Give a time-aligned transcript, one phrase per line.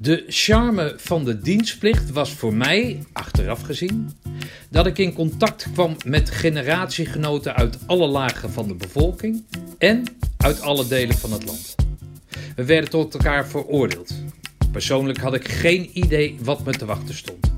[0.00, 4.12] De charme van de dienstplicht was voor mij, achteraf gezien,
[4.70, 9.44] dat ik in contact kwam met generatiegenoten uit alle lagen van de bevolking
[9.78, 10.02] en
[10.36, 11.74] uit alle delen van het land.
[12.56, 14.14] We werden tot elkaar veroordeeld.
[14.72, 17.52] Persoonlijk had ik geen idee wat me te wachten stond.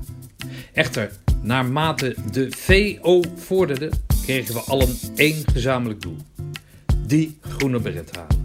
[0.73, 1.11] Echter,
[1.41, 6.17] naarmate de VO vorderde, kregen we allen één gezamenlijk doel:
[7.05, 8.40] die groene beret halen.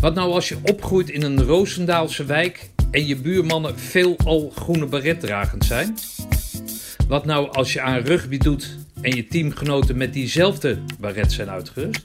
[0.00, 5.64] Wat nou als je opgroeit in een Roosendaalse wijk en je buurmannen veelal groene baretdragend
[5.64, 5.96] zijn?
[7.08, 12.04] Wat nou als je aan rugby doet en je teamgenoten met diezelfde baret zijn uitgerust?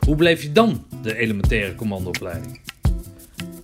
[0.00, 2.60] Hoe bleef je dan de elementaire commandoopleiding?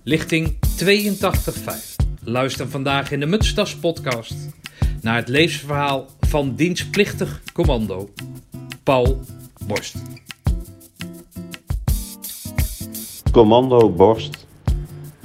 [0.03, 2.01] Lichting 82.5.
[2.23, 4.35] Luister vandaag in de Mutstas podcast
[5.01, 8.13] naar het levensverhaal van dienstplichtig commando
[8.83, 9.25] Paul
[9.67, 9.95] Borst.
[13.31, 14.47] Commando Borst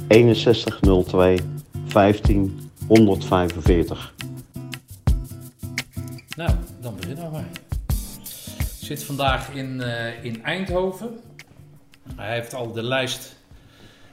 [0.09, 1.39] 6102
[1.87, 4.15] 15145.
[6.37, 7.49] Nou, dan beginnen we maar.
[8.59, 11.21] Ik zit vandaag in, eh, in Eindhoven.
[12.17, 13.37] Hij heeft al de lijst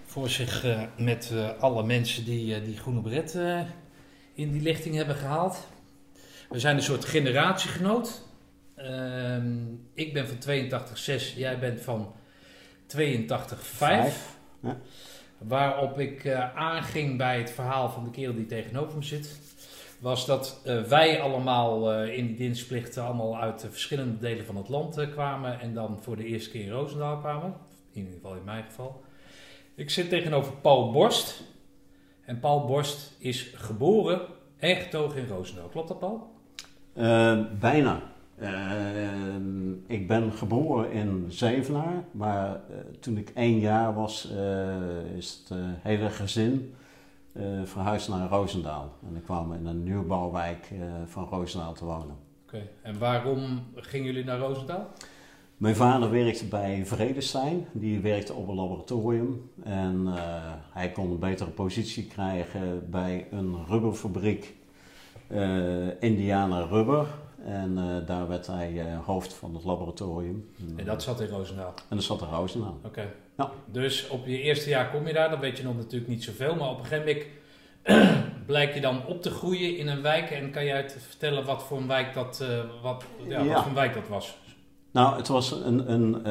[0.06, 3.38] voor zich eh, met eh, alle mensen die die groene bret
[4.34, 5.68] in die lichting hebben gehaald.
[6.50, 8.22] We zijn een soort generatiegenoot.
[8.76, 9.58] Ehm,
[9.94, 12.14] ik ben van 82,6, jij bent van
[12.88, 14.34] 82,5.
[14.60, 14.78] Ja.
[15.38, 19.40] Waarop ik eh, aanging bij het verhaal van de kerel die tegenover me zit.
[20.00, 24.56] Was dat eh, wij allemaal eh, in die dienstplichten allemaal uit de verschillende delen van
[24.56, 25.60] het land kwamen.
[25.60, 27.54] En dan voor de eerste keer in Roosendaal kwamen.
[27.92, 29.04] In ieder geval in mijn geval.
[29.76, 31.44] Ik zit tegenover Paul Borst.
[32.26, 34.22] En Paul Borst is geboren
[34.58, 35.68] en getogen in Roosendaal.
[35.68, 36.32] Klopt dat, Paul?
[37.60, 38.13] bijna.
[38.44, 38.50] Uh,
[39.88, 45.58] ik ben geboren in Zevenaar, maar uh, toen ik één jaar was, uh, is het
[45.82, 46.74] hele gezin
[47.64, 48.92] verhuisd naar Roosendaal.
[49.08, 50.72] En ik kwam in een nieuwbouwwijk
[51.06, 52.16] van Roosendaal te wonen.
[52.46, 54.88] Oké, en waarom gingen jullie naar Roosendaal?
[55.58, 59.52] Mijn vader werkte bij Vredestein, die werkte op een laboratorium.
[59.64, 60.08] En
[60.72, 64.54] hij kon een betere positie krijgen bij een rubberfabriek,
[66.00, 67.08] Indiana Rubber.
[67.46, 70.50] En uh, daar werd hij uh, hoofd van het laboratorium.
[70.76, 71.74] En dat zat in Roosendaal?
[71.90, 72.80] En dat zat in Roosendaal.
[72.86, 73.14] Oké.
[73.38, 73.52] Ja.
[73.66, 76.56] Dus op je eerste jaar kom je daar, dan weet je nog natuurlijk niet zoveel.
[76.56, 77.26] Maar op een gegeven
[77.84, 80.30] moment blijk je dan op te groeien in een wijk.
[80.30, 83.46] En kan jij vertellen wat voor een wijk dat, uh, wat, ja, ja.
[83.46, 84.38] wat voor een wijk dat was?
[84.92, 86.26] Nou, het was een, een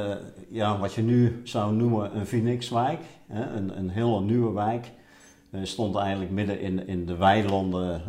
[0.48, 3.00] ja, wat je nu zou noemen een Phoenixwijk.
[3.26, 3.56] Hè?
[3.56, 4.90] Een, een hele nieuwe wijk.
[5.62, 8.02] stond eigenlijk midden in, in de weilanden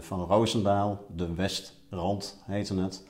[0.00, 3.04] van Roosendaal, de West Rand heette het.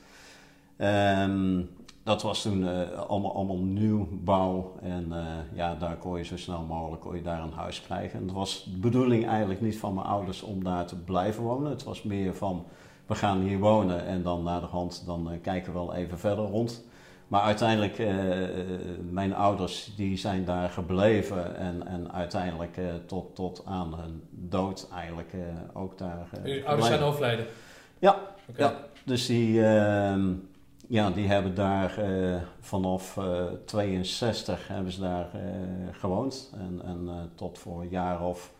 [0.77, 1.69] Um,
[2.03, 6.61] dat was toen uh, allemaal, allemaal nieuwbouw en uh, ja, daar kon je zo snel
[6.61, 8.19] mogelijk kon je daar een huis krijgen.
[8.19, 11.71] En het was de bedoeling eigenlijk niet van mijn ouders om daar te blijven wonen.
[11.71, 12.65] Het was meer van,
[13.05, 16.19] we gaan hier wonen en dan naar de hand, dan uh, kijken we wel even
[16.19, 16.83] verder rond.
[17.27, 17.97] Maar uiteindelijk,
[19.11, 25.33] mijn ouders die zijn daar gebleven en, en uiteindelijk tot, tot aan hun dood eigenlijk
[25.73, 27.45] ook daar Uw ouders zijn overleden?
[27.99, 28.19] Ja,
[28.55, 28.75] ja,
[29.05, 30.23] dus die, uh,
[30.87, 35.41] ja, die hebben daar uh, vanaf uh, 62 hebben ze daar uh,
[35.91, 36.51] gewoond.
[36.53, 38.53] En, en tot voor een jaar of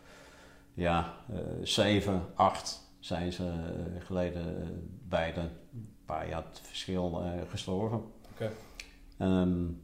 [0.73, 1.13] ja,
[1.63, 3.51] 7, 8 zijn ze
[3.99, 4.43] geleden
[5.07, 8.03] beide een paar jaar het verschil gestorven.
[8.33, 8.51] Okay.
[9.19, 9.81] Um,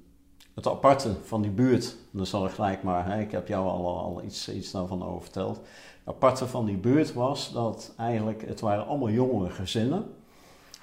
[0.57, 3.97] het aparte van die buurt, dan zal ik gelijk maar, hè, ik heb jou al,
[3.97, 5.62] al iets, iets daarvan over verteld.
[6.07, 10.06] Aparte van die buurt was dat eigenlijk, het waren allemaal jongere gezinnen.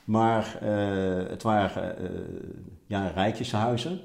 [0.04, 2.10] Maar uh, het waren uh,
[2.86, 4.00] ja, rijtjeshuizen.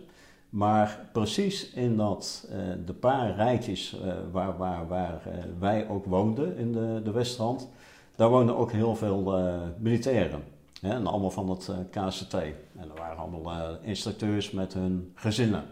[0.50, 3.98] Maar precies in dat, uh, de paar rijtjes
[4.32, 5.22] waar, waar, waar
[5.60, 7.70] wij ook woonden in de, de Westrand,
[8.16, 9.40] daar woonden ook heel veel
[9.78, 10.44] militairen.
[10.82, 12.34] Hè, en allemaal van het KCT.
[12.34, 15.64] En er waren allemaal instructeurs met hun gezinnen.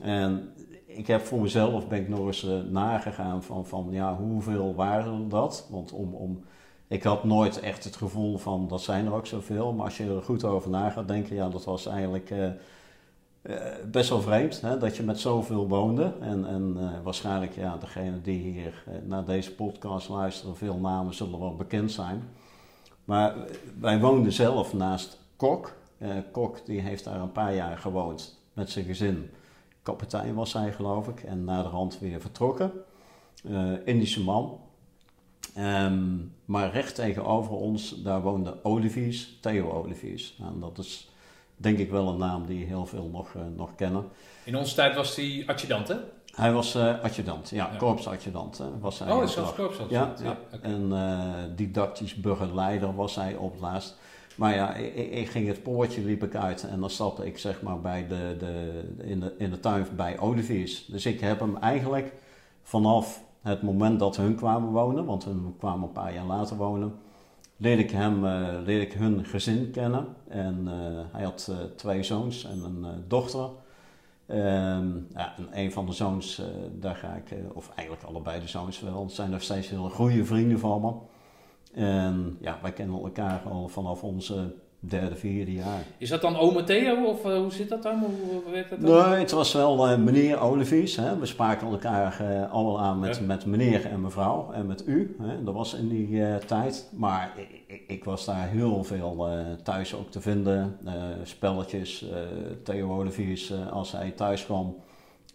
[0.00, 0.52] En
[0.96, 5.66] ik heb voor mezelf ben ik nog eens nagegaan van, van ja, hoeveel waren dat?
[5.70, 6.44] Want om, om
[6.88, 9.72] ik had nooit echt het gevoel van dat zijn er ook zoveel.
[9.72, 12.46] Maar als je er goed over na gaat denken, ja, dat was eigenlijk uh,
[13.42, 13.56] uh,
[13.90, 14.60] best wel vreemd.
[14.60, 16.12] Hè, dat je met zoveel woonde.
[16.20, 21.56] En, en waarschijnlijk, ja, degene die hier naar deze podcast luisteren, veel namen zullen wel
[21.56, 22.22] bekend zijn.
[23.04, 23.34] Maar
[23.80, 25.76] wij woonden zelf naast Kok.
[26.32, 29.30] Kok die heeft daar een paar jaar gewoond met zijn gezin.
[29.86, 31.22] Kapitein was hij geloof ik.
[31.22, 32.72] En na de hand weer vertrokken.
[33.84, 34.60] Indische man.
[35.58, 40.34] Um, maar recht tegenover ons, daar woonde Oliviers, Theo Oliviers.
[40.38, 41.10] Nou, dat is
[41.56, 44.04] denk ik wel een naam die heel veel nog, uh, nog kennen.
[44.44, 45.96] In onze tijd was hij adjudant, hè?
[46.34, 47.76] Hij was uh, adjudant, ja, ja.
[47.76, 48.62] korpsadjudant.
[48.80, 50.18] was hij oh, zelfs korpsadjudant?
[50.18, 50.38] Ja, ja.
[50.54, 50.70] Okay.
[50.70, 53.96] en uh, didactisch burgerleider was hij op het laatst.
[54.36, 57.80] Maar ja, ik, ging het poortje, liep ik uit en dan stapte ik zeg maar
[57.80, 60.86] bij de, de, in, de, in de tuin bij Oliviers.
[60.86, 62.12] Dus ik heb hem eigenlijk
[62.62, 66.94] vanaf het moment dat hun kwamen wonen, want hun kwamen een paar jaar later wonen,
[67.56, 70.06] leerde ik, hem, uh, leerde ik hun gezin kennen.
[70.28, 70.72] En uh,
[71.12, 73.48] hij had uh, twee zoons en een dochter.
[74.30, 76.42] Um, ja, en een van de zoons,
[76.72, 80.58] daar ga ik, of eigenlijk allebei de zoons wel, zijn nog steeds hele goede vrienden
[80.58, 80.92] van me.
[81.76, 85.82] En ja, wij kennen elkaar al vanaf onze derde, vierde jaar.
[85.98, 87.98] Is dat dan ome Theo of uh, hoe zit dat dan?
[87.98, 89.10] Hoe, werkt dat dan?
[89.10, 90.96] Nee, het was wel uh, meneer Olivies.
[90.96, 91.18] Hè.
[91.18, 93.22] We spraken elkaar uh, allemaal aan met, ja.
[93.22, 95.16] met meneer en mevrouw en met u.
[95.22, 95.44] Hè.
[95.44, 96.88] Dat was in die tijd.
[96.96, 97.32] Maar
[97.66, 99.28] ik, ik, was daar heel veel
[99.62, 100.78] thuis ook te vinden.
[101.22, 102.04] spelletjes,
[102.62, 104.76] Theo Olivies, als hij thuis kwam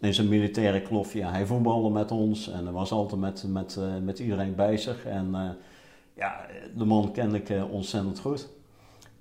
[0.00, 1.24] in zijn militaire klofje.
[1.24, 5.04] Hij voetbalde met ons en hij was altijd met, met, met iedereen bezig.
[5.04, 5.56] En
[6.14, 8.48] ja, de man kende ik ontzettend goed.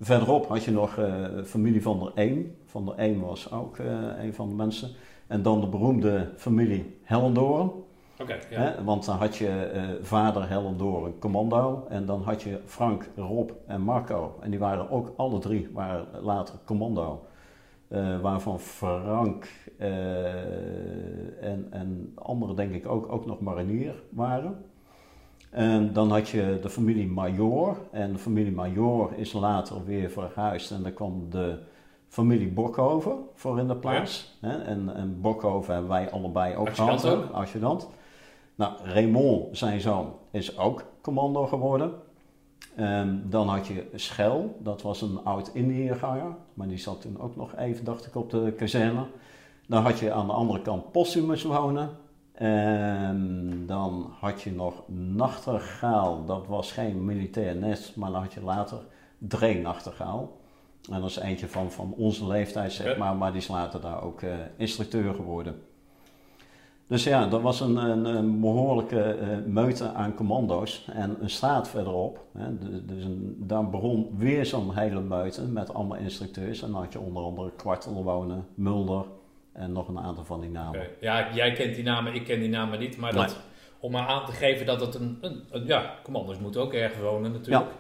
[0.01, 2.55] Verderop had je nog uh, familie van der Eem.
[2.65, 4.89] Van der Eem was ook uh, een van de mensen.
[5.27, 7.71] En dan de beroemde familie Hellendoorn.
[8.21, 8.83] Okay, ja.
[8.83, 11.85] want dan had je uh, vader Hellendoorn commando.
[11.89, 14.38] En dan had je Frank, Rob en Marco.
[14.41, 17.25] En die waren ook alle drie waren later commando.
[18.21, 19.47] waarvan Frank
[21.39, 24.70] en, en anderen denk ik ook, ook nog marinier waren.
[25.51, 27.77] En dan had je de familie Major.
[27.92, 30.71] En de familie Major is later weer verhuisd.
[30.71, 31.59] En dan kwam de
[32.07, 34.38] familie Bokhoven voor in de plaats.
[34.42, 34.62] Ja.
[34.62, 37.31] En, en Bokhoven hebben wij allebei ook gehad.
[37.31, 37.88] Adjudant.
[38.56, 41.94] Nou, Raymond, zijn zoon, is ook commando geworden.
[42.75, 46.36] En dan had je Schel, dat was een oud Indiërganger.
[46.53, 49.06] Maar die zat toen ook nog even, dacht ik, op de kazerne.
[49.68, 51.89] Dan had je aan de andere kant Postumus wonen.
[52.41, 58.43] En dan had je nog nachtegaal, dat was geen militair nest, maar dan had je
[58.43, 58.77] later
[59.17, 60.38] dreenachtergaal.
[60.91, 64.03] En dat is eentje van, van onze leeftijd, zeg maar, maar die is later daar
[64.03, 65.61] ook uh, instructeur geworden.
[66.88, 70.88] Dus ja, dat was een, een, een behoorlijke uh, meute aan commando's.
[70.93, 75.97] En een straat verderop, hè, dus een, daar begon weer zo'n hele meute met allemaal
[75.97, 76.61] instructeurs.
[76.61, 79.05] En dan had je onder andere Kwartel wonen, Mulder,
[79.53, 80.88] en nog een aantal van die namen.
[81.00, 82.98] Ja, jij kent die namen, ik ken die namen niet.
[82.98, 83.38] Maar dat,
[83.80, 87.31] om maar aan te geven dat het een, een, ja, commando's moeten ook ergens wonen
[87.31, 87.65] natuurlijk.
[87.65, 87.80] Ja.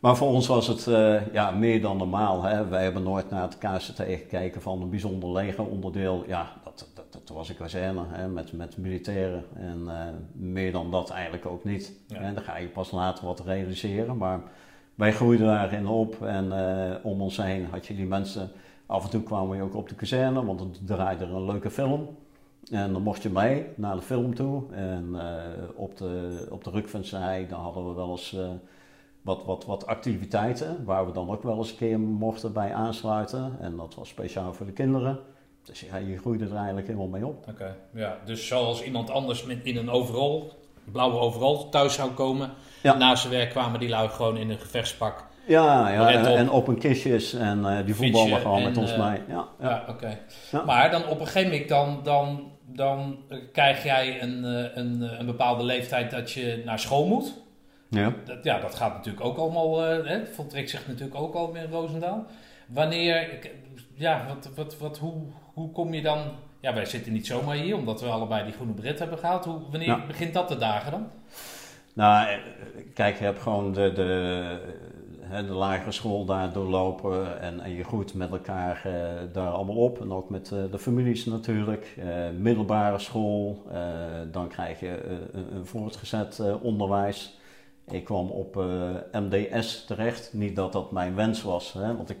[0.00, 2.42] Maar voor ons was het uh, ja, meer dan normaal.
[2.42, 2.68] Hè.
[2.68, 6.24] Wij hebben nooit naar het KCT gekeken van een bijzonder legeronderdeel.
[6.26, 9.44] Ja, dat, dat, dat was een kazerne hè, met, met militairen.
[9.54, 11.92] En uh, meer dan dat eigenlijk ook niet.
[12.06, 12.16] Ja.
[12.16, 14.16] En dan ga je pas later wat realiseren.
[14.16, 14.40] Maar
[14.94, 16.22] wij groeiden daarin op.
[16.22, 18.50] En uh, om ons heen had je die mensen
[18.90, 21.70] Af en toe kwamen we ook op de kazerne, want dan draaide er een leuke
[21.70, 22.16] film.
[22.70, 24.62] En dan mocht je mee naar de film toe.
[24.72, 28.48] En uh, op de, op de Rukvensij, dan hadden we wel eens uh,
[29.22, 30.84] wat, wat, wat activiteiten.
[30.84, 33.56] Waar we dan ook wel eens een keer mochten bij aansluiten.
[33.60, 35.18] En dat was speciaal voor de kinderen.
[35.62, 37.46] Dus ja, je groeide er eigenlijk helemaal mee op.
[37.48, 38.18] Oké, ja.
[38.24, 40.52] Dus zoals iemand anders met, in een overal,
[40.84, 42.50] blauwe overal, thuis zou komen.
[42.82, 42.96] Ja.
[42.96, 46.68] Na zijn werk kwamen die lui gewoon in een gevechtspak ja, ja en, en, op
[46.68, 49.20] een kistjes en uh, die voetballen gewoon met ons uh, mee.
[49.28, 49.68] Ja, ja.
[49.68, 50.18] ja oké.
[50.50, 50.62] Ja.
[50.62, 53.18] Maar dan op een gegeven moment dan, dan, dan
[53.52, 57.32] krijg jij een, eh, een, een bepaalde leeftijd dat je naar school moet.
[57.88, 58.12] Ja.
[58.24, 62.26] Dat, ja, dat gaat natuurlijk ook allemaal, hè, voltrekt zich natuurlijk ook al in Roosendaal.
[62.66, 63.28] Wanneer,
[63.94, 65.22] ja, wat, wat, wat, hoe,
[65.54, 66.18] hoe kom je dan...
[66.60, 69.44] Ja, wij zitten niet zomaar hier, omdat we allebei die groene bret hebben gehaald.
[69.44, 71.10] Hoe, wanneer begint dat de dagen dan?
[71.94, 72.38] Nou,
[72.94, 74.58] kijk, je hebt gewoon de, de
[75.30, 78.92] de lagere school daar doorlopen en, en je groeit met elkaar uh,
[79.32, 80.00] daar allemaal op.
[80.00, 81.96] En ook met uh, de families natuurlijk.
[81.98, 82.04] Uh,
[82.38, 83.66] middelbare school,
[84.30, 87.38] dan krijg je een, voortgezet onderwijs.
[87.90, 88.54] Ik kwam op
[89.12, 90.32] MDS terecht.
[90.32, 92.18] Niet dat dat mijn wens was, hè, want ik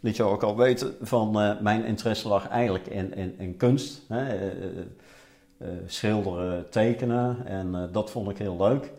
[0.00, 4.02] liet je ook al weten van mijn interesse lag eigenlijk in, in, in kunst.
[4.08, 4.52] Hè,
[5.86, 8.92] schilderen, tekenen en dat vond ik heel leuk.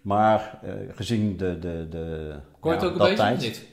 [0.00, 0.58] Maar
[0.94, 3.72] gezien de, de, de Je het ook een beetje niet?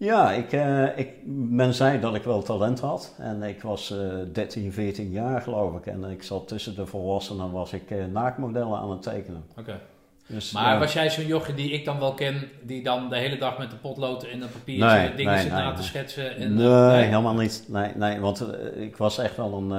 [0.00, 1.08] Ja, ik, uh, ik,
[1.48, 3.14] men zei dat ik wel talent had.
[3.18, 3.98] En ik was uh,
[4.32, 5.86] 13, 14 jaar geloof ik.
[5.86, 9.44] En ik zat tussen de volwassenen was ik uh, naakmodellen aan het tekenen.
[9.58, 9.80] Oké.
[10.26, 13.38] Dus, maar was jij zo'n jochie die ik dan wel ken, die dan de hele
[13.38, 16.36] dag met de potlood in een papiertje nee, dingen nee, zit nee, na te schetsen?
[16.36, 17.64] En, nee, helemaal niet.
[17.68, 18.46] Nee, nee want
[18.76, 19.70] ik was echt wel een,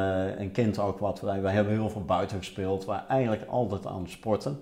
[0.41, 2.85] een kind ook wat wij, wij hebben heel veel buiten gespeeld.
[2.85, 4.59] We eigenlijk altijd aan het sporten.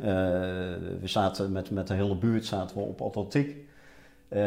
[0.00, 0.06] Uh,
[1.00, 3.48] we zaten met, met de hele buurt zaten we op atletiek.
[3.48, 4.38] Uh,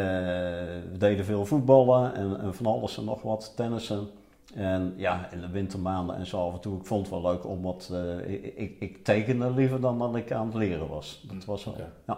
[0.92, 4.08] we deden veel voetballen en, en, van alles en nog wat, tennissen.
[4.56, 7.46] En ja, in de wintermaanden en zo af en toe, ik vond het wel leuk
[7.48, 11.24] omdat uh, ik, ik, ik, tekende liever dan dat ik aan het leren was.
[11.28, 12.18] Dat was wel, ja.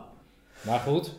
[0.62, 1.14] Maar goed.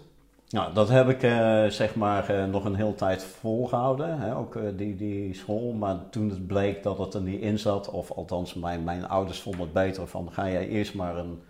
[0.48, 4.58] Nou, dat heb ik uh, zeg maar uh, nog een hele tijd volgehouden, hè, ook
[4.76, 5.72] die, die school.
[5.72, 9.40] Maar toen het bleek dat het er niet in zat, of althans mijn, mijn ouders
[9.40, 11.40] vonden het beter van ga jij eerst maar een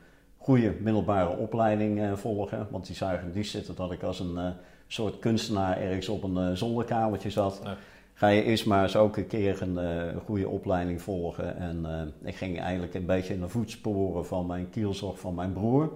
[0.47, 2.67] goede middelbare opleiding volgen.
[2.71, 4.55] Want die zagen die zitten dat ik als een
[4.87, 7.61] soort kunstenaar ergens op een zolderkamertje zat.
[7.65, 7.77] Ja
[8.19, 11.57] ga je eerst maar eens ook een keer een, goede opleiding volgen.
[11.57, 15.93] En ik ging eigenlijk een beetje in de voetsporen van mijn kielzorg van mijn broer.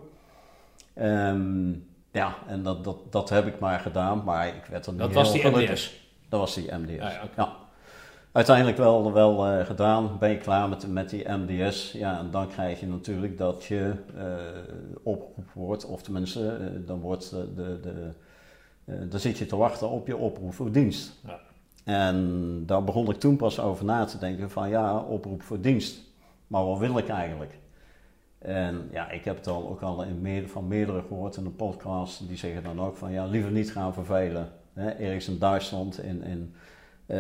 [0.95, 5.01] Um, ja, en dat, dat, dat heb ik maar gedaan, maar ik werd er niet
[5.01, 6.09] Dat was die MDS?
[6.29, 7.57] Dat was die MDS, ah, ja, ja.
[8.33, 11.93] Uiteindelijk wel, wel uh, gedaan, ben je klaar met, met die MDS.
[11.93, 13.95] Ja, en dan krijg je natuurlijk dat je
[15.03, 18.13] opgeroepen wordt, of tenminste, dan wordt de, de, de
[19.09, 21.21] dan zit je te wachten op je oproep voor dienst.
[21.27, 21.41] Ja.
[21.85, 26.01] En daar begon ik toen pas over na te denken van ja, oproep voor dienst.
[26.47, 27.59] Maar wat wil ik eigenlijk?
[28.39, 31.51] En ja, ik heb het al ook al in meer, van meerdere gehoord in de
[31.51, 32.29] podcast.
[32.29, 34.49] Die zeggen dan ook van ja, liever niet gaan vervelen.
[34.73, 36.55] Hè, ergens in Duitsland, in, in
[37.11, 37.17] uh,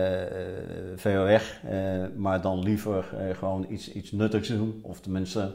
[0.96, 1.60] ver weg.
[1.64, 4.80] Uh, maar dan liever gewoon iets, iets nuttigs doen.
[4.82, 5.54] Of tenminste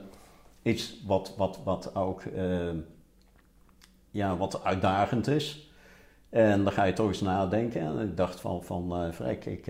[0.62, 2.24] iets wat, wat, wat ook
[4.12, 5.70] ja, wat uitdagend is.
[6.30, 7.82] En dan ga je toch eens nadenken.
[7.82, 9.68] En ik dacht van, van vrek, ik,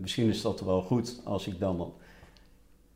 [0.00, 1.94] misschien is dat wel goed als ik dan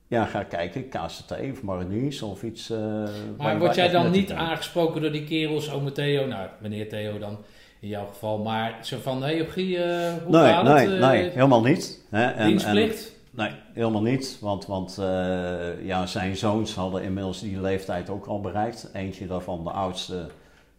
[0.09, 2.71] ja, ga kijken, KCT of mariniers of iets.
[2.71, 7.19] Uh, maar word jij dan niet aangesproken door die kerels, ome Theo, nou meneer Theo
[7.19, 7.39] dan
[7.87, 11.01] in jouw geval, maar zo van, hé hey, Opgie, hoe nee, gaat nee, het?
[11.01, 12.05] nee, helemaal niet.
[12.11, 12.25] Hè?
[12.25, 13.05] En, dienstplicht?
[13.07, 14.99] En, nee, helemaal niet, want, want
[15.83, 18.91] ja, zijn zoons hadden inmiddels die leeftijd ook al bereikt.
[18.93, 20.27] Eentje daarvan, de oudste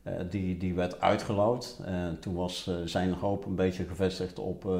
[0.08, 1.80] eh, die, die werd uitgeloot.
[1.86, 4.72] En toen was eh, zijn hoop een beetje gevestigd op eh,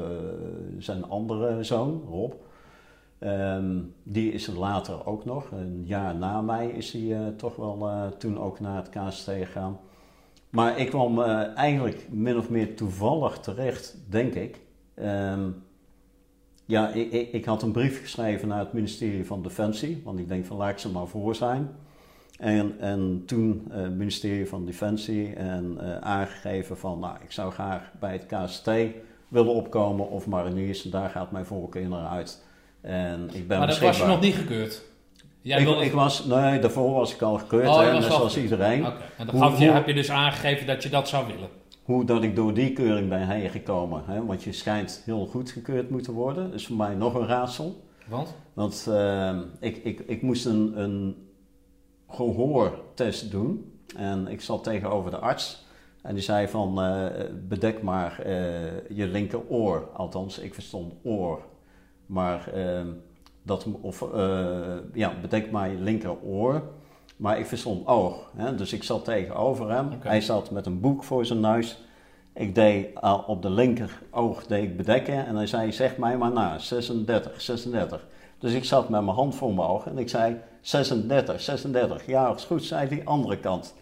[0.78, 2.32] zijn andere zoon, Rob.
[3.20, 5.50] Um, die is er later ook nog.
[5.50, 9.78] Een jaar na mij is hij toch wel toen ook naar het KST gegaan.
[10.50, 11.22] Maar ik kwam
[11.54, 14.60] eigenlijk min of meer toevallig terecht, denk ik.
[15.02, 15.62] Um,
[16.64, 20.00] ja, ik, ik, ik, had een brief geschreven naar het ministerie van Defensie.
[20.04, 21.68] Want ik denk van laat ik ze maar voor zijn.
[22.38, 27.52] En, en toen het uh, ministerie van Defensie en uh, aangegeven van, nou, ik zou
[27.52, 28.70] graag bij het KST
[29.28, 30.84] willen opkomen of mariniers.
[30.84, 32.44] En daar gaat mijn voorkeur naar uit.
[32.80, 34.84] En ik ben maar dat was je nog niet gekeurd?
[35.40, 35.84] Jij ik, wilde...
[35.84, 38.86] ik, was, nee, daarvoor was ik al gekeurd, oh, net zoals iedereen.
[38.86, 38.96] Okay.
[39.18, 41.48] En dan hoe, je, heb je dus aangegeven dat je dat zou willen?
[41.82, 44.02] Hoe dat ik door die keuring ben heen gekomen.
[44.06, 44.24] Hè?
[44.24, 46.44] Want je schijnt heel goed gekeurd moeten worden.
[46.44, 47.84] Dat is voor mij nog een raadsel.
[48.06, 48.34] Want?
[48.52, 51.16] Want uh, ik, ik, ik moest een, een
[52.08, 53.80] gehoortest doen.
[53.96, 55.66] En ik zat tegenover de arts.
[56.02, 57.06] En die zei van, uh,
[57.48, 58.34] bedek maar uh,
[58.88, 59.88] je linkeroor.
[59.94, 61.42] Althans, ik verstond oor.
[62.06, 62.80] Maar uh,
[63.48, 64.04] dat, of,
[64.92, 66.62] ja, bedek maar je linkeroor.
[67.16, 68.30] Maar ik verstond oog.
[68.36, 68.54] Hè?
[68.54, 69.86] Dus ik zat tegenover hem.
[69.86, 70.10] Okay.
[70.10, 71.82] Hij zat met een boek voor zijn neus.
[72.34, 72.88] Ik deed
[73.26, 75.26] op de linker oog deed ik bedekken.
[75.26, 78.06] En hij zei, zeg mij maar na, 36, 36.
[78.38, 82.06] Dus ik zat met mijn hand voor mijn ogen en ik zei 36, 36.
[82.06, 83.74] Ja, is goed, zei die andere kant.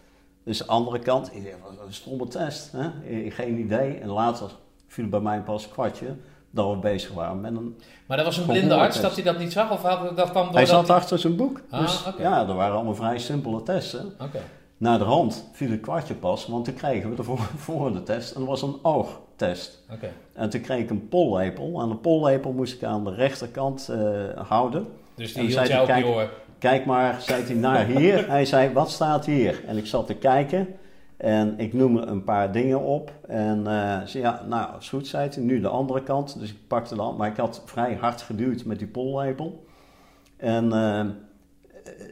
[0.44, 2.72] Dus de andere kant, ik dacht, wat een stomme test.
[2.72, 2.90] Hè?
[3.30, 3.94] Geen idee.
[3.94, 4.50] En later
[4.86, 6.16] viel bij mij pas een kwartje
[6.50, 7.76] dat we bezig waren met een.
[8.06, 9.70] Maar dat was een blinde arts dat hij dat niet zag?
[9.70, 11.60] Of had dat kwam hij zat achter zijn boek.
[11.70, 14.12] Ah, dus ja, er waren allemaal vrij simpele testen.
[14.20, 14.42] Okay.
[14.78, 17.24] Na de hand viel het kwartje pas, want toen kregen we de
[17.56, 19.82] volgende test en dat was een oogtest.
[19.92, 20.12] Okay.
[20.32, 21.80] En toen kreeg ik een pollepel.
[21.80, 24.86] En de pollepel moest ik aan de rechterkant uh, houden.
[25.14, 26.30] Dus die hield jou op je oor?
[26.58, 28.28] Kijk maar, zei hij naar hier.
[28.30, 29.64] hij zei, wat staat hier?
[29.66, 30.68] En ik zat te kijken
[31.16, 33.12] en ik noemde een paar dingen op.
[33.28, 35.42] En uh, zei, ja, nou, is goed, zei hij.
[35.42, 36.38] Nu de andere kant.
[36.38, 39.64] Dus ik pakte dan, maar ik had vrij hard geduwd met die pollepel.
[40.36, 41.04] En uh,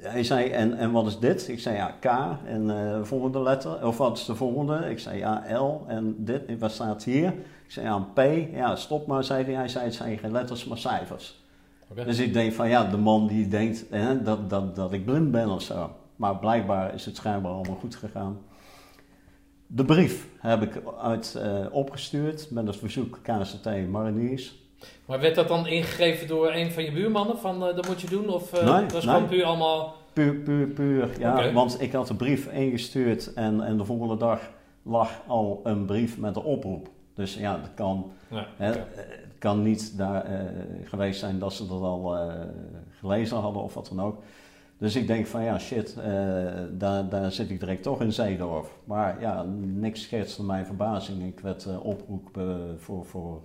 [0.03, 1.49] hij zei, en, en wat is dit?
[1.49, 2.05] Ik zei, ja, K
[2.47, 3.87] en uh, de volgende letter.
[3.87, 4.91] Of wat is de volgende?
[4.91, 6.47] Ik zei, ja, L en dit.
[6.47, 7.29] En wat staat hier?
[7.65, 8.21] Ik zei, ja, P.
[8.53, 9.55] Ja, stop maar, zei hij.
[9.55, 11.43] Hij zei, het zijn geen letters, maar cijfers.
[11.89, 12.05] Okay.
[12.05, 15.31] Dus ik denk van, ja, de man die denkt hè, dat, dat, dat ik blind
[15.31, 15.91] ben of zo.
[16.17, 18.39] Maar blijkbaar is het schijnbaar allemaal goed gegaan.
[19.67, 24.55] De brief heb ik uit uh, opgestuurd met het verzoek KCT Mariniers.
[25.07, 27.39] Maar werd dat dan ingegeven door een van je buurmannen?
[27.39, 28.29] Van uh, dat moet je doen?
[28.29, 29.15] Of uh, nee, dat was nee.
[29.15, 29.95] gewoon puur allemaal.
[30.13, 31.11] Puur, puur, puur.
[31.19, 31.53] Ja, okay.
[31.53, 34.41] want ik had de brief ingestuurd en, en de volgende dag
[34.83, 36.89] lag al een brief met een oproep.
[37.15, 40.41] Dus ja, dat kan, ja, hè, het kan niet daar uh,
[40.85, 42.17] geweest zijn dat ze dat al
[42.99, 44.23] gelezen hadden of wat dan ook.
[44.79, 45.97] Dus ik denk van ja, shit,
[46.71, 48.79] daar, daar zit ik direct toch in Zeedorf.
[48.85, 51.27] Maar ja, niks schetste mijn verbazing.
[51.27, 52.41] Ik werd oproep
[52.77, 53.05] voor.
[53.05, 53.43] voor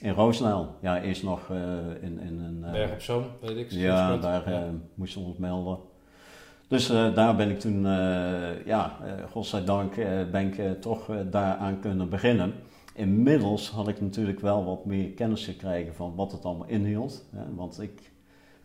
[0.00, 0.74] In Roosendaal.
[0.80, 1.50] Ja, eerst nog
[2.00, 2.64] in, in een...
[2.72, 3.70] Berg op Zoom, weet ik.
[3.70, 4.70] Ja, daar ja.
[4.94, 5.78] moesten we ons melden.
[6.68, 7.82] Dus daar ben ik toen,
[8.64, 8.96] ja,
[9.30, 9.94] godzijdank
[10.30, 12.52] ben ik toch daaraan kunnen beginnen.
[12.94, 17.24] Inmiddels had ik natuurlijk wel wat meer kennis gekregen van wat het allemaal inhield.
[17.36, 18.12] Hè, want ik,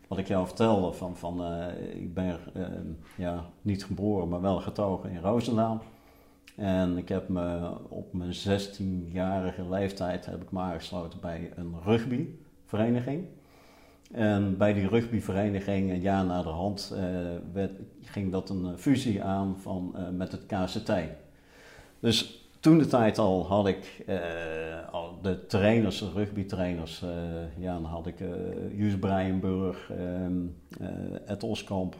[0.09, 1.43] wat ik jou vertelde, van, van,
[1.93, 2.39] ik ben
[3.17, 5.81] ja, niet geboren, maar wel getogen in Roosendaal.
[6.55, 13.25] En ik heb me op mijn 16-jarige leeftijd heb ik me aangesloten bij een rugbyvereniging.
[14.11, 16.99] En bij die rugbyvereniging, een jaar na de hand, uh,
[17.53, 20.91] werd, ging dat een fusie aan van, uh, met het KCT.
[21.99, 24.15] Dus toen de tijd al had ik uh,
[24.91, 27.03] al de trainers, de rugbytrainers,
[27.57, 28.19] ja, dan had ik
[28.75, 30.45] Jus Breienburg, ehm,
[31.25, 31.95] Ed Oskamp,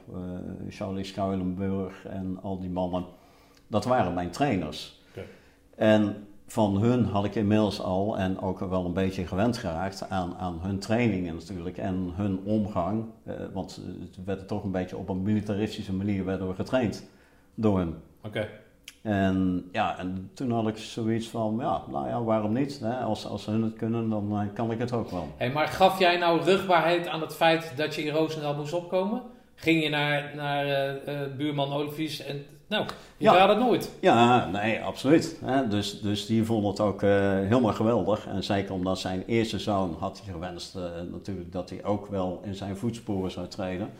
[0.68, 3.04] Charlie Schuilenburg en al die mannen
[3.70, 5.00] dat waren mijn trainers.
[5.76, 10.34] En van hun had ik inmiddels al, en ook wel een beetje gewend geraakt aan,
[10.34, 13.04] aan hun trainingen natuurlijk en hun omgang.
[13.24, 17.10] Eh, want het werd toch een beetje op een militaristische manier werden we getraind
[17.54, 17.94] door hen.
[18.24, 18.48] Oké.
[19.02, 22.80] En ja, en toen had ik zoiets van, ja, nou ja, waarom niet?
[22.80, 22.96] Hè?
[22.98, 25.28] Als, als hun het kunnen, dan uh, kan ik het ook wel.
[25.36, 29.22] Hey, maar gaf jij nou rugbaarheid aan het feit dat je in Roosendaal moest opkomen?
[29.54, 32.84] Ging je naar, naar uh, buurman Olivies en nou,
[33.16, 33.48] je ja.
[33.48, 33.90] het nooit.
[34.00, 35.40] Ja, nee, absoluut.
[35.68, 38.26] Dus, dus die vond het ook uh, helemaal geweldig.
[38.26, 42.40] En zeker omdat zijn eerste zoon had hij gewenst uh, natuurlijk dat hij ook wel
[42.44, 43.90] in zijn voetsporen zou treden.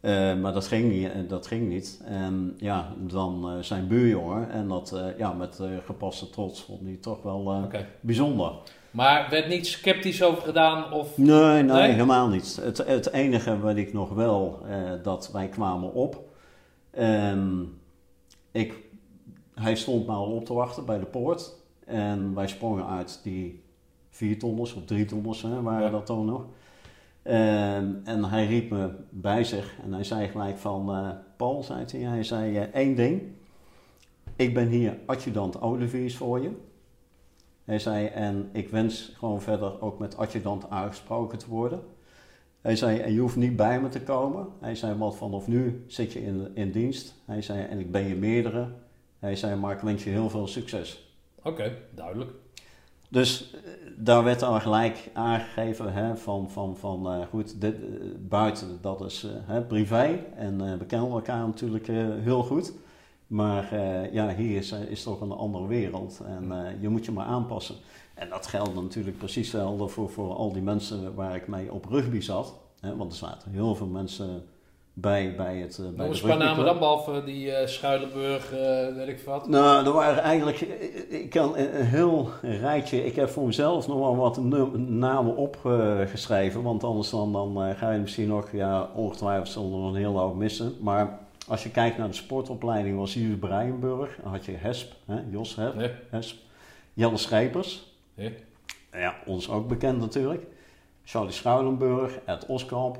[0.00, 1.28] Uh, maar dat ging niet.
[1.28, 2.00] Dat ging niet.
[2.04, 4.50] En ja, dan zijn buurjongen.
[4.50, 7.86] En dat ja, met gepaste trots vond hij toch wel okay.
[8.00, 8.52] bijzonder.
[8.90, 10.92] Maar werd niet sceptisch over gedaan?
[10.92, 11.16] Of...
[11.16, 11.90] Nee, nee, nee?
[11.90, 12.58] helemaal niet.
[12.62, 14.62] Het, het enige wat ik nog wel,
[15.02, 16.28] dat wij kwamen op.
[16.90, 17.72] En
[18.50, 18.74] ik,
[19.54, 21.54] hij stond me al op te wachten bij de poort.
[21.86, 23.62] En wij sprongen uit die
[24.10, 26.44] vier tonners of drie tonners hè, waren dat dan nog.
[27.28, 31.84] En, en, hij riep me bij zich en hij zei gelijk van, uh, Paul, zei
[31.90, 33.22] hij, hij zei uh, één ding.
[34.36, 36.50] Ik ben hier adjudant Oliviers voor je.
[37.64, 41.80] Hij zei, en ik wens gewoon verder ook met adjudant aangesproken te worden.
[42.60, 44.46] Hij zei, en je hoeft niet bij me te komen.
[44.60, 47.14] Hij zei, want vanaf nu zit je in, in dienst.
[47.24, 48.68] Hij zei, en ik ben je meerdere.
[49.18, 51.16] Hij zei, maar ik wens je heel veel succes.
[51.42, 52.30] Oké, duidelijk.
[53.08, 53.60] Dus eh,
[53.96, 57.86] daar werd al gelijk aangegeven hè, van, van, van uh, goed, dit, uh,
[58.18, 60.24] buiten dat is uh, privé.
[60.36, 61.86] En we kennen elkaar natuurlijk
[62.22, 62.72] heel goed.
[63.26, 63.74] Maar
[64.12, 67.74] ja, hier is, is toch een andere wereld en je moet je maar aanpassen.
[68.14, 71.84] En dat geldt natuurlijk precies hetzelfde voor, voor al die mensen waar ik mee op
[71.84, 72.54] rugby zat.
[72.80, 74.42] Hè, want er zaten heel veel mensen
[75.00, 78.58] bij, bij het uh, bij een paar namen dan, behalve die uh, Schuilenburg, uh,
[78.96, 79.48] weet ik wat?
[79.48, 80.60] Nou, er waren eigenlijk,
[81.08, 84.36] ik kan een, heel rijtje, ik heb voor mezelf nog wel wat
[84.76, 89.88] namen opgeschreven, want anders dan, dan ga je misschien nog, ja, ongetwijfeld zullen er nog
[89.88, 90.76] een hele hoop missen.
[90.80, 95.20] Maar als je kijkt naar de sportopleiding was hier Breienburg, dan had je Hesp, hè,
[95.30, 95.90] Jos Hesp, nee.
[96.10, 96.36] Hesp,
[96.92, 98.30] Jelle Schijpers, ja.
[98.92, 100.46] ja, ons ook bekend natuurlijk.
[101.04, 102.98] Charlie Schuilenburg, Ed Oskamp.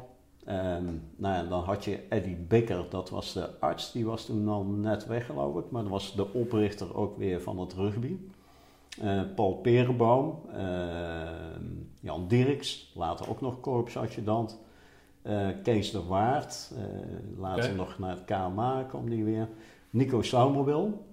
[0.48, 4.64] En nou, dan had je Eddie Bikker, dat was de arts, die was toen al
[4.64, 5.70] net weg geloof ik.
[5.70, 8.16] Maar dat was de oprichter ook weer van het rugby.
[9.02, 10.60] Uh, Paul Perenboom, uh,
[12.00, 14.60] Jan Dirks, later ook nog korpsadjudant.
[15.22, 16.72] Uh, Kees de Waard,
[17.36, 19.48] later nog naar het KMA kwam die weer.
[19.90, 21.06] Nico Saumobil.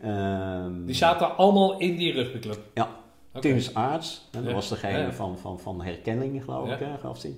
[0.00, 2.60] Ehm, die zaten allemaal in die rugbyclub?
[2.74, 2.98] Ja,
[3.32, 3.42] Okay.
[3.42, 7.34] Tinus Aarts, dat was degene van, van, van herkenning, geloof ik, gaf hij.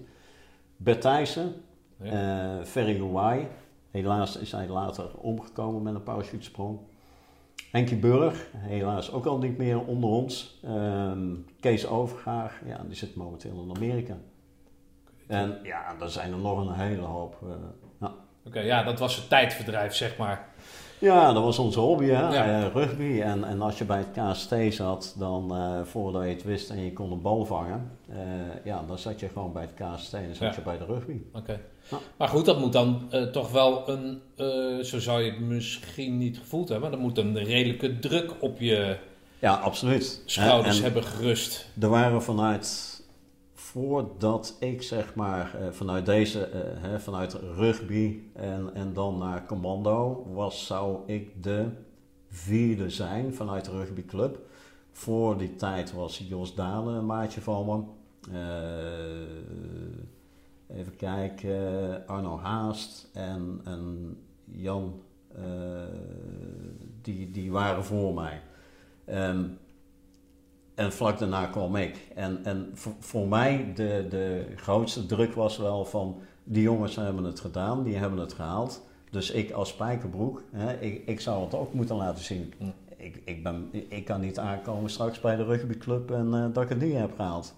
[0.83, 1.55] Bert Thijssen,
[1.97, 2.57] ja.
[2.59, 3.47] uh, Ferry Hawaii.
[3.90, 6.79] Helaas is hij later omgekomen met een parachutesprong.
[7.71, 10.61] Henkie Burg, helaas ook al niet meer onder ons.
[10.64, 14.16] Um, Kees Overgaar, ja, die zit momenteel in Amerika.
[15.27, 17.38] En ja, er zijn er nog een hele hoop.
[17.45, 17.51] Uh,
[18.01, 18.14] ja.
[18.47, 20.49] Oké, ja, dat was het tijdverdrijf, zeg maar.
[21.03, 22.35] Ja, dat was onze hobby, hè?
[22.35, 22.61] Ja.
[22.61, 23.21] Uh, rugby.
[23.21, 26.85] En, en als je bij het KST zat, dan uh, voordat je het wist en
[26.85, 28.17] je kon een bal vangen, uh,
[28.65, 31.17] ja, dan zat je gewoon bij het KST en dan zat je bij de rugby.
[31.33, 31.61] Oké.
[31.91, 31.99] Ja.
[32.17, 34.21] Maar goed, dat moet dan toch wel een,
[34.85, 38.61] zo zou je het misschien niet gevoeld hebben, maar dan moet een redelijke druk op
[38.61, 38.97] je
[39.38, 40.23] ja, absoluut.
[40.25, 41.69] schouders hebben gerust.
[41.81, 42.91] Er waren vanuit
[43.72, 49.46] voordat ik zeg maar uh, vanuit deze, uh, hè, vanuit rugby en, en dan naar
[49.46, 51.68] commando was, zou ik de
[52.28, 54.38] vierde zijn vanuit de rugbyclub.
[54.90, 57.82] Voor die tijd was Jos Dalen een maatje van me.
[58.32, 58.38] Uh,
[60.78, 65.02] even kijken, Arno Haast en, en Jan,
[67.02, 68.42] die, die waren voor mij.
[69.08, 69.58] Um,
[70.74, 72.08] en vlak daarna kwam ik.
[72.14, 77.24] En, en voor, voor mij de, de grootste druk was wel van, die jongens hebben
[77.24, 78.82] het gedaan, die hebben het gehaald.
[79.11, 82.54] Dus ik als spijkerbroek, hè, ik, ik zou het ook moeten laten zien.
[82.96, 86.68] Ik, ik, ben, ik kan niet aankomen straks bij de rugbyclub en eh, dat ik
[86.68, 87.54] het niet heb gehaald.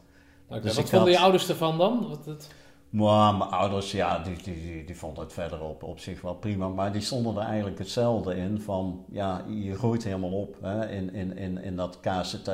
[0.62, 2.08] Dus wat vonden had- je ouders ervan dan?
[2.08, 2.48] Wat het...
[2.90, 6.34] Maar mijn ouders, ja, die, die, die, die vonden het verder op, op zich wel
[6.34, 6.68] prima.
[6.68, 8.60] Maar die stonden er eigenlijk hetzelfde in.
[8.60, 12.50] Van, ja, je groeit helemaal op hè, in, in, in, in dat KCT.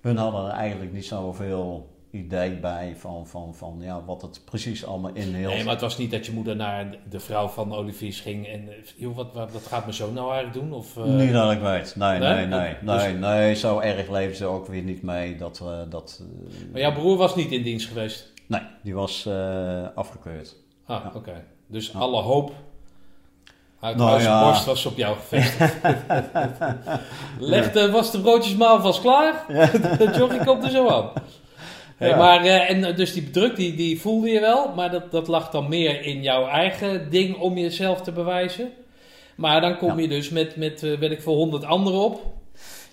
[0.00, 4.84] Hun hadden er eigenlijk niet zoveel idee bij van, van, van ja, wat het precies
[4.86, 5.52] allemaal inhield.
[5.54, 8.68] Nee, maar het was niet dat je moeder naar de vrouw van Olivier ging en...
[8.96, 10.78] joh, wat, wat, wat gaat mijn zoon nou eigenlijk doen?
[10.78, 11.96] Of, eh, Niet dat ik weet.
[11.96, 12.34] Nee, Nee?
[12.34, 12.74] nee, nee.
[12.82, 15.36] Dus- Nee, nee, zo erg leven ze ook weer niet mee.
[15.36, 18.32] Dat, eh, dat, eh, Maar jouw broer was niet in dienst geweest?
[18.46, 19.28] Nee, die was
[19.94, 20.56] afgekeurd.
[20.86, 21.10] Ah, Ja.
[21.14, 21.44] oké.
[21.66, 21.98] Dus Ja.
[21.98, 22.52] alle hoop
[23.80, 24.44] uit Nou ja.
[24.44, 25.76] borst was op jou gevestigd.
[27.38, 29.44] Legde, was de broodjesmaal vast klaar?
[29.98, 31.10] De jockey komt er zo aan.
[32.00, 35.10] Hey, maar, eh, en eh, dus die druk die, die voelde je wel, maar dat,
[35.10, 38.70] dat lag dan meer in jouw eigen ding om jezelf te bewijzen.
[39.36, 42.26] Maar dan kom je dus met, met eh, weet ik veel, honderd anderen op.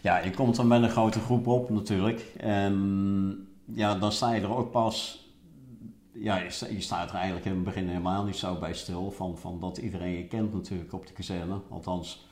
[0.01, 2.21] Ja, je komt er met een grote groep op natuurlijk.
[2.37, 5.26] En ja, dan sta je er ook pas.
[6.19, 9.11] Ja, je, sta- je staat er eigenlijk in het begin helemaal niet zo bij stil.
[9.11, 11.59] Van, van dat iedereen je kent natuurlijk op de kazerne.
[11.69, 12.27] Althans,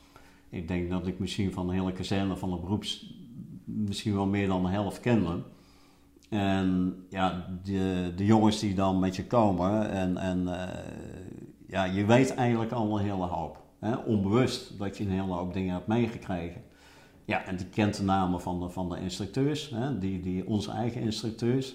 [0.48, 3.14] ik denk dat ik misschien van de hele kazerne van de beroeps.
[3.64, 5.42] misschien wel meer dan de helft kende.
[6.28, 9.90] En ja, de, de jongens die dan met je komen.
[9.90, 10.92] En, en eh,
[11.66, 13.62] ja, je weet eigenlijk al een hele hoop.
[13.78, 13.96] Hè?
[13.96, 16.62] Onbewust dat je een hele hoop dingen hebt meegekregen.
[17.24, 20.70] Ja, en die kent de namen van de, van de instructeurs, hè, die, die, onze
[20.70, 21.74] eigen instructeurs.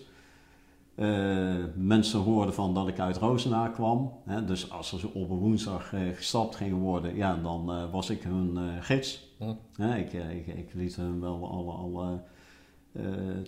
[1.01, 4.13] Eh, mensen hoorden van dat ik uit Roosendaal kwam.
[4.25, 8.09] Hè, dus als ze op een woensdag eh, gestapt gingen worden, ja, dan eh, was
[8.09, 9.35] ik hun gids.
[9.37, 9.81] Hm.
[9.83, 12.21] Ik, ik, ik liet hun wel alle, alle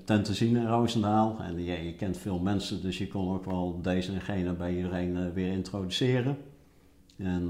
[0.05, 1.39] tenten zien in Roosendaal.
[1.39, 4.75] En ja, je kent veel mensen, dus je kon ook wel deze en gene bij
[4.75, 6.37] iedereen weer introduceren.
[7.17, 7.49] En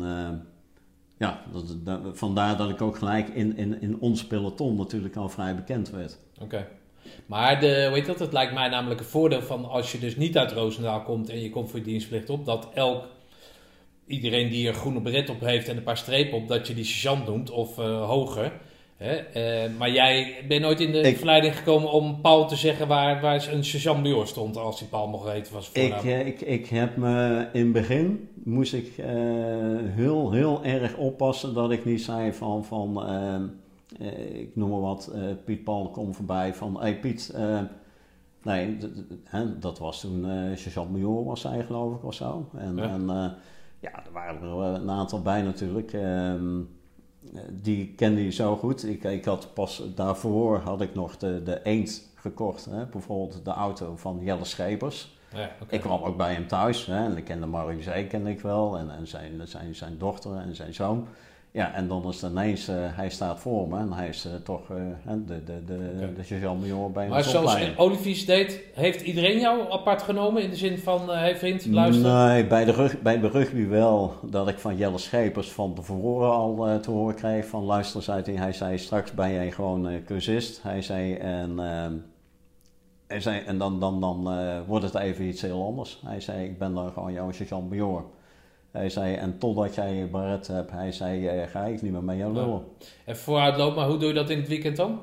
[1.17, 5.29] ja, dat, dat- vandaar dat ik ook gelijk in, in, in ons peloton natuurlijk al
[5.29, 6.19] vrij bekend werd.
[6.41, 6.67] Oké.
[7.25, 8.19] Maar de, heet dat?
[8.19, 11.41] Het lijkt mij namelijk een voordeel van als je dus niet uit Roosendaal komt en
[11.41, 13.03] je komt voor je dienstplicht op, dat elk,
[14.07, 16.83] iedereen die er groene beret op heeft en een paar strepen op, dat je die
[16.85, 18.51] sergeant noemt of eh, hoger.
[18.97, 19.13] Hè?
[19.15, 23.21] Eh, maar jij bent nooit in de Ik- verleiding gekomen om Paul te zeggen waar,
[23.21, 26.05] waar een sergeant major stond als die Paul mocht weten was Ik, voornaam.
[26.07, 28.93] eh, ik, ik heb me in het begin moest ik
[29.95, 33.41] heel, heel erg oppassen dat ik niet zei van, van eh, eh,
[34.33, 37.59] ik noem maar wat, eh, Piet Paul komt voorbij van, hey Piet, eh,
[38.43, 38.77] nee,
[39.59, 42.49] dat was toen eh sergeant major was hij geloof ik of zo.
[42.57, 42.83] En Ja.
[42.89, 43.25] en, eh,
[43.79, 45.93] ja er waren er wel een aantal bij natuurlijk.
[45.93, 46.59] ehm,
[47.33, 48.85] eh, die kende je zo goed.
[48.87, 52.65] Ik, ik had pas daarvoor had ik nog de, de Eend gekocht.
[52.65, 52.85] Hè?
[52.85, 55.17] Bijvoorbeeld de auto van Jelle Schepers.
[55.35, 55.49] Ja.
[55.69, 58.77] Ik kwam ook bij hem thuis hè, en ik kende Mario Zee kende ik wel
[58.77, 61.07] en, en zijn, zijn, zijn dochter en zijn zoon.
[61.53, 64.31] Ja, en dan is het ineens, eh, hij staat voor me en hij is eh,
[64.43, 64.67] toch
[65.03, 66.13] hè, de, de, de, Oké.
[66.13, 67.57] de sergeant-major bij Maar zoals.
[67.77, 72.13] Olivier deed, heeft iedereen jou apart genomen in de zin van, hé hey vriend, luister.
[72.13, 74.13] Nee, bij de, rug, bij de rugby wel.
[74.21, 78.33] Dat ik van Jelle Schepers van tevoren al te horen kreeg van luister, zei hij,
[78.33, 80.63] hij zei straks ben jij gewoon cursist.
[80.63, 81.93] Hij zei en, ehm,
[83.07, 84.29] hij zei, en dan, dan, dan
[84.67, 86.01] wordt het even iets heel anders.
[86.05, 88.03] Hij zei ik ben dan gewoon jouw sergeant major.
[88.73, 92.17] Hij zei en totdat jij je baret hebt, hij zei ga ik niet meer met
[92.17, 92.61] jou lullen.
[93.05, 94.99] En vooruitloop, maar hoe doe je dat in het weekend dan?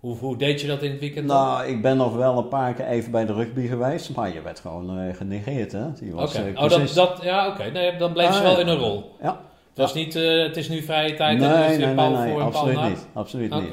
[0.00, 1.36] Hoe, hoe deed je dat in het weekend dan?
[1.36, 4.42] Nou, ik ben nog wel een paar keer even bij de rugby geweest, maar je
[4.42, 5.92] werd gewoon eh, genegeerd hè.
[5.92, 7.64] Die was, eh, oh, dat, dat, ja, oké.
[7.70, 8.58] Nee, dan bleef ze Ah, wel ja.
[8.58, 9.14] in een rol.
[9.22, 9.40] Ja.
[9.68, 12.30] Het was niet, eh, het is nu vrije tijd nee, en is nee, nee, nee,
[12.30, 13.06] voor paal absoluut niet.
[13.12, 13.72] Absoluut niet.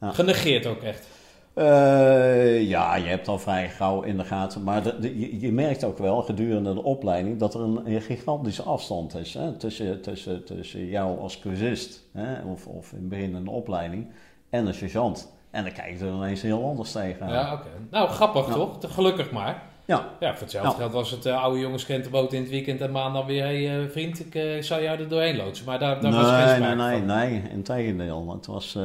[0.00, 0.10] Ja.
[0.10, 1.08] Genegeerd ook echt.
[1.56, 4.62] Eh, ja, je hebt al vrij gauw in de gaten.
[4.62, 8.00] Maar de, de- je, je merkt ook wel gedurende de opleiding dat er een, een
[8.00, 13.08] gigantische afstand is hè, tussen, tussen, tussen jou als cursist hè, of, of in het
[13.08, 14.06] begin een opleiding
[14.50, 15.32] en een sergeant.
[15.50, 17.32] En dan kijk je er ineens heel anders tegenaan.
[17.32, 17.68] Ja, oké.
[17.90, 18.52] Nou, grappig Ja.
[18.52, 18.76] toch?
[18.80, 19.62] Gelukkig maar.
[19.84, 20.08] Ja.
[20.20, 20.76] Ja, voor hetzelfde Ja.
[20.76, 23.42] geld was het eh, oude jongens krentenboot in het weekend en maandag weer...
[23.42, 25.66] Hey, eh, vriend, ik eh, zou jou er doorheen loodsen.
[25.66, 27.06] Maar daar, daar was geen nee, sprake nee, nee, van.
[27.16, 28.32] nee, in tegendeel.
[28.32, 28.78] Het was,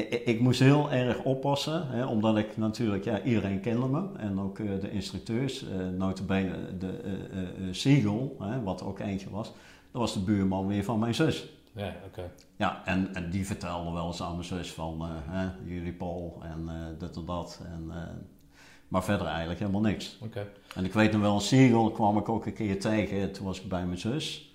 [0.00, 4.02] ik, moest heel erg oppassen, hè, omdat ik natuurlijk, ja, iedereen kende me.
[4.16, 9.52] En ook eh, de instructeurs, eh notabene de eh Siegel, hè, wat ook eentje was.
[9.90, 11.52] Dat was de buurman weer van mijn zus.
[11.72, 12.30] Ja, oké.
[12.56, 16.68] Ja, en, en die vertelde wel eens aan mijn zus van, hè, jullie Paul en
[16.98, 17.60] dit en dat.
[17.72, 17.92] En,
[18.88, 20.18] maar verder eigenlijk helemaal niks.
[20.22, 20.46] Oké.
[20.74, 23.32] En ik weet nog wel, Siegel kwam ik ook een keer tegen.
[23.32, 24.54] Toen was ik bij mijn zus.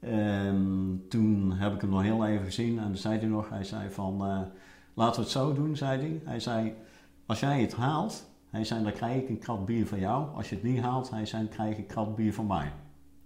[0.00, 2.78] En toen heb ik hem nog heel even gezien.
[2.78, 4.22] En toen zei hij nog, hij zei van...
[4.94, 6.20] laten we het zo doen, zei hij.
[6.24, 6.74] Hij zei,
[7.26, 10.26] als jij het haalt, hij zei, dan krijg ik een krat bier van jou.
[10.36, 12.72] Als je het niet haalt, hij zei, dan krijg ik een krat bier van mij.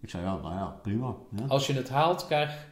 [0.00, 1.14] Ik zei, ja, nou ja, prima.
[1.30, 1.44] Ja.
[1.48, 2.66] Als je het haalt, krijg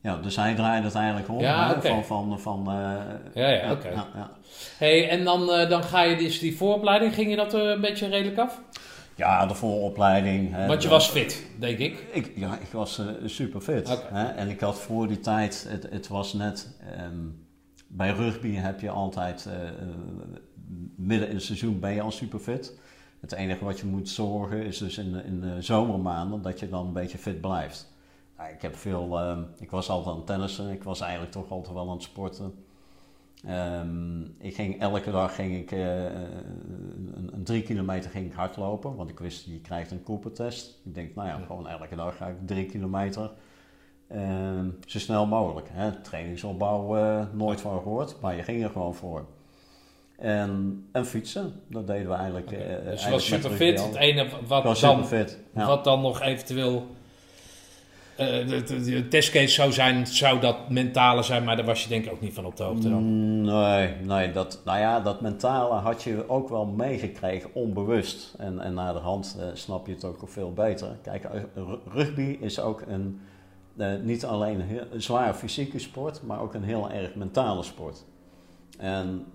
[0.00, 1.40] Ja, dus hij draaide het eigenlijk om.
[1.40, 1.80] Ja.
[1.80, 2.74] Van, van, van, eh,
[3.34, 3.88] Ja, ja, oké.
[3.88, 4.30] ja, ja.
[4.78, 7.80] Hey, en dan, eh, dan ga je dus die vooropleiding, ging je dat eh, een
[7.80, 8.60] beetje redelijk af?
[9.16, 10.52] Ja, de vooropleiding.
[10.52, 12.04] hè, Want je was fit, denk ik.
[12.12, 14.02] Ik, ja, ik was super fit.
[14.12, 14.24] Hè?
[14.24, 17.18] En ik had voor die tijd, het, het was net, ehm,
[17.94, 19.74] bij rugby heb je altijd, eh, eh,
[20.96, 22.78] midden in het seizoen ben je al super fit.
[23.20, 26.68] Het enige wat je moet zorgen is dus in, de- in de zomermaanden dat je
[26.68, 27.92] dan een beetje fit blijft.
[28.36, 31.50] Nou, ik heb veel, ehm, ik was altijd aan het tennissen, ik was eigenlijk toch
[31.50, 32.54] altijd wel aan het sporten.
[33.46, 38.94] Ehm, ik ging, elke dag ging ik eh, een, een drie kilometer ging ik hardlopen,
[38.96, 40.80] want ik wist je krijgt een Cooper-test.
[40.84, 41.44] Ik denk, nou ja, Ja.
[41.46, 43.30] gewoon elke dag ga ik drie kilometer.
[44.12, 45.68] Ehm, zo snel mogelijk.
[45.72, 45.90] Hè.
[45.92, 49.24] Trainingsopbouw eh, nooit van gehoord, maar je ging er gewoon voor.
[50.18, 52.46] En, en fietsen, dat deden we eigenlijk.
[52.46, 53.42] Oké, eh, dus eigenlijk
[53.78, 53.86] was.
[53.86, 55.38] Het ene wat was dan, fit.
[55.54, 55.66] Ja.
[55.66, 56.86] wat dan nog eventueel
[58.16, 61.88] eh, de, de, de testcase zou zijn, zou dat mentale zijn, maar daar was je
[61.88, 63.02] denk ik ook niet van op de hoogte dan.
[63.02, 68.34] Mm, Nee, nee dat, nou ja, dat mentale had je ook wel meegekregen, onbewust.
[68.38, 70.88] En, en na de hand snap je het ook veel beter.
[71.02, 73.20] Kijk, ru- rugby is ook een,
[73.76, 78.04] eh, niet alleen een heel, zwaar fysieke sport, maar ook een heel erg mentale sport.
[78.78, 79.26] En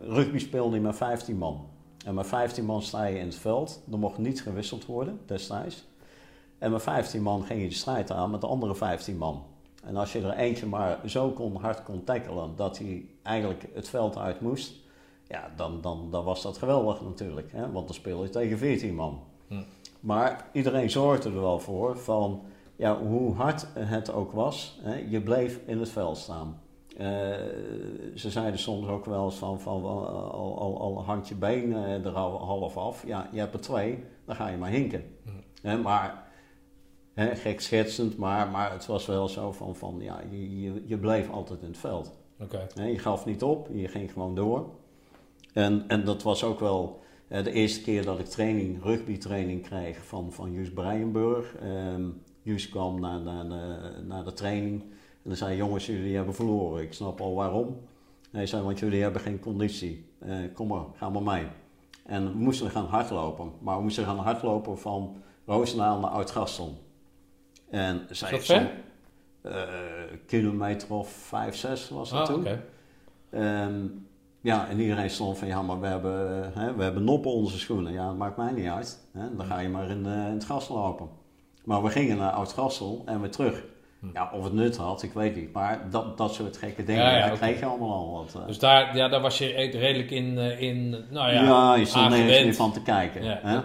[0.00, 1.66] rugby speelde met 15 man.
[2.04, 3.82] En met 15 man sta je in het veld.
[3.92, 5.84] Er mocht niet gewisseld worden destijds.
[6.58, 9.42] En met 15 man ging je de strijd aan met de andere 15 man.
[9.84, 13.88] En als je er eentje maar zo kon, hard kon tackelen dat hij eigenlijk het
[13.88, 14.74] veld uit moest,
[15.28, 17.52] ja, dan, dan, dan was dat geweldig natuurlijk.
[17.52, 17.72] Hè?
[17.72, 19.20] Want dan speel je tegen 14 man.
[19.48, 19.62] Hm.
[20.00, 22.42] Maar iedereen zorgde er wel voor van
[22.76, 26.62] ja, hoe hard het ook was, hè, je bleef in het veld staan.
[26.96, 27.06] Eh,
[28.14, 31.72] ze zeiden soms ook wel eens van, van al, al, al, al hangt je been
[31.72, 33.06] eh, er al half af.
[33.06, 35.04] Ja, je hebt er twee, dan ga je maar hinken.
[35.82, 36.24] Maar
[37.14, 40.98] Hè, gek schetsend, maar, maar het was wel zo van, van ja, je, je, je
[40.98, 42.18] bleef altijd in het veld.
[42.40, 42.66] Oké.
[42.74, 44.68] Hè, je gaf niet op, je ging gewoon door.
[45.52, 50.04] En, en dat was ook wel eh, de eerste keer dat ik training, rugbytraining kreeg
[50.04, 51.56] van, van Juus Breijenburg.
[51.56, 52.08] Ehm
[52.44, 53.76] Juus kwam naar, naar, de,
[54.06, 54.80] naar de training
[55.22, 56.82] en hij zei, jongens, jullie hebben verloren.
[56.82, 57.76] Ik snap al waarom.
[58.30, 60.06] Hij zei, want jullie hebben geen conditie.
[60.18, 61.46] Eh, kom maar, ga maar mee.
[62.06, 63.52] En we moesten gaan hardlopen.
[63.60, 66.78] Maar we moesten gaan hardlopen van Roosendaal naar Oud-Gastel.
[67.70, 68.70] En zij dat ver?
[69.42, 69.62] eh,
[70.26, 72.46] kilometer of vijf, zes was dat Ah, toen.
[73.30, 73.86] Ehm,
[74.40, 77.58] ja, en iedereen stond van, ja, maar we hebben, eh, hè, we hebben noppen onze
[77.58, 77.92] schoenen.
[77.92, 79.00] Ja, dat maakt mij niet uit.
[79.12, 79.36] Hè?
[79.36, 81.08] Dan ga je maar in, eh, in het gas lopen.
[81.64, 83.62] Maar we gingen naar Oud-Gassel en weer terug.
[84.00, 84.06] Hm.
[84.14, 85.52] Ja, of het nut had, ik weet niet.
[85.52, 88.34] Maar dat, dat soort gekke dingen, Ja, ja, daar kreeg je allemaal al wat.
[88.42, 88.46] eh.
[88.46, 92.08] Dus daar, ja, daar was je redelijk in, eh, in nou ja, ja, je stond
[92.08, 93.24] nergens meer van te kijken.
[93.24, 93.58] Ja, hè?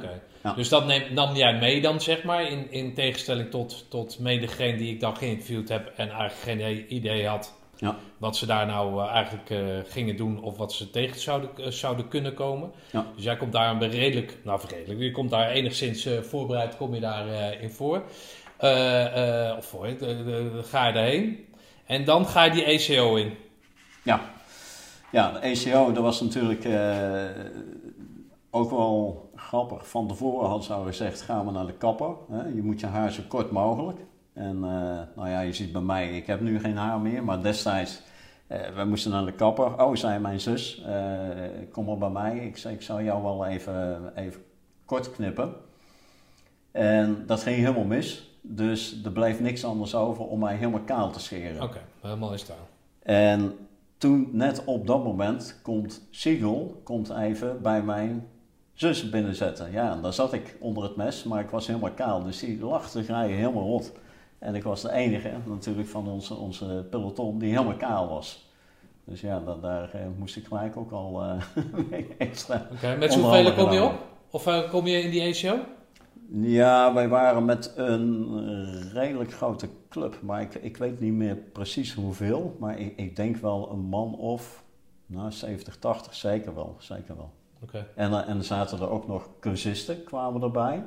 [0.44, 0.54] Ja.
[0.54, 4.42] Dus dat neem, nam jij mee dan, zeg maar, in, in tegenstelling tot, tot mede
[4.46, 7.96] degene die ik dan geïnterviewd heb en eigenlijk geen idee had Ja.
[8.18, 11.68] wat ze daar nou eh, eigenlijk eh, gingen doen of wat ze tegen zouden, eh,
[11.68, 12.72] zouden kunnen komen.
[12.92, 13.06] Ja.
[13.16, 17.00] Dus jij komt daar een redelijk, nou redelijk, je komt daar enigszins voorbereid, kom je
[17.00, 18.04] daar eh, in voor.
[19.58, 19.88] Of voor,
[20.64, 21.46] ga je daarheen.
[21.86, 23.34] En dan ga je die ECO in.
[24.04, 24.22] Ja,
[25.12, 26.66] ja de ECO, dat was natuurlijk
[28.50, 29.90] ook wel grappig.
[29.90, 32.16] Van tevoren hadden ze al gezegd, gaan we naar de kapper.
[32.32, 32.48] Hè?
[32.48, 34.00] Je moet je haar zo kort mogelijk.
[34.34, 37.42] En eh, nou ja, je ziet bij mij, ik heb nu geen haar meer, maar
[37.42, 38.02] destijds,
[38.48, 39.84] eh we moesten naar de kapper.
[39.84, 41.28] Oh, zei mijn zus, eh,
[41.72, 42.38] kom maar bij mij.
[42.38, 44.42] Ik zei, ik zou jou wel even, even
[44.86, 45.54] kort knippen.
[46.72, 48.30] En dat ging helemaal mis.
[48.42, 51.64] Dus er bleef niks anders over om mij helemaal kaal te scheren.
[51.64, 52.68] Oké, helemaal in staal.
[53.04, 53.58] En
[53.98, 58.28] toen, net op dat moment, komt Siegel komt even bij mijn
[58.74, 59.72] zus binnenzetten.
[59.72, 62.24] Ja, en daar zat ik onder het mes, maar ik was helemaal kaal.
[62.24, 63.92] Dus die lachte grijpen helemaal rot.
[64.40, 68.48] En ik was de enige natuurlijk van onze, onze peloton die helemaal kaal was.
[69.04, 71.42] Dus ja, da- daar eh, moest ik gelijk ook al eh,
[72.18, 72.68] extra.
[72.72, 73.94] Oké, met andere kom je op?
[74.30, 75.58] Of eh, kom je in die ECO?
[76.32, 81.94] Ja, wij waren met een redelijk grote club, maar ik, ik weet niet meer precies
[81.94, 82.56] hoeveel.
[82.60, 84.64] Maar ik, ik denk wel een man of
[85.06, 86.76] nou, 70, 80, zeker wel.
[86.78, 87.30] Zeker wel.
[87.64, 87.88] Oké.
[87.96, 90.84] En, en er zaten er ook nog cursisten, kwamen erbij.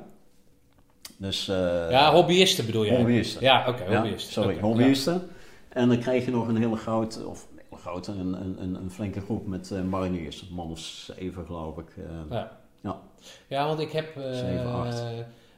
[1.17, 1.55] Dus, eh,
[1.89, 2.95] Ja, hobbyisten bedoel je?
[2.95, 3.41] hobbyisten.
[3.41, 4.31] Ja, oké, hobbyisten.
[4.33, 5.27] sorry, hobbyisten.
[5.69, 8.91] En dan kreeg je nog een hele grote, of een hele grote, een, een, een,
[8.91, 10.41] flinke groep met eh, mariniers.
[10.41, 11.87] Een man of zeven, geloof ik.
[11.97, 12.03] eh.
[12.29, 12.51] Ja.
[12.81, 12.99] Ja.
[13.47, 14.15] Ja, want ik heb...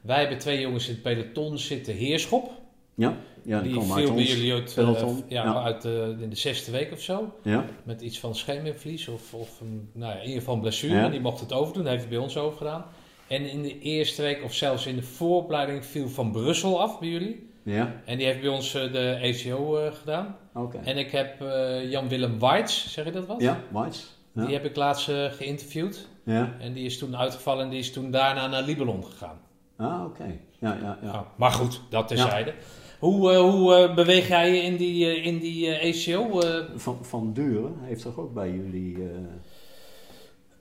[0.02, 1.94] wij hebben twee jongens in het peloton zitten.
[1.94, 2.52] Heerschop.
[2.96, 3.14] Ja,
[3.44, 5.24] ja die komen viel bij ons jullie uit, peloton.
[5.28, 5.64] ja, Ja.
[5.64, 7.34] uit eh, in de zesde week of zo.
[7.44, 11.10] Ja, Met iets van scheenbeenvlies of, of een, nou ja, in ieder geval een blessure.
[11.10, 12.86] Die mocht het overdoen, heeft hij bij ons overgedaan.
[13.28, 17.10] En in de eerste week, of zelfs in de vooropleiding, viel Van Brussel af bij
[17.10, 17.50] jullie.
[17.64, 20.38] ja, En die heeft bij ons eh, de ECO eh, gedaan.
[20.54, 20.78] oké.
[20.84, 23.42] En ik heb eh, Jan-Willem Weitz, zeg je dat wat?
[23.42, 24.14] Ja, Whites.
[24.32, 24.46] Ja.
[24.46, 26.08] Die heb ik laatst geïnterviewd.
[26.24, 29.38] Ja, En die is toen uitgevallen en die is toen daarna naar Libelon gegaan.
[29.78, 30.40] ah, oké.
[30.60, 31.10] Ja, ja, ja.
[31.10, 32.54] Ah, maar goed, dat terzijde.
[33.00, 36.40] Hoe, hoe beweeg jij je in die, in die ECO?
[36.40, 36.64] eh?
[36.76, 38.98] Van, van Duren heeft toch ook bij jullie...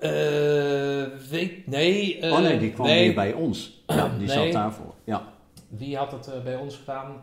[0.05, 2.19] eh, weet, nee.
[2.21, 3.83] eh, oh nee, die kwam nee, hier bij ons.
[3.87, 4.37] Ja, die Nee.
[4.37, 4.95] zat daarvoor.
[5.05, 5.23] Ja,
[5.69, 7.23] Die had het eh, bij ons gedaan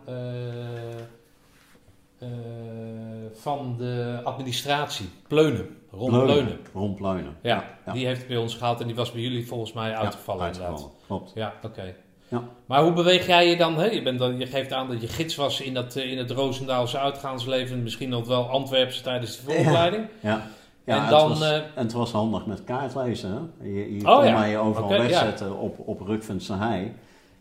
[3.34, 5.08] van de administratie.
[5.28, 6.58] Pleunen, Ron Pleunen.
[6.72, 7.36] Ron Pleunen.
[7.42, 7.92] Ja, ja.
[7.92, 10.40] die heeft het bij ons gehaald en die was bij jullie volgens mij uitgevallen.
[10.42, 10.70] Ja, inderdaad.
[10.70, 10.96] uitgevallen.
[11.06, 11.32] Klopt.
[11.34, 11.94] Ja, oké.
[12.28, 12.42] Ja.
[12.66, 13.78] Maar hoe beweeg jij je dan?
[13.78, 13.84] Hè?
[13.86, 14.38] Je, bent dan?
[14.38, 17.82] je geeft aan dat je gids was in, dat, in het Roosendaalse uitgaansleven.
[17.82, 20.06] Misschien nog wel Antwerpse tijdens de vooropleiding.
[20.20, 20.30] Ja.
[20.30, 20.46] Ja,
[20.84, 23.30] En dan, het, was, eh, en het was handig met kaartlezen.
[23.58, 23.66] Hè?
[23.68, 24.38] Je, je Oh, kon ja.
[24.38, 24.98] mij overal ja.
[24.98, 26.92] wegzetten op, op Rukvense Hei.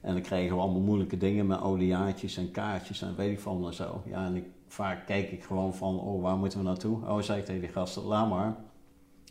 [0.02, 3.66] En dan kregen we allemaal moeilijke dingen met oliaatjes en kaartjes en weet ik van
[3.66, 4.02] en zo.
[4.06, 6.98] Ja, en ik, vaak keek ik gewoon van, oh, waar moeten we naartoe?
[7.08, 8.56] Oh, zei ik tegen die gasten, laat maar.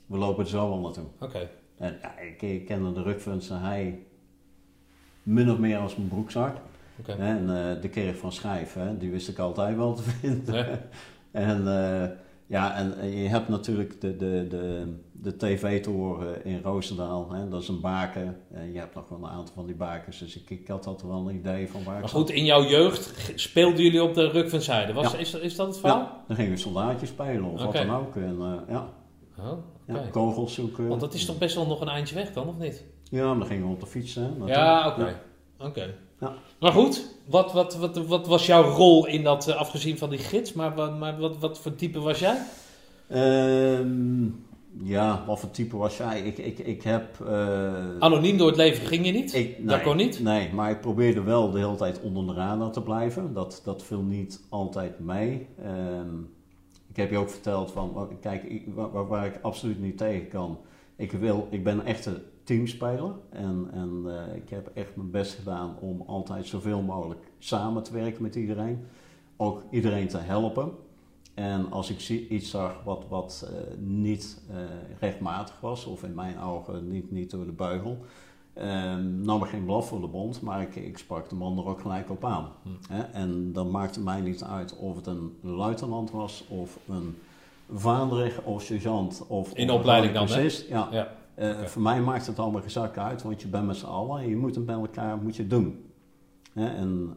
[0.06, 1.04] We lopen er zo wel naartoe.
[1.20, 1.48] Oké.
[1.78, 4.06] En ja, ik, ik kende de Rukvense Hei
[5.22, 6.56] min of meer als mijn broekzak.
[7.00, 7.12] oké.
[7.12, 10.54] Hè, En eh, de kerk van Schijf, hè, die wist ik altijd wel te vinden.
[10.54, 10.78] Ja.
[11.40, 11.66] en
[12.02, 12.08] eh,
[12.50, 17.68] ja, en je hebt natuurlijk de, de, de, de tv-toren in Roosendaal, hè, dat is
[17.68, 18.36] een baken.
[18.52, 21.08] En je hebt nog wel een aantal van die bakens, dus ik, ik had altijd
[21.12, 22.20] wel een idee van waar ik Maar zat.
[22.20, 24.92] goed, in jouw jeugd speelden jullie op de Ruk van Zijde.
[24.92, 25.18] Was, Ja.
[25.18, 25.98] is, is dat het verhaal?
[25.98, 28.16] Ja, dan gingen we soldaatjes spelen of wat dan ook.
[28.16, 28.88] En, eh, ja,
[29.38, 29.52] Oh,
[29.86, 30.88] ja, kogels zoeken.
[30.88, 32.84] Want dat is toch best wel nog een eindje weg dan, of niet?
[33.10, 34.14] Ja, maar dan gingen we op de fiets.
[34.14, 34.28] Hè.
[34.46, 35.20] Ja, oké.
[35.58, 35.94] Oké.
[36.20, 36.34] Ja.
[36.60, 40.18] Maar goed, wat, wat, wat, wat was jouw rol in dat, eh, afgezien van die
[40.18, 40.52] gids?
[40.52, 42.36] Maar, wat- maar wat, wat voor type was jij?
[43.08, 44.24] Ehm,
[44.82, 46.20] ja, wat voor type was jij?
[46.20, 47.20] Ik, ik, ik heb...
[47.26, 49.34] eh, Anoniem door het leven ging je niet?
[49.34, 50.20] Ik, Dat kon niet?
[50.22, 53.32] Nee, maar ik probeerde wel de hele tijd onder de radar te blijven.
[53.34, 55.46] Dat, dat viel niet altijd mee.
[55.64, 56.18] Ehm,
[56.90, 60.58] ik heb je ook verteld van, kijk, ik- waar, waar- ik absoluut niet tegen kan.
[60.96, 65.34] Ik, wil, ik ben een echte teamspeler en, en eh, ik heb echt mijn best
[65.34, 68.86] gedaan om altijd zoveel mogelijk samen te werken met iedereen.
[69.36, 70.72] Ook iedereen te helpen.
[71.34, 74.56] En als ik iets zag wat, wat eh, niet eh,
[75.00, 77.98] rechtmatig was, of in mijn ogen niet, niet door de beugel,
[78.54, 81.66] Ehm nam ik geen blaf voor de bond, maar ik, ik sprak de man er
[81.66, 82.48] ook gelijk op aan.
[82.62, 82.92] Hm.
[82.92, 83.02] Hè?
[83.02, 87.16] En dan maakte mij niet uit of het een luitenant was, of een
[87.72, 90.48] vaandrig, of sergeant, of In de opleiding dan, hè?
[90.68, 91.08] Ja.
[91.34, 91.64] Eh.
[91.64, 94.28] Voor mij maakt het allemaal geen zak uit, want je bent met z'n allen en
[94.28, 95.84] je moet het met elkaar moet je doen.
[96.54, 97.16] En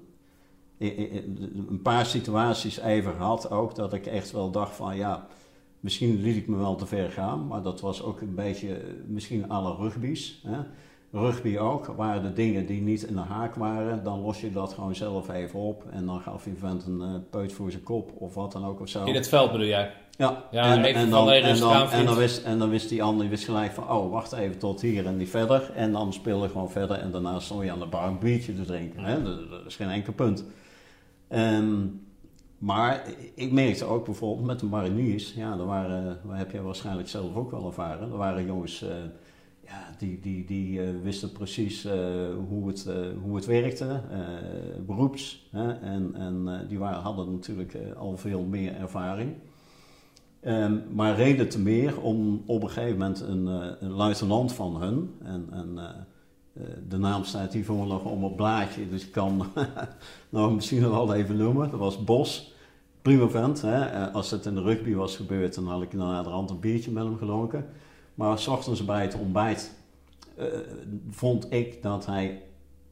[1.69, 5.27] een paar situaties even gehad ook, dat ik echt wel dacht van ja,
[5.79, 8.83] misschien liet ik me wel te ver gaan, maar dat was ook een beetje eh,
[9.07, 10.41] misschien alle rugby's.
[10.47, 10.59] Hè?
[11.11, 14.73] Rugby ook, waren de dingen die niet in de haak waren, dan los je dat
[14.73, 18.11] gewoon zelf even op en dan gaf je vent een eh, peut voor zijn kop
[18.17, 19.05] of wat dan ook of zo.
[19.05, 19.91] In het veld bedoel jij?
[20.17, 23.71] Ja, van, dan, en, dan, en, dan wist, en dan wist die ander wist gelijk
[23.71, 25.71] van, oh, wacht even tot hier en niet verder.
[25.75, 28.65] En dan speelde gewoon verder en daarna stond je aan de bar een biertje te
[28.65, 29.03] drinken.
[29.03, 29.23] Hè?
[29.23, 30.45] Dat, dat is geen enkel punt.
[31.27, 31.85] Ehm,
[32.57, 33.03] maar
[33.35, 37.35] ik merkte ook bijvoorbeeld met de mariniers, ja, er waren, dat heb jij waarschijnlijk zelf
[37.35, 38.89] ook wel ervaren, er waren jongens eh,
[39.65, 41.93] ja, die, die, die eh, wisten precies eh,
[42.47, 42.89] hoe, het,
[43.21, 44.01] hoe het werkte,
[44.85, 45.47] beroeps.
[45.51, 45.73] Hè?
[45.73, 49.35] En, en die waren, hadden natuurlijk al veel meer ervaring.
[50.43, 54.81] Ehm, maar reden te meer om op een gegeven moment een, eh, een luitenant van
[54.81, 55.89] hun, en, en eh,
[56.53, 59.45] eh, de naam staat hier voor nog om het blaadje, dus ik kan
[60.29, 61.69] nou misschien wel even noemen.
[61.69, 62.53] Dat was Bos,
[63.01, 63.61] prima vent.
[63.61, 64.11] Hè?
[64.11, 66.91] Als het in de rugby was gebeurd, dan had ik na de hand een biertje
[66.91, 67.65] met hem gelonken.
[68.15, 69.75] Maar s ochtends bij het ontbijt
[71.09, 72.41] vond ik dat hij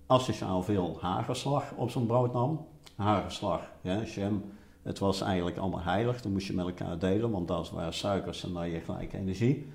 [0.05, 2.65] asociaal veel hagelslag op zijn brood nam.
[2.95, 4.43] Hagelslag, ja, jam.
[4.81, 8.43] Het was eigenlijk allemaal heilig, dan moest je met elkaar delen, want dat waren suikers
[8.43, 9.67] en dan je gelijk energie.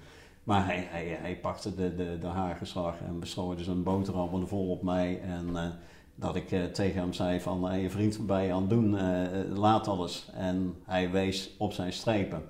[0.44, 4.82] Maar hij, hij, hij pakte de, de, de hagelslag en bestrooide zijn boterham vol op
[4.82, 5.20] mij.
[5.20, 5.68] En eh,
[6.14, 9.56] dat ik eh, tegen hem zei van, je vriend ben je aan het doen, Eh,
[9.56, 10.30] laat alles.
[10.34, 12.42] En hij wees op zijn strepen.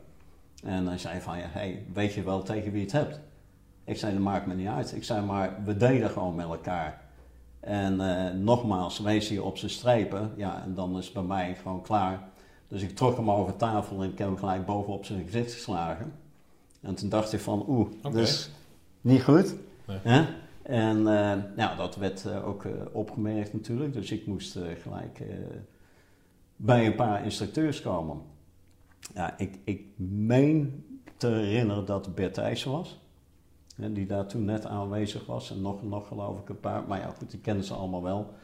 [0.65, 3.21] En hij zei van, hey, weet je wel tegen wie je het hebt?
[3.85, 4.95] Ik zei, dat maakt me niet uit.
[4.97, 7.05] Ik zei, maar we delen gewoon met elkaar.
[7.61, 7.97] En
[8.45, 12.29] nogmaals, wees hij op zijn strepen, ja, en dan is bij mij gewoon klaar.
[12.69, 16.13] Dus ik trok hem over tafel en ik heb hem gelijk bovenop zijn gezicht geslagen.
[16.81, 18.51] En toen dacht ik van, oeh, dat is
[19.01, 19.55] niet goed.
[19.87, 19.99] Nee.
[20.03, 20.27] Hè?
[20.63, 25.23] En eh, nou, dat werd eh, ook eh, opgemerkt natuurlijk, dus ik moest gelijk
[26.57, 28.21] bij een paar instructeurs komen.
[29.15, 30.85] Ja, ik, ik meen
[31.17, 32.99] te herinneren dat Bert Thijssen was.
[33.77, 35.51] Hè, die daar toen net aanwezig was.
[35.51, 36.85] En nog, nog geloof ik een paar.
[36.89, 38.35] Maar ja, goed, die kennen ze allemaal wel.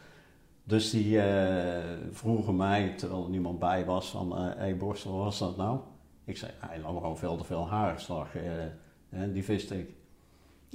[0.64, 4.36] Dus die eh, vroegen mij, terwijl er niemand bij was, van...
[4.36, 5.78] Hé hey Borstel, wat was dat nou?
[6.24, 8.28] Ik zei, hij nam gewoon veel te veel haarslag.
[8.34, 9.90] Uh, die viste ik.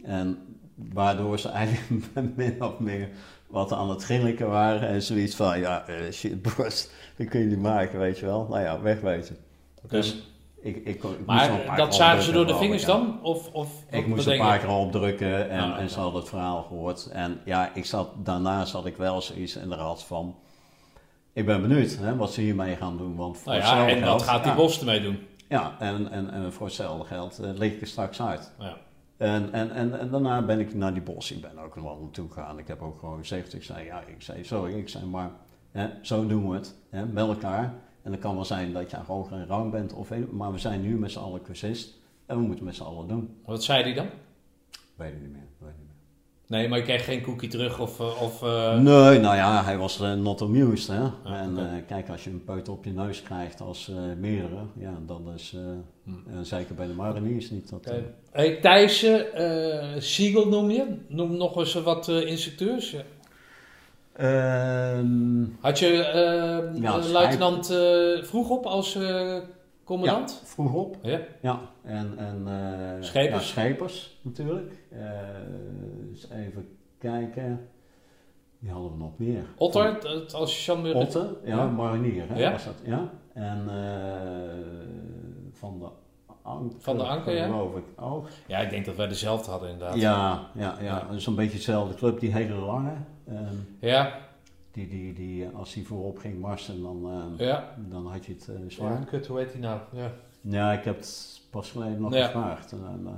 [0.04, 0.38] En
[0.76, 3.10] waardoor ze eigenlijk min of meer
[3.48, 4.88] wat aan het grinniken waren.
[4.88, 8.48] En zoiets van, ja, shit, borst, dat kun je niet maken, weet je wel.
[8.50, 9.38] Nou ja, wegwezen.
[9.84, 10.00] Okay.
[10.00, 13.20] Dus ik, ik, ik maar dat zagen ze door de vingers dan?
[13.22, 16.64] Of, of ik moest een paar keer opdrukken en, ah, en ze hadden het verhaal
[16.64, 17.06] gehoord.
[17.06, 20.36] En ja, ik zat, daarna zat ik wel zoiets in de rad van...
[21.34, 23.16] Ik ben benieuwd hè, wat ze hiermee gaan doen.
[23.16, 25.20] Want voor nou ja, en wat gaat die ja, bos ermee doen?
[25.50, 28.54] Ja, en, en, en voor hetzelfde geld uh, lig ik er straks uit.
[28.60, 28.78] Ja.
[29.18, 31.32] En, en, en, en, daarna ben ik naar die bos.
[31.32, 32.60] Ik ben ook nog naartoe gegaan.
[32.60, 35.32] Ik heb ook gewoon gezegd, ik zei, ja, ik zei, sorry, ik zei, maar
[35.72, 37.74] hè, zo doen we het, hè, met elkaar.
[38.08, 40.82] En het kan wel zijn dat je hoger in rang bent, of, maar we zijn
[40.82, 43.30] nu met z'n allen cursist en we moeten met z'n allen doen.
[43.46, 44.08] Wat zei hij dan?
[44.96, 45.96] Weet ik niet meer, weet niet meer.
[46.60, 48.00] Nee, maar je kreeg geen cookie terug of...
[48.00, 48.74] of uh...
[48.74, 51.02] Nee, nou ja, hij was uh, not amused, hè.
[51.02, 51.78] Ah, en okay.
[51.78, 55.56] uh, kijk, als je een peut op je neus krijgt als meerdere, ja, dan is...
[56.04, 56.44] Hm.
[56.44, 57.88] zeker bij de mariniers niet dat...
[57.88, 58.14] Okay.
[58.32, 59.06] Hey, Thijs,
[59.98, 60.98] Siegel noem je?
[61.08, 62.96] Noem nog eens wat instructeurs.
[64.18, 64.98] Ja.
[64.98, 65.88] Ehm, Had je
[66.82, 67.68] ja, luitenant
[68.22, 69.00] vroeg op als
[69.84, 70.40] commandant?
[70.42, 70.98] Ja, vroeg op.
[71.02, 71.20] Ja.
[71.42, 71.60] ja.
[71.84, 72.48] En, en,
[73.04, 73.34] schepers?
[73.34, 74.74] Ja, schepers natuurlijk.
[76.10, 77.70] eens even kijken.
[78.60, 79.46] Die hadden we nog meer.
[79.58, 79.98] Otter,
[80.34, 81.66] als Jean Otter, ja, ja.
[81.66, 82.52] marinier hè, ja?
[82.52, 82.82] was dat.
[82.84, 83.10] Ja.
[83.34, 83.70] En
[85.52, 85.88] van de
[86.48, 87.46] Anker, van de Anker, ja.
[87.46, 88.28] geloof ik ook.
[88.48, 90.00] Ja, ik denk dat wij dezelfde hadden inderdaad.
[90.00, 91.08] Ja, ja, ja.
[91.10, 91.18] ja.
[91.18, 92.94] zo'n beetje dezelfde club, die hele lange.
[93.30, 94.20] Um, ja.
[94.72, 97.06] Die, die, die, als hij voorop ging marsen, dan,
[97.40, 97.76] uh, ja.
[97.90, 99.00] dan had je het uh, zwaar.
[99.00, 99.80] Ja, kut, hoe heet hij nou?
[99.92, 100.12] Ja.
[100.42, 102.26] ja, ik heb het pas geleden nog ja.
[102.26, 102.72] gevraagd.
[102.72, 103.12] En, uh,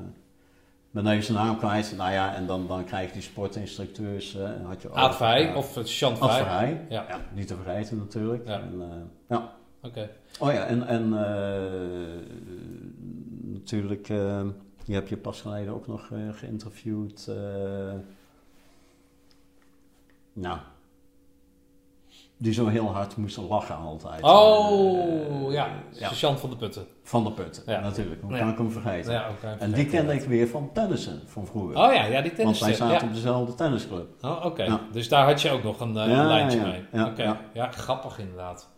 [0.91, 1.93] ben even zijn naam kwijt.
[1.97, 4.35] Nou ja, en dan, dan krijg je die sportinstructeurs.
[4.35, 6.85] Uh, had je Aad Vrij of Chant Vrij.
[6.89, 7.05] Ja.
[7.09, 7.19] ja.
[7.33, 8.47] Niet te vergeten natuurlijk.
[8.47, 8.59] Ja.
[8.61, 8.81] En,
[9.27, 9.53] ja.
[9.81, 9.87] Oké.
[9.87, 10.09] Okay.
[10.39, 11.09] Oh ja, en, en
[13.51, 14.07] natuurlijk,
[14.83, 17.31] je hebt je pas geleden ook nog geïnterviewd.
[20.33, 20.57] Nou,
[22.37, 24.23] die zo heel hard moesten lachen altijd.
[24.23, 25.67] Oh, uh, ja.
[25.91, 26.35] ja.
[26.35, 26.85] van de Putten.
[27.03, 27.79] Van de Putten, ja.
[27.79, 28.21] natuurlijk.
[28.21, 28.51] Hoe kan ja.
[28.51, 29.13] ik hem vergeten?
[29.13, 31.77] Ja, okay, en die kende ik weer van tennissen van vroeger.
[31.77, 32.67] Oh ja, ja die tennissen.
[32.67, 34.07] Want wij zaten op dezelfde tennisclub.
[34.21, 34.45] Oh, oké.
[34.45, 34.79] Okay.
[34.91, 37.05] Dus daar had je ook nog een, een lijntje mee.
[37.05, 37.35] Okay.
[37.53, 37.71] ja.
[37.71, 38.69] grappig inderdaad.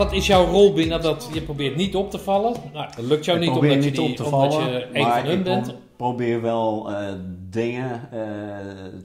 [0.00, 1.30] Wat is jouw rol binnen dat?
[1.32, 2.56] Je probeert niet op te vallen.
[2.72, 4.88] Nou, dat lukt jou ik niet omdat, niet je, die, op te omdat vallen, je
[4.92, 5.68] een van hun bent.
[5.68, 7.08] Ik probeer wel uh,
[7.50, 8.18] dingen uh,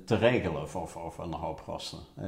[0.06, 2.00] te regelen voor, voor, voor, een hoop gasten.
[2.20, 2.26] Uh,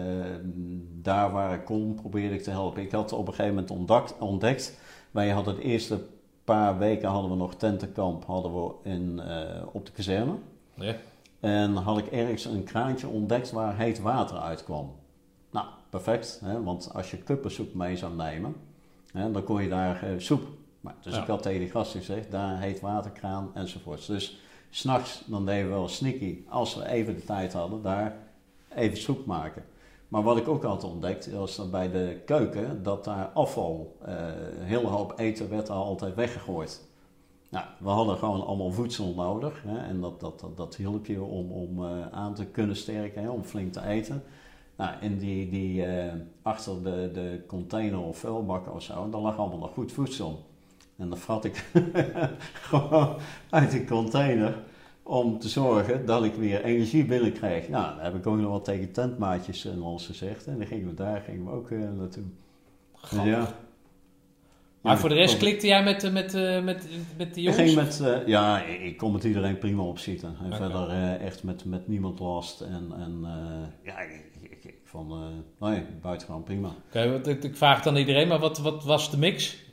[1.01, 2.82] daar waar ik kon, probeerde ik te helpen.
[2.82, 4.80] Ik had op een gegeven moment ontdekt, ontdekt
[5.11, 5.99] wij hadden de eerste
[6.43, 9.22] paar weken hadden we nog tentenkamp hadden we in,
[9.72, 10.34] op de kazerne.
[10.74, 10.95] Ja.
[11.39, 14.91] En had ik ergens een kraantje ontdekt waar heet water uitkwam
[15.89, 16.41] perfect.
[16.43, 16.63] Hè?
[16.63, 18.55] Want als je kuppensoep mee zou nemen,
[19.11, 20.41] hè, dan kon je daar uh, soep.
[20.81, 21.21] Maar, dus ja.
[21.21, 24.05] ik had tegen die gasten gezegd, daar heet waterkraan enzovoorts.
[24.05, 28.17] Dus s'nachts, dan deden we wel sneaky, als we even de tijd hadden, daar
[28.75, 29.63] even soep maken.
[30.07, 34.13] Maar wat ik ook altijd ontdekt, was dat bij de keuken, dat daar afval, uh,
[34.59, 36.85] een hele hoop eten werd al altijd weggegooid.
[37.49, 41.21] Nou, we hadden gewoon allemaal voedsel nodig hè, en dat, dat, dat, dat hielp je
[41.21, 44.23] om, om uh, aan te kunnen sterken, hè, om flink te eten.
[44.78, 46.03] Nou, in die, die uh,
[46.41, 50.45] achter de, de container of vuilbak of zo, daar lag allemaal nog goed voedsel.
[50.97, 51.69] En dan vat ik
[52.69, 53.15] gewoon
[53.49, 54.63] uit die container
[55.03, 57.69] om te zorgen dat ik weer energie binnenkrijg.
[57.69, 60.47] Nou, dan heb ik ook nog wat tegen tentmaatjes en alles gezegd.
[60.47, 62.23] En dan gingen we daar gingen we ook uh, naartoe.
[63.23, 63.55] Ja.
[64.82, 67.45] Maar Ja, voor de rest klikte jij met, eh, met, eh, met, met de Ik
[67.45, 67.57] jongens?
[67.57, 70.36] ging met, eh, ja, ik kon met iedereen prima opzitten.
[70.43, 72.61] En verder eh, echt met, met niemand last.
[72.61, 74.25] En, en eh, ja, ik,
[74.88, 75.17] vond, eh
[75.69, 76.69] nee, buitengewoon prima.
[76.88, 79.65] Oké, ik, ik vraag het aan iedereen, maar wat, wat was de mix?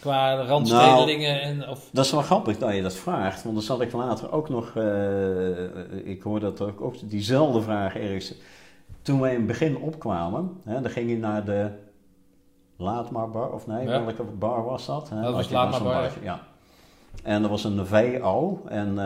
[0.00, 1.68] Qua randstedelingen en...
[1.68, 4.48] Of, Dat is wel grappig dat je dat vraagt, want dan zal ik later ook
[4.48, 8.34] nog, eh, ik hoor dat ook, ook diezelfde vraag ergens.
[9.02, 11.70] Toen wij in het begin opkwamen, hè, dan ging je naar de
[12.76, 14.04] Laatmar bar, of nee, Ja.
[14.04, 15.08] welke bar was dat?
[15.10, 15.22] Hè?
[15.22, 16.40] Dat was zo'n bar, Ja.
[17.22, 18.98] En er was een VO en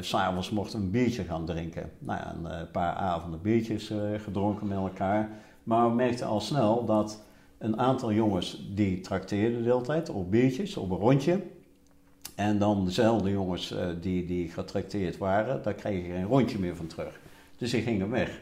[0.00, 1.90] s s'avonds mochten we een biertje gaan drinken.
[1.98, 5.30] Nou ja, een eh, paar avonden biertjes eh, gedronken met elkaar.
[5.62, 7.22] Maar we merkten al snel dat
[7.58, 11.40] een aantal jongens die trakteerden de hele tijd op biertjes, op een rondje.
[12.34, 16.86] En dan dezelfde jongens die, die getrakteerd waren, daar kreeg je geen rondje meer van
[16.86, 17.20] terug.
[17.56, 18.40] Dus die gingen weg.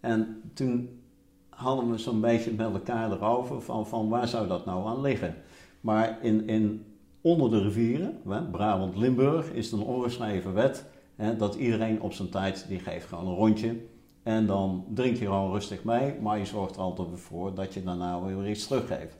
[0.00, 1.02] En toen
[1.48, 5.34] hadden we zo'n beetje met elkaar erover van, van waar zou dat nou aan liggen.
[5.80, 6.91] Maar in, in,
[7.22, 10.84] onder de rivieren, hè, Brabant, Limburg, is het een ongeschreven wet
[11.16, 13.76] hè, dat iedereen op zijn tijd, die geeft gewoon een rondje.
[14.22, 17.82] En dan drink je gewoon rustig mee, maar je zorgt er altijd voor dat je
[17.82, 19.16] daarna weer iets teruggeeft.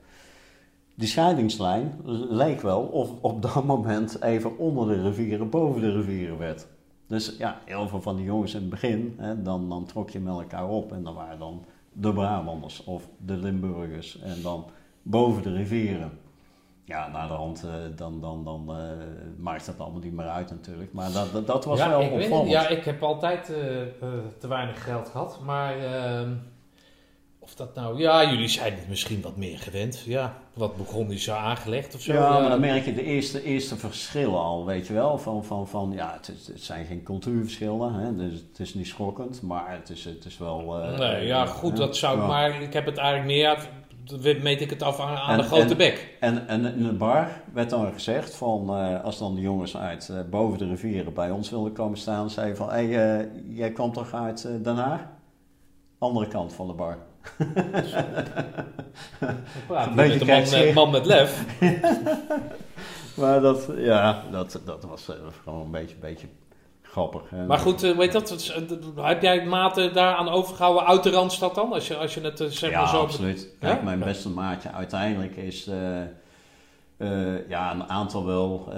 [0.94, 2.00] Die scheidingslijn
[2.30, 6.66] leek wel of op dat moment even onder de rivieren, boven de rivieren werd.
[7.06, 10.20] Dus ja, heel veel van die jongens in het begin, hè, dan, dan trok je
[10.20, 14.64] met elkaar op en dan waren dan de Brabanders of de Limburgers en dan
[15.02, 16.10] boven de rivieren.
[16.84, 18.82] Ja, naar de hand, eh, dan, dan, dan eh,
[19.36, 20.92] maakt dat allemaal niet meer uit natuurlijk.
[20.92, 22.50] Maar dat, dat, dat was ja, wel ik opvallend.
[22.50, 24.08] Ja, ik heb altijd eh,
[24.38, 26.30] te weinig geld gehad, maar ehm,
[27.38, 27.98] of dat nou...
[27.98, 30.00] Ja, jullie zijn het misschien wat meer gewend.
[30.06, 32.12] Ja, wat begon is zo aangelegd of zo.
[32.12, 35.18] Ja, maar dan merk je de eerste, eerste verschillen al, weet je wel.
[35.18, 38.86] Van, van, van ja, het, is- het zijn geen cultuurverschillen, hè, dus het is niet
[38.86, 40.72] schokkend, maar het is, het is wel...
[40.98, 42.62] Nee, ja, goed, dat zou ik maar...
[42.62, 43.68] Ik heb het eigenlijk meer...
[44.42, 46.16] Meet ik het af aan, aan En- de grote en- bek.
[46.20, 50.08] En, en in de bar werd dan gezegd van, eh, als dan de jongens uit
[50.08, 53.70] eh, boven de rivieren bij ons wilden komen staan, zei van, hé, hey, eh, jij
[53.72, 55.00] kwam toch uit Den Haag?
[55.98, 56.98] Andere kant van de bar.
[59.68, 61.44] Hier beetje met een man, man met lef.
[63.16, 65.08] Maar dat, ja, dat, dat was
[65.42, 66.26] gewoon een beetje, beetje
[66.92, 67.22] grappig.
[67.46, 68.52] Maar goed, eh, weet dat,
[68.96, 71.72] eh, heb jij maten daaraan overgehouden uit de Randstad dan?
[71.72, 73.00] Als je, als je het eh, zeg maar ja, zo...
[73.00, 73.48] absoluut.
[73.60, 73.84] Kijk, Ja?
[73.84, 75.64] mijn beste maatje uiteindelijk is,
[77.48, 78.68] ja, een aantal wel,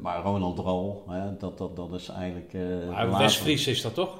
[0.00, 2.52] maar Ronald Rol, hè, dat, dat, dat is eigenlijk...
[2.90, 3.18] Maar later.
[3.18, 4.10] West-Fries is dat toch?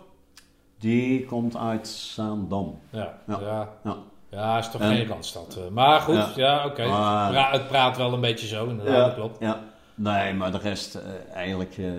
[0.79, 2.79] Die komt uit Zaandam.
[2.91, 3.19] Ja.
[3.27, 3.39] Ja.
[3.41, 3.95] Ja, ja.
[4.31, 4.59] Ja.
[4.59, 5.59] is toch En- geen Randstad.
[5.73, 6.67] Maar goed, ja, Ja.
[6.67, 6.87] oké.
[6.87, 9.37] Maar- Pra- het praat wel een beetje zo, inderdaad, dat klopt.
[9.41, 9.61] Ja.
[9.99, 11.03] Nee, maar de rest eh,
[11.35, 11.93] eigenlijk, eh,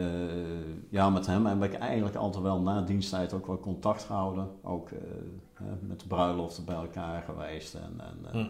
[0.90, 4.48] ja, met hem heb ik eigenlijk altijd wel na diensttijd ook wel contact gehouden.
[4.64, 8.48] Ook eh, met de bruiloften bij elkaar geweest en, en eh, Hm.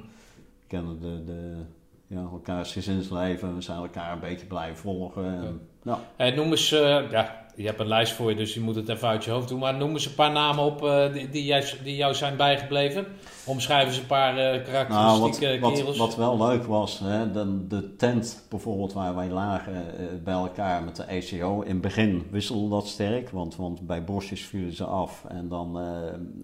[0.68, 1.56] kennen de, de,
[2.08, 3.56] ja, elkaars gezinsleven.
[3.56, 5.26] We zijn elkaar een beetje blijven volgen.
[5.26, 6.00] En, ja.
[6.16, 9.08] Hey, noem eens, ja, je hebt een lijst voor je, dus je moet het even
[9.08, 9.60] uit je hoofd doen.
[9.60, 13.06] Maar noem eens een paar namen op eh, die, die, jij, die jou zijn bijgebleven.
[13.46, 15.98] Omschrijf eens een paar eh Nou, wat, karakteristieke wat, kerels.
[15.98, 20.84] wat wel leuk was, hè, de, de tent bijvoorbeeld waar wij lagen eh, bij elkaar
[20.84, 21.62] met de ECO.
[21.62, 25.26] In het begin wisselde dat sterk, want, want bij bosjes vielen ze af.
[25.28, 25.80] En dan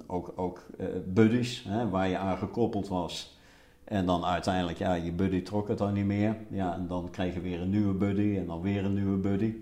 [0.07, 0.66] ook, ook
[1.05, 3.38] buddies, hè, waar je aan gekoppeld was.
[3.84, 6.38] En dan uiteindelijk, ja, je buddy trok het dan niet meer.
[6.49, 9.53] Ja, en dan kreeg je weer een nieuwe buddy en dan weer een nieuwe buddy.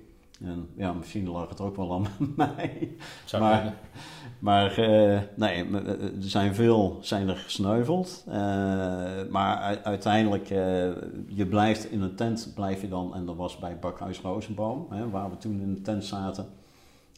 [0.43, 2.95] En ja, misschien lag het ook wel aan mij.
[3.25, 3.73] Zou maar- kunnen.
[4.39, 8.23] Maar eh, nee, m- eh, er zijn veel zijn er gesneuveld.
[8.27, 8.33] Eh,
[9.29, 10.57] maar uiteindelijk, eh,
[11.27, 15.09] je blijft in een tent, blijf je dan, en dat was bij Bakhuis Rozenboom, hè,
[15.09, 16.45] waar we toen in de tent zaten.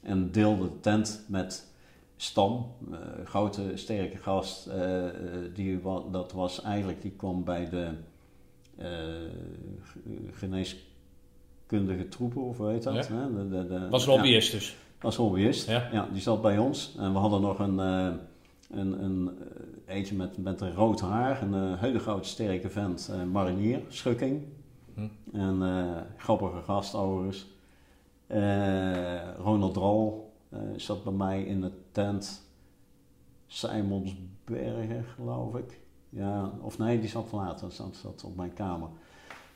[0.04, 1.74] En deelde de tent met
[2.18, 4.68] Stam, eh, grote sterke gast.
[4.68, 5.14] eh, eh,
[5.54, 7.88] die, dat was eigenlijk, die kwam bij de
[8.78, 8.88] eh,
[11.68, 13.08] ge- geneeskundige troepen, of hoe heet dat?
[13.08, 13.28] Ja.
[13.28, 14.12] De, de, de, Was ja.
[14.12, 14.78] lobbyist dus.
[15.02, 15.68] Als hobbyist.
[15.68, 15.90] Ja.
[15.92, 16.08] Ja.
[16.12, 16.96] die zat bij ons.
[16.98, 18.12] En we hadden nog een, eh,
[18.72, 19.30] een, een
[19.88, 21.42] eh, eentje met, met een rood haar.
[21.42, 23.12] Een eh, hele grote sterke vent.
[23.32, 24.42] marinier, schukking.
[24.94, 25.08] Hm.
[25.38, 25.62] En
[26.18, 27.46] grappige gast overigens.
[29.38, 30.34] Ronald Drol
[30.76, 32.44] zat bij mij in de tent.
[33.48, 35.80] Simonsbergen, geloof ik.
[36.10, 37.72] Ja, of nee, die zat later.
[37.72, 38.90] Zat, zat op mijn kamer.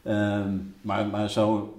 [0.03, 1.73] Ehm, maar, maar zo,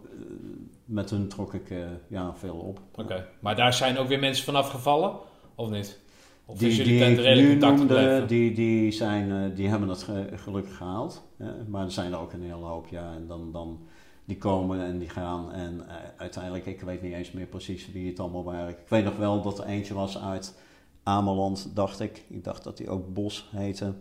[0.84, 2.80] met hun trok ik eh, ja, veel op.
[2.94, 3.26] Oké.
[3.40, 5.12] Maar daar zijn ook weer mensen vanaf gevallen?
[5.54, 5.98] Of niet?
[6.46, 10.02] Of Die, is jullie die ik nu noemde, die, die, zijn, eh, die hebben het
[10.02, 11.22] ge- gelukkig gehaald.
[11.36, 11.50] hè.
[11.68, 13.12] maar er zijn er ook een hele hoop, ja.
[13.14, 13.78] En dan, dan,
[14.24, 15.52] die komen en die gaan.
[15.52, 18.68] En eh, uiteindelijk, ik weet niet eens meer precies wie het allemaal waren.
[18.68, 20.58] Ik weet nog wel dat er eentje was uit
[21.02, 22.22] Ameland, dacht ik.
[22.28, 23.92] Ik dacht dat die ook Bos heette.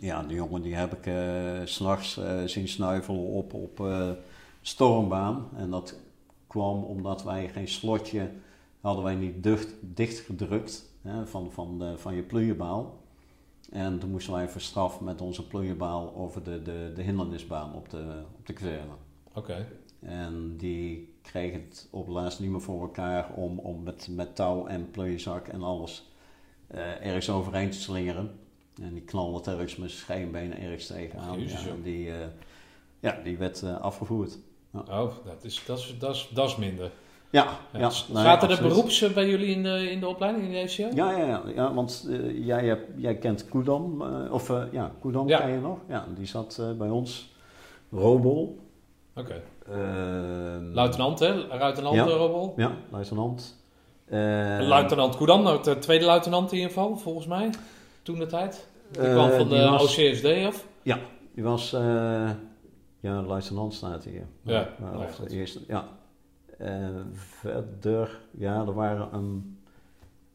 [0.00, 1.12] Ja, die jongen die heb ik
[1.64, 3.86] s s'nachts eh, zien snuivelen op, op
[4.66, 5.48] stormbaan.
[5.56, 5.98] En dat
[6.46, 8.30] kwam omdat wij geen slotje
[8.84, 13.02] hadden wij niet dicht, dichtgedrukt hè, van, van, de, van je plooienbaal.
[13.70, 18.22] En toen moesten wij verstraf met onze plooienbaal over de, de, de hindernisbaan op de,
[18.38, 18.92] op de kazerne.
[19.34, 19.66] Oké.
[20.00, 24.66] En die kreeg het op laatst niet meer voor elkaar om, om met, met touw
[24.66, 26.10] en plooienzak en alles
[26.66, 28.38] eh, ergens overheen te slingeren.
[28.82, 31.40] En die knalde telkens met zijn scheenbenen ergens tegenaan.
[31.40, 32.26] Jezus, ja, en die, eh,
[33.00, 34.38] ja, die werd eh, afgevoerd.
[34.74, 36.90] Oh, dat is, dat, is, dat, is, dat is minder.
[37.30, 37.78] Ja, Ja.
[37.80, 37.90] ja.
[38.12, 40.88] Nee, Zaten er beroeps bij jullie in de, in de opleiding, in de ECO?
[40.94, 45.28] Ja, ja, ja, ja want eh, jij, jij kent Koedam, eh, of eh, ja, Koedam
[45.28, 45.38] Ja.
[45.38, 45.78] ken je nog?
[45.88, 47.32] Ja, die zat bij ons.
[47.92, 48.58] Robol.
[49.16, 49.42] Oké.
[49.66, 49.76] eh,
[50.72, 51.34] Luitenant, hè?
[51.34, 52.04] Luitenant Ja.
[52.06, 52.10] ja.
[52.14, 52.52] Robol.
[52.56, 53.62] Ja, luitenant.
[54.04, 54.18] Eh,
[54.60, 57.50] Luitenant Koedam, nou, de tweede luitenant in ieder geval, volgens mij.
[58.02, 58.68] Toen de tijd.
[58.90, 60.66] Die kwam van de was- OCSD af.
[61.34, 61.72] Die was,
[63.04, 64.26] ja, luitenant staat hier.
[64.42, 65.30] Ja, Maar ja, of de goed.
[65.30, 65.88] eerste, ja.
[66.58, 69.58] Eh, verder, ja, er waren een,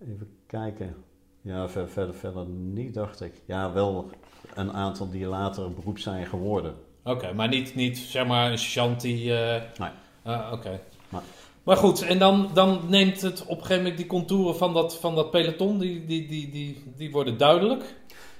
[0.02, 0.96] even kijken.
[1.42, 3.34] Ja, ver- verder, verder niet, dacht ik.
[3.46, 4.10] Ja, wel
[4.56, 6.74] een aantal die later beroep zijn geworden.
[7.04, 9.34] Oké, maar niet, niet zeg maar een sergeant die...
[9.38, 9.90] eh, Nee.
[10.24, 10.80] ah, Oké.
[11.10, 11.22] Nee.
[11.64, 14.98] Maar goed, en dan, dan neemt het op een gegeven moment die contouren van dat,
[14.98, 17.96] van dat peloton, die, die, die, die, die worden duidelijk.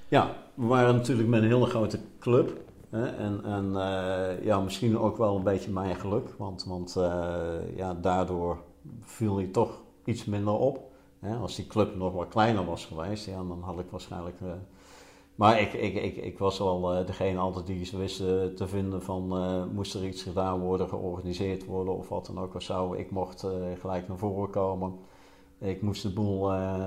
[0.08, 2.62] Ja, we waren natuurlijk met een hele grote club.
[2.90, 6.36] En, en eh, ja, misschien ook wel een beetje mijn geluk.
[6.38, 8.58] Want, want eh, ja, daardoor
[9.00, 10.88] viel hij toch iets minder op.
[11.42, 14.42] Als die club nog wat kleiner was geweest, ja, dan had ik waarschijnlijk...
[14.42, 14.52] eh,
[15.36, 19.28] maar ik, ik, ik, ik was wel degene altijd die ze wisten te vinden van...
[19.74, 22.94] moest er iets gedaan worden, georganiseerd worden of wat dan ook of zo.
[22.94, 23.46] Ik mocht
[23.80, 24.94] gelijk naar voren komen.
[25.60, 26.40] Ik moest de boel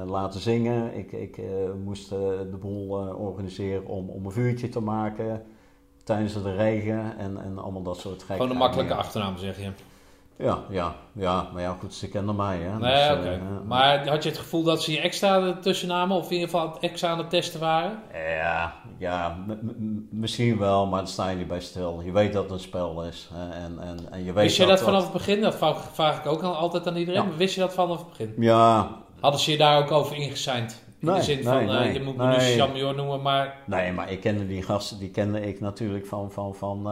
[0.06, 0.96] laten zingen.
[0.96, 1.40] Ik, ik
[1.84, 5.42] moest de boel organiseren om, om een vuurtje te maken
[6.04, 9.04] tijdens de regen en, en allemaal dat soort gekke Gewoon een makkelijke dingen.
[9.04, 9.70] achternaam, zeg je.
[10.36, 12.58] Ja, ja, ja, maar ja, goed, ze kenden mij.
[12.58, 12.78] Hè.
[12.78, 13.28] Nee, Dus, oké.
[13.28, 16.16] eh, maar had je het gevoel dat ze je extra ertussen namen?
[16.16, 17.98] Of in ieder geval extra aan het testen waren?
[18.36, 19.36] Ja, ja
[20.10, 22.00] misschien wel, maar dan sta je niet bij stil.
[22.04, 23.28] Je weet dat het een spel is.
[23.52, 25.40] En, en, en je weet Wist je dat vanaf het begin?
[25.40, 25.56] Dat
[25.92, 27.20] vraag, ik ook al altijd aan iedereen.
[27.22, 27.26] Ja.
[27.28, 28.34] Maar Wist je dat vanaf het begin?
[28.38, 28.88] Ja,
[29.20, 30.82] Hadden ze je daar ook over ingeseind?
[31.02, 33.56] In de Nee, zin nee, van, eh, nee, je moet me nu Jean-Major noemen, maar...
[33.66, 36.90] nee, maar ik kende die gasten, die kende ik natuurlijk van, van, van,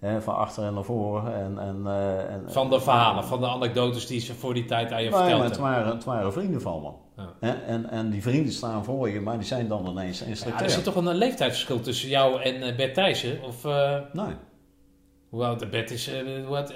[0.00, 1.34] eh, van achter en naar voren.
[1.34, 4.92] En, en, eh, en, Van de verhalen, van de anekdotes die ze voor die tijd
[4.92, 5.60] aan je verteld het hebben.
[5.70, 7.22] waren, het waren vrienden van me.
[7.40, 7.56] Ja.
[7.66, 10.64] En, en die vrienden staan voor je, maar die zijn dan ineens Ja, instructeur.
[10.64, 13.42] er zit toch een leeftijdsverschil tussen jou en Bert Thijssen?
[13.42, 13.64] Of
[14.12, 14.34] Nee,
[15.28, 16.10] hoe oud de Bert is?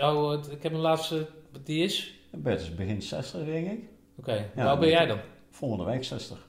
[0.00, 1.26] oh, het- ik heb een laatste...
[1.52, 2.14] Wat die is?
[2.32, 3.80] Bert is begin 60, denk ik.
[4.18, 5.18] Oké, hoe Ja, oud ben jij dan?
[5.56, 6.46] Volgende week 60.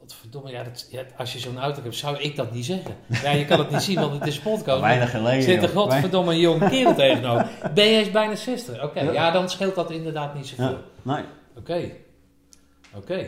[0.00, 2.94] Wat verdomme, ja, dat, ja, als je zo'n auto hebt, zou ik dat niet zeggen.
[3.22, 4.80] Ja, je kan het niet zien, want het is een podcast.
[4.80, 5.42] Weinig geleden.
[5.42, 7.48] Zit er godverdomme een jong kerel tegenover.
[7.74, 8.82] Ben jij eens bijna 60?
[8.84, 9.12] Oké, Ja.
[9.12, 10.64] ja, dan scheelt dat inderdaad niet zoveel.
[10.64, 11.24] Ja, nee.
[11.56, 11.90] Oké.
[12.94, 13.26] Oké.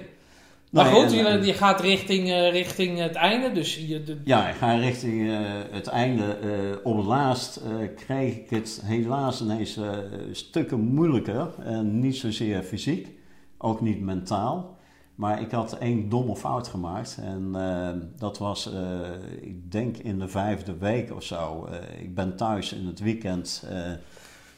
[0.70, 4.02] Maar Nee, goed, en- je, gaat richting, eh, richting het einde, dus je...
[4.04, 5.38] De, Ja, ik ga richting eh,
[5.70, 6.24] het einde.
[6.34, 9.88] Eh, op het laatst eh, kreeg ik het helaas ineens eh,
[10.32, 11.48] stukken moeilijker.
[11.64, 13.08] En niet zozeer fysiek,
[13.58, 14.78] ook niet mentaal.
[15.20, 17.18] Maar ik had één domme fout gemaakt.
[17.22, 19.00] En eh, dat was, eh,
[19.40, 21.64] ik denk in de vijfde week of zo.
[21.64, 23.64] Eh, ik ben thuis in het weekend.
[23.68, 23.92] eh,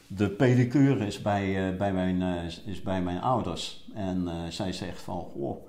[0.07, 2.23] de pedicure is bij, bij, mijn,
[2.67, 3.91] is bij mijn ouders.
[3.95, 5.65] En zij zegt van, goh,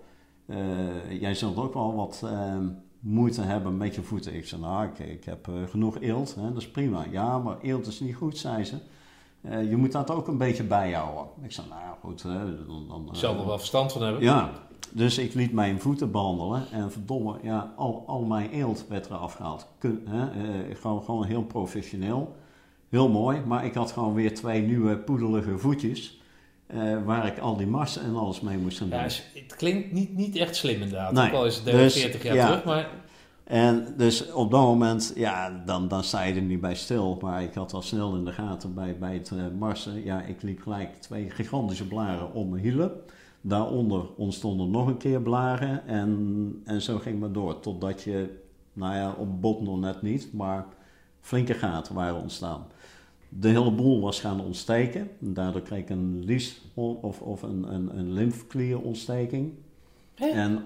[1.10, 2.58] jij zult ook wel wat eh,
[3.00, 4.36] moeite hebben met je voeten.
[4.36, 7.06] Ik zei, nou, ik, ik heb genoeg eelt, hè, dat is prima.
[7.12, 8.76] Ja, maar eelt is niet goed, zei ze.
[9.44, 11.26] Eh, je moet dat ook een beetje bijhouden.
[11.44, 12.24] Ik zei, nou ja, goed.
[12.24, 14.22] hè, dan, dan, ik zal er wel verstand van hebben.
[14.24, 14.52] ja,
[14.92, 19.34] dus ik liet mijn voeten behandelen en verdomme, ja, al, al mijn eelt werd eraf
[19.34, 19.68] gehaald.
[19.78, 22.36] Kun, hè, eh, gewoon, gewoon heel professioneel,
[22.90, 26.22] heel mooi, maar ik had gewoon weer twee nieuwe poedelige voetjes.
[26.68, 29.00] eh, waar ik al die marsen en alles mee moest gaan doen.
[29.00, 31.12] Ja, het klinkt niet, niet echt slim inderdaad.
[31.12, 32.46] Nee, Ook al is het dus, 40 jaar ja.
[32.48, 32.90] terug, maar...
[33.44, 37.18] En dus op dat moment, ja, dan, dan sta je er niet bij stil.
[37.22, 40.04] Maar ik had al snel in de gaten bij, bij het eh, marsen.
[40.04, 42.92] Ja, ik liep gelijk twee gigantische blaren om mijn hielen.
[43.42, 45.88] Daaronder ontstonden nog een keer blaren.
[45.88, 47.60] En, en zo ging het maar door.
[47.60, 48.40] Totdat je,
[48.74, 50.66] nou ja, op bot nog net niet, maar
[51.22, 52.66] flinke gaten waren ontstaan.
[53.30, 55.10] De hele boel was gaan ontsteken.
[55.20, 59.54] Daardoor kreeg ik een lies of, of een, een, een lymfeklierontsteking.
[60.16, 60.66] En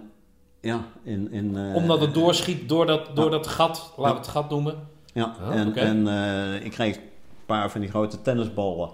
[0.61, 1.31] ja, in...
[1.31, 4.75] in eh, Omdat het doorschiet door dat, door dat gat, laten we het gat noemen.
[5.13, 5.79] Ja, Oh, en, oké.
[5.79, 7.01] en eh, ik kreeg een
[7.45, 8.89] paar van die grote tennisballen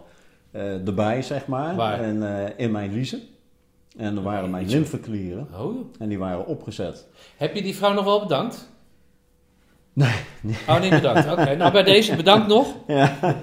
[0.51, 1.75] eh, erbij, zeg maar.
[1.75, 1.99] Waar?
[2.01, 3.21] En eh, in mijn liezen.
[3.97, 5.47] En er waren mijn lymfeklieren.
[5.59, 5.75] Oh.
[5.99, 7.07] En die waren opgezet.
[7.37, 8.69] Heb je die vrouw nog wel bedankt?
[9.93, 10.15] Nee.
[10.67, 11.31] Oh, niet bedankt.
[11.31, 12.67] Oké, nou bij deze bedankt nog.
[12.87, 13.17] Ja.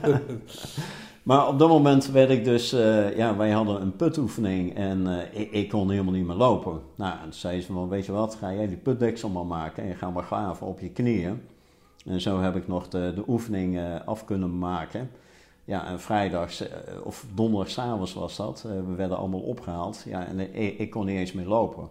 [1.31, 5.53] maar op dat moment werd ik dus, eh, ja, wij hadden een putoefening en eh,
[5.53, 6.81] ik, kon helemaal niet meer lopen.
[6.95, 9.85] Nou, en toen zei ze van, weet je wat, ga jij die putdeksel maar maken
[9.85, 11.43] en ga maar graven op je knieën.
[12.07, 15.11] En zo heb ik nog de, de oefening uh, af kunnen maken.
[15.64, 16.64] Ja, en vrijdags
[17.05, 18.62] of donderdagavond was dat.
[18.62, 20.05] we werden allemaal opgehaald.
[20.07, 21.89] Ja, en ik, ik, kon niet eens meer lopen.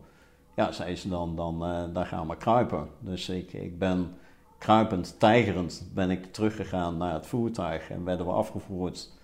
[0.55, 1.59] Ja, zei ze dan, dan,
[1.93, 2.87] dan gaan we kruipen.
[2.99, 4.13] Dus ik, ik ben
[4.57, 9.17] kruipend, tijgerend ben ik teruggegaan naar het voertuig en werden we afgevoerd.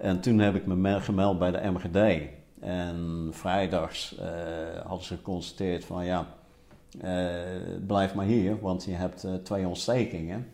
[0.00, 2.28] En toen heb ik me gemeld bij de MGD.
[2.60, 4.26] En vrijdags uh,
[4.86, 6.26] hadden ze geconstateerd van ja,
[7.04, 10.46] uh, blijf maar hier, want je hebt uh, twee ontstekingen.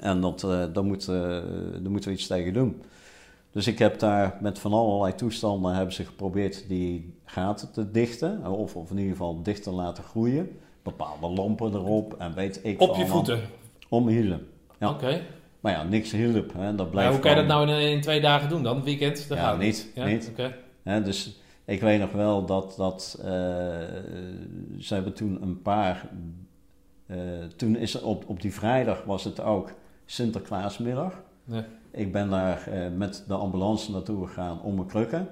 [0.00, 2.82] En dat, daar, moet, daar moeten we iets tegen doen.
[3.50, 8.46] Dus ik heb daar met van allerlei toestanden hebben ze geprobeerd die gaten te dichten.
[8.46, 12.96] Of, of in ieder geval dichter laten groeien bepaalde lampen erop en weet ik Op
[12.96, 13.40] je voeten?
[13.88, 14.46] Om hielen.
[14.78, 14.90] Ja.
[14.90, 15.22] Oké.
[15.64, 16.52] Maar ja, niks hielp.
[16.52, 16.74] Hè.
[16.74, 18.82] Dat blijft hoe kan je dat nou in, in, twee dagen doen dan?
[18.82, 19.28] Weekend?
[19.28, 19.90] Dat ja, gaat niet.
[19.94, 20.04] Ja?
[20.04, 21.04] niet.
[21.04, 23.24] Dus ik weet nog wel dat, dat uh,
[24.78, 26.08] ze hebben toen een paar...
[27.06, 27.16] Uh,
[27.56, 29.72] toen is op, op die vrijdag was het ook
[30.04, 31.22] Sinterklaasmiddag.
[31.44, 31.64] Ja.
[31.90, 35.28] Ik ben daar uh, met de ambulance naartoe gegaan om mijn krukken.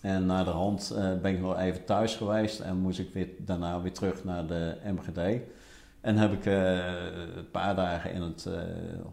[0.00, 3.80] En na de hand ben ik nog even thuis geweest en moest ik weer, daarna
[3.80, 5.40] weer terug naar de MGD.
[6.00, 6.76] En heb ik uh,
[7.36, 8.54] een paar dagen in het uh,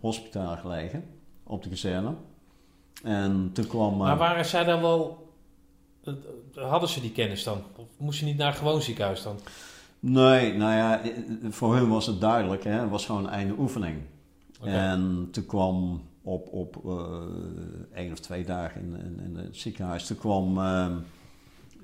[0.02, 1.04] hospitaal gelegen,
[1.44, 2.14] op de kazerne.
[3.04, 3.98] En toen kwam...
[3.98, 5.34] maar waren zij dan wel...
[6.56, 7.62] Hadden ze die kennis dan?
[7.76, 9.40] Of moest je niet naar een gewoon ziekenhuis dan?
[10.00, 11.02] Nee, nou ja,
[11.50, 12.64] voor hun was het duidelijk.
[12.64, 12.72] Hè?
[12.72, 14.02] Het was gewoon een einde oefening.
[14.62, 14.74] Okay.
[14.74, 17.04] En toen kwam op, op uh,
[17.94, 20.08] één of twee dagen in, in, in het ziekenhuis.
[20.08, 20.88] Toen kwam uh,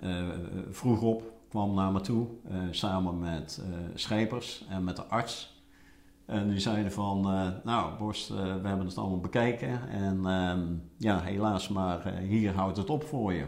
[0.03, 0.27] uh,
[0.71, 2.27] vroeg op, kwam naar me toe,
[2.69, 3.61] samen met
[3.93, 5.63] schepers en met de arts.
[6.25, 7.21] En die zeiden van,
[7.63, 8.35] nou Borst, we
[8.67, 13.47] hebben het allemaal bekeken en ehm, ja, helaas, maar hier houdt het op voor je.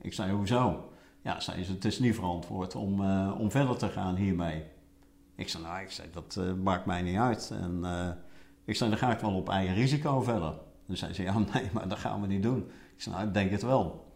[0.00, 0.92] Ik zei, hoezo?
[1.22, 3.00] Ja, zei ze, het is niet verantwoord om,
[3.30, 4.64] om verder te gaan hiermee.
[5.34, 7.52] Ik zei, nou, ik zei, dat maakt mij niet uit.
[7.60, 7.84] En
[8.64, 10.54] ik zei, dan ga ik wel op eigen risico verder.
[10.86, 12.58] Dus zei ze, ja nee, maar dat gaan we niet doen.
[12.96, 14.09] Ik zei, nou ik denk het wel.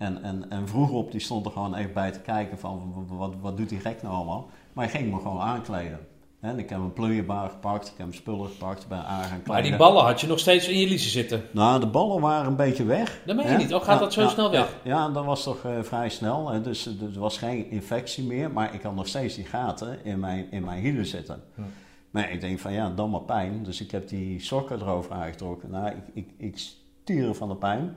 [0.00, 3.34] En, en, en vroeg op, die stond er gewoon even bij te kijken van, wat,
[3.40, 4.48] wat doet die gek nou allemaal?
[4.72, 5.98] Maar hij ging me gewoon aankleden.
[6.40, 9.52] En ik heb een plooienbaar gepakt, ik heb een spullen gepakt, ben aan gaan kleden.
[9.52, 11.42] Maar die ballen had je nog steeds in je liezen zitten?
[11.50, 13.20] Nou, de ballen waren een beetje weg.
[13.26, 14.76] Dat meen je niet, of gaat dat zo snel weg?
[14.82, 16.50] Ja, ja, dat was toch uh, vrij snel.
[16.50, 16.60] Hè?
[16.60, 20.46] Dus er was geen infectie meer, maar ik had nog steeds die gaten in mijn,
[20.50, 21.42] in mijn hielen zitten.
[21.54, 21.62] Hm.
[22.10, 23.64] Maar ik denk van ja, dan maar pijn.
[23.64, 25.70] Dus ik heb die sokken erover aangetrokken.
[25.70, 26.58] Nou, ik, ik, ik
[27.02, 27.96] stieren van de pijn.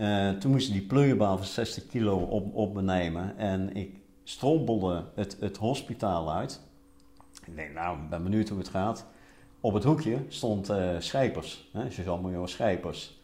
[0.00, 3.38] Uh, toen moest ik die pleurenbaan van 60 kilo op, op me nemen.
[3.38, 6.60] En ik strompelde het, het hospitaal uit.
[7.44, 9.06] Ik denk, nou, ik ben benieuwd hoe het gaat.
[9.60, 13.20] Op het hoekje stond uh, Schijpers, Jean-Major Schijpers.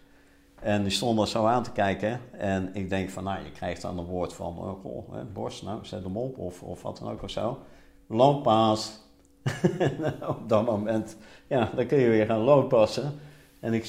[0.54, 2.20] En die stond er zo aan te kijken.
[2.32, 5.84] En ik denk van, nou, je krijgt dan een woord van, oh, hè, borst, nou,
[5.84, 6.38] zet hem op.
[6.38, 7.58] Of, of wat dan ook of zo.
[8.06, 9.00] Looppaas,
[10.28, 11.16] op dat moment,
[11.46, 13.18] ja, dan kun je weer gaan loodpassen.
[13.60, 13.84] En ik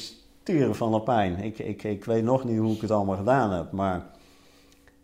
[0.45, 1.43] stuur van de pijn.
[1.43, 4.05] Ik, ik, ik weet nog niet hoe ik het allemaal gedaan heb, maar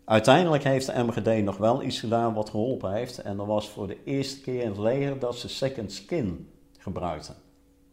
[0.04, 3.18] uiteindelijk heeft de MGD nog wel iets gedaan wat geholpen heeft.
[3.18, 7.34] En dat was voor de eerste keer in het leger dat ze second skin gebruikten.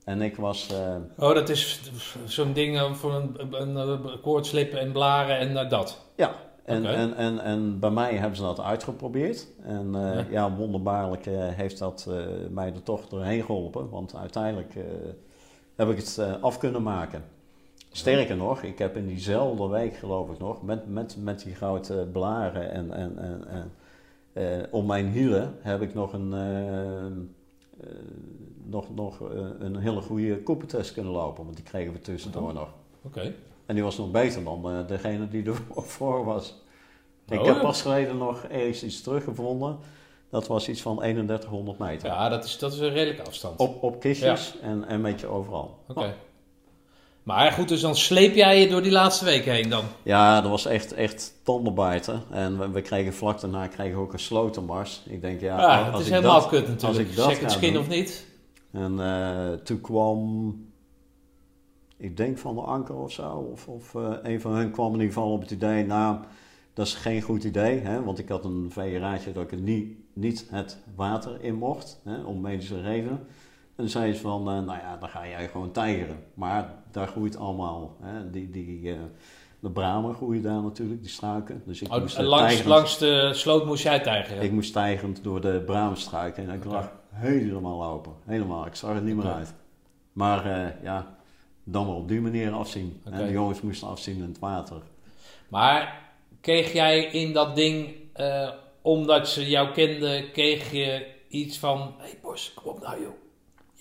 [0.04, 0.70] En ik was...
[0.72, 1.28] Uh...
[1.30, 1.91] Oh, dat is
[2.26, 6.06] zo'n ding voor een, een, een koortslip en blaren en uh, dat?
[6.16, 6.36] Ja,
[6.66, 9.47] en, en, en, en bij mij hebben ze dat uitgeprobeerd.
[9.62, 10.26] En uh, ja.
[10.30, 10.56] ja.
[10.56, 12.16] wonderbaarlijk uh, heeft dat uh,
[12.50, 13.89] mij er toch doorheen geholpen.
[13.89, 14.74] Want uiteindelijk
[15.76, 17.38] heb ik het af kunnen maken.
[17.92, 22.08] Sterker nog, ik heb in diezelfde week geloof ik nog, met, met, met die grote
[22.12, 23.72] blaren en, en, en, en
[24.72, 26.30] om mijn hielen, heb ik nog een,
[28.66, 29.20] nog, nog,
[29.60, 31.44] een hele goede koepentest kunnen lopen.
[31.44, 32.54] Want die kregen we tussendoor oh.
[32.54, 32.70] nog.
[33.02, 33.34] Oké.
[33.66, 36.56] En die was nog beter dan degene die ervoor was.
[37.28, 39.78] ik oh, heb pas geleden nog eens iets teruggevonden.
[40.30, 42.08] Dat was iets van 3100 meter.
[42.08, 43.60] Ja, dat is, dat is een redelijke afstand.
[43.60, 45.78] Op, op kistjes en een beetje overal.
[45.88, 46.00] Oké.
[46.00, 46.10] Oh.
[47.30, 49.84] Maar goed, dus dan sleep jij je door die laatste weken heen dan?
[50.04, 52.24] Ja, dat was echt, echt tandenbijten.
[52.30, 55.04] En we, kregen vlak daarna kregen we ook een slotenmars.
[55.10, 55.60] Ik denk, ja...
[55.60, 57.00] ja het is helemaal kut natuurlijk.
[57.00, 58.28] Als ik dat Second skin of niet.
[58.72, 60.52] En uh, toen kwam
[61.98, 65.00] ik denk van de anker of zo, of, of uh, een van hen kwam in
[65.00, 66.18] ieder geval op het idee, nou,
[66.74, 69.98] dat is geen goed idee, hè, want ik had een VRA'tje dat ik het niet,
[70.14, 73.28] niet het water in mocht, hè, om medische redenen.
[73.76, 76.24] En zei ze van, uh, nou ja, dan ga jij gewoon tijgeren.
[76.34, 78.98] Maar daar groeit allemaal, hè, die, die, uh,
[79.60, 81.62] de bramen groeien daar natuurlijk, die struiken.
[81.66, 84.44] Dus ik oh, moest langs, langs de sloot moest jij tijgeren?
[84.44, 86.50] Ik moest tijgerend door de braamstruiken.
[86.50, 88.14] En ik lag helemaal open.
[88.26, 88.66] Helemaal.
[88.66, 89.54] Ik zag er niet meer uit.
[90.14, 91.18] Maar eh, ja,
[91.64, 93.02] dan wel op die manier afzien.
[93.04, 94.82] En de jongens moesten afzien in het water.
[95.48, 96.02] Maar
[96.42, 98.50] kreeg jij in dat ding, eh,
[98.82, 101.94] omdat ze jou kenden, kreeg je iets van...
[101.98, 103.14] Hé hey Bos, kom op nou joh.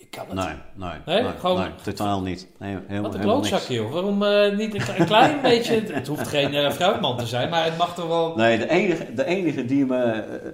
[0.09, 0.45] Je kan het.
[0.47, 0.55] Nee,
[0.89, 1.23] nee, Nee?
[1.23, 2.47] nee, Gewoon- nee, totaal niet.
[2.59, 3.81] Nee, helemaal, Wat een helemaal klootzak niks.
[3.81, 3.91] joh.
[3.91, 5.79] Waarom eh, niet een, een klein beetje...
[5.81, 8.35] Het hoeft geen eh, fruitman te zijn, maar het mag toch wel...
[8.35, 10.49] Nee, de enige, de enige die me eh,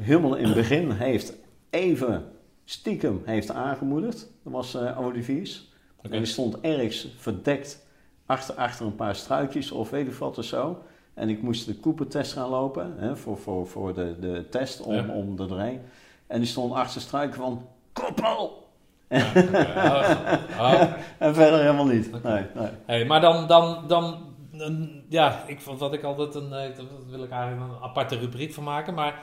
[0.00, 1.32] helemaal in het begin heeft
[1.70, 2.24] even
[2.64, 5.66] stiekem heeft aangemoedigd, dat was Oliviers.
[6.02, 7.86] En die stond ergens verdekt
[8.26, 10.82] achter, achter een paar struikjes of weet ik wat of zo.
[11.14, 14.94] En ik moest de Cooper-test gaan lopen hè, voor, voor, voor de, de test om,
[14.94, 15.06] Ja.
[15.08, 15.80] om er doorheen.
[16.26, 18.67] En die stond achter struiken van koppel!
[19.08, 19.32] Ja.
[21.18, 22.22] En verder helemaal niet.
[22.22, 22.68] Nee, nee.
[22.86, 26.86] Hey, maar dan, dan, dan een- ja, ik, vond- wat ik altijd een, eh, daar
[27.10, 28.94] wil ik eigenlijk een aparte rubriek van maken.
[28.94, 29.22] Maar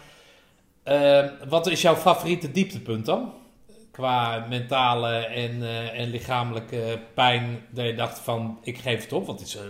[0.84, 3.34] eh, wat is jouw favoriete dieptepunt dan?
[3.92, 9.26] Qua mentale en, eh, en lichamelijke pijn, dat je dacht van, ik geef het op.
[9.26, 9.62] Want het is eh,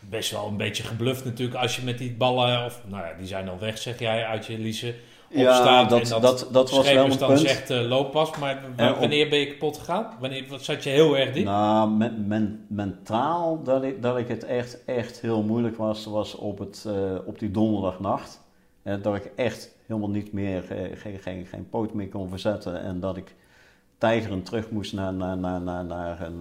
[0.00, 3.26] best wel een beetje gebluft natuurlijk als je met die ballen, of nou ja, die
[3.26, 4.94] zijn dan weg zeg jij, uit je liezen
[5.32, 5.90] Ja, opstaat.
[5.90, 7.40] dat, en dat, dat, was wel een punt.
[7.40, 10.06] zegt eh, looppas, maar op- wanneer ben je kapot gegaan?
[10.20, 11.44] Wanneer wat zat je heel erg diep?
[11.44, 16.34] Nou, men- men- mentaal dat ik, dat ik het echt, echt heel moeilijk was, was
[16.34, 18.40] op, het, eh, op die donderdagnacht.
[19.02, 22.82] Dat ik echt helemaal niet meer, eh, geen, geen, geen poot meer kon verzetten.
[22.82, 23.34] En dat ik
[23.98, 26.38] tijgerend terug moest naar, naar, naar, naar, naar, een,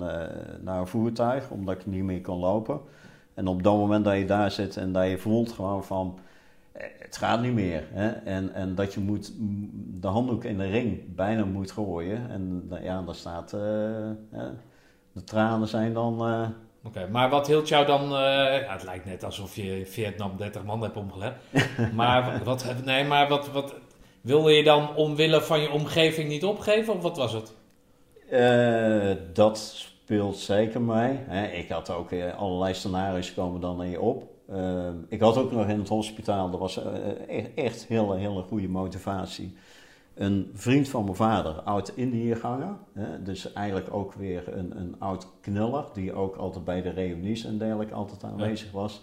[0.64, 2.80] naar een voertuig, omdat ik niet meer kon lopen.
[3.34, 6.20] En op dat moment dat je daar zit en dat je voelt gewoon van,
[6.99, 7.84] het gaat niet meer.
[7.91, 8.09] Hè?
[8.09, 9.32] En, en dat je moet,
[10.01, 12.29] de handdoek in de ring bijna moet gooien.
[12.29, 13.59] En da- ja, daar staat, eh,
[14.32, 14.47] hè,
[15.11, 16.27] de tranen zijn dan...
[16.27, 16.47] eh,
[16.84, 18.01] Oké, maar wat hield jou dan...
[18.03, 18.09] eh,
[18.61, 21.36] ja, het lijkt net alsof je in Vietnam 30 man hebt omgelegd.
[21.95, 23.75] maar wat, nee, maar wat, wat...
[24.21, 26.93] Wilde je dan omwille van je omgeving niet opgeven?
[26.93, 27.53] Of wat was het?
[29.34, 31.17] Dat speelt zeker mee.
[31.27, 31.47] Hè.
[31.47, 34.30] Ik had ook allerlei scenario's komen dan in je op.
[34.52, 38.41] Eh, ik had ook nog in het hospitaal, dat was eh, echt, echt hele, hele
[38.41, 39.56] goede motivatie.
[40.14, 45.28] Een vriend van mijn vader, oud Indiëganger, hè, dus eigenlijk ook weer een, een oud
[45.41, 49.02] knuller, die ook altijd bij de reunies en dergelijke altijd aanwezig was.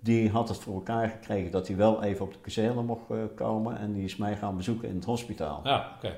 [0.00, 3.16] Die had het voor elkaar gekregen dat hij wel even op de kazerne mocht eh,
[3.34, 5.60] komen en die is mij gaan bezoeken in het hospitaal.
[5.64, 6.16] Ja, oké.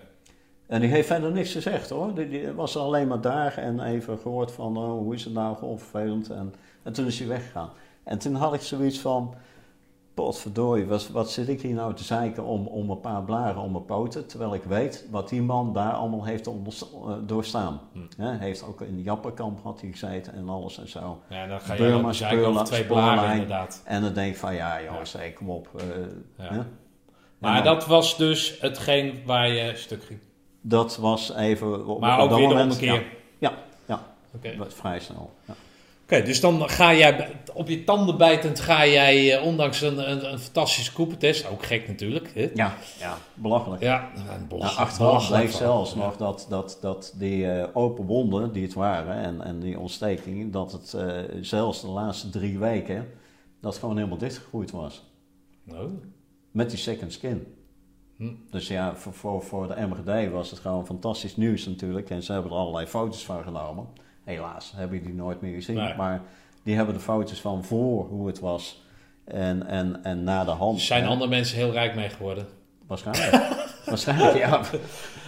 [0.67, 2.15] En die heeft verder niks gezegd hoor.
[2.15, 5.57] Die, die was alleen maar daar en even gehoord van oh, hoe is het nou,
[5.57, 6.31] gewoon vervelend.
[6.31, 7.71] En, en toen is hij weggegaan.
[8.05, 9.35] En toen had ik zoiets van,
[10.15, 13.73] potverdorie, wat, wat zit ik hier nou te zeiken om, om een paar blaren om
[13.73, 14.27] mijn poten.
[14.27, 16.53] Terwijl ik weet wat die man daar allemaal heeft eh,
[17.27, 17.81] doorstaan.
[18.17, 18.23] Hm.
[18.25, 21.19] Heeft ook in Jappenkamp had hij gezeten en alles en zo.
[21.29, 23.83] Ja, dan ga je Burma, Speurla- twee blaren inderdaad.
[23.85, 25.69] En dan denk ik van ja jongens, hey, kom op.
[25.77, 25.87] eh,
[26.39, 26.67] Ja.
[27.39, 30.19] Maar dan- dat was dus hetgeen waar je stuk ging.
[30.61, 33.07] dat was even op, Maar op ook dat weer de moment, ommekeer.
[33.39, 33.53] Ja,
[33.87, 34.03] ja,
[34.35, 35.31] Oké, ja, wat vrij snel.
[35.47, 35.55] Ja.
[36.05, 40.33] Oké, dus dan ga jij op je tanden bijtend ga jij, eh, ondanks een, een,
[40.33, 42.31] een fantastische koepentest, ook gek natuurlijk.
[42.35, 42.51] Hè?
[42.55, 43.83] Ja, ja, belachelijk.
[43.83, 45.59] Ja, een Nou, belachelijk- achteraf bleek verhaal.
[45.87, 49.79] zelfs nog dat, dat, dat die eh, open wonden die het waren en, en die
[49.79, 53.07] ontsteking, dat het eh, zelfs de laatste drie weken,
[53.61, 55.03] dat gewoon helemaal dichtgegroeid was.
[55.65, 55.91] Nou,
[56.51, 57.47] Met die second skin.
[58.17, 58.33] Hm.
[58.51, 62.11] Dus ja, voor, voor, voor de MGD was het gewoon fantastisch nieuws natuurlijk.
[62.11, 63.87] En ze hebben er allerlei foto's van genomen.
[64.25, 65.77] Helaas heb ik die nooit meer gezien.
[65.77, 65.95] Nee.
[65.95, 66.20] Maar
[66.62, 68.83] die hebben de foto's van voor hoe het was
[69.25, 70.81] en, en, en na de hand.
[70.81, 71.09] zijn hè.
[71.09, 72.47] andere mensen heel rijk mee geworden.
[72.87, 73.43] Waarschijnlijk.
[73.87, 74.61] Waarschijnlijk, ja.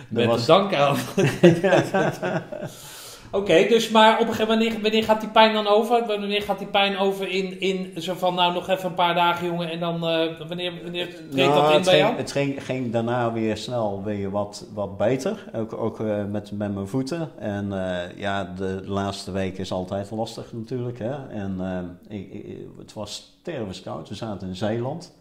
[0.09, 0.97] Met was- dank aan.
[3.31, 6.07] Oké, dus maar op een gegeven moment, wanneer, wanneer gaat die pijn dan over?
[6.07, 9.47] Wanneer gaat die pijn over in, in zo van, nou nog even een paar dagen
[9.47, 12.17] jongen en dan, eh, wanneer, wanneer treedt Nou, dat in het bij ging, jou?
[12.17, 15.45] Het ging, ging daarna weer snel weer wat, wat beter.
[15.55, 17.31] Ook, ook eh, met, met mijn voeten.
[17.39, 20.99] En eh, ja, de laatste week is altijd lastig natuurlijk.
[20.99, 21.29] Hè?
[21.29, 21.61] En
[22.09, 24.09] ik, ik- het was stervenskoud.
[24.09, 25.15] We zaten in Zeeland.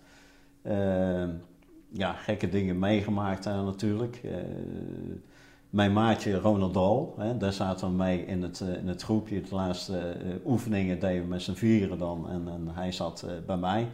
[1.91, 4.22] Ja, gekke dingen meegemaakt daar natuurlijk.
[5.70, 9.41] Mijn maatje Ronald Dahl, hè, daar zaten we mee in het, eh, in het groepje.
[9.41, 12.30] De laatste eh, oefeningen deden we met z'n vieren dan.
[12.30, 13.88] En, en hij zat eh, bij mij.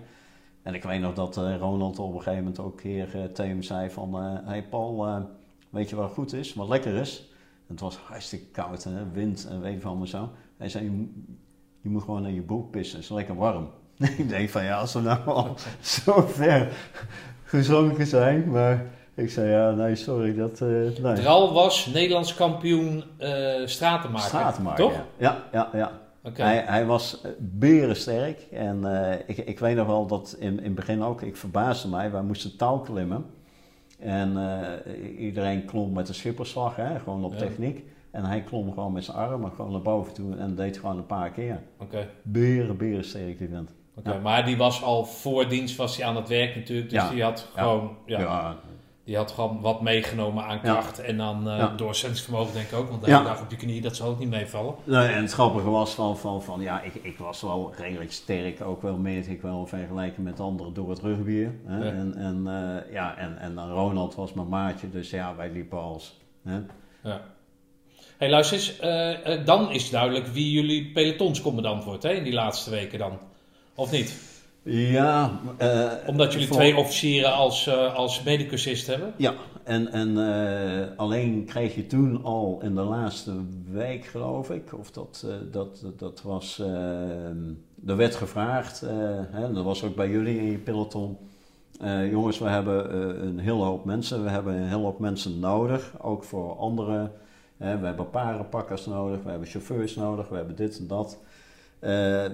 [0.63, 3.61] En ik weet nog dat Ronald op een gegeven moment ook een keer tegen hem
[3.63, 4.15] zei van...
[4.45, 5.26] Hey Paul,
[5.69, 7.30] weet je wat goed is, wat lekker is?
[7.67, 9.11] Het was hartstikke koud, hè?
[9.11, 10.30] wind en weet van me zo.
[10.57, 10.84] Hij zei,
[11.82, 13.69] je, moet- gewoon naar je broek pissen, het is lekker warm.
[14.17, 16.72] ik denk van ja, als we nou al zo ver
[17.43, 18.49] gezonken zijn.
[18.49, 18.86] Maar
[19.16, 20.62] ik zei ja, nee sorry, dat...
[20.62, 20.68] eh
[21.03, 21.14] nee.
[21.14, 24.93] Dral was Nederlands kampioen eh stratenmaker, Stratenmaker, toch?
[25.18, 25.43] ja.
[25.51, 25.99] Ja, ja.
[26.34, 28.39] Hij, hij was eh, berensterk.
[28.51, 28.84] En
[29.28, 32.22] ik, ik weet nog wel dat in, in het begin ook, ik verbaasde mij, wij
[32.22, 33.26] moesten touw klimmen.
[33.99, 34.38] En
[35.18, 37.38] iedereen klom met de schipperslag, hè, gewoon op Ja.
[37.39, 37.84] techniek.
[38.12, 41.05] En hij klom gewoon met zijn armen gewoon naar boven toe en deed gewoon een
[41.05, 41.59] paar keer.
[41.80, 42.07] Oké.
[42.22, 43.74] Beren, beren sterk die vent.
[43.95, 44.20] Oké, Ja.
[44.20, 46.89] Maar die was al voor dienst was hij aan het werk natuurlijk.
[46.89, 47.09] Dus Ja.
[47.09, 48.20] die had gewoon ja.
[48.20, 48.55] Ja,
[49.12, 50.72] die had gewoon wat meegenomen aan Ja.
[50.74, 50.99] kracht.
[50.99, 51.74] En dan eh Ja.
[51.76, 52.89] doorzettingsvermogen denk ik ook.
[52.89, 54.76] Want de hele dag op je knieën, dat zal ook niet meevallen.
[54.84, 58.62] Nee, en het grappige was van, van, van ja, ik, ik was wel redelijk sterk,
[58.62, 61.01] ook wel meet ik wel vergeleken met anderen door het.
[61.01, 61.09] Hè?
[61.78, 61.82] Ja.
[61.84, 65.80] En, en, eh, ja, en, en dan Ronald was mijn maatje, dus ja, wij liepen
[65.82, 66.18] als.
[66.43, 66.59] Hè?
[67.03, 67.22] Ja.
[68.18, 68.80] hey, luister eens.
[68.80, 73.18] eh, dan is duidelijk wie jullie pelotonscommandant wordt hè, in die laatste weken dan.
[73.76, 74.30] Of niet?
[74.64, 79.14] Ja, eh, Omdat jullie voor- twee officieren als, eh als medicusist hebben.
[79.18, 79.34] Ja,
[79.64, 83.32] en, en eh, alleen kreeg je toen al in de laatste
[83.72, 86.59] week, geloof ik, of dat, dat, dat was,
[87.88, 88.80] er werd gevraagd,
[89.32, 91.18] hè, dat was ook bij jullie in je peloton.
[92.09, 92.97] Jongens, we hebben
[93.28, 97.12] een hele hoop mensen, we hebben een hele hoop mensen nodig, ook voor anderen.
[97.57, 101.18] Hè, we hebben parenpakkers nodig, we hebben chauffeurs nodig, we hebben dit en dat.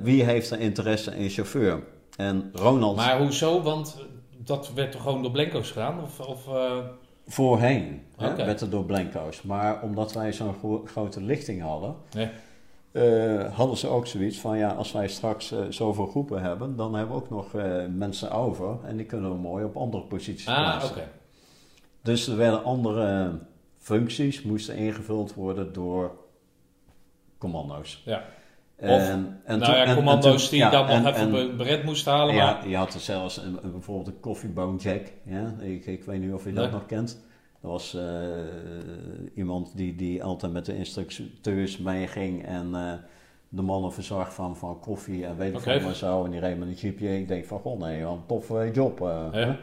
[0.04, 1.84] Wie heeft er interesse in chauffeur?
[2.18, 2.96] En Ronald...
[2.96, 3.62] Maar hoezo?
[3.62, 3.98] Want
[4.38, 6.02] dat werd toch gewoon door Blenko's gedaan?
[6.02, 6.78] Of, of, eh,
[7.28, 9.42] Voorheen hè, werd het door Blanco's.
[9.42, 12.30] Maar omdat wij zo'n gro- grote lichting hadden, Ja.
[12.92, 16.94] eh, hadden ze ook zoiets van: ja, als wij straks eh, zoveel groepen hebben, dan
[16.96, 17.54] hebben we ook nog
[17.90, 20.90] mensen over en die kunnen we mooi op andere posities Ah, plaatsen.
[20.96, 21.08] oké.
[22.02, 23.40] Dus er werden andere
[23.78, 26.12] functies moesten ingevuld worden door
[27.38, 28.02] commando's.
[28.06, 28.24] Ja.
[28.78, 31.84] En, en nou ja, en commando's die ja, dan nog en- even en- be- beret
[31.84, 32.36] moesten halen.
[32.36, 35.02] ja, Maar, je had er zelfs een, een- bijvoorbeeld een koffiebone jack.
[35.24, 35.54] Ja?
[35.60, 37.22] Ik, ik weet niet of je dat nog kent.
[37.62, 38.04] Dat was eh,
[39.36, 42.92] iemand die, die altijd met de instructeurs meeging en eh,
[43.50, 45.72] de mannen verzorg van, van koffie en weet ik Oké.
[45.72, 46.26] veel maar zo.
[46.26, 47.18] En die reed met een jeepje.
[47.20, 49.02] Ik denk van, goh nee, wat een toffe job.
[49.02, 49.40] eh, Ja.
[49.40, 49.56] hè.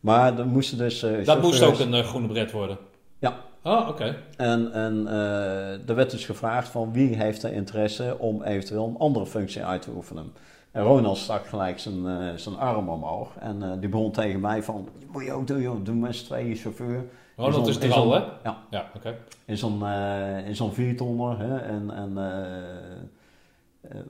[0.00, 2.78] Maar er moesten dus dat moest ook een groene beret worden.
[3.18, 3.36] Ja.
[3.62, 4.16] Oh, oké.
[4.36, 8.98] En, en eh, er werd dus gevraagd van wie heeft er interesse om eventueel een
[8.98, 10.32] andere functie uit te oefenen.
[10.70, 14.62] En Ronald stak gelijk zijn, eh, zijn arm omhoog en eh, die begon tegen mij
[14.62, 17.04] van, moet je ook doen joh, doe met z'n tweeën chauffeur.
[17.36, 18.18] Ronald In is er al, hè?
[18.42, 19.16] Ja, Ja, oké.
[19.44, 21.38] in zo'n eh, in zo'n viertonner.
[21.38, 22.14] Hè, en, en,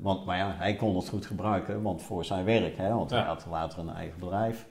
[0.00, 3.20] want, maar ja, hij kon het goed gebruiken, want voor zijn werk, hè, want hij
[3.22, 4.66] had later een eigen bedrijf.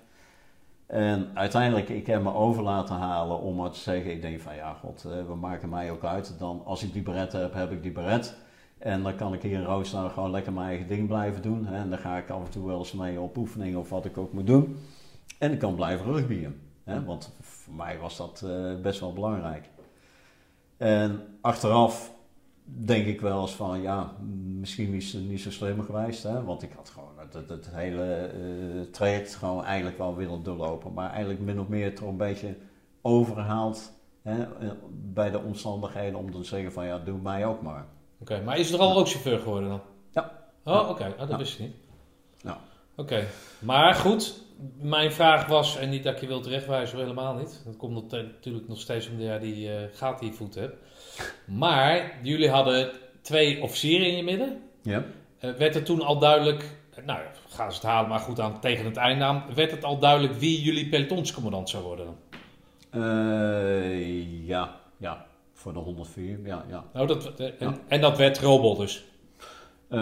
[0.91, 4.55] En uiteindelijk, ik heb me over laten halen om maar te zeggen, ik denk van
[4.55, 6.35] ja, god, eh, we maken mij ook uit.
[6.39, 8.35] Dan, als ik die beret heb, heb ik die beret.
[8.77, 11.67] En dan kan ik hier in Roosendaal gewoon lekker mijn eigen ding blijven doen.
[11.67, 14.17] En dan ga ik af en toe wel eens mee op oefeningen of wat ik
[14.17, 14.77] ook moet doen.
[15.37, 16.61] En ik kan blijven rugbyen.
[17.05, 19.69] Want voor mij was dat eh, best wel belangrijk.
[20.77, 22.11] En achteraf
[22.63, 24.15] denk ik wel eens van, ja,
[24.59, 26.23] misschien is het niet zo slim geweest.
[26.23, 26.43] Hè?
[26.43, 30.93] Want ik had gewoon het, het, hele eh, traject gewoon eigenlijk wel willen doorlopen.
[30.93, 32.55] Maar eigenlijk min of meer toch een beetje
[33.01, 37.86] overgehaald hè, eh, bij de omstandigheden om te zeggen van, ja, doe mij ook maar.
[38.19, 39.82] Oké, maar is er al ook chauffeur geworden dan?
[40.11, 40.32] Ja.
[40.63, 41.03] Oh, oké.
[41.03, 41.38] Oh, dat Ja.
[41.38, 41.75] wist ik niet.
[42.38, 42.57] Ja.
[42.95, 43.23] Oké.
[43.59, 44.43] Maar goed,
[44.79, 47.61] mijn vraag was, en niet dat ik je wil terechtwijzen, helemaal niet.
[47.65, 50.75] Dat komt natuurlijk nog steeds omdat jij die eh in je voet hebt.
[51.45, 54.61] Maar jullie hadden twee officieren in je midden.
[54.82, 55.03] Ja.
[55.39, 56.65] Werd het toen al duidelijk,
[57.05, 59.83] nou ja, gaan ze het halen, maar goed aan tegen het einde aan, werd het
[59.83, 62.15] al duidelijk wie jullie pelotonscommandant zou worden dan?
[63.01, 66.83] Eh, ja, ja, voor de 104, ja, ja.
[66.93, 67.77] Nou, dat, eh, en, Ja.
[67.87, 69.03] en dat werd Robot dus.
[69.87, 69.99] Eh,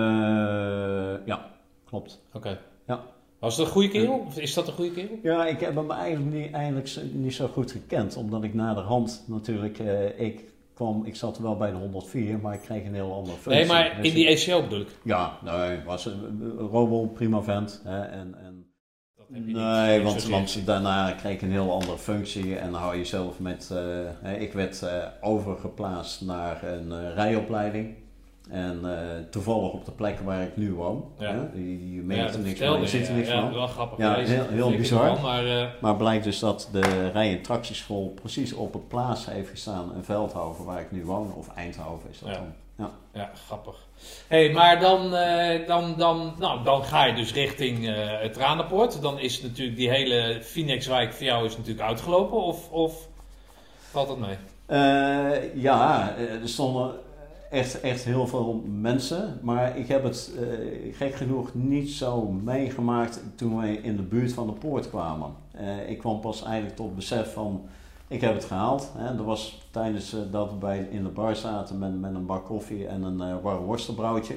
[1.25, 1.49] ja,
[1.85, 2.19] klopt.
[2.33, 2.59] Oké.
[2.87, 3.03] Ja.
[3.39, 4.23] Was dat een goede kerel?
[4.27, 5.19] Of is dat een goede kerel?
[5.23, 8.73] Ja, ik heb hem eigenlijk niet, eigenlijk zo- niet zo goed gekend, omdat ik na
[8.73, 10.43] de hand natuurlijk, eh, ik
[10.79, 13.65] kwam, ik zat wel bij de 104, maar ik kreeg een heel andere functie.
[13.65, 14.87] Nee, maar Dus in die ECO bedoel ik.
[15.03, 17.81] Ja, nee, was een Robo prima vent.
[17.83, 18.73] Hè, en, en,
[19.15, 19.55] Dat heb je niet.
[19.55, 23.39] nee, want, want daarna kreeg ik een heel andere functie en dan hou je zelf
[23.39, 23.77] met, eh,
[24.21, 27.95] hè, ik werd eh, overgeplaatst naar een eh, rijopleiding.
[28.49, 31.05] En eh, toevallig op de plek waar ik nu woon.
[31.19, 31.31] Ja.
[31.31, 33.15] Hè, je, Ja, dat er niks van, je ziet er ja.
[33.17, 33.53] niks Ja, van.
[33.53, 33.97] wel grappig.
[33.97, 35.15] Ja, heel- bizar.
[35.15, 39.25] van, maar eh, Maar blijkt dus dat de rij- en tractieschool precies op het plaats
[39.25, 41.33] heeft gestaan in Veldhoven, waar ik nu woon.
[41.33, 42.35] Of Eindhoven is dat Ja.
[42.35, 42.53] dan.
[42.77, 42.91] Ja.
[43.13, 43.75] ja, grappig.
[44.27, 47.85] hey, maar dan, eh, dan, dan, nou, dan ga je dus richting
[48.21, 49.01] het Tranenpoort.
[49.01, 52.37] Dan is natuurlijk die hele Phoenixwijk voor jou is natuurlijk uitgelopen.
[52.43, 53.07] Of, of
[53.91, 54.35] valt dat mee?
[55.53, 56.91] Ja, er stonden
[57.49, 59.39] echt, echt heel veel mensen.
[59.41, 64.33] Maar ik heb het eh, gek genoeg niet zo meegemaakt toen wij in de buurt
[64.33, 65.33] van de poort kwamen.
[65.51, 67.61] Eh, ik kwam pas eigenlijk tot besef van,
[68.07, 68.91] ik heb het gehaald.
[68.97, 69.17] Hè.
[69.17, 72.45] Er was tijdens eh, dat we bij, in de bar zaten met, met een bak
[72.45, 74.35] koffie en een eh warm worstenbroodje.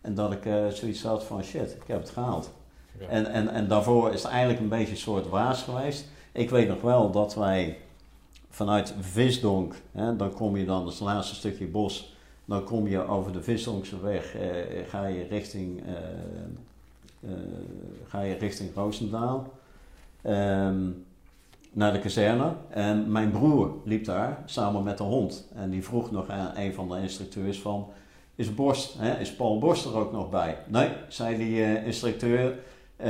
[0.00, 0.42] En dat ik
[0.72, 2.50] zoiets had van, shit, ik heb het gehaald.
[3.00, 3.06] Ja.
[3.06, 6.08] En, en, en daarvoor is het eigenlijk een beetje een soort waas geweest.
[6.32, 7.78] Ik weet nog wel dat wij
[8.48, 12.11] vanuit Visdonk, hè, dan kom je dan, dat het laatste stukje bos,
[12.52, 14.48] dan kom je over de Visdonkse weg, eh,
[14.88, 15.94] ga je richting, eh,
[17.30, 17.36] eh,
[18.08, 19.52] ga je richting Roosendaal.
[20.22, 20.90] Ehm,
[21.72, 22.52] naar de kazerne.
[22.68, 25.48] En mijn broer liep daar samen met de hond.
[25.54, 27.88] En die vroeg nog aan een van de instructeurs van...
[28.34, 30.58] Is, Borst, hè, is Paul Borst er ook nog bij?
[30.66, 32.58] Nee, zei die uh, instructeur.
[33.04, 33.08] Uh,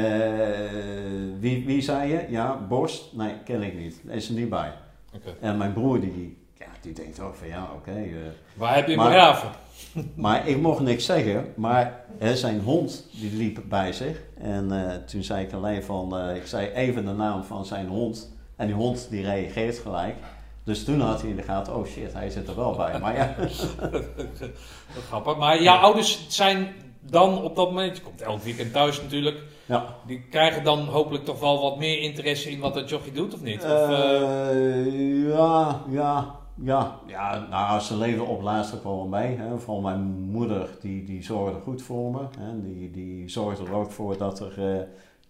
[1.38, 2.26] wie, wie zei je?
[2.28, 3.12] Ja, Borst?
[3.12, 4.00] Nee, ken ik niet.
[4.08, 4.72] Is er niet bij.
[5.14, 5.34] Okay.
[5.40, 6.36] En mijn broer die,
[6.82, 7.90] die denkt ook van ja, oké.
[7.90, 8.16] Okay, uh,
[8.54, 9.50] Waar heb je begraven?
[10.14, 11.52] maar ik mocht niks zeggen.
[11.56, 14.22] Maar hè, zijn hond die liep bij zich.
[14.38, 16.30] En toen zei ik alleen van...
[16.34, 18.30] ik zei even de naam van zijn hond...
[18.56, 20.16] En die hond die reageert gelijk.
[20.64, 22.98] Dus toen had hij in de gaten, oh shit, hij zit er wel bij.
[22.98, 23.34] Maar ja.
[24.94, 25.36] dat grappig.
[25.36, 29.42] Maar jouw ouders zijn dan op dat moment, je komt elk weekend thuis natuurlijk.
[29.66, 29.96] Ja.
[30.06, 33.42] Die krijgen dan hopelijk toch wel wat meer interesse in wat dat jochie doet, of
[33.42, 33.64] niet?
[33.64, 36.98] Of, uh, ja, ja, ja.
[37.06, 39.36] Ja, nou, ze leven op laatst ook wel mee.
[39.36, 39.58] Hè.
[39.58, 42.20] Vooral mijn moeder, die, die zorgde goed voor me.
[42.38, 42.62] Hè.
[42.62, 44.76] Die, die zorgde er ook voor dat er...
[44.76, 44.82] Uh,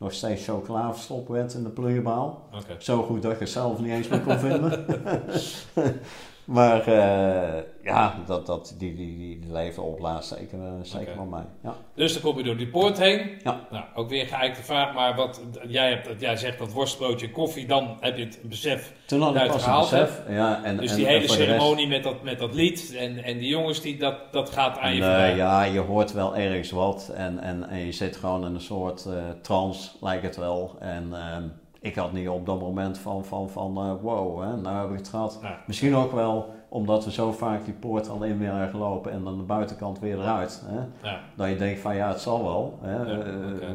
[0.03, 2.49] nog steeds chocola verstopt werd in de pleurenbaal.
[2.79, 4.85] Zo goed dat ik het zelf niet eens meer kon vinden.
[6.45, 11.27] maar uh, ja, dat, dat, die, die, die, leven op laatst zeker, uh, zeker okay.
[11.27, 11.45] mij.
[11.63, 11.77] Ja.
[11.95, 13.31] Dus dan kom je door die poort heen.
[13.43, 13.67] Ja.
[13.71, 17.97] Nou, ook weer geëikte vraag, maar wat jij, hebt, jij zegt dat worstbroodje koffie, dan
[18.01, 20.65] heb je het besef Toen had ik pas gehaald, besef, ja.
[20.65, 23.81] En, dus en, die hele ceremonie met, dat, met dat lied en, en die jongens,
[23.81, 25.37] die, dat, dat gaat aan je voorbij.
[25.37, 29.05] Ja, je hoort wel ergens wat en, en, en je zit gewoon in een soort
[29.09, 30.77] uh, trance, lijkt het wel.
[30.81, 31.09] En...
[31.11, 31.37] Uh,
[31.83, 34.99] ik had niet op dat moment van, van, van uh, wow, hè, nou heb ik
[34.99, 35.39] het gehad.
[35.43, 35.59] Ja.
[35.67, 39.37] Misschien ook wel omdat we zo vaak die poort al in weer gelopen en dan
[39.37, 40.63] de buitenkant weer eruit.
[40.67, 41.09] Hè?
[41.09, 41.21] Ja.
[41.37, 42.79] Dat je denkt van ja, het zal wel.
[42.81, 42.97] Hè?
[42.97, 43.69] Ja, uh,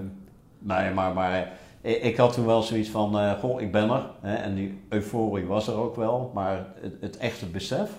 [0.60, 1.52] nee, maar, maar
[1.82, 4.06] ik, ik, had toen wel zoiets van, uh, goh, ik ben er.
[4.22, 4.36] Hè?
[4.36, 7.92] En die euforie was er ook wel, maar het, het echte besef.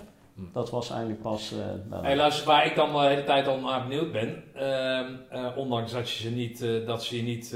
[0.53, 1.53] Dat was eigenlijk pas.
[1.91, 5.13] Uh, hey, luister, waar ik dan de hele tijd al naar benieuwd ben, ehm,
[5.55, 7.55] ondanks dat, je ze niet, dat ze je niet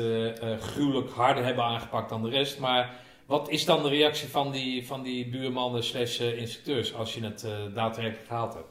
[0.60, 4.88] gruwelijk harder hebben aangepakt dan de rest, maar wat is dan de reactie van die,
[4.88, 8.68] van die buurmannen slash eh, instructeurs als je het uh, daadwerkelijk gehaald hebt?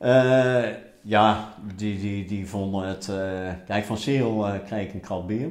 [0.00, 3.08] Uh, ja, die, die, die vonden het...
[3.10, 5.50] Uh, kijk, van Cyril kreeg ik een krat bier.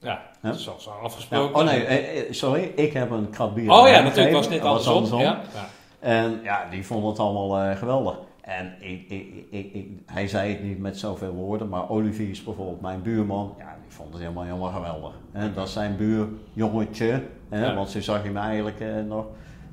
[0.00, 1.54] Ja, dat is al afgesproken.
[1.54, 3.70] oh nee, sorry, ik heb een krat bier.
[3.70, 5.20] Oh ja, natuurlijk was het net andersom.
[5.20, 5.42] Ja.
[5.54, 5.68] ja.
[5.98, 8.18] En ja, die vonden het allemaal geweldig.
[8.46, 9.10] En ik,
[9.50, 13.54] ik, ik, hij zei het niet met zoveel woorden, maar Olivier is bijvoorbeeld mijn buurman.
[13.58, 15.12] Ja, die vond het helemaal, helemaal geweldig.
[15.32, 19.26] En dat is zijn buurjongetje, hè, want ze zag hem eigenlijk eh, nog,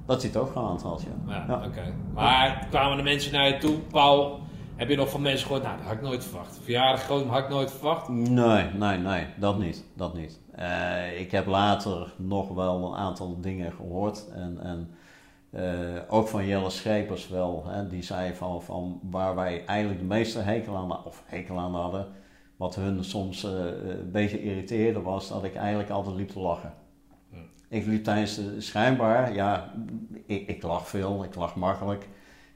[0.05, 1.03] dat hij het ook gehaald had.
[1.27, 1.93] Ja, ja, oké.
[2.13, 4.39] Maar kwamen de mensen naar je toe, Paul,
[4.75, 6.59] heb je nog van mensen gehoord, nou dat had ik nooit verwacht.
[6.63, 8.09] Verjaardag groot, had ik nooit verwacht?
[8.09, 10.39] Nee, nee, nee, dat niet, dat niet.
[10.59, 14.59] Uh, ik heb later nog wel een aantal dingen gehoord en...
[14.61, 14.89] en
[16.07, 17.63] ook van Jelle Schepers wel.
[17.67, 21.75] Hè, die zei van, van waar wij eigenlijk de meeste hekel aan, of hekel aan
[21.75, 22.07] hadden.
[22.55, 26.73] Wat hun soms uh, een beetje irriteerde was dat ik eigenlijk altijd liep te lachen.
[27.29, 27.35] Hm.
[27.67, 29.73] Ik liep tijdens de, schijnbaar, ja,
[30.25, 32.07] ik, ik lach veel, ik lach makkelijk.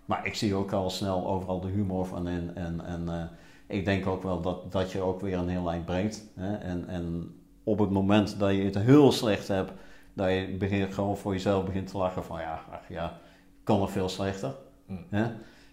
[0.06, 2.56] Maar ik zie ook al snel overal de humor van in.
[2.56, 3.24] En, en uh,
[3.68, 6.28] ik denk ook wel dat, dat je ook weer een heel lijn brengt.
[6.36, 6.56] Hè?
[6.56, 9.72] En, en op het moment dat je het heel slecht hebt,
[10.18, 13.18] dat je begint, gewoon voor jezelf begint te lachen van ja, ach ja,
[13.64, 14.56] kan er veel slechter.
[14.86, 15.06] Mm.
[15.10, 15.26] Hè?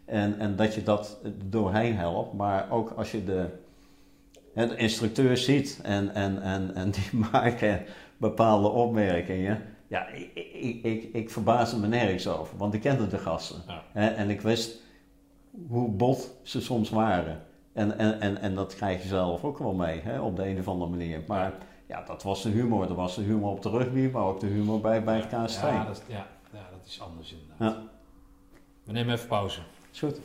[0.04, 3.48] En, en dat je dat doorheen helpt, maar ook als je de,
[4.54, 7.82] de instructeur ziet en, en, en, en die maken
[8.16, 9.62] bepaalde opmerkingen.
[9.86, 13.62] Ja, ik, ik, ik, ik verbaasde me nergens over, want ik kende de gasten.
[13.92, 14.08] Hè?
[14.08, 14.82] En ik wist
[15.68, 17.42] hoe bot ze soms waren.
[17.72, 20.58] En, en, en, en dat krijg je zelf ook wel mee, hè, op de een
[20.58, 21.20] of andere manier.
[21.26, 21.52] Maar
[21.94, 22.86] ja, dat was de humor.
[22.86, 25.60] Dat was de humor op de rugby, maar ook de humor bij, bij het KST.
[25.60, 27.76] Ja, dat, ja, ja, dat is anders inderdaad.
[27.76, 27.82] Ja.
[28.84, 29.60] We nemen even pauze.
[29.92, 30.20] Is goed.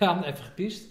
[0.00, 0.88] Even gepiest.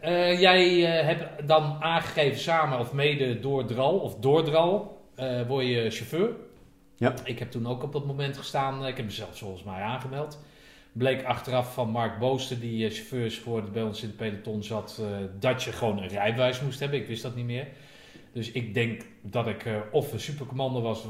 [0.00, 5.46] Eh, jij eh, hebt dan aangegeven samen of mede door Dral, of door Dral, eh,
[5.46, 6.30] word je chauffeur.
[6.96, 7.14] Ja.
[7.24, 10.38] Ik heb toen ook op dat moment gestaan, ik heb mezelf volgens mij aangemeld.
[10.92, 15.02] Bleek achteraf van Mark Booster, die chauffeurs voor bij ons in het peloton zat,
[15.38, 16.98] dat je gewoon een rijbewijs moest hebben.
[16.98, 17.66] Ik wist dat niet meer.
[18.32, 21.04] Dus ik denk dat ik of een supercommando was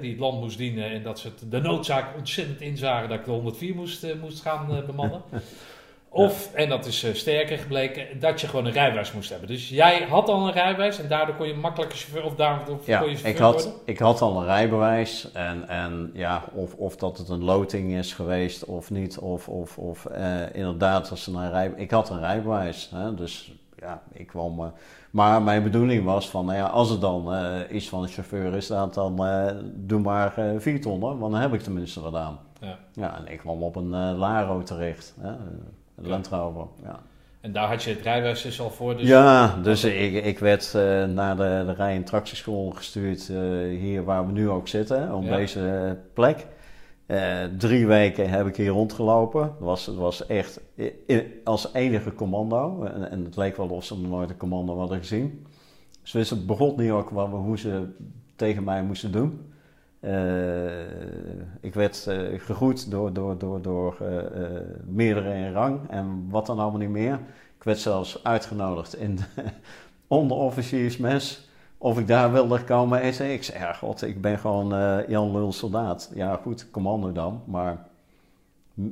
[0.00, 3.30] die het land moest dienen en dat ze de noodzaak ontzettend inzagen dat ik de
[3.30, 5.22] 104 moest, moest gaan bemannen.
[6.12, 9.48] Of, en dat is sterker gebleken, dat je gewoon een rijbewijs moest hebben.
[9.48, 12.98] Dus jij had al een rijbewijs en daardoor kon je makkelijker chauffeur, of daardoor ja,
[12.98, 13.80] kon je chauffeur ik had, worden?
[13.84, 18.12] ik had al een rijbewijs en, en ja, of, of dat het een loting is
[18.12, 20.06] geweest of niet, of, of, of
[20.52, 22.90] inderdaad, als een rij, ik had een rijbewijs.
[22.94, 24.72] Hè, dus ja, ik kwam
[25.10, 28.54] maar mijn bedoeling was van, nou ja, als er dan uh, iets van een chauffeur
[28.54, 32.38] is, dan, dan uh, doe maar vier tonnen, want dan heb ik tenminste gedaan.
[32.60, 32.78] Ja.
[32.92, 35.32] ja, en ik kwam op een Laro terecht, hè,
[36.00, 37.00] Land Rover, ja.
[37.40, 38.96] En daar had je het rijbewijs dus al voor?
[38.96, 40.72] Dus ja, dus ik, ik werd
[41.14, 43.26] naar de, de rij- en tractieschool gestuurd,
[43.68, 45.36] hier waar we nu ook zitten, op ja.
[45.36, 46.46] deze plek.
[47.10, 49.42] Uh, drie weken heb ik hier rondgelopen.
[49.42, 50.60] Het was, het was echt
[51.44, 52.84] als enige commando.
[52.84, 55.46] En, en, het leek wel of ze nog nooit een commando hadden gezien.
[56.02, 57.88] Ze wisten begon niet ook wat, hoe ze
[58.36, 59.49] tegen mij moesten doen.
[60.00, 60.80] Uh,
[61.60, 63.96] ik werd uh, gegroet door, door, door, door
[64.84, 67.18] meerdere in rang en wat dan allemaal niet meer.
[67.56, 69.44] Ik werd zelfs uitgenodigd in de
[70.06, 71.48] onderofficiersmes
[71.78, 74.68] of ik daar wilde komen en zei ik, zei, ja god, ik ben gewoon
[75.08, 76.10] Jan Lul soldaat.
[76.14, 77.86] Ja goed, commando dan, maar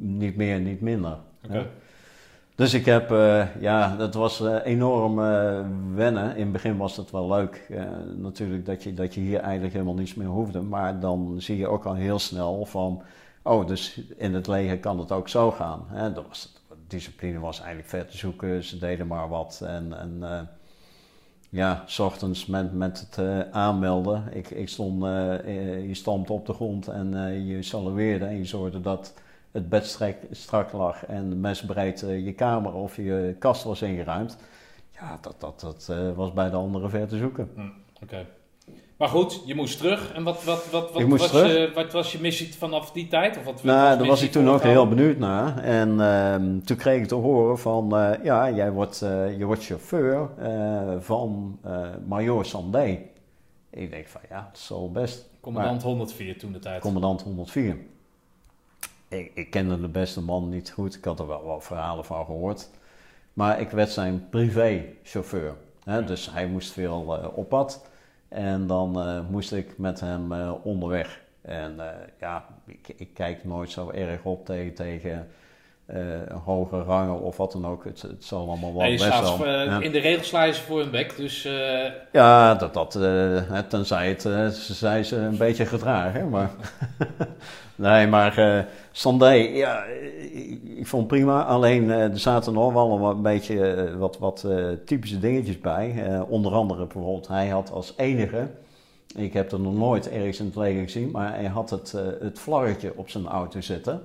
[0.00, 1.18] niet meer, niet minder.
[2.58, 5.16] Dus ik heb, uh, ja, dat was uh, enorm
[5.94, 6.36] wennen.
[6.36, 7.68] In het begin was het wel leuk,
[8.16, 10.60] natuurlijk, dat je, dat je hier eigenlijk helemaal niets meer hoefde.
[10.60, 13.02] Maar dan zie je ook al heel snel van,
[13.42, 15.84] oh, dus in het leger kan het ook zo gaan.
[15.88, 16.12] Hè?
[16.12, 16.52] Dat was,
[16.86, 19.98] discipline was eigenlijk ver te zoeken, ze deden maar wat en...
[19.98, 20.48] en
[21.50, 24.24] ja, s ochtends met, met het aanmelden.
[24.30, 27.10] Ik, ik stond, je stond op de grond en
[27.46, 29.14] je salueerde en je zorgde dat
[29.52, 34.36] het bed strak, strak lag en mesbreed je kamer of je kast was ingeruimd.
[35.00, 37.50] Ja, dat, dat, dat was bij de anderen ver te zoeken.
[37.54, 37.68] Hm,
[38.02, 38.26] Oké.
[38.98, 40.12] Maar goed, je moest terug.
[40.12, 43.38] En wat, wat, wat, wat, was, je, wat was je missie vanaf die tijd?
[43.38, 45.58] Of wat, nou, daar was ik toen ook heel benieuwd naar.
[45.58, 49.64] En uh, toen kreeg ik te horen van, uh, ja, jij wordt, uh, je wordt
[49.64, 50.28] chauffeur
[51.00, 51.58] van
[52.06, 52.98] Major Sandé.
[53.70, 55.30] Ik denk van, ja, dat is wel best.
[55.40, 56.80] Commandant maar, 104 toen de tijd.
[56.80, 57.76] Commandant 104.
[59.08, 60.94] Ik, ik kende de beste man niet goed.
[60.94, 62.70] Ik had er wel wat verhalen van gehoord.
[63.32, 65.54] Maar ik werd zijn privéchauffeur.
[65.84, 66.04] Hè?
[66.04, 67.86] Dus hij moest veel op pad.
[68.28, 71.20] En dan uh, moest ik met hem uh, onderweg.
[71.40, 71.76] En
[72.20, 75.28] ja, ik, ik, kijk nooit zo erg op tegen, tegen
[76.44, 77.84] hoge rangen of wat dan ook.
[77.84, 79.46] Het, het zal allemaal wel best wel.
[79.46, 79.80] Ja.
[79.80, 81.48] In de regels sla je ze voor hun bek, dus...
[82.12, 82.98] Ja, dat, dat,
[83.68, 84.22] tenzij het,
[85.06, 86.50] ze een beetje gedragen, maar...
[87.74, 88.58] nee, maar uh,
[88.92, 89.84] Sandé, ja,
[90.32, 91.44] ik, ik, vond het prima.
[91.44, 94.46] Alleen er zaten nog wel een beetje wat, wat
[94.84, 96.04] typische dingetjes bij.
[96.28, 98.48] onder andere bijvoorbeeld, hij had als enige,
[99.16, 102.38] ik heb er nog nooit ergens in het leger gezien, maar hij had het, het
[102.38, 104.02] vlaggetje op zijn auto zitten.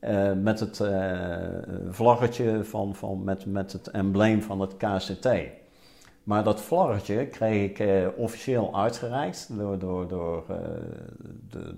[0.00, 1.36] Uh, met het uh,
[1.90, 5.28] vlaggetje van, van, met, met het embleem van het KCT.
[6.22, 10.44] Maar dat vlaggetje kreeg ik uh, officieel uitgereikt door, door, door,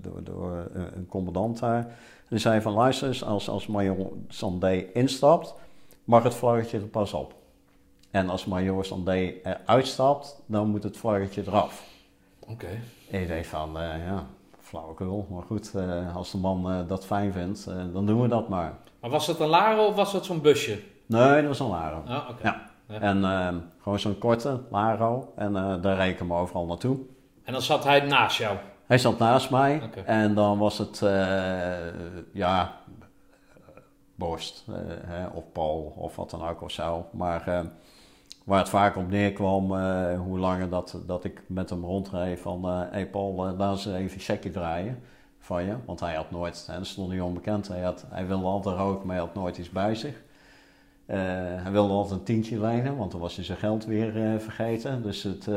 [0.01, 1.95] door, door een commandant daar.
[2.29, 5.53] Die zei van luister als, als major Sandé instapt,
[6.03, 7.33] mag het vlaggetje er pas op.
[8.11, 9.33] En als major Sandé
[9.65, 11.83] uitstapt, dan moet het vlaggetje eraf.
[12.39, 12.51] Oké.
[12.51, 13.21] Okay.
[13.21, 14.27] Ik dacht van, ja,
[14.71, 15.27] flauwekul.
[15.29, 18.49] Maar goed, uh, als de man uh, dat fijn vindt, uh, dan doen we dat
[18.49, 18.73] maar.
[18.99, 20.79] Maar was dat een Laro of was dat zo'n busje?
[21.05, 21.97] Nee, dat was een Laro.
[21.97, 22.43] Oké.
[22.43, 22.61] Ja.
[22.87, 22.99] ja.
[22.99, 25.33] En ehm, gewoon zo'n korte Laro.
[25.35, 26.97] En daar ik hem overal naartoe.
[27.43, 28.57] En dan zat hij naast jou?
[28.85, 29.81] Hij zat naast mij.
[29.83, 30.03] Okay.
[30.03, 30.99] En dan was het,
[32.33, 32.77] ja,
[34.15, 34.65] Borst
[35.05, 37.05] hè, of Paul of wat dan ook of zo.
[37.11, 37.65] Maar ehm,
[38.51, 42.65] waar het vaak op neerkwam, uh, hoe langer dat, dat ik met hem rondreed van...
[42.65, 44.99] Hé hey Paul, uh, laat eens even een checkje draaien
[45.39, 45.75] van je.
[45.85, 49.07] Want hij had nooit, hè, dat stond niet onbekend, hij, had, hij wilde altijd roken,
[49.07, 50.21] maar hij had nooit iets bij zich.
[51.05, 55.03] hij wilde altijd een tientje lenen, want dan was hij zijn geld weer vergeten.
[55.03, 55.47] Dus het,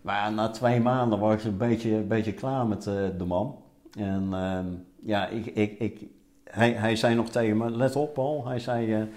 [0.00, 3.56] maar na twee maanden was ik een beetje, een beetje klaar met de man.
[3.98, 4.66] En ehm,
[5.00, 6.06] ja, ik, ik, ik,
[6.44, 9.08] hij, hij zei nog tegen me, let op Paul, hij zei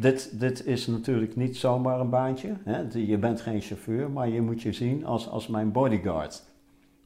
[0.00, 2.56] dit, dit is natuurlijk niet zomaar een baantje.
[2.64, 2.84] Hè?
[2.92, 6.42] Je bent geen chauffeur, maar je moet je zien als, als mijn bodyguard.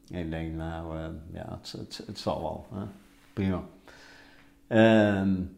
[0.09, 2.65] Ik denk, nou uh, ja, het, het, het, zal wel.
[2.79, 2.85] Hè?
[3.33, 3.61] Prima.
[4.67, 5.57] Um,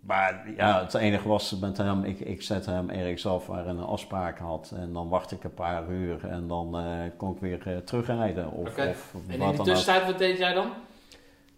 [0.00, 3.74] maar ja, het enige was met hem, ik, ik zette hem ergens af waar hij
[3.74, 4.72] een afspraak had.
[4.76, 8.50] En dan wacht ik een paar uur en dan uh, kon ik weer uh, terugrijden.
[8.50, 8.94] Of, En
[9.26, 10.70] in de tussentijd, wat deed jij dan?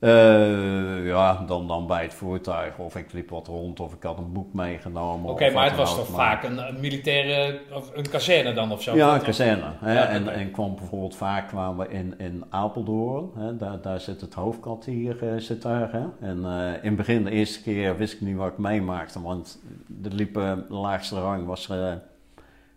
[0.04, 2.78] Eh, ja, dan, dan bij het voertuig.
[2.78, 5.30] Of ik liep wat rond of ik had een boek meegenomen.
[5.30, 8.82] Oké, maar het was toch maar- vaak een, een militaire, of een kazerne dan of
[8.82, 8.96] zo?
[8.96, 9.64] Ja, een kazerne.
[9.78, 9.92] Hè?
[9.92, 13.30] Ja, en, en kwam bijvoorbeeld vaak kwamen we in, in Apeldoorn.
[13.36, 13.56] Hè?
[13.56, 15.92] Daar, daar zit het hoofdkwartier eh, zit daar.
[15.92, 16.26] Hè?
[16.28, 19.22] En eh, in het begin, de eerste keer, wist ik niet wat ik meemaakte.
[19.22, 21.92] Want de liep, de laagste rang was eh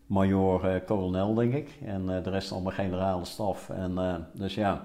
[0.06, 1.70] major eh, kolonel, denk ik.
[1.86, 3.70] En de rest allemaal generale staf.
[3.70, 4.82] En, dus ja,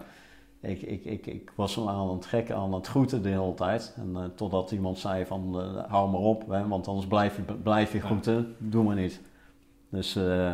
[0.63, 3.95] ik, ik, ik, ik was wel aan het gekken, aan het groeten de hele tijd.
[3.97, 6.69] En eh, totdat iemand zei van, eh, hou maar op, hè?
[6.69, 8.05] want anders blijf je, blijf je Ja.
[8.05, 8.57] groeten.
[8.59, 9.21] Doe maar niet.
[9.89, 10.17] Dus...
[10.17, 10.53] eh,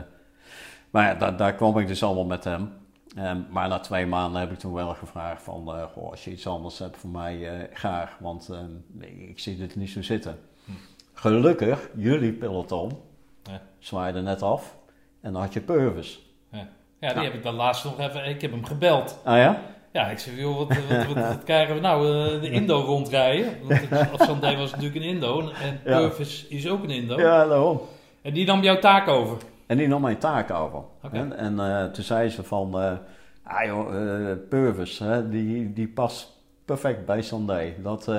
[0.91, 2.73] maar ja, daar, daar kwam ik dus allemaal met hem.
[3.17, 6.47] Ehm, maar na twee maanden heb ik toen wel gevraagd van, goh, als je iets
[6.47, 8.17] anders hebt voor mij, graag.
[8.21, 10.39] Want ehm, ik, zie dit niet zo zitten.
[10.65, 10.71] Hm.
[11.15, 12.93] Gelukkig, jullie peloton
[13.43, 13.61] Ja.
[13.79, 14.77] zwaaide net af.
[15.21, 16.27] En dan had je Purvis.
[16.51, 16.67] Ja,
[16.99, 17.23] die Ja.
[17.23, 19.19] heb ik dan laatst nog even, ik heb hem gebeld.
[19.25, 19.61] Ah ja?
[19.93, 22.07] Ja, ik zeg, joh, wat, wat, wat, wat krijgen we nou?
[22.07, 23.53] Eh, de Indo rondrijden.
[23.63, 25.41] Want Afstandé was natuurlijk een Indo.
[25.41, 25.81] En.
[25.85, 27.17] Purvis is ook een Indo.
[27.21, 27.81] Ja, daarom.
[28.23, 29.37] En die nam jouw taak over.
[29.67, 30.83] En die nam mijn taak over.
[31.13, 32.93] En, en eh, toen zei ze van, eh
[33.43, 33.89] ah joh,
[34.49, 37.75] Purvis, hè, die, die past perfect bij Sandé.
[37.83, 38.11] Dat,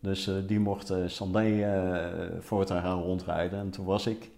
[0.00, 1.68] dus die mocht Sandé
[2.40, 3.58] voortaan gaan rondrijden.
[3.58, 4.30] En toen was ik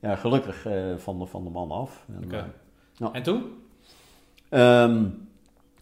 [0.00, 0.66] ja, gelukkig
[0.96, 2.04] van, de, van de man af.
[2.08, 2.46] En, Oké.
[2.96, 3.12] Ja.
[3.12, 3.44] En toen?
[4.48, 5.04] Ehm,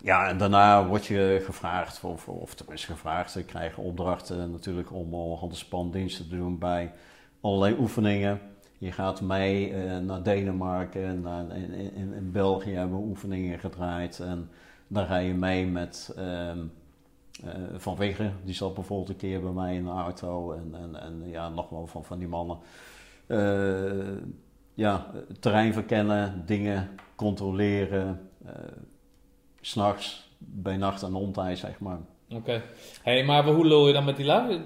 [0.02, 5.14] ja, en daarna word je gevraagd, of, of tenminste gevraagd, ik krijg opdrachten natuurlijk om
[5.14, 6.92] al handelspandiensten te doen bij
[7.40, 8.40] allerlei oefeningen.
[8.78, 14.20] Je gaat mee eh, naar Denemarken, naar, in, in, in België hebben we oefeningen gedraaid.
[14.20, 14.50] En
[14.86, 16.58] dan ga je mee met ehm,
[17.44, 20.52] eh, Van Weggen, die zat bijvoorbeeld een keer bij mij in de auto.
[20.52, 22.58] En, en, en ja, nog wel van, van die mannen.
[23.26, 24.24] Eh,
[24.74, 25.10] ja,
[25.40, 28.30] terrein verkennen, dingen controleren.
[29.68, 31.98] Eh, s S'nachts, bij nacht en ontij, zeg maar.
[32.34, 32.62] Oké.
[33.02, 34.60] hey, maar hoe lul je dan met die lui?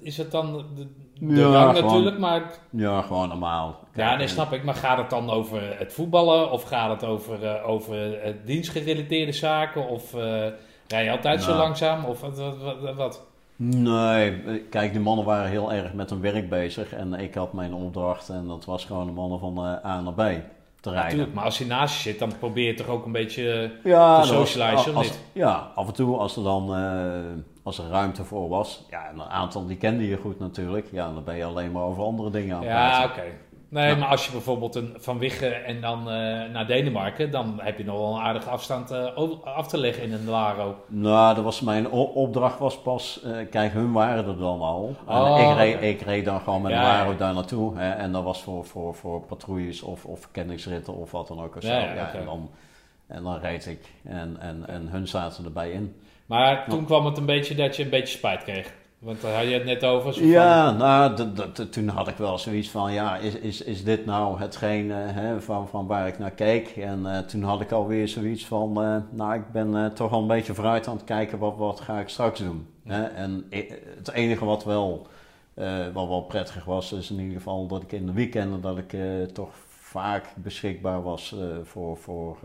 [0.00, 0.86] Is het dan de,
[1.26, 2.42] de Ja, rang gewoon- natuurlijk, maar...
[2.70, 3.78] Ja, gewoon normaal.
[3.94, 4.64] Ja, nee, eh, snap ik.
[4.64, 6.50] Maar gaat het dan over het voetballen?
[6.50, 9.88] Of gaat het over, eh, over eh, dienstgerelateerde zaken?
[9.88, 10.46] Of eh,
[10.88, 11.62] rij je altijd zo Nou.
[11.62, 12.04] langzaam?
[12.04, 12.38] Of wat?
[12.80, 13.22] wat, wat?
[13.56, 16.92] Nee, eh, kijk, die mannen waren heel erg met hun werk bezig.
[16.92, 20.12] En ik had mijn opdracht en dat was gewoon de mannen van eh, A naar
[20.12, 20.42] B
[20.92, 23.72] Natuurlijk, maar als je naast je zit, dan probeer je toch ook een beetje...
[23.84, 25.18] Ja, te socializen, als-?
[25.32, 28.84] Ja, af en toe als er dan eh, als er ruimte voor was.
[28.90, 30.88] Ja, en een aantal die kende je goed natuurlijk.
[30.92, 33.10] Ja, dan ben je alleen maar over andere dingen aan het Ja, praten.
[33.10, 33.32] oké.
[33.74, 33.96] Nee, Ja.
[33.96, 36.14] maar als je bijvoorbeeld een, van Wigge en dan eh,
[36.52, 40.12] naar Denemarken, dan heb je nog wel een aardige afstand over- af te leggen in
[40.12, 40.76] een Laro.
[40.86, 44.94] Nou, dat was mijn opdracht was pas, eh, kijk, hun waren er dan al.
[45.08, 47.78] En Oh, ik, reed, ik reed dan gewoon met Ja, een Laro daar naartoe.
[47.78, 51.56] Hè, en dat was voor, voor, voor patrouilles of, of verkenningsritten of wat dan ook.
[51.60, 52.50] Ja, Ja, en, dan,
[53.06, 56.00] en dan reed ik en, en, en hun zaten erbij in.
[56.26, 58.72] Maar toen kwam het een beetje dat je een beetje spijt kreeg.
[59.04, 60.12] Want daar had je het net over.
[60.14, 63.62] zo van- Ja, nou, dat- dat- toen had ik wel zoiets van, ja, is, is,
[63.62, 66.68] is dit nou hetgeen eh, hè, van, van waar ik naar keek?
[66.68, 70.26] En eh, toen had ik alweer zoiets van, eh, nou, ik ben toch al een
[70.26, 72.66] beetje vooruit aan het kijken, wat, wat ga ik straks doen?
[72.84, 73.02] Hè?
[73.04, 73.46] En
[73.96, 75.06] het enige wat wel,
[75.92, 78.94] wat wel prettig was, is in ieder geval dat ik in de weekenden, dat ik
[79.32, 82.36] toch vaak beschikbaar was voor, voor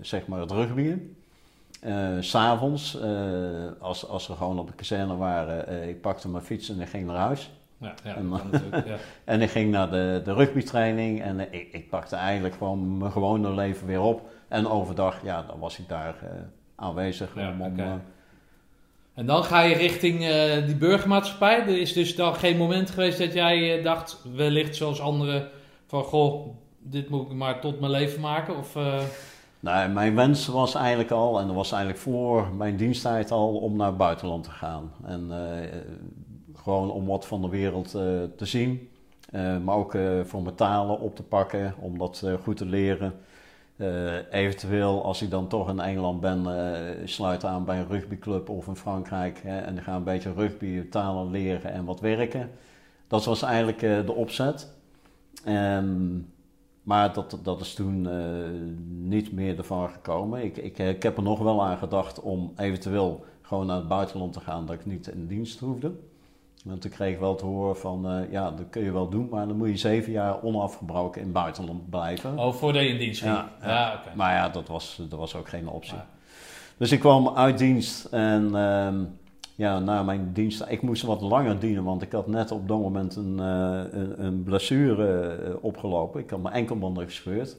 [0.00, 1.16] zeg maar het rugbyen.
[2.20, 3.10] S S'avonds, eh,
[3.80, 6.88] als, als we gewoon op de kazerne waren, eh, ik pakte mijn fiets en ik
[6.88, 7.50] ging naar huis.
[7.78, 8.32] Ja, ja, En-
[8.86, 8.96] ja.
[9.24, 13.54] En ik ging naar de, de rugbytraining en ik, ik pakte eigenlijk gewoon mijn gewone
[13.54, 14.22] leven weer op.
[14.48, 16.14] En overdag, ja, dan was ik daar
[16.76, 17.36] aanwezig.
[17.36, 17.62] Om,
[19.14, 20.18] En dan ga je richting
[20.66, 21.60] die burgermaatschappij.
[21.60, 25.48] Er is dus dan geen moment geweest dat jij dacht, wellicht zoals anderen,
[25.86, 26.48] van goh,
[26.78, 28.56] dit moet ik maar tot mijn leven maken?
[28.56, 28.76] Of,
[29.64, 33.76] nou, mijn wens was eigenlijk al, en dat was eigenlijk voor mijn diensttijd al, om
[33.76, 34.92] naar het buitenland te gaan.
[35.04, 35.68] En eh,
[36.54, 38.02] gewoon om wat van de wereld eh,
[38.36, 38.88] te zien.
[39.30, 43.14] Eh, maar ook voor mijn talen op te pakken, om dat goed te leren.
[44.30, 46.46] Eventueel, als ik dan toch in Engeland ben,
[47.04, 49.40] sluit aan bij een rugbyclub of in Frankrijk.
[49.42, 52.50] Hè, en ga een beetje rugby, talen leren en wat werken.
[53.06, 54.72] Dat was eigenlijk de opzet.
[56.84, 58.14] Maar dat, dat is toen eh,
[58.88, 60.44] niet meer ervan gekomen.
[60.44, 64.32] Ik, ik, ik heb er nog wel aan gedacht om eventueel gewoon naar het buitenland
[64.32, 65.92] te gaan, dat ik niet in dienst hoefde.
[66.64, 69.28] Want toen kreeg ik wel te horen van, eh, ja, dat kun je wel doen,
[69.30, 72.38] maar dan moet je zeven jaar onafgebroken in het buitenland blijven.
[72.38, 73.34] oh, voordat je in dienst ging?
[73.34, 74.02] Ja, Ja.
[74.14, 75.94] Maar ja, dat was, dat was ook geen optie.
[75.94, 76.06] Ja.
[76.76, 79.04] Dus ik kwam uit dienst en ehm,
[79.54, 82.78] ja, na mijn dienst, ik moest wat langer dienen, want ik had net op dat
[82.78, 86.20] moment een, uh, een, een, blessure opgelopen.
[86.20, 87.56] Ik had mijn enkelbanden gescheurd.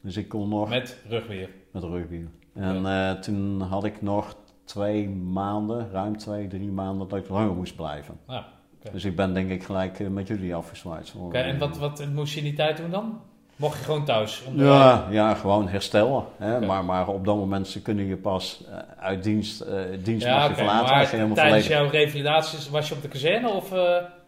[0.00, 0.68] Dus ik kon nog...
[0.68, 1.50] Met rugweer?
[1.72, 2.28] Met rugweer.
[2.54, 7.76] En toen had ik nog twee maanden, ruim twee, drie maanden, dat ik langer moest
[7.76, 8.18] blijven.
[8.28, 8.46] Ja.
[8.92, 11.14] Dus ik ben denk ik gelijk eh, met jullie afgezwaaid.
[11.18, 13.20] Oké, en wat, wat moest je in die tijd doen dan?
[13.58, 14.42] Mocht je gewoon thuis?
[14.54, 16.24] ja, ja, gewoon herstellen.
[16.36, 16.60] Hè?
[16.60, 20.48] Maar, maar op dat moment kunnen je pas uh, uit dienst, uh, dienst ja, mag
[20.48, 20.88] je verlaten.
[20.88, 23.72] Maar als je helemaal tijdens jouw revalidatie was je op de kazerne of...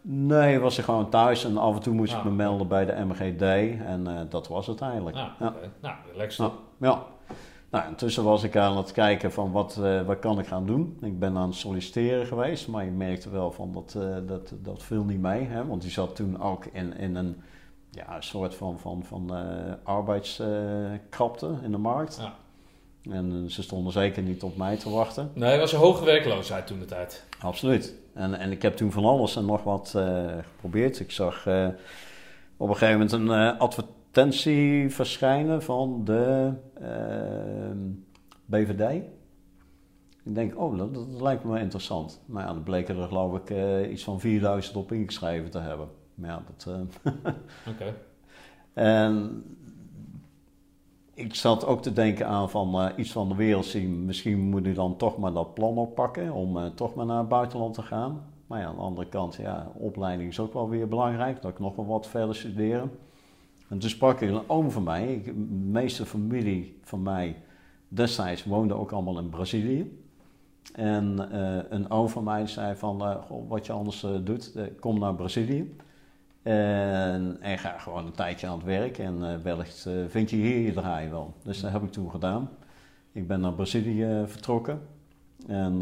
[0.01, 2.85] Nee, was ik gewoon thuis en af en toe moest ik ah, me melden bij
[2.85, 3.41] de MGD
[3.85, 5.15] en dat was het eigenlijk.
[5.15, 5.53] Ah, ja.
[5.81, 6.51] Nou, lekker.
[6.79, 7.03] ja.
[7.71, 10.97] Nou, intussen was ik aan het kijken van wat, uh, wat kan ik gaan doen.
[11.01, 14.83] Ik ben aan het solliciteren geweest, maar je merkte wel van dat, uh, dat, dat
[14.83, 15.45] viel niet mee.
[15.45, 15.65] Hè?
[15.65, 17.41] Want die zat toen ook in, in een
[17.91, 22.17] ja, soort van, van, van uh, arbeidskrapte in de markt.
[22.21, 22.33] Ja.
[23.11, 25.31] En ze stonden zeker niet op mij te wachten.
[25.33, 27.25] Nee, was een hoge werkloosheid toen de tijd.
[27.39, 27.95] Absoluut.
[28.13, 29.95] En, en ik heb toen van alles en nog wat
[30.51, 30.99] geprobeerd.
[30.99, 31.47] Ik zag
[32.57, 36.51] op een gegeven moment een advertentie verschijnen van de
[38.45, 39.03] BVD.
[40.23, 42.21] Ik denk, oh, dat, dat, lijkt me wel interessant.
[42.25, 43.49] Maar ja, dan bleken er geloof ik
[43.89, 45.87] iets van 4000 op ingeschreven te hebben.
[46.15, 46.65] Maar ja, dat...
[46.67, 47.13] Uh,
[47.73, 47.93] Oké.
[48.73, 49.43] En
[51.13, 54.05] ik zat ook te denken aan van uh, iets van de wereld zien.
[54.05, 57.73] Misschien moet ik dan toch maar dat plan oppakken om toch maar naar het buitenland
[57.73, 58.23] te gaan.
[58.47, 61.41] Maar ja, aan de andere kant, ja, opleiding is ook wel weer belangrijk.
[61.41, 62.91] Dat ik nog wel wat verder studeren.
[63.69, 65.33] En toen sprak ik een oom van mij, de
[65.71, 67.35] meeste familie van mij
[67.87, 69.99] destijds woonde ook allemaal in Brazilië.
[70.73, 75.15] En uh, een oom van mij zei van, goh, wat je anders doet, kom naar
[75.15, 75.75] Brazilië.
[76.41, 80.73] En, en, ga gewoon een tijdje aan het werk en wellicht vind je hier je
[80.73, 81.33] draai wel.
[81.43, 82.49] Dus dat heb ik toen gedaan.
[83.11, 84.81] Ik ben naar Brazilië vertrokken.
[85.47, 85.79] En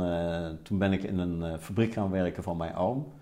[0.64, 3.14] toen ben ik in een fabriek gaan werken van mijn oom.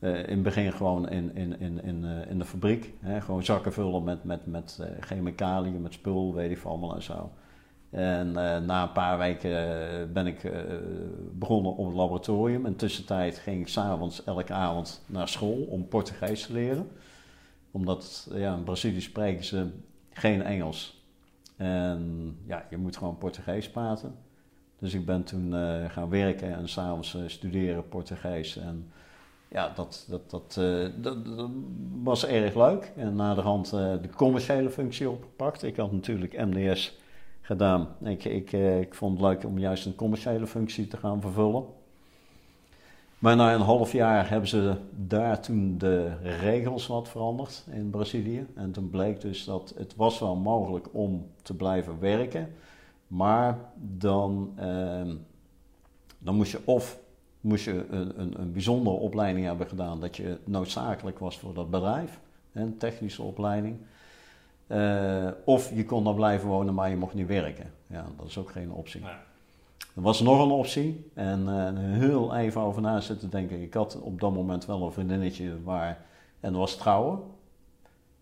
[0.00, 2.94] In het begin gewoon in, in, in, in, in de fabriek.
[3.00, 3.20] Hè?
[3.20, 7.02] Gewoon zakken vullen met, met, met uh, chemicaliën, met spul, weet ik veel allemaal en
[7.02, 7.30] zo.
[7.94, 8.32] En
[8.66, 10.52] na een paar weken ben ik
[11.32, 12.66] begonnen op het laboratorium.
[12.66, 16.88] En tussentijd ging ik s'avonds elke avond naar school om Portugees te leren.
[17.70, 19.70] Omdat ja, in Brazilië spreken ze
[20.12, 21.04] geen Engels.
[21.56, 24.14] En ja, je moet gewoon Portugees praten.
[24.78, 25.52] Dus ik ben toen
[25.88, 28.56] gaan werken en s'avonds studeren Portugees.
[28.56, 28.90] En
[29.54, 31.16] ja, dat, dat, dat, uh, dat,
[32.02, 32.92] was erg leuk.
[32.96, 35.62] En na de hand de commerciële functie opgepakt.
[35.62, 36.98] Ik had natuurlijk MDS
[37.44, 37.88] gedaan.
[38.02, 41.64] Ik, ik, uh, ik vond het leuk om juist een commerciële functie te gaan vervullen.
[43.18, 48.46] Maar na een half jaar hebben ze daar toen de regels wat veranderd in Brazilië.
[48.54, 52.48] En toen bleek dus dat het was wel mogelijk om te blijven werken.
[53.06, 55.14] Maar dan, ehm,
[56.18, 56.98] dan moest je of
[57.40, 61.70] moest je een, een, een, bijzondere opleiding hebben gedaan dat je noodzakelijk was voor dat
[61.70, 62.20] bedrijf,
[62.52, 63.76] een technische opleiding.
[64.66, 67.72] Uh, of je kon daar blijven wonen, maar je mocht niet werken.
[67.86, 69.02] Ja, dat is ook geen optie.
[69.94, 71.68] Er was nog een optie en uh,
[71.98, 73.62] heel even over na zitten denken.
[73.62, 75.98] Ik had op dat moment wel een vriendinnetje waar,
[76.40, 77.18] en dat was trouwen.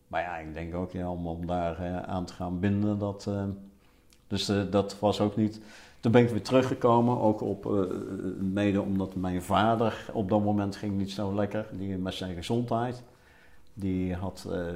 [0.06, 3.30] Maar ja, ik denk ook ja, om, om daar uh, aan te gaan binden, dat,
[4.26, 5.60] dus dat was ook niet
[6.00, 7.86] toen ben ik weer teruggekomen, ook op,
[8.38, 13.02] mede omdat mijn vader op dat moment ging niet zo lekker, die met zijn gezondheid.
[13.74, 14.70] Die had uh,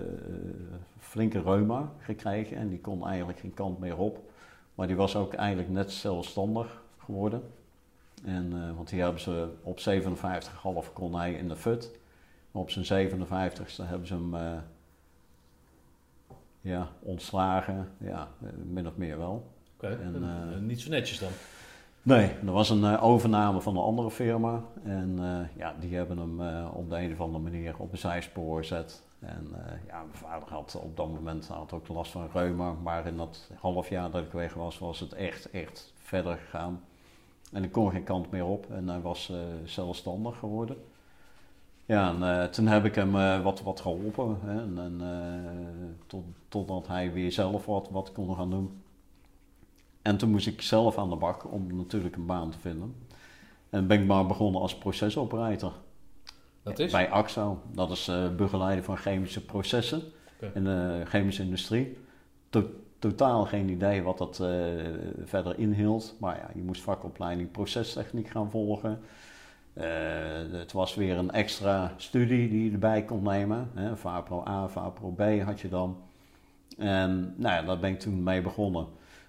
[0.98, 4.30] flinke reuma gekregen en die kon eigenlijk geen kant meer op.
[4.74, 7.42] Maar die was ook eigenlijk net zelfstandig geworden.
[8.24, 9.78] En, uh, want die hebben ze op
[10.86, 11.98] 57,5 kon hij in de fut.
[12.50, 14.62] Maar op zijn 57ste hebben ze hem
[16.60, 18.28] ja, ontslagen, ja,
[18.64, 19.52] min of meer wel.
[19.76, 19.92] Okay.
[19.92, 21.30] En, uh, niet zo netjes dan?
[22.06, 24.62] Nee, er was een uh, overname van een andere firma.
[24.84, 28.58] En uh, ja, die hebben hem op de een of andere manier op een zijspoor
[28.58, 29.02] gezet.
[29.18, 29.48] En
[29.86, 32.72] ja, mijn vader had op dat moment had ook last van reuma.
[32.82, 36.80] Maar in dat half jaar dat ik weg was, was het echt, echt verder gegaan.
[37.52, 39.32] En ik kon geen kant meer op en hij was
[39.64, 40.76] zelfstandig geworden.
[41.86, 44.38] Ja, en toen heb ik hem wat, wat geholpen.
[44.44, 45.00] Hè, en
[46.06, 48.80] tot, totdat hij weer zelf wat, wat kon gaan doen.
[50.06, 52.94] En toen moest ik zelf aan de bak om natuurlijk een baan te vinden.
[53.70, 55.72] En ben ik maar begonnen als procesoperator.
[56.62, 56.92] Dat is?
[56.92, 57.62] Bij AXO.
[57.72, 60.02] Dat is uh, begeleiden van chemische processen
[60.54, 61.96] in de chemische industrie.
[62.98, 64.48] totaal geen idee wat dat uh,
[65.24, 66.14] verder inhield.
[66.20, 68.98] Maar ja, je moest vakopleiding procestechniek gaan volgen.
[69.74, 69.84] Uh,
[70.52, 73.70] het was weer een extra studie die je erbij kon nemen.
[73.74, 73.96] Hè.
[73.96, 75.96] VAPRO A, VAPRO B had je dan.
[76.78, 78.86] En nou ja, daar ben ik toen mee begonnen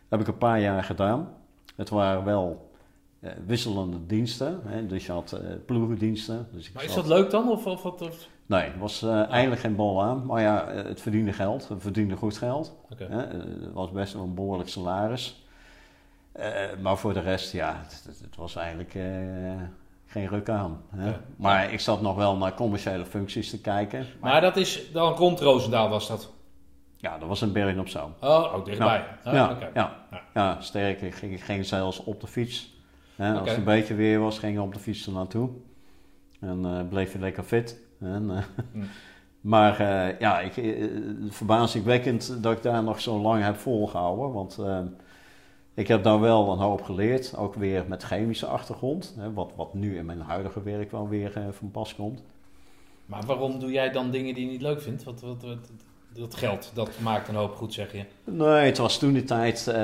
[0.10, 1.30] heb ik een paar jaar gedaan.
[1.76, 2.72] Het waren wel
[3.20, 4.62] eh, wisselende diensten.
[4.66, 4.86] Hè?
[4.88, 6.48] Dus je had uh, ploegendiensten.
[6.52, 7.50] Dus maar is zat- dat leuk dan?
[7.50, 10.26] Of, of, wat- of- Nee, er was eh, eigenlijk geen bol aan.
[10.26, 11.68] Maar ja, het verdiende geld.
[11.70, 12.76] Het verdiende goed geld.
[12.96, 13.18] Hè?
[13.18, 15.46] Het was best wel een behoorlijk salaris.
[16.82, 18.92] Maar voor de rest, ja, het, het- het was eigenlijk
[20.06, 20.82] geen ruk aan.
[20.96, 21.08] Hè?
[21.10, 21.20] Ja.
[21.36, 24.06] Maar ik zat nog wel naar commerciële functies te kijken.
[24.22, 26.34] Maar dat is dan rond Roosendaal was dat?
[26.98, 28.14] Ja, dat was een Bergen op Zoom.
[28.22, 29.06] Oh, ook dichtbij.
[29.24, 29.70] Ah, ja, oké.
[29.74, 30.62] ja, Ja.
[30.62, 32.76] sterker, ik ging, zelfs op de fiets.
[33.16, 35.50] Hè, Als het een beetje weer was, ging ik op de fiets er naartoe.
[36.40, 37.82] En eh, bleef je lekker fit.
[38.00, 38.84] En, eh, Hm.
[39.42, 40.54] Maar eh, ja, ik,
[41.30, 44.32] verbazingwekkend dat ik daar nog zo lang heb volgehouden.
[44.34, 44.60] Want
[45.74, 47.36] ik heb daar wel een hoop geleerd.
[47.38, 49.16] Ook weer met chemische achtergrond.
[49.20, 52.24] Hè, wat, wat nu in mijn huidige werk wel weer van pas komt.
[53.06, 55.04] Maar waarom doe jij dan dingen die je niet leuk vindt?
[55.04, 55.72] Wat, wat, wat-
[56.20, 58.04] dat geld, dat maakt een hoop goed, zeg je.
[58.24, 59.68] Nee, het was toen die tijd.
[59.68, 59.76] eh,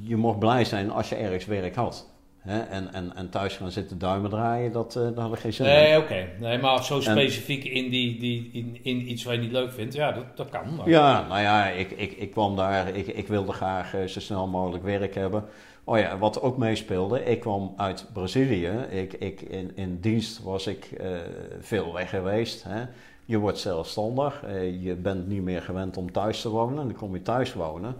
[0.00, 2.12] je mocht blij zijn als je ergens werk had.
[2.38, 2.60] Hè?
[2.60, 5.66] En, en, en thuis gaan zitten duimen draaien, dat, eh dat had ik geen zin
[5.66, 5.72] in.
[5.72, 6.28] Nee, oké.
[6.40, 9.94] Nee, maar zo specifiek in, die, die, in, in iets wat je niet leuk vindt,
[9.94, 10.74] ja, dat, dat kan.
[10.74, 10.88] Maar...
[10.88, 14.46] Ja, nou ja, ik, ik, ik kwam daar, ik, ik wilde graag eh, zo snel
[14.46, 15.44] mogelijk werk hebben.
[15.84, 18.70] Oh ja, wat ook meespeelde, ik kwam uit Brazilië.
[18.90, 20.90] Ik, ik, in, in dienst was ik
[21.60, 22.64] veel weg geweest.
[22.68, 22.84] Hè.
[23.24, 26.78] Je wordt zelfstandig, eh, je bent niet meer gewend om thuis te wonen.
[26.78, 27.94] En dan kom je thuis wonen.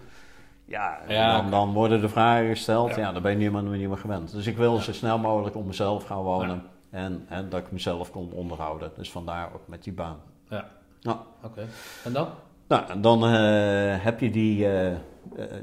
[0.65, 2.95] Ja, Ja, dan, dan worden de vragen gesteld.
[2.95, 3.01] Ja.
[3.01, 4.33] Ja, dan ben je niet meer, niet meer gewend.
[4.33, 4.83] Dus ik wilde Ja.
[4.83, 6.63] zo snel mogelijk om mezelf gaan wonen.
[6.91, 8.91] En, en dat ik mezelf kon onderhouden.
[8.97, 10.17] Dus vandaar ook met die baan.
[10.49, 10.69] Ja.
[11.03, 11.67] Nou, Oké.
[12.05, 12.29] En dan?
[12.69, 14.93] nou, en dan eh, heb je die, eh,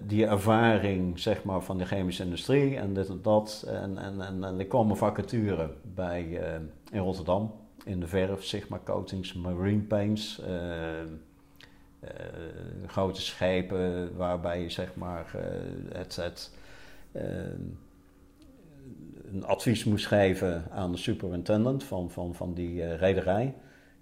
[0.07, 3.65] die ervaring zeg maar, van de chemische industrie en dit en dat.
[3.67, 6.41] En, en, en, en er kwam een vacature bij,
[6.91, 7.51] in Rotterdam
[7.85, 10.39] in de verf, Sigma Coatings, Marine Paints.
[10.39, 11.01] eh,
[12.01, 12.09] eh,
[12.87, 16.51] grote schepen waarbij je zeg maar eh, het,
[19.31, 23.53] een advies moest geven aan de superintendent van, van, van die eh, rederij.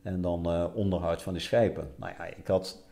[0.01, 1.91] En dan onderhoud van die schepen.
[1.95, 2.83] Nou ja, ik had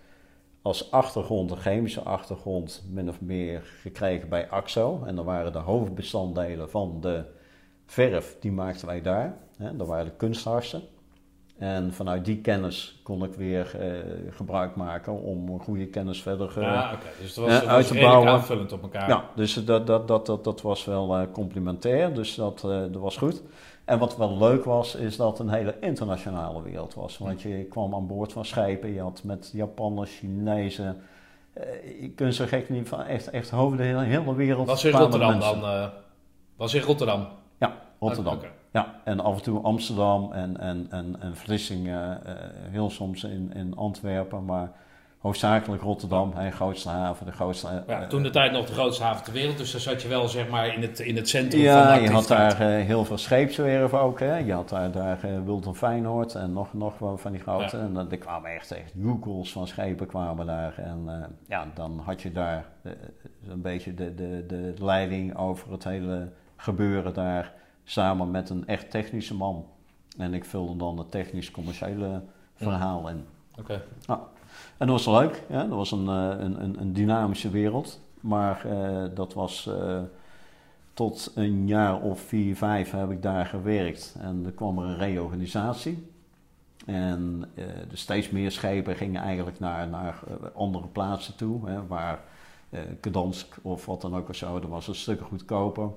[0.61, 5.03] als achtergrond, een chemische achtergrond, min of meer gekregen bij AXO.
[5.05, 7.25] En dan waren de hoofdbestanddelen van de
[7.87, 9.37] verf, die maakten wij daar.
[9.57, 10.81] Hè, dat waren de kunstharsen.
[11.57, 13.89] En vanuit die kennis kon ik weer eh,
[14.29, 17.05] gebruik maken om een goede kennis verder te ja, oké.
[17.21, 18.27] Dus het was, eh, was uit te bouwen.
[18.29, 19.09] aanvullend op elkaar.
[19.09, 23.01] ja, dus dat, dat, dat, dat, dat was wel eh, complementair, dus dat, eh, dat
[23.01, 23.43] was goed.
[23.85, 27.17] En wat wel leuk was, is dat het een hele internationale wereld was.
[27.17, 31.01] Want je kwam aan boord van schepen, je had met Japanners, Chinezen,
[31.53, 34.67] eh, je kunt zo gek niet van echt, echt over de hele, hele wereld.
[34.67, 35.61] Was in Rotterdam mensen.
[35.61, 35.69] dan?
[35.71, 35.87] eh,
[36.55, 37.27] was in Rotterdam?
[37.99, 38.33] Ja, Rotterdam.
[38.33, 38.47] Oké.
[38.71, 42.33] Ja, en af en toe Amsterdam en, en, en, en Vlissingen, eh,
[42.69, 44.71] heel soms in, in Antwerpen, maar
[45.17, 47.67] hoofdzakelijk Rotterdam, hè, grootste haven, de grootste...
[47.67, 50.07] eh, Ja, toen de tijd nog de grootste haven ter wereld, dus daar zat je
[50.07, 52.85] wel zeg maar in het, in het centrum van de Ja, je had daar eh,
[52.85, 54.19] heel veel scheepswerf ook.
[54.19, 54.37] Hè.
[54.37, 57.77] Je had daar, daar uh, Wilton Feyenoord en nog, nog wel van die grote.
[57.77, 57.83] Ja.
[57.83, 60.73] En dan, er kwamen echt, echt joekels van schepen kwamen daar.
[60.77, 62.91] En eh, ja, dan had je daar eh,
[63.49, 67.53] een beetje de, de, de leiding over het hele gebeuren daar.
[67.89, 69.65] Samen met een echt technische man.
[70.17, 72.21] En ik vulde dan het technisch-commerciële
[72.55, 73.25] verhaal in.
[73.59, 73.83] Oké.
[74.77, 75.43] En dat was leuk.
[75.49, 75.61] Ja?
[75.61, 77.99] Dat was een, eh, een, een, een dynamische wereld.
[78.19, 79.99] Maar eh, dat was eh,
[80.93, 84.15] tot een jaar of vier, vijf heb ik daar gewerkt.
[84.19, 86.11] En er kwam er een reorganisatie.
[86.85, 90.19] En er steeds meer schepen gingen eigenlijk naar, naar
[90.53, 91.69] andere plaatsen toe.
[91.69, 92.19] Hè, waar
[93.01, 95.89] Gdansk of wat dan ook of zo, dat was een stuk goedkoper.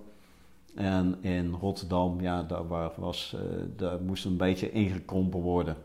[0.74, 3.40] En in Rotterdam, ja, daar, waar was, eh,
[3.76, 5.76] daar moest een beetje ingekrompen worden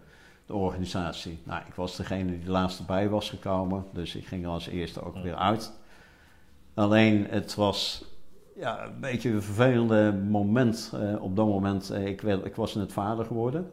[0.45, 1.39] de organisatie.
[1.43, 5.01] Nou, ik was degene die laatst erbij was gekomen, dus ik ging er als eerste
[5.01, 5.73] ook weer uit.
[6.73, 8.05] Alleen het was
[8.55, 10.91] ja, een beetje een vervelende moment.
[10.93, 13.69] eh, op dat moment, eh, ik, ik was net vader geworden.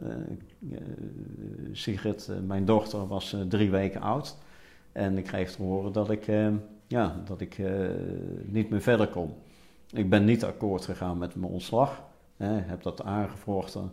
[1.71, 4.37] Sigrid, mijn dochter, was drie weken oud.
[4.91, 6.25] En ik kreeg te horen dat ik,
[6.87, 7.61] ja, dat ik
[8.45, 9.33] niet meer verder kon.
[9.93, 12.01] Ik ben niet akkoord gegaan met mijn ontslag.
[12.37, 13.91] Eh, heb dat aangevochten.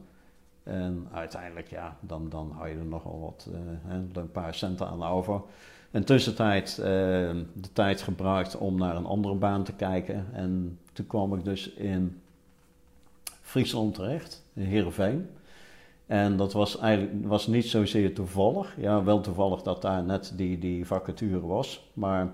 [0.63, 3.59] En uiteindelijk, ja, dan, dan hou je er nogal wat, eh,
[3.91, 5.43] hè, een paar centen aan over.
[5.91, 6.85] In tussentijd eh,
[7.53, 10.27] de tijd gebruikt om naar een andere baan te kijken.
[10.33, 12.21] En toen kwam ik dus in
[13.41, 15.31] Friesland terecht, in Heerenveen.
[16.07, 18.75] En dat was eigenlijk was niet zozeer toevallig.
[18.77, 21.91] Ja, wel toevallig dat daar net die, die vacature was.
[21.93, 22.33] Maar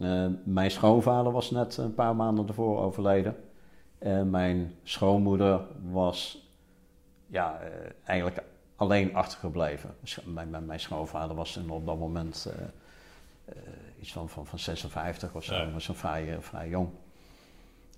[0.00, 3.36] eh, mijn schoonvader was net een paar maanden ervoor overleden.
[3.98, 5.60] En mijn schoonmoeder
[5.90, 6.48] was
[7.26, 8.42] ja, eh, eigenlijk
[8.76, 9.94] alleen achtergebleven.
[10.24, 12.52] Mijn, mijn, mijn schoonvader was op dat moment
[13.44, 13.54] eh,
[14.00, 15.70] iets van, van, van 56 of zo, Ja.
[15.72, 16.88] was een vrij, vrij jong.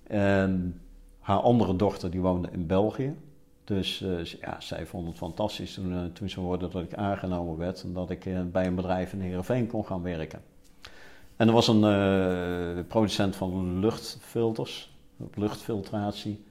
[0.03, 0.81] En
[1.19, 3.15] haar andere dochter die woonde in België.
[3.63, 3.99] Dus
[4.41, 8.09] ja, zij vond het fantastisch toen, toen ze hoorde dat ik aangenomen werd en dat
[8.09, 10.41] ik bij een bedrijf in Heerenveen kon gaan werken.
[11.35, 14.97] En er was een producent van luchtfilters,
[15.33, 16.43] luchtfiltratie.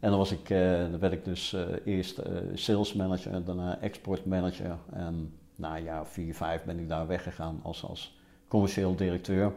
[0.00, 0.48] En dan, was ik,
[0.90, 2.22] dan werd ik dus eerst
[2.54, 4.76] sales manager, daarna export manager.
[4.92, 8.16] En na een jaar vier, vijf ben ik daar weggegaan als, als
[8.48, 9.52] commercieel directeur.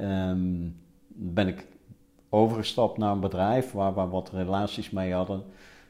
[0.00, 0.76] Um,
[1.08, 1.66] ben ik
[2.28, 5.42] overgestapt naar een bedrijf waar we wat relaties mee hadden.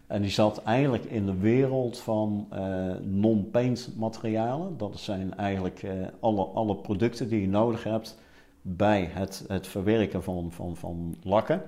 [0.06, 4.76] En die zat eigenlijk in de wereld van uh, non-paint materialen.
[4.76, 8.18] Dat zijn eigenlijk uh, alle, alle producten die je nodig hebt
[8.62, 11.62] bij het, het verwerken van, van, van lakken.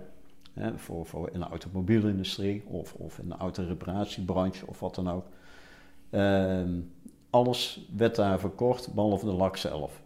[0.52, 5.24] Hè, voor, voor in de automobielindustrie of, of in de autoreparatiebranche of wat dan ook.
[6.10, 6.62] Uh,
[7.30, 10.02] alles werd daar verkocht, behalve de lak zelf.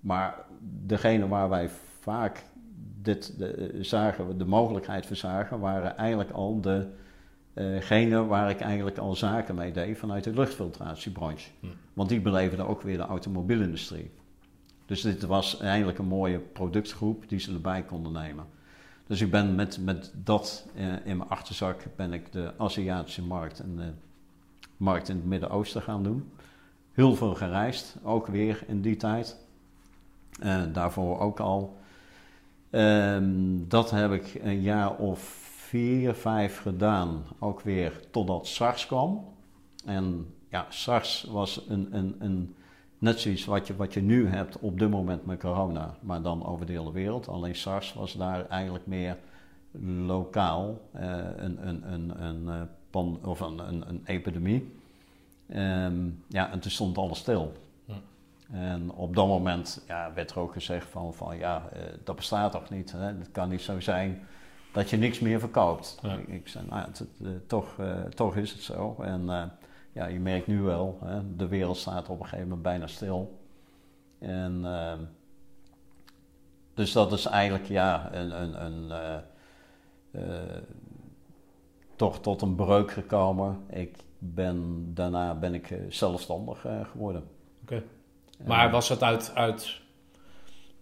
[0.00, 0.44] Maar
[0.86, 1.68] degene waar wij
[2.00, 2.44] vaak
[3.02, 6.86] dit, de, zagen, de mogelijkheid voor zagen, waren eigenlijk al degene
[7.58, 11.50] uh waar ik eigenlijk al zaken mee deed vanuit de luchtfiltratiebranche.
[11.60, 11.66] Hm.
[11.92, 14.10] Want die beleefden ook weer de automobielindustrie.
[14.86, 18.44] Dus dit was eigenlijk een mooie productgroep die ze erbij konden nemen.
[19.06, 23.60] Dus ik ben met, met dat uh, in mijn achterzak ben ik de Aziatische markt
[23.60, 23.92] en de
[24.76, 26.30] markt in het Midden-Oosten gaan doen.
[26.92, 29.36] Heel veel gereisd, ook weer in die tijd.
[30.42, 31.76] Uh, daarvoor ook al.
[32.70, 39.24] Um, dat heb ik een jaar of vier, vijf gedaan, ook weer totdat SARS kwam.
[39.84, 42.56] En ja, SARS was een, een, een,
[42.98, 46.46] net zoiets wat je, wat je nu hebt op dit moment met corona, maar dan
[46.46, 47.28] over de hele wereld.
[47.28, 49.16] Alleen SARS was daar eigenlijk meer
[50.06, 51.02] lokaal, uh,
[51.36, 54.72] een, een, een, een, pan, of een, een, een epidemie.
[55.54, 57.52] Um, ja, en toen stond alles stil.
[58.50, 62.52] En op dat moment ja, werd er ook gezegd van, van ja, uh, dat bestaat
[62.52, 62.92] toch niet.
[62.92, 62.98] Hè?
[62.98, 64.26] Het kan niet zo zijn
[64.78, 65.98] dat je niks meer verkoopt.
[66.02, 66.14] Ja.
[66.14, 68.96] Ik, ik, zei, nou, het, uh, toch, uh, toch is het zo.
[69.00, 69.52] En
[69.92, 73.40] ja, je merkt nu wel, hè, de wereld staat op een gegeven moment bijna stil.
[74.18, 74.98] En ehm,
[76.74, 79.14] dus dat is eigenlijk ja, een, een, een
[81.96, 83.64] toch tot een breuk gekomen.
[83.70, 87.24] Ik ben, daarna ben ik zelfstandig geworden.
[87.62, 87.82] Oké.
[88.46, 89.80] Maar was het uit, uit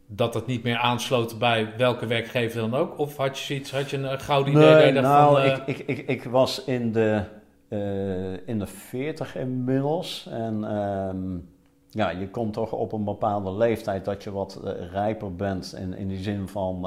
[0.07, 2.99] dat het niet meer aansloot bij welke werkgever dan ook?
[2.99, 4.93] Of had je iets, had je een gouden idee?
[4.93, 5.47] Nee, nou, uh...
[5.47, 7.23] ik, ik, ik, ik was in de,
[7.69, 10.29] uh, in de 40 inmiddels.
[10.31, 11.49] En um,
[11.91, 15.75] ja, je komt toch op een bepaalde leeftijd dat je wat uh, rijper bent.
[15.79, 16.79] In, in die zin van,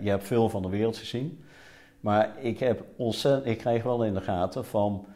[0.00, 1.44] je hebt veel van de wereld gezien.
[2.00, 5.06] Maar ik heb ontzettend, ik kreeg wel in de gaten van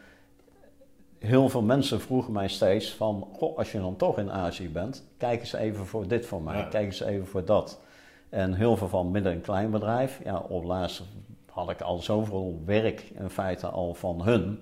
[1.23, 5.05] heel veel mensen vroegen mij steeds van, goh, als je dan toch in Azië bent,
[5.17, 7.81] kijk eens even voor dit voor mij, kijk eens even voor dat.
[8.29, 11.03] En heel veel van midden- en kleinbedrijf, ja, op laatst
[11.51, 14.59] had ik al zoveel werk in feite al van hun,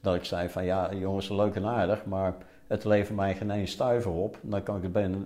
[0.00, 2.34] dat ik zei van, ja, jongens, leuk en aardig, maar
[2.74, 4.38] het levert mij geen één stuiver op.
[4.42, 5.16] Dan kan ik het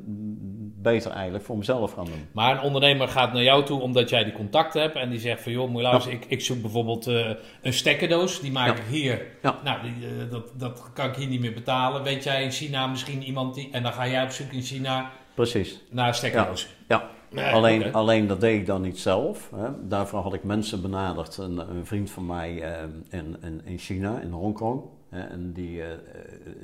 [0.83, 2.29] beter eigenlijk voor mezelf gaan doen.
[2.33, 4.97] Maar een ondernemer gaat naar jou toe omdat jij die contacten hebt.
[4.97, 7.31] En die zegt van joh, moet luisteren, ik, ik zoek bijvoorbeeld uh,
[7.63, 8.41] een stekkerdoos.
[8.41, 9.27] Die maak ik hier.
[9.43, 9.59] Ja.
[9.65, 12.03] Nou, die, uh, dat, dat kan ik hier niet meer betalen.
[12.03, 13.69] Weet jij in China misschien iemand die...
[13.73, 15.83] En dan ga jij op zoek in China Precies.
[15.91, 16.69] naar een stekkerdoos.
[16.89, 17.11] Ja.
[17.31, 17.93] Nee, alleen, okay.
[17.93, 19.51] alleen dat deed ik dan niet zelf.
[19.57, 19.89] Hè.
[19.89, 21.37] Daarvoor had ik mensen benaderd.
[21.37, 24.83] Een, een vriend van mij uh, in, in, in China, in Hongkong.
[25.09, 25.87] En die uh,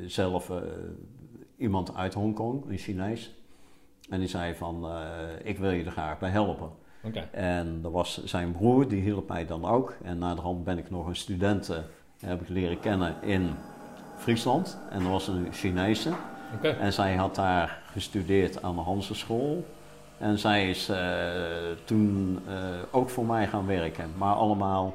[0.07, 0.57] zelf uh,
[1.57, 3.35] iemand uit Hongkong, een Chinees.
[4.11, 4.89] En die zei van,
[5.43, 6.71] ik wil je er graag bij helpen.
[7.03, 7.29] Okay.
[7.31, 9.97] En dat was zijn broer, die hielp mij dan ook.
[10.03, 11.71] En na de hand ben ik nog een student,
[12.19, 13.51] heb ik leren kennen in
[14.16, 14.79] Friesland.
[14.91, 16.12] En dat was een Chinese.
[16.57, 16.71] Okay.
[16.71, 19.65] En zij had daar gestudeerd aan de Hansenschool.
[20.19, 20.93] En zij is
[21.85, 22.39] toen
[22.91, 24.11] ook voor mij gaan werken.
[24.16, 24.95] Maar allemaal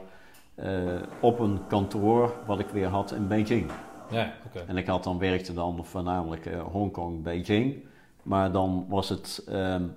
[1.19, 3.71] op een kantoor wat ik weer had in Beijing.
[4.11, 4.63] Ja, okay.
[4.67, 7.83] En ik had dan werkte dan voornamelijk uh, Hongkong, Beijing.
[8.23, 9.95] Maar dan was het, um,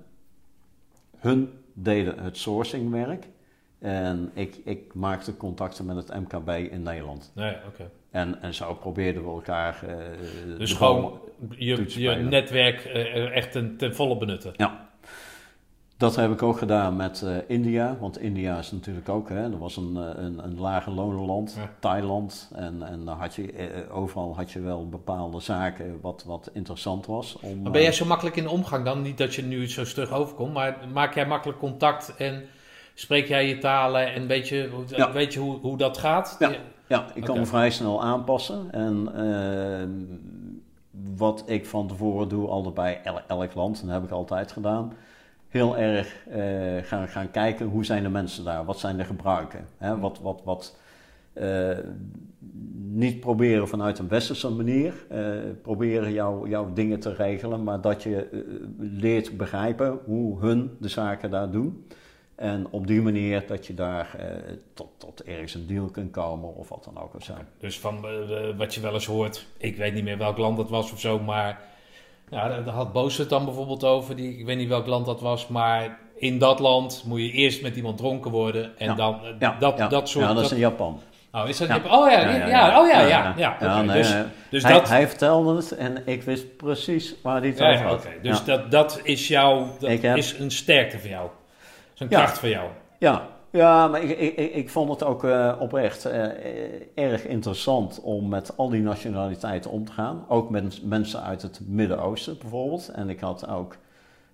[1.19, 3.29] hun deden het sourcingwerk.
[3.79, 7.33] En ik, ik maakte contacten met het MKB in Nederland.
[7.35, 7.89] Ja, okay.
[8.11, 9.85] en, en zo probeerden we elkaar.
[9.89, 11.21] Uh, dus gewoon
[11.51, 14.53] je, je netwerk uh, echt ten, ten volle benutten.
[14.57, 14.91] Ja.
[16.03, 19.59] Dat heb ik ook gedaan met uh, India, want India is natuurlijk ook, hè, dat
[19.59, 21.71] was een, een, een lage lonenland, ja.
[21.79, 22.51] Thailand.
[22.55, 27.07] En, en dan had je, uh, overal had je wel bepaalde zaken wat, wat interessant
[27.07, 27.39] was.
[27.41, 29.03] Om, maar ben jij zo makkelijk in de omgang dan?
[29.03, 32.43] Niet dat je nu zo stug overkomt, maar maak jij makkelijk contact en
[32.95, 35.13] spreek jij je talen en weet je, ja.
[35.13, 36.37] weet je hoe, hoe dat gaat?
[36.39, 36.53] Ja,
[36.87, 37.39] ja ik kan okay.
[37.43, 38.73] me vrij snel aanpassen.
[38.73, 39.89] En uh,
[41.17, 44.93] wat ik van tevoren doe, altijd bij elk, elk land, dat heb ik altijd gedaan
[45.53, 49.67] heel erg eh, gaan, gaan kijken hoe zijn de mensen daar, wat zijn de gebruiken.
[49.79, 49.99] Hè?
[49.99, 50.77] Wat, wat, wat,
[51.33, 51.79] eh,
[52.75, 58.03] niet proberen vanuit een westerse manier, uh, proberen jouw jouw dingen te regelen, maar dat
[58.03, 58.45] je
[58.79, 61.87] leert begrijpen hoe hun de zaken daar doen.
[62.35, 64.17] En op die manier dat je daar
[64.75, 67.35] tot, tot ergens een deal kunt komen of wat dan ook of zo.
[67.59, 68.05] Dus van
[68.57, 71.19] wat je wel eens hoort, ik weet niet meer welk land dat was of zo,
[71.19, 71.72] maar
[72.33, 74.17] ja, daar had Boos het dan bijvoorbeeld over.
[74.17, 77.63] Die, ik weet niet welk land dat was, maar in dat land moet je eerst
[77.63, 78.79] met iemand dronken worden.
[78.79, 79.89] En dan ja, dat, ja.
[79.89, 80.27] dat soort...
[80.27, 81.01] Ja, dat is in Japan.
[81.33, 81.77] Oh, is dat ja.
[81.77, 83.35] Oh ja, ja, ja, oh ja, ja.
[83.37, 83.85] ja, okay.
[83.85, 84.15] nee, dus,
[84.51, 84.89] dus hij, dat...
[84.89, 88.01] hij vertelde het en ik wist precies waar hij het over had.
[88.01, 88.21] Okay.
[88.23, 91.29] Dus dat, dat is jouw, dat is een sterkte voor jou.
[91.99, 92.69] Een kracht voor jou.
[92.99, 96.29] Ja, ja, maar ik, ik, ik vond het ook uh, oprecht uh,
[96.95, 100.25] erg interessant om met al die nationaliteiten om te gaan.
[100.29, 102.89] Ook met mensen uit het Midden-Oosten bijvoorbeeld.
[102.89, 103.77] En ik had ook,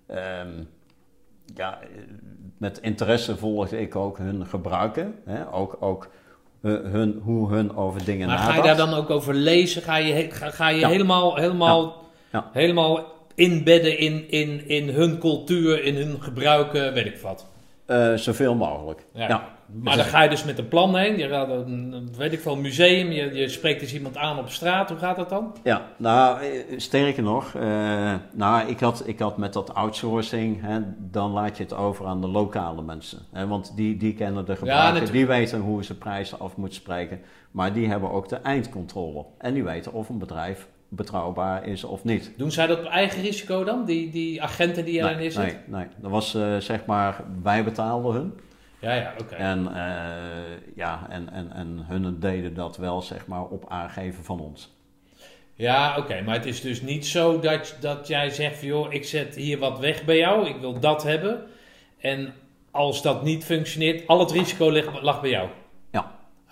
[0.07, 0.69] um,
[1.55, 1.79] ja,
[2.57, 5.15] met interesse volgde ik ook hun gebruiken.
[5.25, 5.53] Hè?
[5.53, 6.09] Ook, ook
[6.61, 8.55] hun, hoe hun over dingen maar nadacht.
[8.55, 9.81] ga je daar dan ook over lezen?
[9.81, 10.87] Ga je, ga, ga je ja.
[10.89, 11.83] helemaal, helemaal,
[12.31, 12.39] ja.
[12.39, 12.49] Ja.
[12.53, 13.05] helemaal
[13.35, 17.47] inbedden in, in, in hun cultuur, in hun gebruiken, weet ik wat?
[17.89, 19.05] Uh, zoveel mogelijk.
[19.13, 19.27] Ja.
[19.27, 19.57] ja.
[19.83, 21.17] Maar dan ga je dus met een plan heen.
[21.17, 23.11] Je gaat een, weet ik veel, museum.
[23.11, 24.89] Je, je spreekt dus iemand aan op straat.
[24.89, 25.55] Hoe gaat dat dan?
[25.63, 26.39] Ja, nou,
[26.77, 27.53] sterker nog.
[27.53, 30.61] Uh, nou, ik had, ik had met dat outsourcing.
[30.61, 33.19] Hè, dan laat je het over aan de lokale mensen.
[33.31, 35.05] Hè, want die, die kennen de gebruiken.
[35.05, 37.21] Ja, die weten hoe ze prijzen af moeten spreken.
[37.51, 39.25] Maar die hebben ook de eindcontrole.
[39.37, 42.31] En die weten of een bedrijf betrouwbaar is of niet.
[42.37, 45.63] Doen zij dat op eigen risico dan, die, die agenten die erin nee, zitten?
[45.65, 48.33] Nee, nee, dat was uh, zeg maar, wij betaalden hun.
[48.79, 49.21] Ja, ja, oké.
[49.21, 49.39] Okay.
[49.39, 54.39] En, uh, ja, en, en, en hun deden dat wel zeg maar op aangeven van
[54.39, 54.77] ons.
[55.53, 58.93] Ja, oké, okay, maar het is dus niet zo dat, dat jij zegt van joh,
[58.93, 61.43] ik zet hier wat weg bij jou, ik wil dat hebben.
[61.97, 62.33] En
[62.71, 65.49] als dat niet functioneert, al het risico lag, lag bij jou.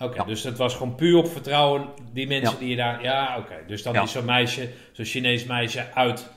[0.00, 3.02] Oké, dus het was gewoon puur op vertrouwen, die mensen die je daar...
[3.02, 3.54] Ja, oké.
[3.66, 6.30] Dus dan is zo'n meisje, zo'n Chinees meisje uit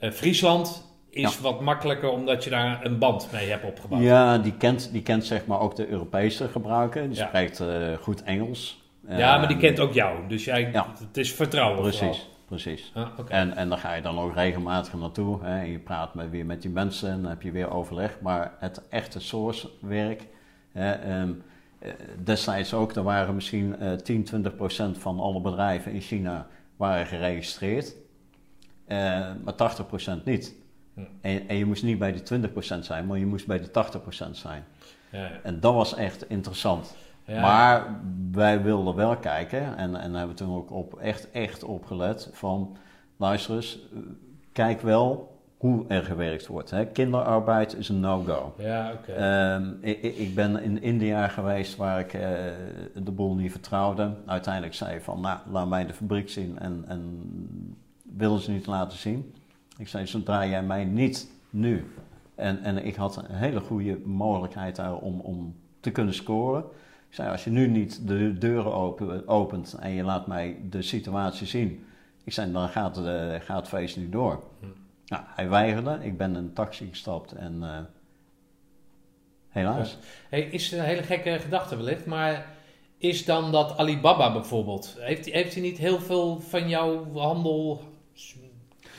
[0.00, 0.88] uh, Friesland...
[1.10, 4.02] is wat makkelijker omdat je daar een band mee hebt opgebouwd.
[4.02, 7.10] Ja, die kent, die kent zeg maar ook de Europese gebruiken.
[7.10, 8.82] Die spreekt uh, goed Engels.
[9.08, 10.28] Ja, maar die kent ook jou.
[10.28, 11.98] Dus jij, het is vertrouwen Precies.
[11.98, 12.16] Vooral.
[12.46, 12.92] Precies.
[12.94, 13.40] Ah, okay.
[13.40, 15.44] en, en dan ga je dan ook regelmatig naartoe.
[15.44, 18.18] Hè, en je praat met, weer met die mensen en dan heb je weer overleg.
[18.20, 20.26] Maar het echte source werk...
[20.72, 21.42] Hè, um, uh,
[22.24, 26.46] destijds ook, er waren misschien uh, 10, 20 procent van alle bedrijven in China
[26.76, 27.94] waren geregistreerd,
[28.88, 28.96] uh,
[29.44, 30.54] maar 80 procent niet.
[30.94, 31.00] Hm.
[31.20, 33.70] En, en, je moest niet bij die 20 procent zijn, maar je moest bij de
[33.70, 34.64] 80 procent zijn.
[35.10, 35.40] Ja, ja.
[35.42, 36.96] En dat was echt interessant.
[37.24, 38.00] Ja, maar
[38.30, 42.76] wij wilden wel kijken, en, en hebben toen ook op, echt, echt opgelet van,
[43.16, 43.78] luister eens,
[44.52, 46.70] kijk wel hoe er gewerkt wordt.
[46.70, 46.86] Hè.
[46.86, 48.54] Kinderarbeid is een no-go.
[48.58, 49.10] Ja, oké.
[49.10, 49.54] Okay.
[49.54, 52.20] Um, ik, ik, ben in India geweest waar ik uh,
[52.94, 54.14] de boel niet vertrouwde.
[54.26, 57.02] Uiteindelijk zei van, nou, laat mij de fabriek zien en, en
[58.02, 59.34] wilden ze niet laten zien.
[59.78, 61.92] Ik zei, zodra jij mij niet nu...
[62.34, 66.64] En, en ik had een hele goede mogelijkheid daar om, om te kunnen scoren.
[67.08, 70.82] Ik zei, als je nu niet de deuren open, opent en je laat mij de
[70.82, 71.84] situatie zien...
[72.24, 74.42] Ik zei, dan gaat, de, gaat het feest niet door.
[75.10, 75.98] Nou, hij weigerde.
[76.02, 77.78] Ik ben in een taxi gestapt en uh,
[79.48, 79.96] helaas.
[80.28, 82.46] Hey, is een hele gekke gedachte wellicht, maar
[82.98, 87.82] is dan dat Alibaba bijvoorbeeld, heeft, heeft hij niet heel veel van jouw handel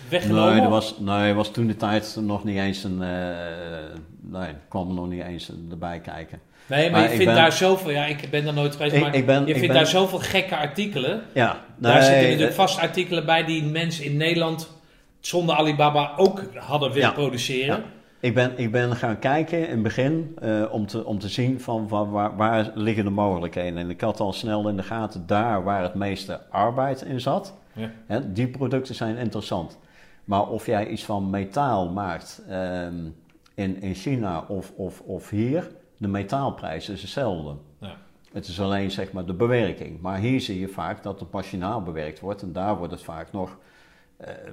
[0.10, 0.54] weggenomen?
[0.54, 4.88] Nee, er was, nee, was toen de tijd nog niet eens een, uh, nee, kwam
[4.88, 6.40] er nog niet eens erbij kijken.
[6.66, 9.26] Nee, maar, maar je vindt daar zoveel, ja, ik ben daar nooit geweest, maar ik
[9.26, 11.24] ben, je vindt ben, daar zoveel gekke artikelen.
[11.34, 11.52] Ja.
[11.78, 14.80] Nee, daar zitten natuurlijk vast artikelen bij die mensen in Nederland
[15.22, 17.78] zonder Alibaba ook hadden willen produceren.
[17.78, 17.84] Ja.
[18.20, 21.60] Ik ben, ik ben gaan kijken in het begin uh, om, te, om te zien
[21.60, 23.80] van waar, waar, waar, liggen de mogelijkheden.
[23.80, 27.54] En ik had al snel in de gaten daar waar het meeste arbeid in zat.
[27.74, 27.92] Ja.
[28.06, 29.80] Hè, die producten zijn interessant.
[30.24, 33.16] Maar of jij iets van metaal maakt um,
[33.54, 37.56] in, in China of, of, of hier, de metaalprijs is hetzelfde.
[37.80, 37.96] Ja.
[38.32, 40.02] Het is alleen zeg maar de bewerking.
[40.02, 43.32] Maar hier zie je vaak dat het machinaal bewerkt wordt en daar wordt het vaak
[43.32, 43.56] nog eh,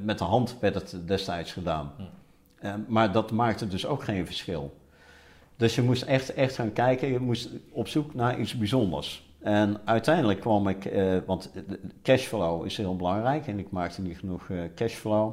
[0.03, 1.93] met de hand werd het destijds gedaan.
[2.63, 4.77] Uh, maar dat maakte dus ook geen verschil.
[5.57, 9.27] Dus je moest echt, echt gaan kijken, je moest op zoek naar iets bijzonders.
[9.39, 11.51] En uiteindelijk kwam ik, uh, want
[12.03, 15.33] cashflow is heel belangrijk en ik maakte niet genoeg cashflow.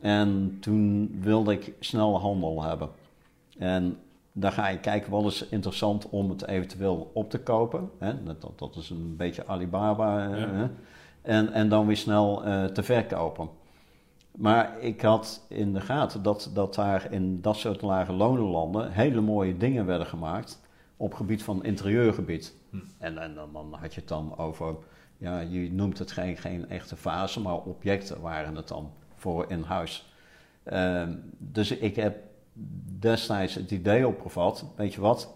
[0.00, 2.88] En toen wilde ik snelle handel hebben.
[3.58, 3.98] En
[4.32, 7.90] daar ga je kijken, wat is interessant om het eventueel op te kopen.
[7.98, 8.22] Hè?
[8.22, 10.36] Dat, dat, is een beetje Alibaba.
[10.36, 10.70] Ja.
[11.22, 13.48] En, en dan weer snel uh, te verkopen.
[14.30, 19.20] Maar ik had in de gaten dat, dat daar in dat soort lage lonenlanden hele
[19.20, 20.60] mooie dingen werden gemaakt
[20.96, 22.54] op gebied van interieurgebied.
[22.70, 22.76] Hm.
[22.98, 24.76] En, en dan, dan had je het dan over,
[25.16, 29.62] ja, je noemt het geen, geen echte fase, maar objecten waren het dan voor in
[29.62, 30.12] huis.
[30.62, 32.16] Ehm, dus ik heb
[32.98, 35.34] destijds het idee opgevat, weet je wat,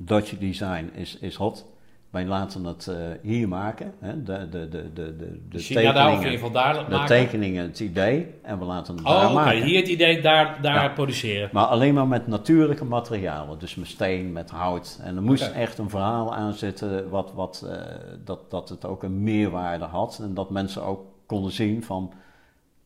[0.00, 1.66] Dutch design is, is hot.
[2.10, 3.94] Wij laten het eh, hier maken.
[3.98, 4.22] Hè?
[4.22, 5.16] De, de, de, de,
[5.48, 8.34] de, China daar tekeningen, daar de tekeningen, het idee.
[8.42, 9.32] En we laten het daar Oh, oké.
[9.34, 9.62] maken.
[9.62, 11.48] Hier het idee daar, daar produceren.
[11.52, 13.58] Maar alleen maar met natuurlijke materialen.
[13.58, 14.98] Dus met steen, met hout.
[15.02, 17.80] En er moest echt een verhaal aan zitten wat, wat, eh,
[18.24, 20.18] dat, dat het ook een meerwaarde had.
[20.22, 22.12] En dat mensen ook konden zien van,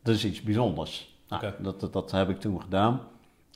[0.03, 1.17] dat is iets bijzonders.
[1.29, 3.01] Nou, dat, dat, heb ik toen gedaan.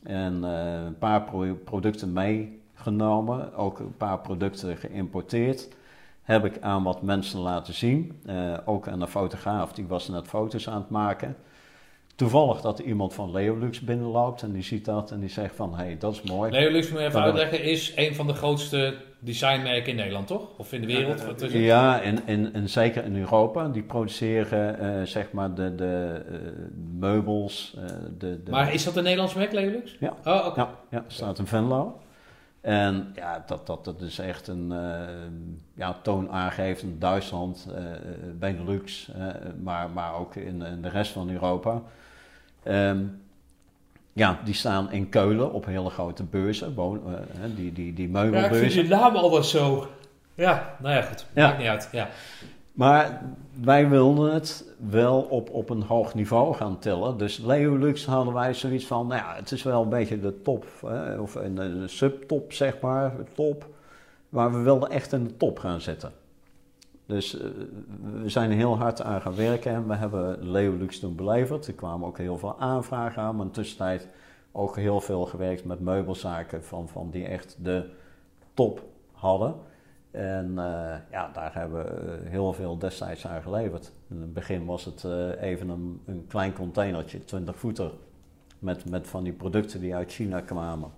[0.02, 2.12] En eh, een paar pro- producten
[2.90, 3.54] meegenomen.
[3.54, 5.68] Ook een paar producten geïmporteerd.
[6.22, 8.20] Heb ik aan wat mensen laten zien.
[8.26, 11.36] Eh, ook aan een fotograaf, die was net foto's aan het maken.
[12.16, 15.74] Toevallig dat er iemand van Leolux binnenloopt en die ziet dat en die zegt van,
[15.74, 16.50] hé, hey, dat is mooi.
[16.50, 20.48] Neolux, moet je even uitleggen, is een van de grootste designmerken in Nederland, toch?
[20.58, 21.52] Of in de wereld?
[21.52, 23.68] Ja, en, en, en zeker in Europa.
[23.68, 26.38] Die produceren eh, zeg maar de, de eh,
[26.98, 27.76] meubels.
[27.78, 27.86] eh,
[28.18, 29.96] de, de, Maar is dat een Nederlands merk, Neolux?
[30.00, 30.16] Ja.
[30.24, 30.60] Oh, oké.
[30.60, 32.00] Ja, ja, staat in Venlo.
[32.66, 35.08] En ja, dat, dat, dat is echt een eh
[35.74, 37.82] ja, toonaangevend Duitsland, eh,
[38.38, 39.26] Benelux, eh,
[39.62, 41.82] maar, maar ook in, in de rest van Europa.
[42.62, 42.98] Ehm,
[44.12, 46.74] ja, die staan in Keulen op hele grote beurzen,
[47.54, 48.82] die, die, die Ja, ik vind meubelbeurzen.
[48.82, 49.88] je naam al wel zo.
[50.34, 51.26] Ja, nou ja, goed.
[51.32, 51.46] Ja.
[51.46, 51.88] Maakt niet uit.
[51.92, 52.08] Ja.
[52.72, 53.22] Maar
[53.62, 57.18] wij wilden het wel op, op een hoog niveau gaan tillen.
[57.18, 60.66] Dus Leolux hadden wij zoiets van, nou ja, het is wel een beetje de top,
[60.86, 63.66] hè, of een, subtop zeg maar, top.
[64.28, 66.12] Maar we wilden echt in de top gaan zitten.
[67.06, 67.48] Dus eh,
[68.22, 71.66] we zijn heel hard aan gaan werken en we hebben Leolux toen beleverd.
[71.66, 74.08] Er kwamen ook heel veel aanvragen aan, maar in de tussentijd
[74.52, 77.90] ook heel veel gewerkt met meubelzaken van, van die echt de
[78.54, 78.82] top
[79.12, 79.54] hadden.
[80.16, 83.92] En eh, ja, daar hebben we eh, heel veel destijds aan geleverd.
[84.08, 87.90] In het begin was het eh, even een, een klein containertje, 20 voeter,
[88.58, 90.90] met, met van die producten die uit China kwamen.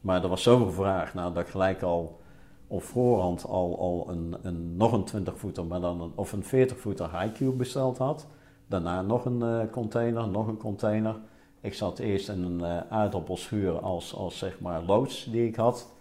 [0.00, 2.20] Maar er was zoveel vraag naar dat gelijk al
[2.66, 6.44] op voorhand al, al een, een, nog een 20 voeter, maar dan een, of een
[6.44, 8.26] 40 voeter high besteld had.
[8.66, 11.16] Daarna nog een container, nog een container.
[11.60, 15.95] Ik zat eerst in een aardappelschuur als, als zeg maar loods die ik had.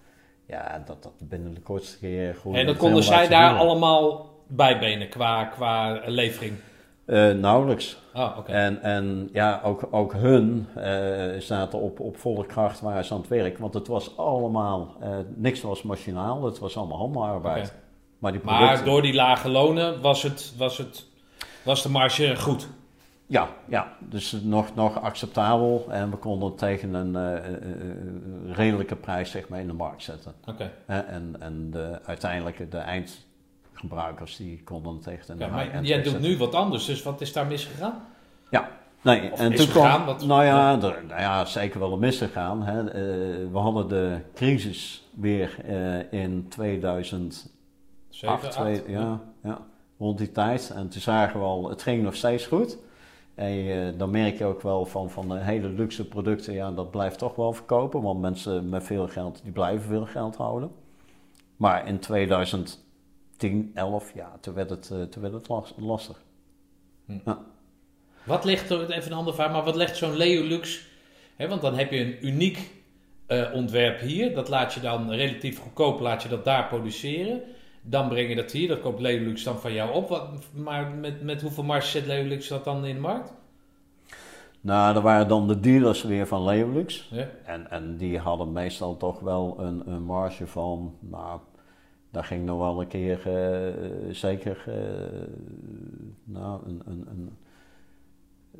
[0.48, 2.56] Ja, dat, dat binnen de kortste keer goed.
[2.56, 6.58] En dan konden zij daar allemaal bijbenen qua, qua levering.
[7.06, 7.98] Eh, nauwelijks.
[8.14, 8.38] Oh.
[8.46, 13.20] En, en ja, ook, ook hun eh, zaten op, op volle kracht waar ze aan
[13.20, 13.58] het werk.
[13.58, 17.68] Want het was allemaal, eh, niks was machinaal, het was allemaal handelarbeid.
[17.68, 17.76] Oké.
[18.20, 18.68] Maar die producten...
[18.68, 21.06] Maar door die lage lonen was, het, was, het,
[21.64, 22.68] was de marge goed.
[23.28, 25.86] Ja, ja, dus nog, nog acceptabel.
[25.90, 29.74] En we konden het tegen een eh, eh, eh, redelijke prijs zeg maar, in de
[29.74, 30.34] markt zetten.
[30.48, 30.72] Oké.
[30.86, 36.12] En en de, uiteindelijk de eindgebruikers die konden het tegen een Ja, maar jij doet
[36.12, 36.30] zetten.
[36.30, 38.02] nu wat anders, dus wat is daar misgegaan?
[39.02, 42.64] Nee, Of en toen kwam, wat- nou ja, er, nou ja, zeker wel een misgegaan.
[42.64, 42.84] Hè.
[43.52, 47.50] We hadden de crisis weer eh, in 2008,
[48.10, 48.52] Zeven, acht?
[48.52, 49.60] twee- ja, ja,
[49.98, 50.72] rond die tijd.
[50.76, 52.78] En toen zagen we al, het ging nog steeds goed.
[53.36, 56.91] En je- dan merk je ook wel van, van de hele luxe producten, ja, dat
[56.91, 58.02] blijft toch wel verkopen.
[58.02, 60.72] Want mensen met veel geld, die blijven veel geld houden.
[61.57, 66.22] Maar in 2010, 11, ja, toen werd het, eh, toen werd het las- lastig.
[68.24, 70.88] Wat ligt er, even een andere vraag, maar wat legt zo'n Leolux?
[71.36, 72.74] Hè, want dan heb je een uniek
[73.26, 74.36] eh, ontwerp hier.
[74.36, 77.41] Dat laat je dan relatief goedkoop, laat je dat daar produceren.
[77.88, 80.10] Dan breng je dat hier, dat koopt Leolux dan van jou op.
[80.10, 83.34] Wat, maar met, met hoeveel marge zet Leolux dat dan in de markt?
[84.62, 87.10] Nou, er waren dan de dealers weer van Leolux.
[87.12, 87.28] Ja.
[87.45, 91.40] En, en die hadden meestal toch wel een, een marge van, nou,
[92.12, 95.28] daar ging nog wel een keer eh, zeker, eh,
[96.24, 97.38] nou, een, een, een
[98.52, 98.60] eh,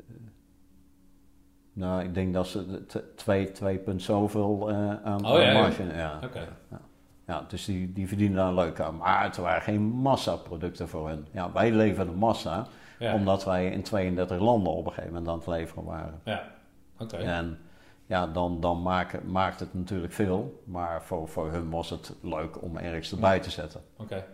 [1.72, 2.86] nou, ik denk dat ze
[3.16, 5.60] twee, twee punt zoveel aan, Oh, aan ja, ja.
[5.60, 6.18] marge, ja.
[7.26, 8.96] Ja, dus die, die verdienen daar leuk aan.
[8.96, 11.26] Maar het waren geen massaproducten voor hen.
[11.30, 12.66] Ja, wij leverden massa,
[12.98, 13.14] Ja.
[13.14, 16.20] omdat wij in 32 landen op een gegeven moment aan het leveren waren.
[16.24, 16.42] Ja.
[16.98, 17.16] Oké.
[17.16, 17.58] En
[18.06, 20.62] ja, dan, dan maakt, maakt het natuurlijk veel.
[20.64, 23.80] Maar voor, voor hun was het leuk om ergens erbij te zetten.
[23.96, 24.24] Oké.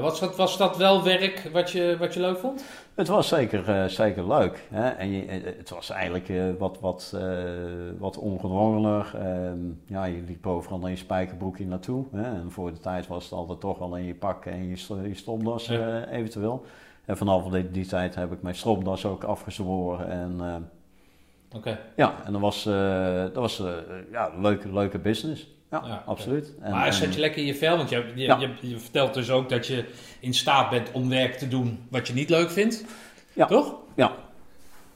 [0.00, 2.64] Was dat, was dat wel werk wat je, wat je leuk vond?
[2.94, 4.66] Het was zeker, eh, zeker leuk.
[4.70, 4.88] Hè?
[4.88, 7.16] En je, eh, het was eigenlijk eh, wat, wat,
[7.98, 9.12] wat ongedwongener.
[9.14, 12.04] Ehm, ja, je liep overal in je spijkerbroekje naartoe.
[12.12, 12.22] Hè?
[12.22, 14.76] En voor de tijd was het altijd toch wel in je pak en je,
[15.08, 16.06] je stropdas Ja.
[16.08, 16.64] eventueel.
[17.04, 20.08] En vanaf die, die tijd heb ik mijn stropdas ook afgezworen.
[20.08, 20.70] En,
[21.96, 22.64] ja, en dat was,
[23.32, 23.62] dat was
[24.10, 25.46] ja, een leuke, leuke business.
[25.80, 26.52] Ja, absoluut.
[26.60, 28.38] En, Maar en- zet je lekker in je vel, want je, je, Ja.
[28.40, 29.84] je, je vertelt dus ook dat je
[30.20, 32.84] in staat bent om werk te doen wat je niet leuk vindt.
[33.32, 33.46] Ja.
[33.46, 33.74] Toch?
[33.96, 34.12] Ja.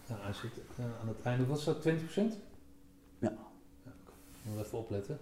[0.06, 2.38] Nou, hij zit eh, aan het einde, wat is dat, 20%?
[3.18, 3.32] Ja.
[4.42, 5.18] Moet even opletten.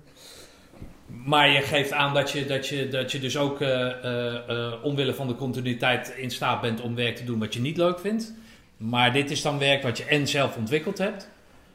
[1.07, 4.85] Maar je geeft aan dat je, dat je, dat je dus ook eh, eh, eh,
[4.85, 7.99] omwille van de continuïteit in staat bent om werk te doen wat je niet leuk
[7.99, 8.33] vindt.
[8.77, 11.29] Maar dit is dan werk wat je en zelf ontwikkeld hebt.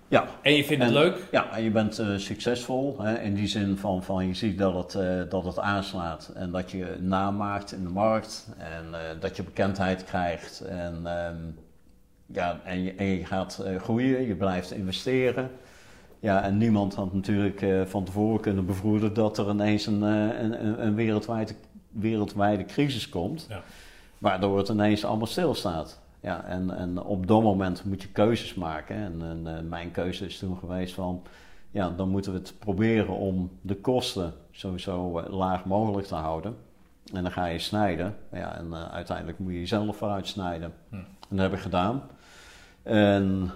[0.09, 0.27] Ja.
[0.41, 1.27] En je vindt het leuk.
[1.31, 4.73] Ja, en je bent eh, succesvol hè, in die zin van, van je ziet dat
[4.73, 8.99] het, eh, dat het aanslaat en dat je naam maakt in de markt en eh,
[9.19, 11.35] dat je bekendheid krijgt en, ehm,
[12.25, 15.51] ja, en, je, en je gaat groeien, je blijft investeren.
[16.19, 20.85] Ja, en niemand had natuurlijk van tevoren kunnen bevroeden dat er ineens een, een, een,
[20.85, 21.53] een wereldwijde,
[21.89, 23.61] wereldwijde crisis komt, Ja.
[24.17, 25.98] waardoor het ineens allemaal stilstaat.
[26.21, 28.95] Ja, en, en op dat moment moet je keuzes maken.
[28.95, 31.21] En, en eh, mijn keuze is toen geweest van,
[31.71, 36.55] ja, dan moeten we het proberen om de kosten sowieso eh, laag mogelijk te houden.
[37.13, 38.15] En dan ga je snijden.
[38.31, 40.73] Ja, en eh, uiteindelijk moet je jezelf vooruit snijden.
[40.89, 40.95] Hm.
[40.95, 41.05] En
[41.35, 42.01] dat heb ik gedaan.
[42.83, 43.51] En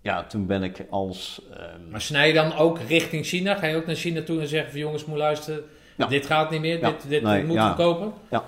[0.00, 1.42] ja, toen ben ik als...
[1.52, 3.54] ehm, Maar snij je dan ook richting China?
[3.54, 5.62] Ga je ook naar China toe en zeggen van jongens, moet luisteren,
[5.96, 6.06] Ja.
[6.06, 6.90] dit gaat niet meer, Ja.
[6.90, 7.72] dit, dit Nee, moeten ja.
[7.72, 8.12] kopen?
[8.30, 8.44] Ja.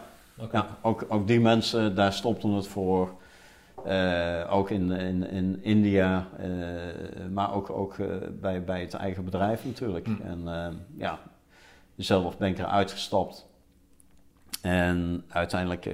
[0.53, 3.11] Ja, ook, ook die mensen, daar stopten het voor.
[3.85, 6.49] Eh, ook in, in, in India, eh,
[7.33, 8.07] maar ook, ook eh,
[8.41, 10.07] bij, bij het eigen bedrijf natuurlijk.
[10.07, 10.21] Hm.
[10.23, 11.19] En eh, ja,
[11.97, 13.47] zelf ben ik eruit gestapt.
[14.63, 15.85] En uiteindelijk,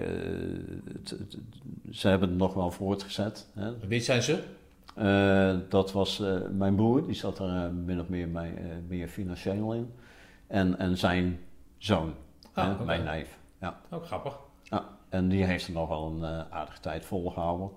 [1.91, 3.47] ze hebben het nog wel voortgezet.
[3.55, 3.79] Hè.
[3.89, 4.43] Wie zijn ze?
[5.69, 8.53] Dat was mijn broer, die zat er min of meer, mee,
[8.89, 9.93] meer financieel in.
[10.47, 11.41] En, en zijn
[11.79, 12.15] zoon,
[12.53, 13.39] Ah, hè, mijn neef.
[13.91, 14.39] Ook grappig.
[14.63, 17.71] Ja, en die heeft er nog wel een aardige tijd volgehouden.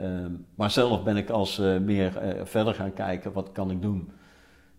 [0.00, 3.82] Ehm, maar zelf ben ik als eh, meer eh, verder gaan kijken, wat kan ik
[3.82, 4.10] doen?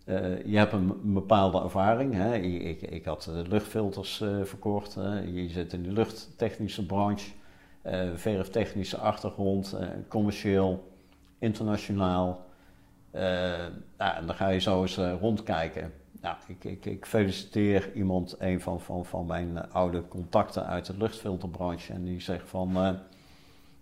[0.05, 2.13] Eh, je hebt een, bepaalde ervaring.
[2.13, 2.35] Hè?
[2.35, 4.93] Ik, ik, ik had luchtfilters verkocht.
[5.33, 7.31] Je zit in de luchttechnische branche,
[8.15, 9.77] verftechnische achtergrond,
[10.07, 10.93] commercieel,
[11.39, 12.45] internationaal.
[13.11, 15.93] Nou, en dan ga je zo eens rondkijken.
[16.21, 21.93] Nou, ik, ik, feliciteer iemand, een van, van, van mijn oude contacten uit de luchtfilterbranche.
[21.93, 22.99] En die zegt van,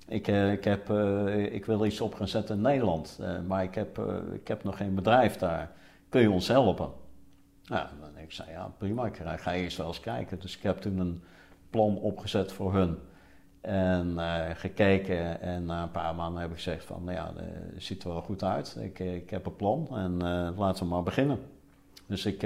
[0.10, 3.20] ik, eh, ik, heb, eh, ik wil iets op gaan zetten in Nederland.
[3.22, 4.02] eh, maar ik heb,
[4.34, 5.72] ik heb nog geen bedrijf daar.
[6.10, 6.90] Kun je ons helpen?
[7.68, 10.40] Nou, ik zei, ja prima, ik ga, eerst wel eens kijken.
[10.40, 11.24] Dus ik heb toen een
[11.70, 12.98] plan opgezet voor hun.
[13.62, 14.18] En
[14.56, 17.34] gekeken en na een paar maanden heb ik gezegd van, nou ja,
[17.74, 18.78] het ziet er wel goed uit.
[18.80, 20.18] Ik, ik heb een plan en
[20.58, 21.40] laten we maar beginnen.
[22.06, 22.46] Dus ik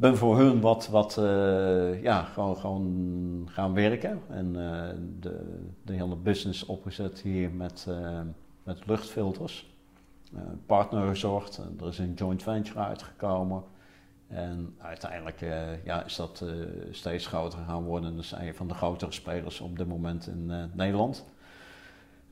[0.00, 4.20] ben voor hun wat, wat eh, ja, gewoon, gewoon gaan werken.
[4.28, 8.20] En eh, de, de hele business opgezet hier met, eh,
[8.62, 9.68] met luchtfilters.
[10.66, 11.58] Partner gezocht.
[11.58, 13.62] En er is een joint venture uitgekomen.
[14.28, 15.40] En uiteindelijk
[15.84, 16.44] ja, is dat
[16.90, 18.16] steeds groter gaan worden.
[18.16, 21.24] Dat een van de grotere spelers op dit moment in Nederland.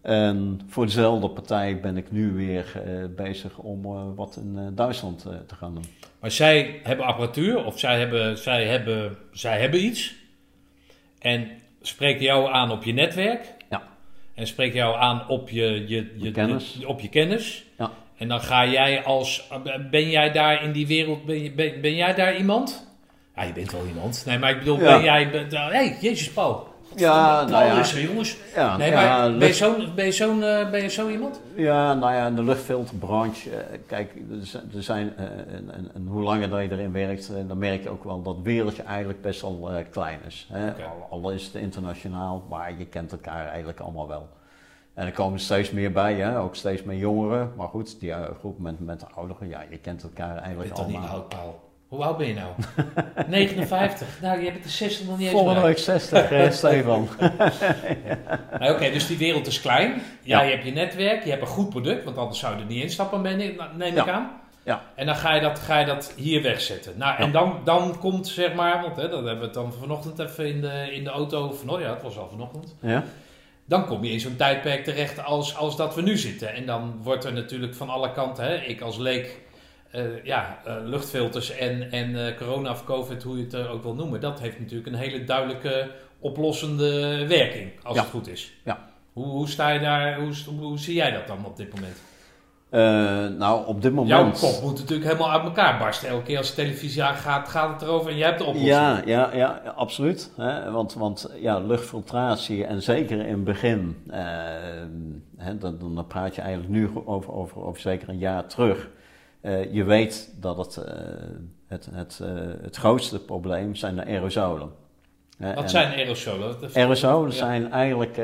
[0.02, 4.66] En voor dezelfde partij ben ik nu weer eh, bezig om eh, wat in eh,
[4.72, 5.84] Duitsland te gaan doen.
[6.20, 10.14] Maar zij hebben apparatuur of zij hebben, zij hebben, zij hebben iets.
[11.18, 11.48] En
[11.82, 13.54] spreken jou aan op je netwerk.
[13.70, 13.82] Ja.
[14.34, 16.76] En spreken jou aan op je, je, je, kennis.
[16.78, 17.64] je- op je kennis.
[17.78, 17.90] Ja.
[18.16, 19.48] En dan ga jij als.
[19.90, 21.24] Ben jij daar in die wereld.
[21.24, 22.86] Ben, je- ben, ben jij daar iemand?
[23.36, 24.22] Ja, je bent wel iemand.
[24.26, 24.94] Nee, maar ik bedoel, Ja.
[24.96, 25.24] ben jij.
[25.24, 26.68] Hé, hey, Jezus, Paul.
[26.96, 27.80] Ja, Paul nou ja.
[27.80, 28.36] is er, jongens.
[28.54, 31.40] Ja, Nee, ja, maar ben je zo'n ben je zo'n, eh, ben je zo iemand?
[31.54, 35.90] Ja, nou ja, in de luchtfilterbranche, eh, kijk, er zijn, er zijn eh, en, en,
[35.94, 38.82] en hoe langer dat je erin werkt, dan merk je ook wel dat het wereldje
[38.82, 40.48] eigenlijk best wel eh, klein is.
[40.52, 40.72] Hè?
[40.84, 44.28] Al, al is het internationaal, maar je kent elkaar eigenlijk allemaal wel.
[44.94, 46.40] En er komen steeds meer bij, hè?
[46.40, 47.52] ook steeds meer jongeren.
[47.56, 51.26] Maar goed, die groep met, met de ouderen, ja, je kent elkaar eigenlijk niet allemaal.
[51.88, 52.50] Hoe oud ben je nou?
[53.28, 54.06] 59.
[54.22, 55.86] Nou, je hebt de 60 nog niet eens Volgende bereikt.
[55.86, 57.08] week 60, eh, Stefan.
[58.58, 59.90] Nou, Oké, dus die wereld is klein.
[60.22, 60.42] Ja, Ja.
[60.46, 62.82] je hebt je netwerk, je hebt een goed product, want anders zou je er niet
[62.82, 64.30] instappen, ik- neem ik aan.
[64.62, 64.82] Ja.
[64.94, 66.92] En dan ga je dat, ga je dat hier wegzetten.
[66.96, 67.32] Nou, en Ja.
[67.32, 70.60] dan, dan komt zeg maar, want hè, dat hebben we het dan vanochtend even in
[70.60, 72.74] de, in de auto, van, ja, het was al vanochtend.
[72.80, 73.04] Ja?
[73.64, 76.54] Dan kom je in zo'n tijdperk terecht als, als dat we nu zitten.
[76.54, 79.40] En dan wordt er natuurlijk van alle kanten, hè, ik als leek,
[79.90, 83.94] eh, ja, eh, luchtfilters en, en eh, corona of covid, hoe je het ook wil
[83.94, 85.90] noemen, dat heeft natuurlijk een hele duidelijke
[86.20, 88.02] oplossende werking, als Ja.
[88.02, 88.52] het goed is.
[88.64, 88.78] Ja.
[89.12, 91.96] Hoe, hoe sta je daar, hoe, hoe zie jij dat dan op dit moment?
[93.38, 94.38] Nou, op dit moment...
[94.40, 96.08] Jouw kop moet natuurlijk helemaal uit elkaar barsten.
[96.08, 98.74] Elke keer als de televisie aangaat, gaat het erover en jij hebt de oplossing.
[98.74, 100.32] Ja, ja, ja absoluut.
[100.36, 100.70] Hè?
[100.70, 103.96] Want, want ja, luchtfiltratie en zeker in het begin...
[105.36, 108.88] Hè, dan, dan praat je eigenlijk nu over, over, over zeker een jaar terug.
[109.40, 110.86] Uh, je weet dat het,
[111.66, 112.20] het, het,
[112.62, 114.70] het grootste probleem zijn de aerosolen.
[115.54, 116.56] Wat zijn aerosolen?
[116.74, 118.14] Aerosolen zijn eigenlijk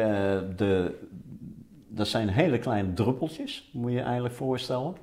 [0.57, 0.95] de
[1.95, 4.95] dat zijn hele kleine druppeltjes, moet je eigenlijk voorstellen.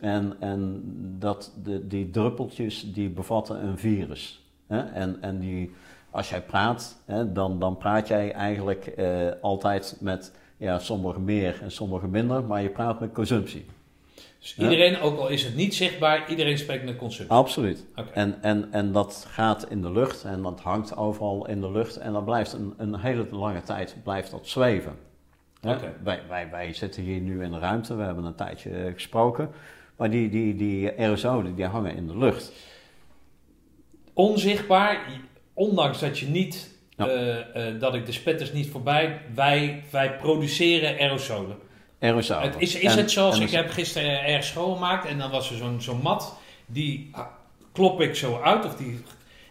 [0.00, 0.82] En, en
[1.18, 4.44] dat, de, die druppeltjes die bevatten een virus.
[4.66, 4.80] Hè?
[4.80, 5.70] En, en die,
[6.10, 11.58] als jij praat, hè, dan, dan praat jij eigenlijk eh, altijd met ja, sommigen meer
[11.62, 13.66] en sommigen minder, maar je praat met consumptie.
[14.40, 17.36] Dus iedereen, ook al is het niet zichtbaar, iedereen spreekt met consumptie?
[17.36, 17.84] Absoluut.
[18.12, 21.96] En, en, en dat gaat in de lucht en dat hangt overal in de lucht
[21.96, 24.96] en dan blijft een, een hele lange tijd blijft dat zweven.
[26.02, 29.50] Wij, wij, wij zitten hier nu in de ruimte, we hebben een tijdje gesproken.
[29.96, 32.52] Maar die, die, die aerosolen die hangen in de lucht.
[34.12, 35.06] Onzichtbaar,
[35.54, 40.98] ondanks dat je niet, eh, eh, dat ik de spetters niet voorbij, wij, wij produceren
[40.98, 41.56] aerosolen.
[42.00, 45.80] Het, is is het zoals, ik heb gisteren erg schoongemaakt en dan was er zo'n
[45.80, 46.36] zo'n mat,
[46.66, 47.10] die
[47.72, 49.02] klop ik zo uit of die,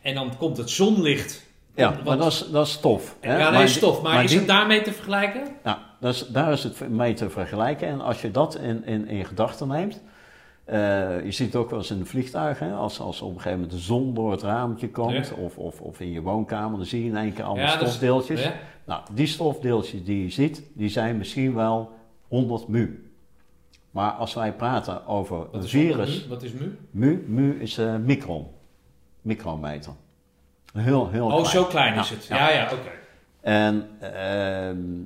[0.01, 1.47] en dan komt het zonlicht
[1.79, 3.15] ja, maar dat is, dat is stof.
[3.21, 3.37] Hè?
[3.37, 4.01] Ja, dat is stof.
[4.01, 5.43] Maar, is het daarmee te vergelijken?
[5.63, 7.87] Ja, dat is, daar is het mee te vergelijken.
[7.87, 10.01] En als je dat in, in, in gedachten neemt...
[10.69, 10.75] Uh,
[11.25, 12.73] je ziet het ook wel eens in een vliegtuig, hè?
[12.73, 15.99] Als, als op een gegeven moment de zon door het raampje komt, of, of, of
[15.99, 18.49] in je woonkamer, dan zie je in één keer allemaal stofdeeltjes.
[18.85, 21.91] Nou, die stofdeeltjes die je ziet, die zijn misschien wel
[22.29, 23.11] 100 mu.
[23.91, 26.27] Maar als wij praten over een virus.
[26.27, 26.77] Wat is mu?
[26.91, 28.47] Mu, mu is uh, micron,
[29.21, 29.93] micrometer.
[30.73, 32.25] Heel, heel oh, zo klein is het.
[32.25, 32.89] Ja, ja, oké.
[33.41, 35.03] En uh,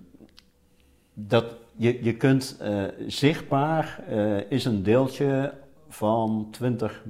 [1.14, 1.45] dat,
[1.76, 5.54] je, je kunt uh, zichtbaar uh, is een deeltje
[5.90, 7.02] van 20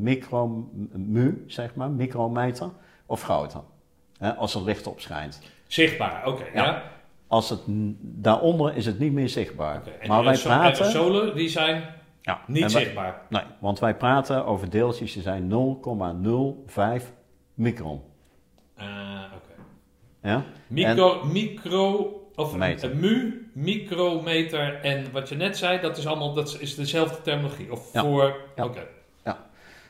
[0.00, 2.70] micromu, zeg maar, micrometer
[3.06, 3.60] of groter.
[4.18, 5.40] Hè, als er licht op schijnt.
[5.66, 6.44] Zichtbaar, oké.
[6.54, 6.82] ja.
[7.30, 7.60] Als het,
[8.00, 9.76] daaronder is het niet meer zichtbaar.
[9.76, 10.08] Okay.
[10.08, 10.84] maar wij praten.
[10.84, 11.84] aerosolen die zijn
[12.22, 13.22] ja, niet zichtbaar.
[13.28, 15.52] Nee, want wij praten over deeltjes die zijn
[17.00, 17.04] 0,05
[17.54, 18.00] micron.
[18.76, 18.86] Ah,
[19.34, 19.62] oké.
[20.28, 20.44] Ja?
[20.66, 22.96] Micro, micro of Meter.
[22.96, 27.72] mu, micrometer en wat je net zei, dat is allemaal dat is dezelfde terminologie.
[27.72, 28.36] Of voor.
[28.56, 28.64] Ja.
[28.64, 28.86] Oké.
[29.24, 29.46] Ja.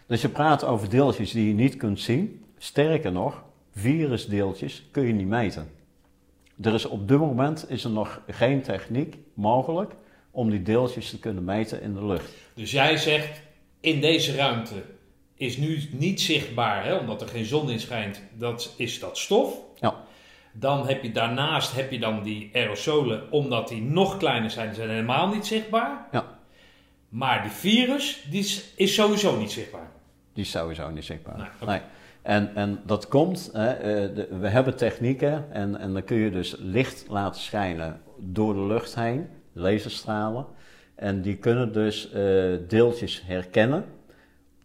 [0.07, 2.45] Dus je praat over deeltjes die je niet kunt zien.
[2.59, 5.79] Sterker nog, virusdeeltjes kun je niet meten.
[6.63, 9.93] Er is op dit moment is er nog geen techniek mogelijk
[10.31, 12.33] om die deeltjes te kunnen meten in de lucht.
[12.55, 13.41] Dus jij zegt
[13.81, 14.83] in deze ruimte
[15.35, 19.55] is nu niet zichtbaar, hè, omdat er geen zon in schijnt, dat is dat stof.
[19.81, 19.95] Ja.
[20.53, 24.89] Dan heb je daarnaast heb je dan die aerosolen, omdat die nog kleiner zijn, zijn
[24.89, 26.07] helemaal niet zichtbaar.
[26.13, 26.39] Ja.
[27.09, 29.91] Maar die virus, die is, is sowieso niet zichtbaar.
[30.33, 31.51] Die is sowieso niet zichtbaar.
[31.67, 31.81] Nee,
[32.23, 36.31] En, en dat komt, hè, eh, de, we hebben technieken en, en dan kun je
[36.31, 40.47] dus licht laten schijnen door de lucht heen, laserstralen.
[40.95, 43.85] En die kunnen dus uh, deeltjes herkennen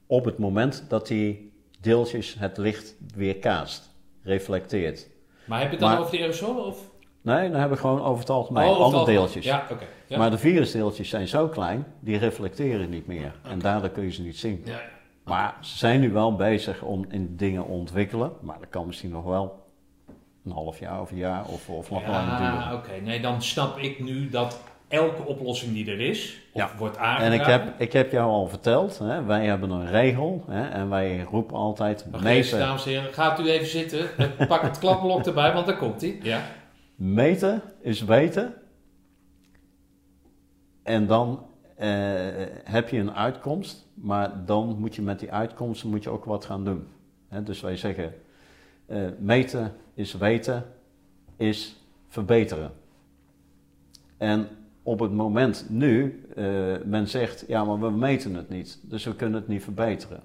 [0.05, 1.51] op het moment dat die
[1.81, 3.91] deeltjes het licht weerkaatst,
[4.23, 5.07] reflecteert.
[5.45, 6.65] Maar heb je het dan over die aerosolen?
[6.65, 6.89] Of?
[7.21, 9.45] Nee, dan hebben we gewoon over het algemeen oh, alle deeltjes.
[9.45, 9.85] Ja, oké.
[10.07, 10.17] ja.
[10.17, 13.35] Maar de virusdeeltjes zijn zo klein, die reflecteren niet meer.
[13.43, 14.61] En daardoor kun je ze niet zien.
[14.65, 14.81] Ja,
[15.25, 18.31] maar ze zijn nu wel bezig om in dingen ontwikkelen.
[18.41, 19.63] Maar dat kan misschien nog wel
[20.45, 22.17] een half jaar of een jaar of, of nog duren.
[22.17, 22.91] Ja, oké.
[23.03, 26.71] Nee, dan snap ik nu dat elke oplossing die er is, of ja.
[26.77, 27.33] wordt aangeraden.
[27.33, 30.89] En ik heb, ik heb jou al verteld, hè, wij hebben een regel hè, en
[30.89, 32.05] wij roepen altijd...
[32.21, 32.59] Meten.
[32.59, 34.09] dames en heren, gaat u even zitten,
[34.47, 36.19] pak het klapblok erbij, want daar komt hij.
[36.21, 36.41] Ja.
[36.95, 38.53] Meten is weten
[40.83, 41.45] en dan
[41.75, 41.89] eh,
[42.63, 46.45] heb je een uitkomst, maar dan moet je met die uitkomst moet je ook wat
[46.45, 46.87] gaan doen.
[47.43, 48.13] Dus wij zeggen,
[48.87, 50.65] uh, meten is weten,
[51.35, 52.71] is verbeteren.
[54.17, 54.47] En
[54.83, 59.15] op het moment nu, uh, men zegt, ja, maar we meten het niet, dus we
[59.15, 60.23] kunnen het niet verbeteren.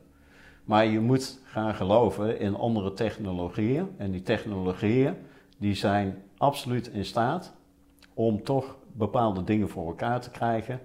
[0.64, 3.88] Maar je moet gaan geloven in andere technologieën.
[3.96, 5.14] En die technologieën,
[5.58, 7.52] die zijn absoluut in staat
[8.14, 10.80] om toch bepaalde dingen voor elkaar te krijgen.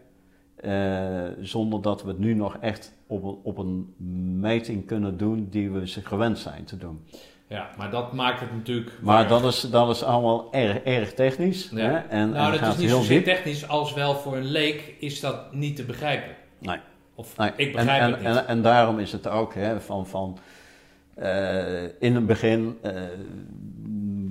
[0.66, 3.94] Uh, zonder dat we het nu nog echt op een, op een
[4.40, 7.06] meting kunnen doen die we ze gewend zijn te doen.
[7.48, 8.92] Ja, maar dat maakt het natuurlijk.
[9.02, 11.70] Maar dat is, dat is allemaal erg, erg technisch.
[11.70, 11.78] Ja.
[11.78, 11.98] Hè?
[11.98, 15.76] En, nou, dat is niet zozeer technisch als wel voor een leek is dat niet
[15.76, 16.36] te begrijpen.
[16.60, 16.80] Nee.
[17.16, 17.52] Of nee.
[17.56, 18.28] ik begrijp en, het niet.
[18.28, 20.08] En, en, daarom is het ook hè, van.
[20.08, 20.38] van
[21.20, 22.92] uh, in het begin uh,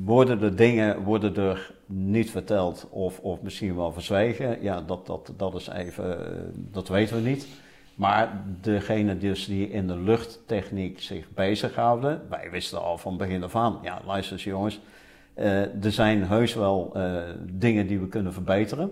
[0.05, 4.63] worden de dingen worden er niet verteld of, of misschien wel verzwegen?
[4.63, 7.47] Ja, dat, dat, dat is even, eh, dat weten we niet.
[7.95, 13.57] Maar degene dus die in de luchttechniek zich bezighouden, wij wisten al van begin af
[13.57, 14.81] aan, ja luister eens jongens,
[15.37, 17.23] uh, er zijn heus wel uh,
[17.53, 18.91] dingen die we kunnen verbeteren,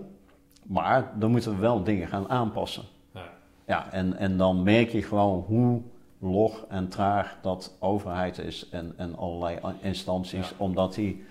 [0.65, 2.83] maar dan moeten we wel dingen gaan aanpassen.
[3.13, 3.29] Ja,
[3.65, 5.81] ja en, en dan merk je gewoon hoe
[6.23, 11.23] log en traag dat overheid is en, en allerlei instanties, omdat die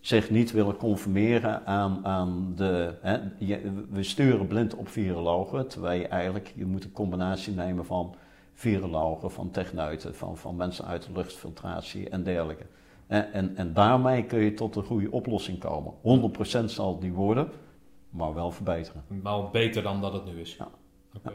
[0.00, 2.94] zich niet willen conformeren aan, aan de.
[3.00, 3.18] Hè,
[3.90, 8.14] we sturen blind op virologen, terwijl je eigenlijk je moet een combinatie nemen van
[8.54, 12.66] virologen, van techneuten, van, van mensen uit de luchtfiltratie en dergelijke.
[13.06, 15.92] En, en, en daarmee kun je tot een goede oplossing komen.
[16.62, 17.48] 100% zal het niet worden,
[18.10, 19.04] maar wel verbeteren.
[19.22, 20.56] Maar beter dan dat het nu is.
[20.56, 20.68] Ja.
[21.16, 21.34] Okay.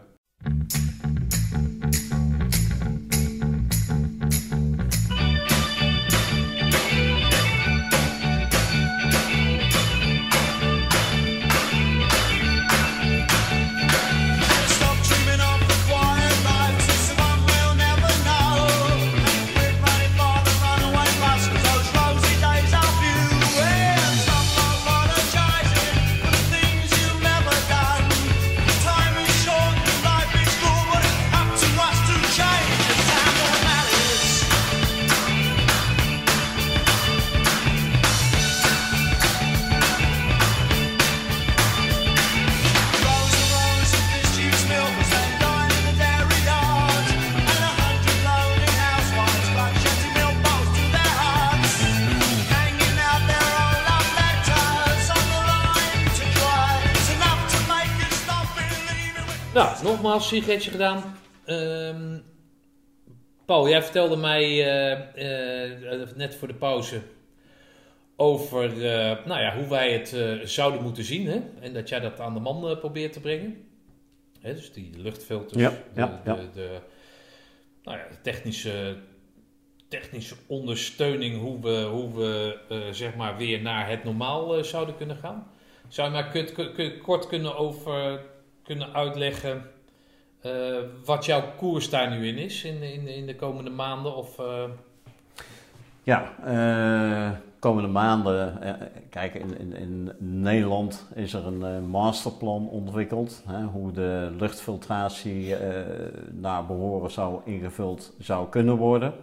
[59.87, 61.17] Nogmaals sigaretje gedaan.
[61.45, 62.23] Um,
[63.45, 67.01] Paul, jij vertelde mij uh, uh, net voor de pauze
[68.15, 70.15] over uh, nou ja, hoe wij het
[70.49, 71.27] zouden moeten zien.
[71.27, 71.41] Hè?
[71.59, 73.67] En dat jij dat aan de man probeert te brengen.
[74.41, 76.79] Hè, dus die luchtfilters, ja, de, ja, de, de,
[77.83, 78.97] nou technische,
[79.87, 85.51] technische ondersteuning, hoe we, hoe we zeg maar weer naar het normaal zouden kunnen gaan.
[85.87, 88.21] Zou je maar kort kunnen over
[88.63, 89.71] kunnen uitleggen
[90.41, 94.15] uh, wat jouw koers daar nu in is in, in, in de komende maanden?
[94.15, 94.63] Of, uh...
[96.03, 98.59] Ja, uh, komende maanden.
[99.09, 103.43] kijk, in, in, in, Nederland is er een masterplan ontwikkeld.
[103.47, 105.55] Hè, hoe de luchtfiltratie
[106.31, 109.13] naar behoren zou ingevuld zou kunnen worden.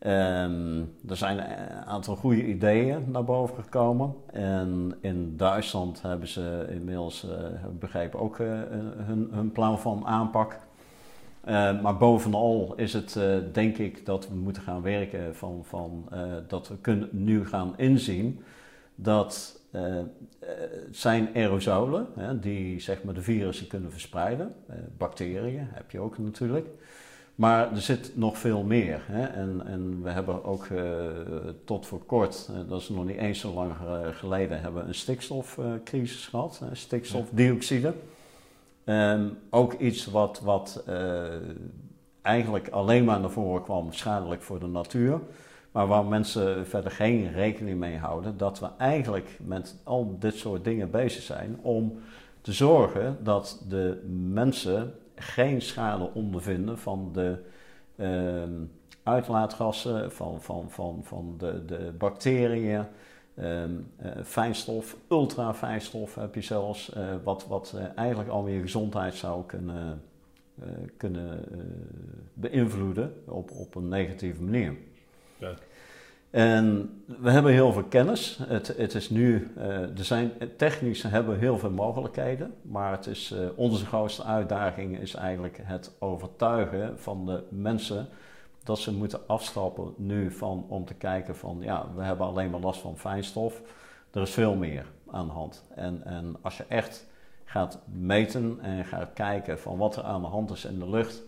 [0.00, 4.14] Um, er zijn een aantal goede ideeën naar boven gekomen.
[4.32, 7.30] En in Duitsland hebben ze inmiddels, uh,
[7.78, 8.46] begrepen, ook uh,
[8.96, 10.58] hun, hun, plan van aanpak.
[11.48, 13.18] Uh, maar bovenal is het
[13.52, 16.08] denk ik dat we moeten gaan werken van, van
[16.48, 18.42] dat we kunnen nu gaan inzien
[18.94, 22.06] dat het zijn aerosolen
[22.40, 24.54] die zeg maar de virussen kunnen verspreiden.
[24.96, 26.66] bacteriën heb je ook natuurlijk.
[27.36, 29.02] Maar er zit nog veel meer.
[29.06, 29.26] Hè?
[29.26, 30.82] En, en we hebben ook uh,
[31.64, 33.72] tot voor kort, uh, dat is nog niet eens zo lang
[34.12, 37.92] geleden, hebben een stikstofcrisis gehad, stikstofdioxide.
[38.84, 41.24] Um, ook iets wat, wat uh,
[42.22, 45.20] eigenlijk alleen maar naar voren kwam, schadelijk voor de natuur.
[45.72, 50.64] Maar waar mensen verder geen rekening mee houden, dat we eigenlijk met al dit soort
[50.64, 51.98] dingen bezig zijn om
[52.40, 54.02] te zorgen dat de
[54.32, 57.38] mensen geen schade ondervinden van de
[57.96, 58.42] uh,
[59.02, 62.84] uitlaatgassen, van, van, van, van de, de bacteriën,
[63.34, 63.64] uh,
[64.24, 70.02] fijnstof, ultrafijnstof heb je zelfs, uh, wat, wat uh, eigenlijk alweer gezondheid zou kunnen,
[70.96, 71.44] kunnen
[72.32, 74.76] beïnvloeden op, op een negatieve manier.
[75.38, 75.54] Ja.
[76.30, 76.90] En
[77.20, 78.38] we hebben heel veel kennis.
[78.42, 83.06] Het, het is nu, uh, er zijn, technisch hebben we heel veel mogelijkheden, maar het
[83.06, 88.08] is, uh, onze grootste uitdaging is eigenlijk het overtuigen van de mensen
[88.64, 92.60] dat ze moeten afstappen nu van, om te kijken van, ja, we hebben alleen maar
[92.60, 93.62] last van fijnstof.
[94.10, 95.64] Er is veel meer aan de hand.
[95.74, 97.06] En, en als je echt
[97.44, 101.22] gaat meten en gaat kijken van wat er aan de hand is in de lucht,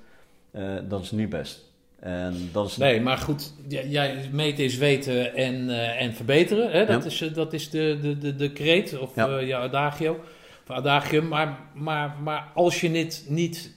[0.50, 1.67] uh, dat is niet best.
[2.00, 2.76] En dat is...
[2.76, 6.70] Nee, maar goed, jij meten is weten en, uh, en verbeteren.
[6.70, 6.86] Hè?
[6.86, 9.28] Dat, is, uh, dat is de, de, de, de kreet of ja.
[9.28, 10.20] Uh, ja, adagio,
[10.68, 11.28] of adagium.
[11.28, 13.76] Maar, maar, maar als je het niet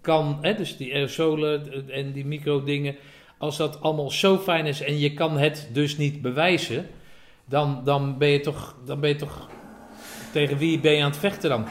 [0.00, 2.96] kan, hè, dus die aerosolen en die micro dingen,
[3.38, 6.86] als dat allemaal zo fijn is en je kan het dus niet bewijzen,
[7.44, 9.48] dan, dan, ben, je toch, dan ben je toch
[10.32, 11.66] tegen wie ben je aan het vechten dan?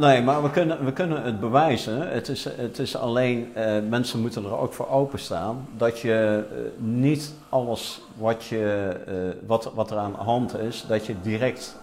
[0.00, 2.12] Nee, maar we kunnen, we kunnen het bewijzen.
[2.12, 5.68] Het is, het is alleen, uh, mensen moeten er ook voor openstaan.
[5.76, 10.84] Dat je uh, niet alles wat, je, uh, wat, wat er aan de hand is,
[10.86, 11.76] dat je direct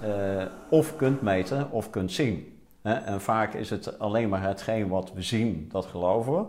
[0.69, 2.57] of kunt meten of kunt zien.
[2.81, 2.93] Hè?
[2.93, 6.43] En vaak is het alleen maar hetgeen wat we zien, dat geloven we.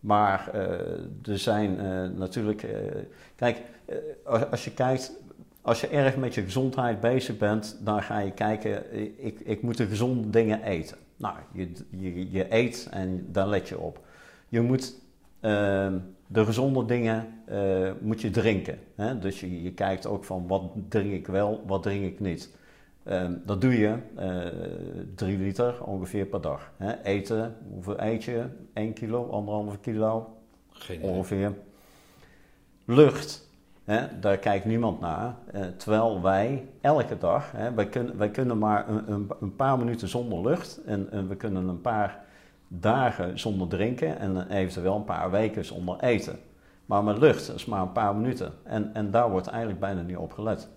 [0.00, 0.50] Maar
[1.22, 1.76] er zijn
[2.18, 2.66] natuurlijk.
[3.36, 3.58] kijk,
[4.50, 5.12] als je kijkt
[5.68, 9.76] als je erg met je gezondheid bezig bent, dan ga je kijken, ik, ik moet
[9.76, 10.96] de gezonde dingen eten.
[11.16, 14.00] Nou, je, je, je eet en daar let je op.
[14.48, 14.94] Je moet
[15.40, 15.92] uh,
[16.26, 18.78] de gezonde dingen uh, moet je drinken.
[18.94, 19.18] Hè?
[19.18, 22.56] Dus je, je kijkt ook van wat drink ik wel, wat drink ik niet.
[23.04, 24.46] Uh, dat doe je uh,
[25.14, 26.72] drie liter ongeveer per dag.
[26.76, 27.02] Hè?
[27.02, 28.44] Eten, hoeveel eet je?
[28.72, 30.36] 1 kilo, anderhalve kilo?
[30.70, 31.54] Geen ongeveer.
[32.84, 33.47] Lucht,
[33.88, 35.34] Hè, daar kijkt niemand naar.
[35.52, 39.78] Eh, terwijl wij elke dag, hè, wij, kunnen, wij kunnen maar een, een, een paar
[39.78, 42.24] minuten zonder lucht en, en, we kunnen een paar
[42.68, 46.38] dagen zonder drinken en eventueel een paar weken zonder eten.
[46.86, 50.16] Maar met lucht is maar een paar minuten en, en daar wordt eigenlijk bijna niet
[50.16, 50.68] op gelet.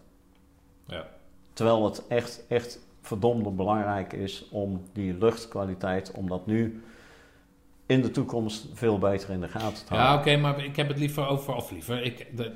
[0.85, 1.05] Ja.
[1.53, 6.83] Terwijl het echt, echt verdomde belangrijk is om die luchtkwaliteit, om dat nu
[7.91, 10.11] in de toekomst veel beter in de gaten te houden.
[10.11, 12.51] Ja, oké, maar ik heb het liever over, of liever, ik, dat,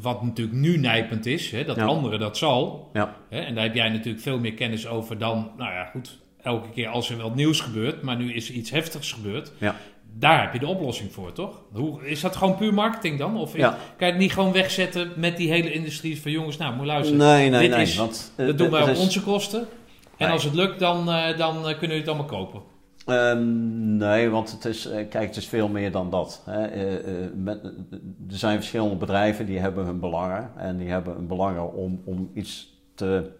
[0.00, 1.84] wat natuurlijk nu nijpend is, hè, dat ja.
[1.84, 2.90] andere dat zal.
[2.92, 3.16] Ja.
[3.28, 6.68] Hè, en daar heb jij natuurlijk veel meer kennis over dan, nou ja, goed, elke
[6.70, 9.52] keer als er wel nieuws gebeurt, maar nu is er iets heftigs gebeurd.
[9.58, 9.76] Ja.
[10.18, 11.62] Daar heb je de oplossing voor, toch?
[11.72, 13.36] Hoe, is dat gewoon puur marketing dan?
[13.36, 13.68] Of ja.
[13.96, 17.18] kan je het niet gewoon wegzetten met die hele industrie van jongens, nou, moet luisteren.
[17.18, 17.82] Nee, nee, dit nee.
[17.82, 19.66] Is, want, dat doen wij op onze kosten.
[20.16, 22.71] En als het lukt, dan, uh, dan kunnen jullie het allemaal kopen.
[23.06, 26.42] Um, nee, want het is, kijk, het is veel meer dan dat.
[26.44, 26.74] Hè.
[26.74, 30.50] Uh, met, er zijn verschillende bedrijven die hebben hun belangen.
[30.56, 33.30] En die hebben een belangen om, om iets te,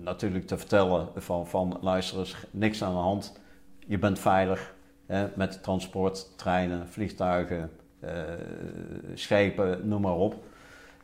[0.00, 3.40] natuurlijk te vertellen van, van luister eens, niks aan de hand.
[3.86, 4.74] Je bent veilig
[5.06, 7.70] hè, met transport, treinen, vliegtuigen,
[9.14, 10.34] schepen, noem maar op.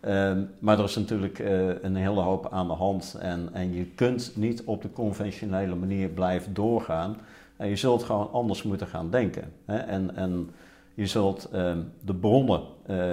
[0.08, 3.84] Um, maar er is natuurlijk uh, een hele hoop aan de hand en, en je
[3.84, 7.16] kunt niet op de conventionele manier blijven doorgaan.
[7.56, 9.52] En je zult gewoon anders moeten gaan denken.
[9.64, 9.76] Hè?
[9.76, 10.50] En, en
[10.94, 12.60] je zult um, de bronnen,
[12.90, 13.12] uh,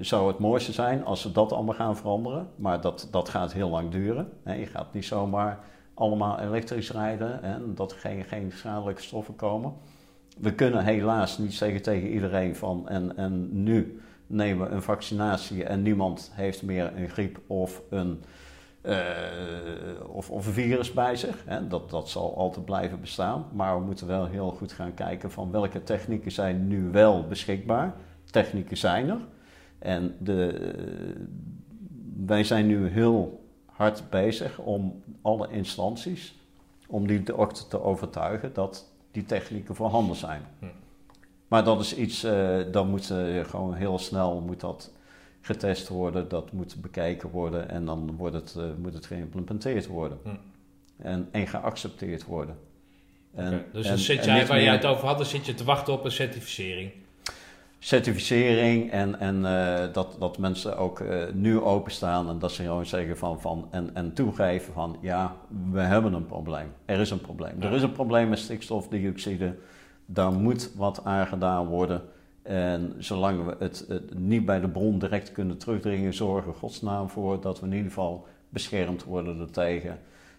[0.00, 2.48] zou het mooiste zijn als ze dat allemaal gaan veranderen.
[2.56, 4.28] Maar dat, dat gaat heel lang duren.
[4.42, 4.54] Hè?
[4.54, 5.58] Je gaat niet zomaar
[5.94, 9.72] allemaal elektrisch rijden en dat er geen, geen schadelijke stoffen komen.
[10.38, 15.82] We kunnen helaas niet zeggen tegen iedereen van en, en nu nemen een vaccinatie en
[15.82, 18.22] niemand heeft meer een griep of een,
[18.82, 18.96] uh,
[20.06, 21.42] of, of, een virus bij zich.
[21.46, 21.68] Hè.
[21.68, 23.46] Dat, dat zal altijd blijven bestaan.
[23.52, 27.94] Maar we moeten wel heel goed gaan kijken van welke technieken zijn nu wel beschikbaar.
[28.24, 29.20] Technieken zijn er.
[29.78, 30.72] En de,
[32.26, 36.38] wij zijn nu heel hard bezig om alle instanties,
[36.88, 40.42] om die ook te overtuigen dat die technieken voorhanden zijn.
[40.58, 40.66] Hm.
[41.48, 44.90] Maar dat is iets, uh, dan moet uh, gewoon heel snel moet dat
[45.40, 50.18] getest worden, dat moet bekeken worden en dan wordt het, uh, moet het geïmplementeerd worden.
[50.22, 50.28] Hm.
[50.96, 52.56] En, en geaccepteerd worden.
[53.34, 53.64] En, okay.
[53.72, 56.04] Dus dan zit jij, waar jij het over had, dan zit je te wachten op
[56.04, 56.90] een certificering.
[57.78, 59.42] Certificering en, en
[59.92, 61.02] dat, dat mensen ook
[61.32, 65.36] nu openstaan en dat ze gewoon zeggen van, van en, en toegeven van ja,
[65.70, 66.72] we hebben een probleem.
[66.84, 67.54] Er is een probleem.
[67.60, 67.66] Ja.
[67.66, 69.54] Er is een probleem met stikstofdioxide
[70.06, 72.02] daar moet wat aan gedaan worden.
[72.42, 77.40] En zolang we het, het, niet bij de bron direct kunnen terugdringen, zorgen godsnaam voor
[77.40, 79.98] dat we in ieder geval beschermd worden ertegen.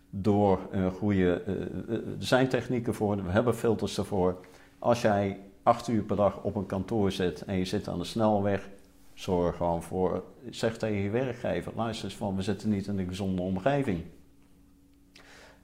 [0.09, 1.43] Door een goede.
[1.47, 4.37] Uh, er zijn technieken voor, we hebben filters ervoor.
[4.79, 8.05] Als jij acht uur per dag op een kantoor zit en je zit aan de
[8.05, 8.69] snelweg,
[9.13, 10.23] zorg gewoon voor.
[10.49, 14.01] Zeg tegen je werkgever: luister eens van, we zitten niet in een gezonde omgeving.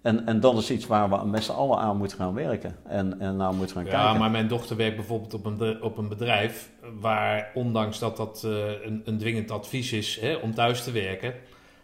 [0.03, 3.19] En, en dat is iets waar we met z'n allen aan moeten gaan werken en,
[3.19, 4.11] en naar moeten gaan ja, kijken.
[4.11, 8.43] Ja, maar mijn dochter werkt bijvoorbeeld op een, op een bedrijf waar, ondanks dat dat
[8.45, 11.33] uh, een, een dwingend advies is hè, om thuis te werken,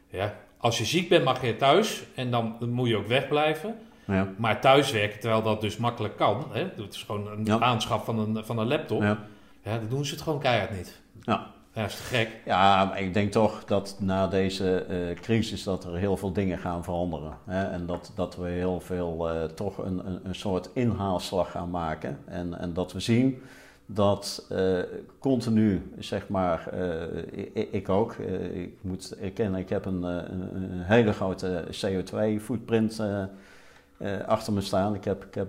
[0.10, 3.76] ja, als je ziek bent mag je thuis en dan, moet je ook wegblijven.
[4.06, 4.28] Ja.
[4.38, 7.60] Maar thuiswerken, terwijl dat dus makkelijk kan, hè, het is gewoon een ja.
[7.60, 9.20] aanschaf van een, van een laptop, ja.
[9.64, 11.02] ja, dan doen ze het gewoon keihard niet.
[11.22, 11.48] Ja.
[11.80, 12.30] Ja, gek.
[12.46, 16.58] Ja, maar ik denk toch dat na deze uh, crisis dat er heel veel dingen
[16.58, 17.38] gaan veranderen.
[17.46, 17.64] Hè?
[17.64, 22.18] En dat, dat we heel veel uh, toch een, een, een, soort inhaalslag gaan maken.
[22.26, 23.42] En, en dat we zien
[23.86, 24.80] dat uh,
[25.20, 26.74] continu, zeg maar,
[27.32, 28.14] ik, ik, ook,
[28.54, 33.02] ik moet erkennen, ik heb een, een, een hele grote CO2-footprint
[34.26, 34.96] achter me staan.
[34.96, 35.48] Ik heb, ik heb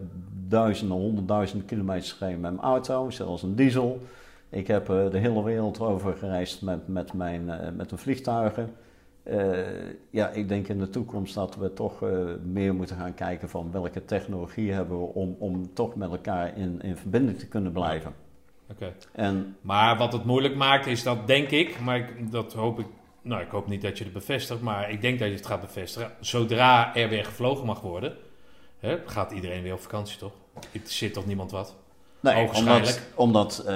[0.48, 4.00] duizenden, honderdduizenden kilometers gereden met mijn auto, zelfs een diesel.
[4.50, 8.72] Ik heb uh, de hele wereld over gereisd met, met, mijn, uh, met de vliegtuigen.
[10.10, 12.04] ja, ik denk in de toekomst dat we toch
[12.42, 16.82] meer moeten gaan kijken van welke technologie hebben we om, om toch met elkaar in,
[16.82, 18.14] in verbinding te kunnen blijven.
[18.70, 18.94] Oké.
[19.12, 22.86] En Maar wat het moeilijk maakt is dat, denk ik, maar ik, dat hoop ik,
[23.22, 25.60] nou ik hoop niet dat je het bevestigt, maar ik denk dat je het gaat
[25.60, 26.10] bevestigen.
[26.20, 28.16] Zodra er weer gevlogen mag worden,
[28.78, 30.32] hè, gaat iedereen weer op vakantie toch?
[30.70, 31.76] Het zit toch niemand wat?
[32.20, 33.72] Nee, omdat, omdat uh,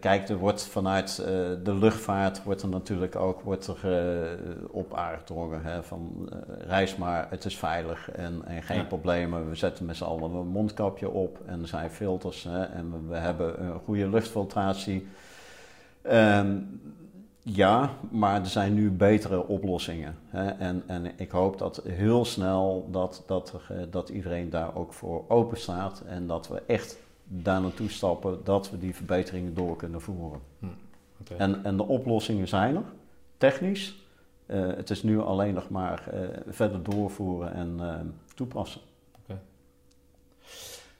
[0.00, 1.26] kijk, er wordt vanuit uh,
[1.64, 6.28] de luchtvaart wordt er natuurlijk ook wordt er, uh, op aangedrongen hè, van
[6.66, 9.48] reis maar, het is veilig en, en geen problemen.
[9.48, 13.08] We zetten met z'n allen een mondkapje op en er zijn filters hè, en we,
[13.08, 15.06] we, hebben een goede luchtfiltratie.
[16.12, 16.80] Um,
[17.44, 20.16] ja, maar er zijn nu betere oplossingen.
[20.28, 20.48] Hè?
[20.48, 23.54] En, en ik hoop dat heel snel dat, dat,
[23.90, 28.70] dat iedereen daar ook voor open staat en dat we echt daar naartoe stappen dat
[28.70, 30.40] we die verbeteringen door kunnen voeren.
[30.58, 30.66] Hm,
[31.36, 32.82] en, en de oplossingen zijn er,
[33.38, 34.00] technisch.
[34.46, 37.94] Uh, het is nu alleen nog maar uh, verder doorvoeren en uh,
[38.34, 38.80] toepassen.
[39.22, 39.40] Okay.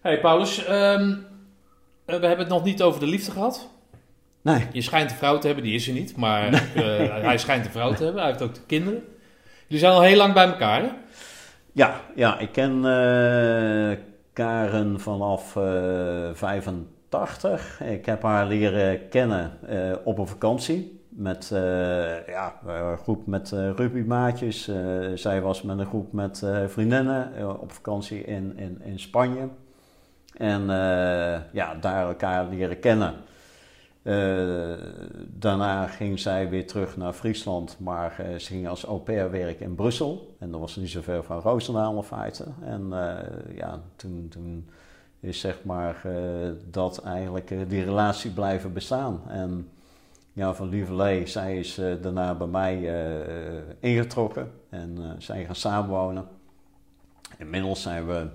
[0.00, 1.26] Hey Paulus, um,
[2.04, 3.68] we hebben het nog niet over de liefde gehad.
[4.42, 4.66] Nee.
[4.72, 6.50] Je schijnt een vrouw te hebben, die is er niet, maar
[7.22, 8.22] hij schijnt een vrouw te hebben.
[8.22, 9.04] Hij heeft ook de kinderen.
[9.66, 10.90] Jullie zijn al heel lang bij elkaar, hè?
[11.72, 12.84] Ja, ja ik ken
[14.32, 17.80] Karen vanaf uh, eh, 85.
[17.80, 21.00] Ik heb haar leren kennen uh, op een vakantie.
[21.08, 24.70] Met uh, ja, een groep met rugbymaatjes.
[25.14, 29.48] zij was met een groep met vriendinnen op vakantie in, in, in Spanje.
[30.36, 30.66] En
[31.52, 33.14] ja, daar elkaar leren kennen.
[34.02, 34.72] Uh,
[35.28, 39.66] daarna ging zij weer terug naar Friesland, maar uh, ze ging als au pair werken
[39.66, 40.36] in Brussel.
[40.38, 42.44] En dat was niet zo ver van Roosendaal in feite.
[42.64, 44.68] En uh, ja, toen, toen
[45.20, 46.06] is zeg maar
[46.70, 49.20] dat eigenlijk die relatie blijven bestaan.
[49.28, 49.68] En
[50.32, 52.76] ja, van Lieverlee, zij is daarna bij mij
[53.80, 56.24] ingetrokken en zij gaan samenwonen.
[57.38, 58.26] Inmiddels zijn we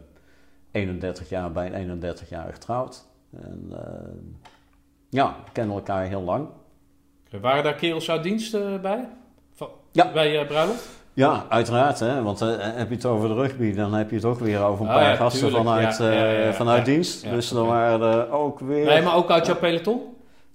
[0.71, 3.05] 31 jaar bij 31 jaar getrouwd.
[3.29, 3.71] En
[5.09, 6.47] ja, we kennen elkaar heel lang.
[7.41, 9.09] Waren daar kerels uit dienst uh, bij?
[9.53, 10.11] Van, ja.
[10.11, 10.89] Bij uh, bruiloft?
[11.13, 11.99] Ja, uiteraard.
[11.99, 12.23] Hè?
[12.23, 14.85] Want uh, heb je het over de rugby, dan heb je het ook weer over
[14.85, 17.29] een ah, paar gasten vanuit, ja, vanuit dienst.
[17.29, 18.85] dus dan waren er ook weer...
[18.85, 20.01] Nee, maar ook uit jouw peloton?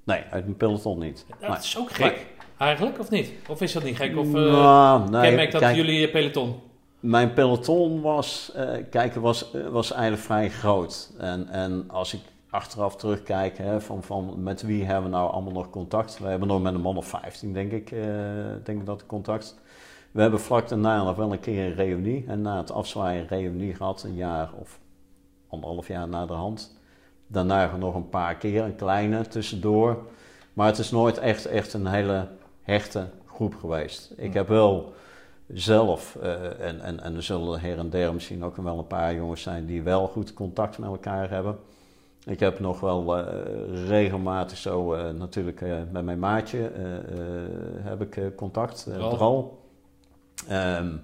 [0.04, 1.26] Nee, uit mijn peloton niet.
[1.40, 2.26] dat is ook gek,
[2.58, 3.32] eigenlijk, of niet?
[3.48, 4.16] Of is dat niet gek?
[4.16, 6.60] Of nou, nee, kenmerkt dat kijk, jullie peloton?
[7.00, 8.52] Mijn peloton was,
[8.90, 11.12] kijk, was, was eigenlijk vrij groot.
[11.18, 12.20] En, en als ik
[12.52, 16.18] achteraf terugkijken hè, van, van met wie hebben we nou allemaal nog contact.
[16.18, 18.04] We hebben nog met een man of 15 denk ik, uh,
[18.64, 19.60] denk ik dat contact.
[20.10, 22.24] We hebben vlak daarna nog wel een keer een reunie.
[22.26, 24.80] En na het afzwaaien een reunie gehad, een jaar of
[25.48, 26.78] anderhalf jaar na de hand.
[27.26, 30.02] Daarna nog een paar keer, een kleine tussendoor.
[30.52, 32.28] Maar het is nooit echt, echt een hele
[32.62, 34.12] hechte groep geweest.
[34.16, 34.92] Ik heb wel
[35.46, 39.14] zelf, uh, en, en, en er zullen her en der misschien ook wel een paar
[39.14, 41.58] jongens zijn die wel goed contact met elkaar hebben.
[42.26, 43.24] Ik heb nog wel uh,
[43.88, 46.70] regelmatig zo uh, natuurlijk uh, met mijn maatje
[47.82, 49.60] heb ik contact, vooral.
[50.50, 51.00] Um,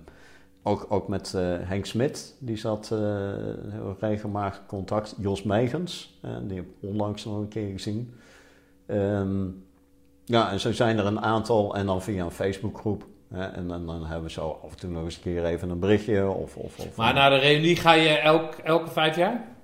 [0.63, 1.33] ook, ook met
[1.63, 2.95] Henk Smit, die zat
[4.01, 5.15] regelmatig contact.
[5.19, 8.15] Jos Megens, die heb ik onlangs nog een keer gezien.
[8.87, 9.65] Um,
[10.25, 13.07] ja, en zo zijn er een aantal en dan via een Facebookgroep.
[13.31, 15.79] en dan, dan, hebben we zo af en toe nog eens een keer even een
[15.79, 16.29] berichtje.
[16.29, 19.58] Of, of, of maar naar de reunie ga je elk, elke vijf jaar?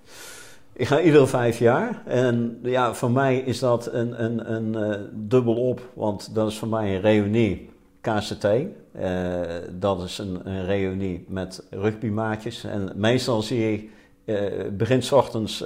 [0.77, 2.03] Ik ga ieder vijf jaar.
[2.07, 6.59] En ja, voor mij is dat een, een, een uh, dubbel op, want dat is
[6.59, 7.71] voor mij een reunie
[8.01, 8.45] KCT.
[8.45, 9.41] Eh,
[9.71, 12.65] dat is een, een reunie met rugbymaatjes.
[12.65, 13.91] En meestal zie ik,
[14.25, 15.65] uh, begint s ochtends,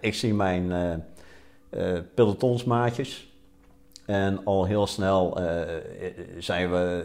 [0.00, 0.72] ik zie mijn
[2.14, 3.28] pelotonsmaatjes.
[4.06, 5.38] En al heel snel
[6.38, 7.04] zijn we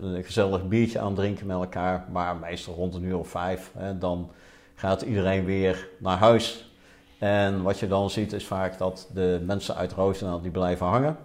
[0.00, 2.04] een gezellig biertje aan het drinken met elkaar.
[2.12, 3.72] Maar meestal rond een uur of vijf.
[3.98, 4.30] dan
[4.74, 6.72] gaat iedereen weer naar huis.
[7.18, 11.16] En wat je dan ziet is vaak dat de mensen uit Roosendaal die blijven hangen.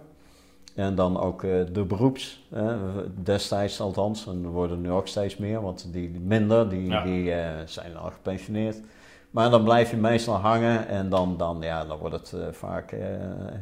[0.74, 2.76] En dan ook uh, de beroeps, uh,
[3.22, 7.50] destijds althans, en er worden nu ook steeds meer, want die minder, die, die uh,
[7.64, 8.80] zijn al gepensioneerd.
[9.30, 12.94] Maar dan blijf je meestal hangen en dan, dan, ja, dan wordt het vaak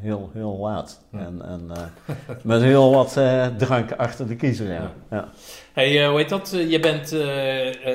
[0.00, 1.04] heel, heel laat.
[1.12, 1.70] En, en
[2.42, 3.12] met heel wat
[3.58, 4.72] drank achter de kiezer.
[4.72, 4.92] Ja.
[5.10, 5.28] ja.
[5.72, 6.50] Hey, hoe heet dat?
[6.68, 7.16] je bent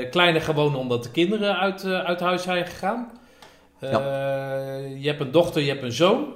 [0.09, 3.11] kleiner gewoon omdat de kinderen uit, uit huis zijn gegaan.
[3.79, 6.33] Je hebt een dochter, je hebt een zoon.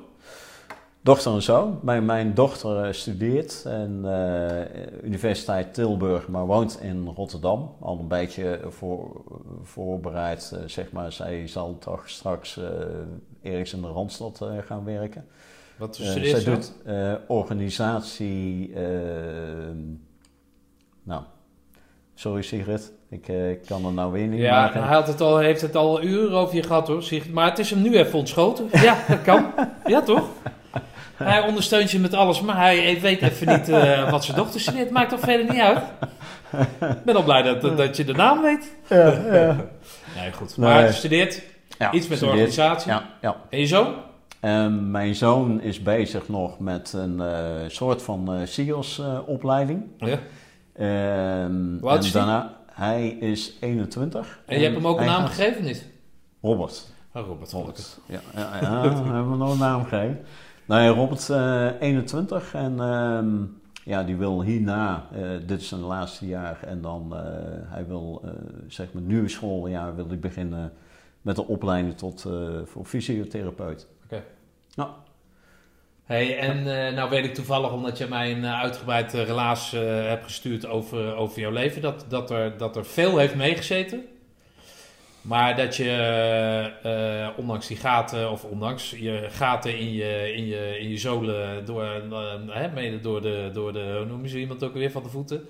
[1.07, 1.79] Dochter en zoon.
[1.81, 7.75] Mijn, mijn dochter studeert aan uh, Universiteit Tilburg, maar woont in Rotterdam.
[7.79, 9.21] Al een beetje voor,
[9.63, 11.11] voorbereid, uh, zeg maar.
[11.11, 12.59] Zij zal toch straks
[13.41, 15.25] ergens in de Randstad gaan werken.
[15.77, 16.53] Wat studeert zij?
[16.53, 16.73] doet
[17.27, 18.73] organisatie
[21.03, 21.21] Nou,
[22.15, 24.83] sorry Sigrid, ik, eh, ik kan er nou weer niet Ja, maken.
[24.83, 27.03] hij had het al, heeft het al uren over je gehad hoor.
[27.03, 27.33] Sigrid.
[27.33, 28.67] Maar het is hem nu even ontschoten.
[28.71, 29.45] Ja, dat kan.
[29.85, 30.29] Ja, toch?
[31.17, 34.89] Hij ondersteunt je met alles, maar hij weet even niet eh, wat zijn dochter studeert.
[34.89, 35.79] Maakt toch verder niet uit?
[36.79, 38.75] Ik ben al blij dat, dat je de naam weet.
[38.89, 39.55] Ja, ja.
[40.15, 40.57] Nee, goed.
[40.57, 40.69] Nee.
[40.69, 41.41] Maar hij studeert
[41.77, 42.91] Ja, iets met de organisatie.
[42.91, 43.35] Ja, ja.
[43.49, 43.93] En je zoon?
[44.39, 47.35] En mijn zoon is bezig nog met een eh,
[47.67, 49.83] soort van eh SIOS-opleiding.
[49.97, 50.17] Ja.
[50.75, 52.13] Ehm, Hoe oud is die?
[52.13, 54.39] daarna, hij is 21.
[54.45, 55.85] En je hebt hem ook een naam gaat- gegeven, niet?
[56.41, 56.83] Robert.
[57.13, 57.51] Oh, Robert.
[57.51, 57.97] Robert.
[58.05, 60.25] Ja, ja, ja hebben we nog een naam gegeven.
[60.67, 62.53] Nee, Robert, eh 21.
[62.53, 63.35] En ehm,
[63.83, 66.59] ja, die wil hierna, eh, dit is zijn laatste jaar.
[66.63, 67.21] En dan, eh,
[67.71, 68.31] hij wil, eh,
[68.67, 70.73] zeg maar, nieuwe schooljaar wil hij beginnen
[71.21, 72.33] met de opleiding tot, eh,
[72.65, 73.87] voor fysiotherapeut.
[74.05, 74.23] Oké.
[74.69, 74.95] Ja.
[76.03, 76.57] Hey, en
[76.87, 80.23] eh, nou weet ik toevallig, omdat je mij een eh, uitgebreid eh, relaas eh, hebt
[80.23, 84.05] gestuurd over, over jouw leven, dat, dat, er, dat er veel heeft meegezeten.
[85.27, 85.91] Maar dat je,
[86.83, 91.65] eh, ondanks die gaten, of ondanks je gaten in je, in je, in je zolen,
[91.65, 94.91] door, eh, hè, mede door de, door de, hoe noem je zo iemand ook weer,
[94.91, 95.47] van de voeten.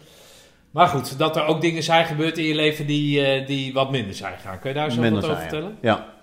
[0.72, 3.92] Maar goed, dat er ook dingen zijn gebeurd in je leven die, eh, die wat
[3.92, 4.60] minder zijn gegaan.
[4.60, 5.78] Kun je daar zo Minder wat over zijn, vertellen?
[5.82, 6.16] Ja.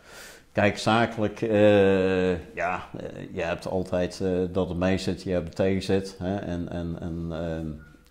[0.54, 5.48] Kijk, zakelijk, eh, ja, eh, je hebt altijd eh, dat er mee zit, je hebt
[5.48, 6.16] er tegen zit.
[6.18, 6.36] Hè?
[6.36, 7.32] En, en, en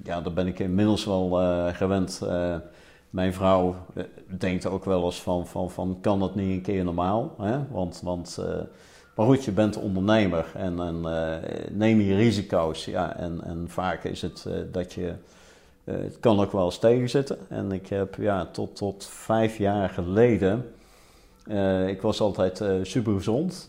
[0.03, 2.21] ja, daar ben ik inmiddels wel eh, gewend.
[3.13, 4.03] Mijn vrouw eh,
[4.37, 7.35] denkt ook wel eens van, van, van kan dat niet een keer normaal?
[7.41, 7.59] Hè?
[7.71, 8.61] Want, want eh,
[9.15, 12.85] maar goed, je bent ondernemer en, en eh, neem je risico's.
[12.85, 15.13] Ja, en, en vaak is het dat je,
[15.83, 17.37] het kan ook wel eens tegenzitten.
[17.49, 20.65] En ik heb ja, tot, tot vijf jaar geleden...
[21.87, 23.67] Ik was altijd super gezond.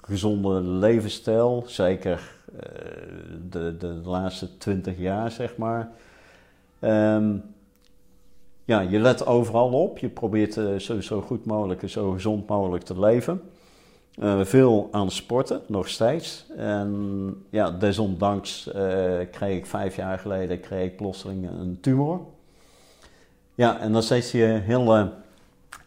[0.00, 2.32] gezonde levensstijl, zeker
[3.50, 5.90] de, de, laatste twintig jaar, zeg maar.
[6.78, 7.36] Ehm,
[8.70, 9.98] ja, je let overal op.
[9.98, 13.42] Je probeert eh, zo, zo goed mogelijk en zo gezond mogelijk te leven.
[14.18, 16.46] Eh, veel aan sporten, nog steeds.
[16.56, 22.20] En ja, desondanks eh, kreeg ik vijf jaar geleden kreeg ik plotseling een tumor.
[23.54, 25.08] Ja, en dan zet je heel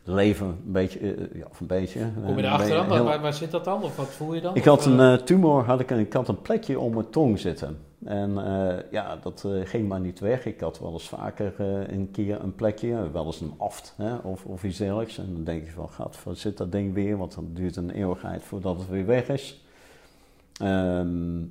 [0.03, 1.99] leven een beetje, ja, of een beetje.
[2.26, 2.91] Kom je erachter dan?
[2.91, 3.84] heel- Waar, zit dat dan?
[3.84, 4.55] Of wat voel je dan?
[4.55, 7.77] ik had een tumor, had ik, een, ik had een plekje om mijn tong zitten.
[8.06, 10.46] En eh, ja, dat eh, ging maar niet weg.
[10.46, 14.16] Ik had wel eens vaker eh, een keer een plekje, wel eens een aft hè,
[14.16, 15.18] of, of iets dergelijks.
[15.18, 17.18] En dan denk je van, waar zit dat ding weer?
[17.18, 19.62] Want dan duurt een eeuwigheid voordat het weer weg is.
[20.62, 21.42] Ehm,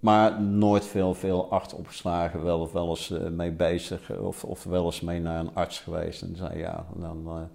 [0.00, 5.00] maar nooit veel, veel acht opgeslagen, wel, wel eens mee bezig of, of wel eens
[5.00, 6.22] mee naar een arts geweest.
[6.22, 7.48] En zei ja, dan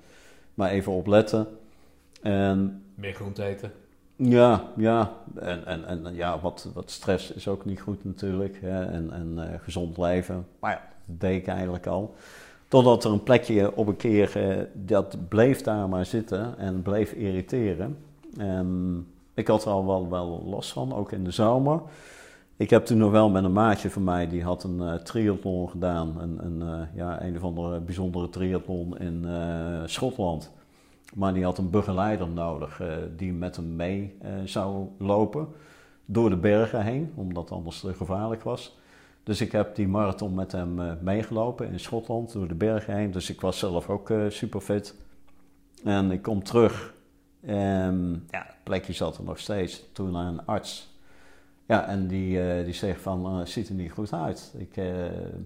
[0.54, 1.48] maar even opletten.
[2.22, 3.72] En Meer groente eten.
[4.24, 5.12] Ja, ja.
[5.40, 8.58] En, en, en ja, wat, wat stress is ook niet goed natuurlijk.
[8.62, 8.86] Hè?
[8.86, 10.48] En, en eh, gezond leven.
[10.60, 12.16] Maar ja, dat deed eigenlijk al.
[12.68, 17.12] Totdat er een plekje op een keer, eh, dat bleef daar maar zitten en bleef
[17.12, 17.98] irriteren.
[18.38, 21.82] En ik had er al wel, wel last van, ook in de zomer.
[22.58, 25.70] Ik heb toen nog wel met een maatje van mij, die had een eh, triathlon
[25.70, 26.16] gedaan.
[26.20, 29.26] Een, een, ja, een of andere bijzondere triathlon in
[29.86, 30.52] Schotland.
[31.14, 35.48] Maar die had een begeleider nodig eh, die met hem mee eh, zou lopen
[36.06, 38.80] door de bergen heen, omdat anders te gevaarlijk was.
[39.24, 43.12] Dus ik heb die marathon met hem eh, meegelopen in Schotland door de bergen heen.
[43.12, 44.96] Dus ik was zelf ook eh, super fit.
[45.84, 46.94] En ik kom terug.
[47.42, 49.84] En ja, het plekje zat er nog steeds.
[49.92, 50.90] Toen naar een arts.
[51.66, 54.54] Ja, en die, eh, die zegt van, eh, het ziet er niet goed uit.
[54.58, 54.86] Ik, eh,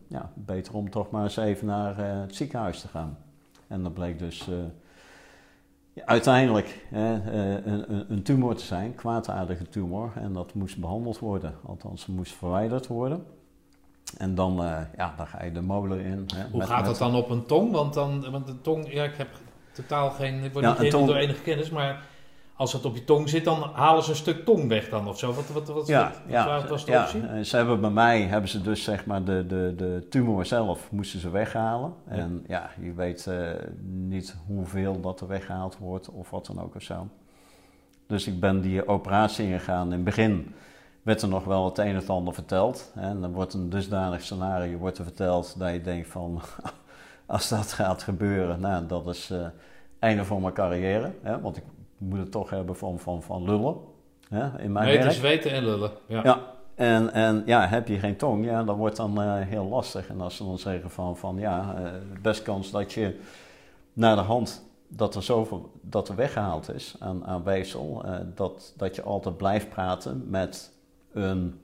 [0.07, 3.17] ja, beter om toch maar eens even naar eh, het ziekenhuis te gaan.
[3.67, 4.49] En dat bleek dus...
[6.05, 7.11] uiteindelijk eh,
[7.65, 10.11] een, een- tumor te zijn, kwaadaardige tumor.
[10.15, 13.26] En dat moest behandeld worden, althans moest verwijderd worden.
[14.17, 16.26] En dan, eh, ja, dan ga je de molen in.
[16.35, 17.72] Hè, Hoe met- gaat met- dat dan op een tong?
[17.72, 19.27] Want, dan, want de tong, ja, ik heb
[19.72, 22.05] totaal geen, ik word Ja, niet tong- door enige kennis, maar
[22.56, 25.19] als het op je tong zit, dan halen ze een stuk tong weg dan of
[25.19, 25.34] zo.
[25.34, 27.22] Wat, wat, wat, Ja, wat, ja, wat was de ja, optie?
[27.27, 30.91] eh, ze hebben bij mij, hebben ze dus zeg maar de, de, de tumor zelf
[30.91, 31.94] moesten ze weghalen.
[32.10, 32.11] Ja.
[32.11, 33.49] En ja, je weet eh,
[33.84, 37.07] niet hoeveel dat er weggehaald wordt of wat dan ook of zo.
[38.07, 39.86] Dus ik ben die operatie ingegaan.
[39.86, 40.53] In het begin
[41.02, 42.91] werd er nog wel het een en het ander verteld.
[42.95, 46.41] En dan wordt een dusdanig scenario wordt er verteld dat je denkt van...
[47.26, 49.45] als dat gaat gebeuren, nou, dat is eh
[49.99, 51.11] einde van mijn carrière.
[51.22, 51.41] Hè.
[51.41, 51.64] Want ik
[51.97, 53.76] moet het toch hebben van, van, van lullen
[54.30, 55.15] hè, in mijn Weten, werk.
[55.15, 55.91] zweten en lullen.
[56.07, 56.22] Ja.
[56.23, 56.39] Ja,
[56.76, 60.07] en, en ja, heb je geen tong, ja, dat wordt dan eh, heel lastig.
[60.07, 61.91] En als ze dan zeggen van, van ja, eh,
[62.22, 63.19] best kans dat je
[63.93, 68.73] naar de hand dat er zoveel dat er weggehaald is aan, aan weefsel, eh, dat,
[68.77, 70.72] dat je altijd blijft praten met
[71.13, 71.59] een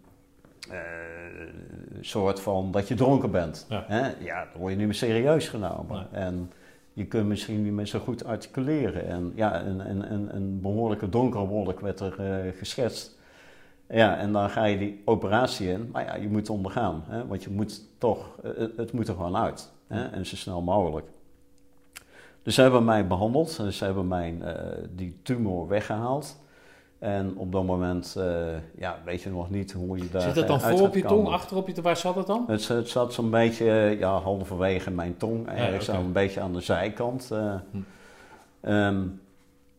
[2.02, 3.66] soort van dat je dronken bent.
[3.70, 3.84] Ja.
[3.88, 4.10] Hè?
[4.20, 6.08] ja, dan word je niet meer serieus genomen.
[6.12, 6.52] En
[6.94, 9.08] je kunt misschien niet meer zo goed articuleren.
[9.08, 13.20] En ja, een, een, een, een behoorlijke donkere wolk werd er uh, geschetst.
[13.88, 15.90] Ja, en dan ga je die operatie in.
[15.92, 17.04] Maar ja, je moet ondergaan.
[17.08, 17.28] Hè?
[17.28, 19.72] Want je moet toch, het, het moet er gewoon uit.
[19.88, 20.08] Hè?
[20.08, 21.06] En zo snel mogelijk.
[22.44, 23.50] Dus ze hebben mij behandeld.
[23.50, 24.54] Ze hebben mij uh,
[24.96, 26.41] die tumor weggehaald.
[27.02, 28.24] En op dat moment uh,
[28.78, 30.22] ja, weet je nog niet hoe je daar.
[30.22, 31.86] Zit het dan voor op je tong, achter op je tong?
[31.86, 32.44] Waar zat het dan?
[32.48, 36.02] Het, het zat zo'n beetje ja, halverwege mijn tong, eigenlijk ja, okay.
[36.02, 37.30] zo een beetje aan de zijkant.
[37.34, 38.72] Uh, hm.
[38.72, 39.22] um,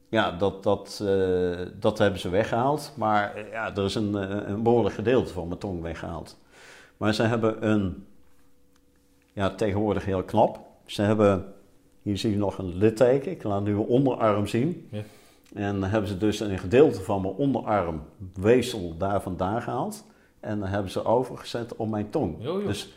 [0.09, 1.05] ja, dat, dat,
[1.79, 2.93] dat hebben ze weggehaald.
[2.97, 4.15] Maar ja, er is een,
[4.51, 6.37] een behoorlijk gedeelte van mijn tong weggehaald.
[6.97, 8.07] Maar ze hebben een,
[9.33, 10.59] ja, tegenwoordig heel knap.
[10.87, 11.53] Ze hebben,
[12.03, 13.31] hier zie je nog een litteken.
[13.31, 14.89] Ik laat nu een onderarm zien.
[14.91, 15.03] Ja.
[15.55, 18.03] En dan hebben ze dus een gedeelte van mijn onderarm
[18.35, 20.05] weefsel daar vandaan gehaald.
[20.41, 22.37] En dan hebben ze overgezet op mijn tong.
[22.39, 22.67] Jo, jo.
[22.67, 22.93] Dus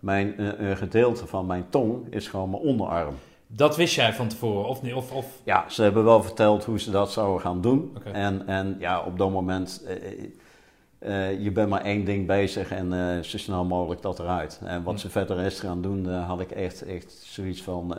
[0.00, 3.14] mijn, uh, een gedeelte van mijn tong is gewoon mijn onderarm.
[3.46, 4.94] Dat wist jij van tevoren, of niet?
[4.94, 5.26] Of, of...
[5.44, 7.92] Ja, ze hebben wel verteld hoe ze dat zouden gaan doen.
[7.96, 8.12] Okay.
[8.12, 13.24] En, en ja, op dat moment, uh, uh, je bent maar één ding bezig en
[13.24, 14.60] zo snel mogelijk dat eruit.
[14.64, 15.00] En wat hm.
[15.00, 17.98] ze verder rest gaan doen, had ik echt, echt zoiets van,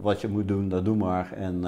[0.00, 1.32] wat je moet doen, dat doe maar.
[1.32, 1.64] En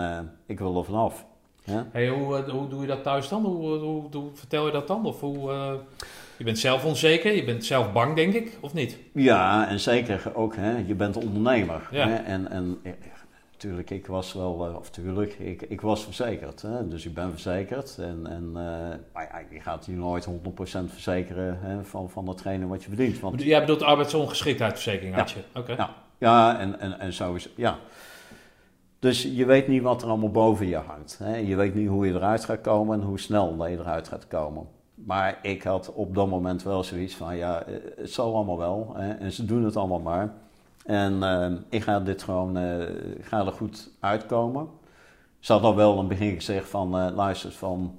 [0.47, 1.27] ik wil er vanaf.
[1.64, 1.86] Ja?
[1.93, 3.44] Hey, hoe, hoe doe je dat thuis dan?
[3.44, 5.06] Hoe, hoe, hoe vertel je dat dan?
[5.06, 5.72] Of hoe, uh,
[6.36, 8.98] je bent zelf onzeker, je bent zelf bang, denk ik, of niet?
[9.12, 11.89] Ja, en zeker ook, hè, je bent ondernemer.
[11.90, 12.09] Ja.
[12.09, 12.78] Hè, en, en
[13.52, 16.62] natuurlijk, ik was wel, of tuurlijk, ik, ik was verzekerd.
[16.62, 17.98] Hè, dus ik ben verzekerd.
[17.98, 18.55] En, en uh,
[19.12, 20.30] maar ja, je gaat hier nooit 100%
[20.86, 23.20] verzekeren hè, van, van datgene wat je verdient.
[23.20, 25.36] Want, Jij bedoelt arbeidsongeschiktheidsverzekering had ja.
[25.36, 25.60] je?
[25.60, 25.72] Oké.
[25.72, 27.78] Ja, ja en, en, en zo is ja.
[29.03, 31.19] Dus je weet niet wat er allemaal boven je hangt.
[31.19, 31.37] Hè?
[31.37, 34.66] Je weet niet hoe je eruit gaat komen en hoe snel je eruit gaat komen.
[34.95, 37.62] Maar ik had op dat moment wel zoiets van, ja,
[37.97, 38.93] het zal allemaal wel.
[38.97, 39.12] Hè?
[39.12, 40.33] En ze doen het allemaal maar.
[40.85, 42.85] En uh, ik ga dit gewoon, uh,
[43.20, 44.69] ga er goed uitkomen.
[45.39, 47.97] Ze had wel in het begin gezegd van, uh, luister, van,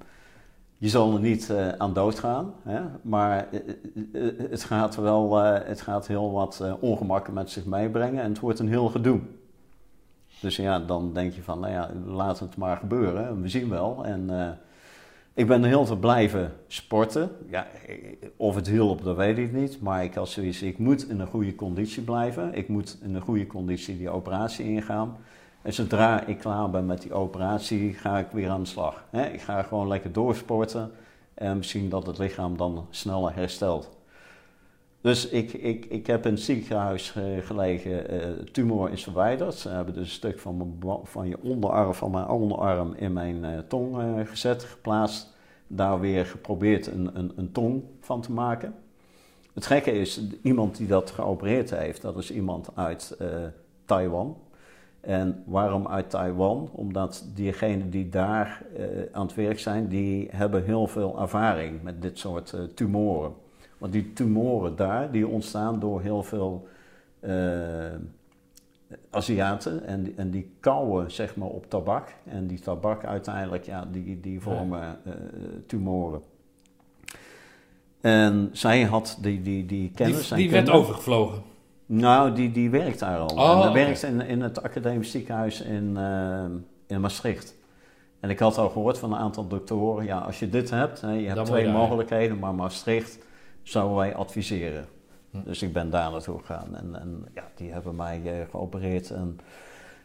[0.78, 2.54] je zal er niet aan dood gaan.
[2.62, 2.82] Hè?
[3.02, 3.48] Maar
[4.38, 8.70] het gaat wel, het gaat heel wat ongemakken met zich meebrengen en het wordt een
[8.70, 9.20] heel gedoe.
[10.44, 13.41] Dus ja, dan denk je van, nou ja, laat het maar gebeuren.
[13.41, 14.06] We zien wel.
[14.06, 14.49] En uh,
[15.34, 17.30] ik ben heel veel blijven sporten.
[17.49, 17.68] Ja,
[18.38, 19.82] of het hielp, dat weet ik niet.
[19.82, 22.53] Maar ik had zoiets, ik moet in een goede conditie blijven.
[22.53, 25.18] Ik moet in een goede conditie die operatie ingaan.
[25.61, 29.03] En zodra ik klaar ben met die operatie, ga ik weer aan de slag.
[29.11, 30.92] Ik ga gewoon lekker doorsporten.
[31.34, 33.90] En misschien dat het lichaam dan sneller herstelt.
[35.03, 39.53] Dus ik, ik, ik heb in het ziekenhuis uh, gelegen, uh, tumor is verwijderd.
[39.53, 43.43] Ze hebben dus een stuk van, mijn, van je onderarm, van mijn onderarm in mijn
[43.43, 43.98] uh, tong
[44.30, 45.35] gezet, geplaatst.
[45.67, 48.75] Daar weer geprobeerd een, een, een tong van te maken.
[49.53, 53.17] Het gekke is, iemand die dat geopereerd heeft, dat is iemand uit
[53.85, 54.38] Taiwan.
[55.01, 56.69] En waarom uit Taiwan?
[56.72, 58.65] Omdat diegenen die daar
[59.11, 63.41] aan het werk zijn, die hebben heel veel ervaring met dit soort tumoren.
[63.84, 66.68] Want die tumoren daar, die ontstaan door heel veel
[67.22, 67.34] uh,
[69.10, 72.14] Aziaten en, die, en die kauwen zeg maar op tabak.
[72.24, 75.14] En die tabak uiteindelijk, ja, die, die vormen uh,
[75.68, 76.22] tumoren.
[78.02, 80.28] En zij had die, die, die kennis.
[80.28, 81.42] Die, die werd overgevlogen?
[81.86, 83.36] Nou, die, die werkt daar al.
[83.36, 83.74] Oh, en okay.
[83.74, 86.44] werkt in, in het academisch ziekenhuis in, uh,
[86.88, 87.56] in Maastricht.
[88.20, 91.12] En ik had al gehoord van een aantal doktoren, ja, als je dit hebt, hè,
[91.12, 93.32] je hebt Dan twee mogelijkheden, maar Maastricht
[93.64, 94.85] zouden wij adviseren.
[95.32, 95.43] Hm.
[95.43, 99.11] Dus ik ben daar naartoe gegaan en, en ja, die hebben mij uh, geopereerd.
[99.11, 99.40] En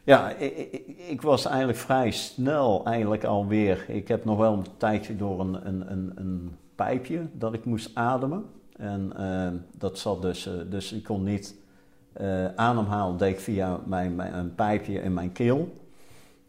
[0.05, 3.85] ja, ik, ik, ik, was eigenlijk vrij snel eigenlijk alweer.
[3.89, 7.91] Ik heb nog wel een tijdje door een, een, een, een pijpje dat ik moest
[7.95, 8.45] ademen.
[8.77, 11.55] En uh, dat zat dus, uh, dus ik kon niet
[12.57, 15.73] ademhalen, deed ik via mijn, mijn, een pijpje in mijn keel.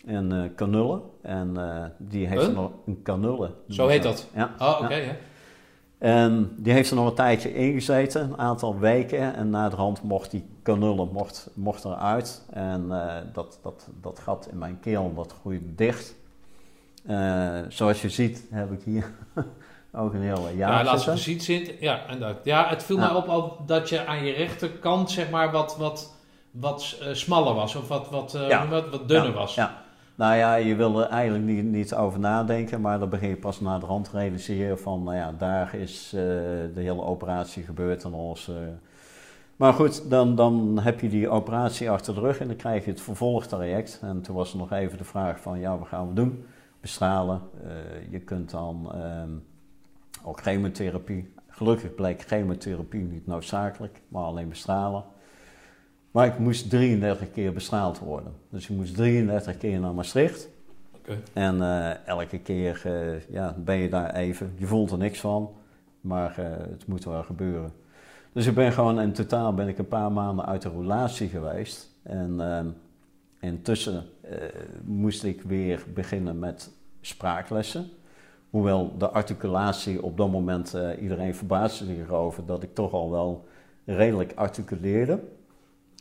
[0.06, 1.02] En kanullen.
[1.22, 1.58] En
[1.98, 2.56] die heeft huh?
[2.56, 3.54] nog een kanullen.
[3.68, 4.28] Zo heet dat?
[4.36, 4.54] Ja.
[4.60, 4.84] Oh, oké.
[4.84, 5.16] Okay, ja.
[6.00, 9.36] En die heeft er nog een tijdje ingezeten, een aantal weken.
[9.36, 12.42] En na de hand mocht die kanullen mocht, mocht eruit.
[12.50, 16.16] En uh, dat, dat, dat gat in mijn keel dat groeide dicht.
[17.10, 19.12] Uh, zoals je ziet heb ik hier
[19.94, 21.74] ook een hele jaar Ja, laat je ziet zit.
[21.80, 23.06] Ja, en dat, ja, het viel ja.
[23.06, 26.14] mij op al dat je aan je rechterkant zeg maar wat, wat,
[26.52, 27.76] wat uh, smaller was.
[27.76, 28.68] Of wat, wat, ja.
[28.68, 29.34] wat, wat dunner ja.
[29.34, 29.56] was.
[29.56, 29.82] Ja.
[30.20, 33.80] Nou ja, je wil er eigenlijk niet, over nadenken, maar dan begin je pas na
[33.80, 36.22] de hand realiseren van, nou ja, daar is uh,
[36.74, 38.50] de hele operatie gebeurd en alles.
[38.50, 38.56] Uh.
[39.56, 42.92] Maar goed, dan, dan heb je die operatie achter de rug en dan krijg je
[42.92, 44.00] het vervolgtraject.
[44.02, 46.44] En toen was er nog even de vraag van, ja, wat gaan we doen?
[46.82, 47.42] Bestralen.
[47.64, 48.92] Uh, je kunt dan
[50.24, 55.04] ook chemotherapie gelukkig bleek chemotherapie niet noodzakelijk, maar alleen bestralen.
[56.12, 58.34] Maar ik moest 33 keer bestraald worden.
[58.50, 60.50] Dus ik moest 33 keer naar Maastricht.
[61.34, 64.54] En eh, elke keer eh, ja, ben je daar even.
[64.58, 65.52] Je voelt er niks van,
[66.02, 67.72] maar eh, het moet wel gebeuren.
[68.34, 71.90] Dus ik ben gewoon in totaal ben ik een paar maanden uit de relatie geweest.
[72.04, 72.76] En
[73.40, 74.04] intussen
[74.84, 76.72] moest ik weer beginnen met
[77.02, 77.90] spraaklessen.
[78.50, 83.48] Hoewel de articulatie op dat moment, iedereen verbaasde zich erover dat ik toch al wel
[83.86, 85.20] redelijk articuleerde.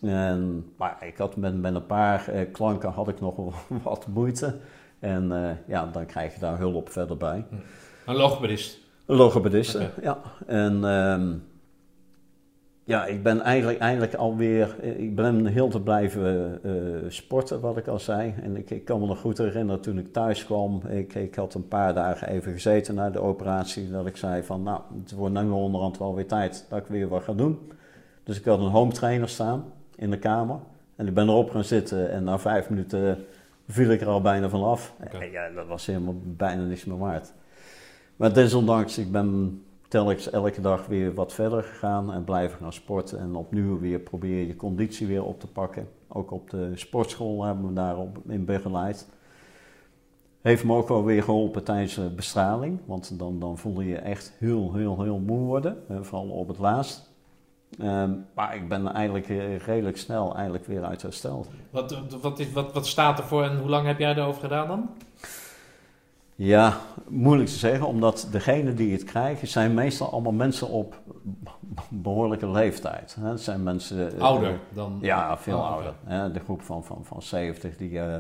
[0.02, 3.52] En, maar ik had met, met een paar eh, klanken had ik nog wel
[3.82, 4.56] wat moeite.
[4.98, 7.44] En eh, ja, dan krijg je daar hulp verder bij.
[8.06, 8.78] Een logopedist.
[9.06, 9.90] Een logopedist, Oké.
[10.02, 10.18] ja.
[10.46, 11.34] En ehm,
[12.84, 16.72] ja, ik ben eigenlijk, eigenlijk alweer, eh, ik ben heel te blijven eh,
[17.08, 18.34] sporten, wat ik al zei.
[18.42, 21.54] En ik, ik kan me nog goed herinneren toen ik thuis kwam, ik, ik had
[21.54, 25.34] een paar dagen even gezeten na de operatie, dat ik zei van, nou, het wordt
[25.34, 27.58] nu onderhand wel weer tijd dat ik weer wat ga doen.
[28.24, 29.64] Dus ik had een home trainer staan
[29.98, 30.58] in de kamer.
[30.96, 33.24] En ik ben erop gaan zitten en na vijf minuten
[33.68, 34.94] viel ik er al bijna vanaf.
[35.04, 35.16] Oké.
[35.18, 37.32] En ja, dat was helemaal bijna niks meer waard.
[38.16, 43.18] Maar desondanks, ik ben telkens elke dag weer wat verder gegaan en blijven gaan sporten.
[43.18, 45.88] En opnieuw weer proberen je conditie weer op te pakken.
[46.08, 49.08] Ook op de sportschool hebben we daarop in begeleid.
[50.40, 52.78] Heeft me ook wel weer geholpen tijdens de bestraling.
[52.84, 55.76] Want dan, dan voelde je echt heel, heel, heel moe worden.
[55.88, 57.07] eh, Vooral op het laatst.
[57.78, 59.26] Ehm, maar ik ben eigenlijk
[59.66, 61.48] redelijk snel eigenlijk weer uit hersteld.
[61.70, 64.88] Wat, wat, is, wat, wat staat ervoor en hoe lang heb jij erover gedaan dan?
[66.34, 66.76] Ja,
[67.08, 71.00] moeilijk te zeggen, omdat degenen die het krijgen zijn meestal allemaal mensen op
[71.88, 73.16] behoorlijke leeftijd.
[73.20, 73.28] Hè.
[73.28, 74.16] Het zijn mensen...
[74.16, 74.98] eh, Ouder dan?
[75.00, 75.94] Ja, veel Oh, ouder.
[76.04, 76.32] Hè.
[76.32, 78.16] De groep van, van, van 70 die eh,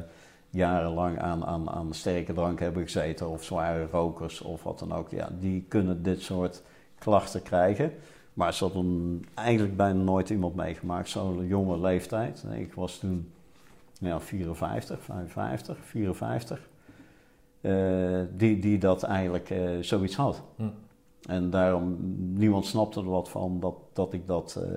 [0.50, 5.10] jarenlang aan, aan, aan sterke drank hebben gezeten of zware rokers of wat dan ook.
[5.10, 6.62] Ja, die kunnen dit soort
[6.98, 7.92] klachten krijgen.
[8.38, 12.44] Maar ze hadden eigenlijk bijna nooit iemand meegemaakt, zo'n jonge leeftijd.
[12.54, 13.30] Ik was toen
[14.00, 16.68] ja, 54, 55, 54.
[17.60, 20.42] eh, die, die dat eigenlijk eh, zoiets had.
[20.56, 20.62] Hm.
[21.28, 21.96] En daarom,
[22.34, 24.70] niemand snapte er wat van dat, dat ik dat eh,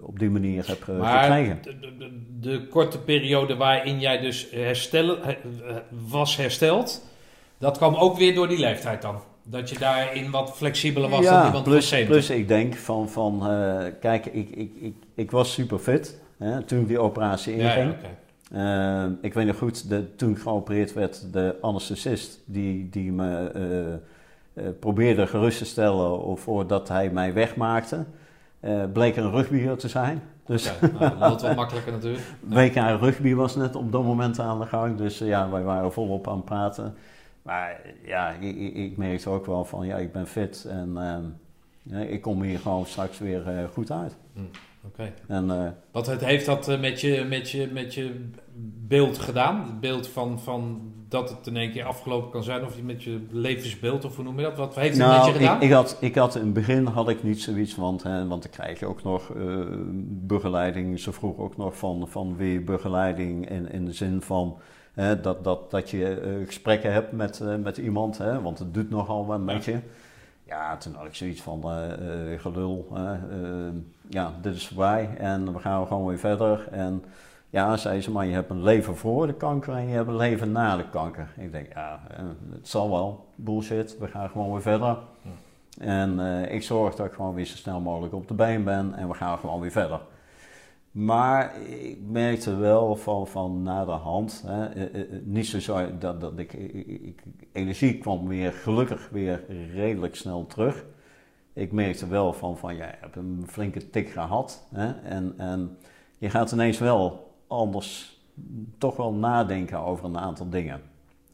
[0.00, 1.58] op die manier heb ge- Maar gekregen.
[1.62, 5.76] de, de- de- korte periode waarin jij dus herstellen, he- eh,
[6.08, 7.04] was hersteld,
[7.58, 9.16] dat kwam ook weer door die leeftijd dan?
[9.50, 12.16] Dat je daarin wat flexibeler was dan ja, iemand plus, van 70?
[12.16, 16.62] plus ik denk van, van eh, kijk, ik, ik, ik, ik was super fit hè,
[16.62, 17.94] toen die operatie inging.
[18.02, 19.04] ja.
[19.04, 23.50] Eh, ik weet nog goed, de, toen ik geopereerd werd, de anesthesist die, die me
[24.54, 28.04] eh, probeerde gerust te stellen of voordat hij mij wegmaakte,
[28.92, 30.22] bleek een rugbier te zijn.
[30.46, 32.24] Dus nou, dat is wel makkelijker natuurlijk.
[32.74, 36.28] WK rugby was net op dat moment aan de gang, dus ja, wij waren volop
[36.28, 36.94] aan het praten.
[37.42, 41.24] Maar ja, ik, ik, ik merkte ook wel van, ja, ik ben fit en ehm,
[41.82, 44.16] ja, ik kom hier gewoon straks weer eh, goed uit.
[44.86, 45.12] Oké.
[45.28, 48.30] En eh, Wat het, heeft dat eh, met je, met, je, met je
[48.88, 49.62] beeld gedaan?
[49.66, 52.64] Het beeld van, van dat het in één keer afgelopen kan zijn?
[52.64, 54.56] Of je met je levensbeeld, of hoe noem je dat?
[54.56, 55.56] Wat heeft het met je Nou, gedaan?
[55.56, 58.42] ik, ik, had, ik had in het begin had ik niet zoiets, want, hè, want
[58.42, 59.32] dan krijg je ook nog
[60.26, 61.00] begeleiding.
[61.00, 64.58] Ze vroeg ook nog van, van weer begeleiding in, in de zin van
[65.02, 68.74] hè, dat, dat, dat je eh, gesprekken hebt met, eh, met iemand, hè, want het
[68.74, 69.78] doet nogal wat met je.
[70.44, 72.96] Ja, toen had ik zoiets van eh, gelul.
[74.08, 76.68] ja, dit is voorbij en we gaan gewoon weer verder.
[76.70, 77.04] En
[77.50, 80.16] ja, zei ze, maar je hebt een leven voor de kanker en je hebt een
[80.16, 81.28] leven na de kanker.
[81.36, 82.00] Ik denk, ja,
[82.52, 83.26] het zal wel.
[83.34, 84.96] Bullshit, we gaan gewoon weer verder.
[85.78, 86.18] En
[86.50, 89.14] ik zorg dat ik gewoon weer zo snel mogelijk op de been ben en we
[89.14, 90.00] gaan gewoon weer verder.
[90.90, 95.98] Maar ik merkte wel van, van na de hand, hè, eh, eh, eh, niet zo
[95.98, 100.84] dat, dat ik, ik, energie kwam weer gelukkig weer redelijk snel terug.
[101.52, 104.66] Ik merkte wel van, van ja, je hebt een flinke tik gehad.
[104.74, 105.76] Hè, en, en
[106.18, 108.20] je gaat ineens wel anders
[108.78, 110.80] toch wel nadenken over een aantal dingen.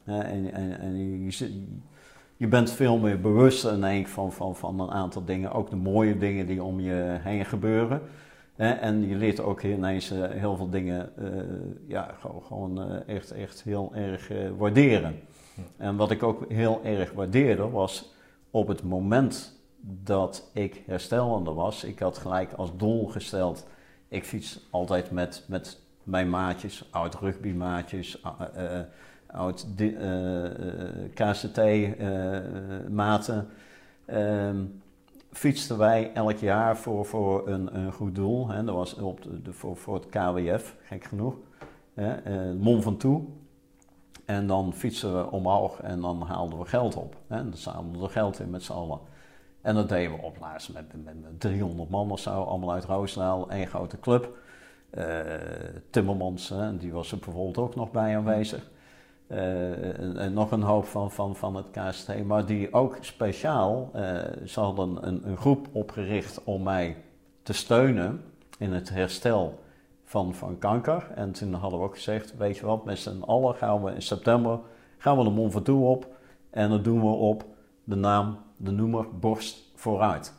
[0.04, 1.66] Hè, en en, en je,
[2.36, 5.52] je bent veel meer bewust één van, van, van een aantal dingen.
[5.52, 8.02] Ook de mooie dingen die om je heen gebeuren.
[8.56, 11.26] En je leert ook ineens eh, heel veel dingen eh,
[11.86, 15.20] ja, gewoon, eh, echt, echt heel erg waarderen.
[15.76, 18.14] En wat ik ook heel erg waardeerde was
[18.50, 23.66] op het moment dat ik herstellende was, ik had gelijk als doel gesteld,
[24.08, 28.80] ik fiets altijd met, met mijn maatjes, oud rugbymaatjes, uh,
[29.26, 30.50] oud uh,
[31.14, 32.38] KCT-maten.
[35.34, 38.48] Fietsten wij elk jaar voor, voor een, een goed doel.
[38.48, 38.64] Hè.
[38.64, 41.34] Dat was op de, voor, voor het KWF, gek genoeg.
[41.94, 42.12] Uh,
[42.58, 43.22] Mon van Toe.
[44.24, 47.16] En dan fietsen we omhoog en dan haalden we geld op.
[47.26, 47.36] Hè.
[47.36, 48.98] Dan zamelden we geld in met z'n allen.
[49.60, 52.84] En dat deden we op laatst met, met, met 300 man of zo, allemaal uit
[52.84, 54.36] Roosendaal, één grote club.
[54.98, 55.20] Uh,
[55.90, 58.70] Timmermans, hè, die was er bijvoorbeeld ook nog bij aanwezig.
[59.26, 63.90] Uh, en, en, nog een hoop van, van, van het KST, maar die ook speciaal,
[63.94, 64.00] uh,
[64.46, 66.96] ze hadden een, een, groep opgericht om mij
[67.42, 68.24] te steunen
[68.58, 69.60] in het herstel
[70.04, 71.06] van, van kanker.
[71.14, 74.02] En toen hadden we ook gezegd, weet je wat, met z'n allen gaan we in
[74.02, 74.58] september
[74.98, 76.06] gaan we de Mont Ventoux op
[76.50, 77.44] en dat doen we op
[77.84, 80.34] de naam, de noemer Borst Vooruit.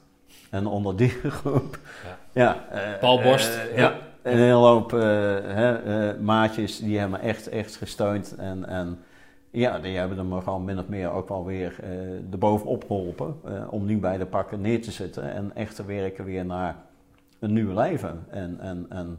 [0.49, 1.79] En onder die groep,
[2.33, 4.99] ja, ja uh, Paul Borst, ja een hele hoop uh,
[5.43, 8.35] hè, uh, maatjes die hebben me echt, echt gesteund.
[8.35, 8.99] En, en
[9.51, 13.35] ja, die hebben me gewoon min of meer ook wel weer uh, erbovenop geholpen.
[13.69, 16.75] om nu bij de pakken neer te zitten en echt te werken weer naar
[17.39, 18.25] een nieuw leven.
[18.29, 19.17] En, en, en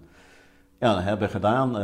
[0.79, 1.77] ja, dat hebben we gedaan.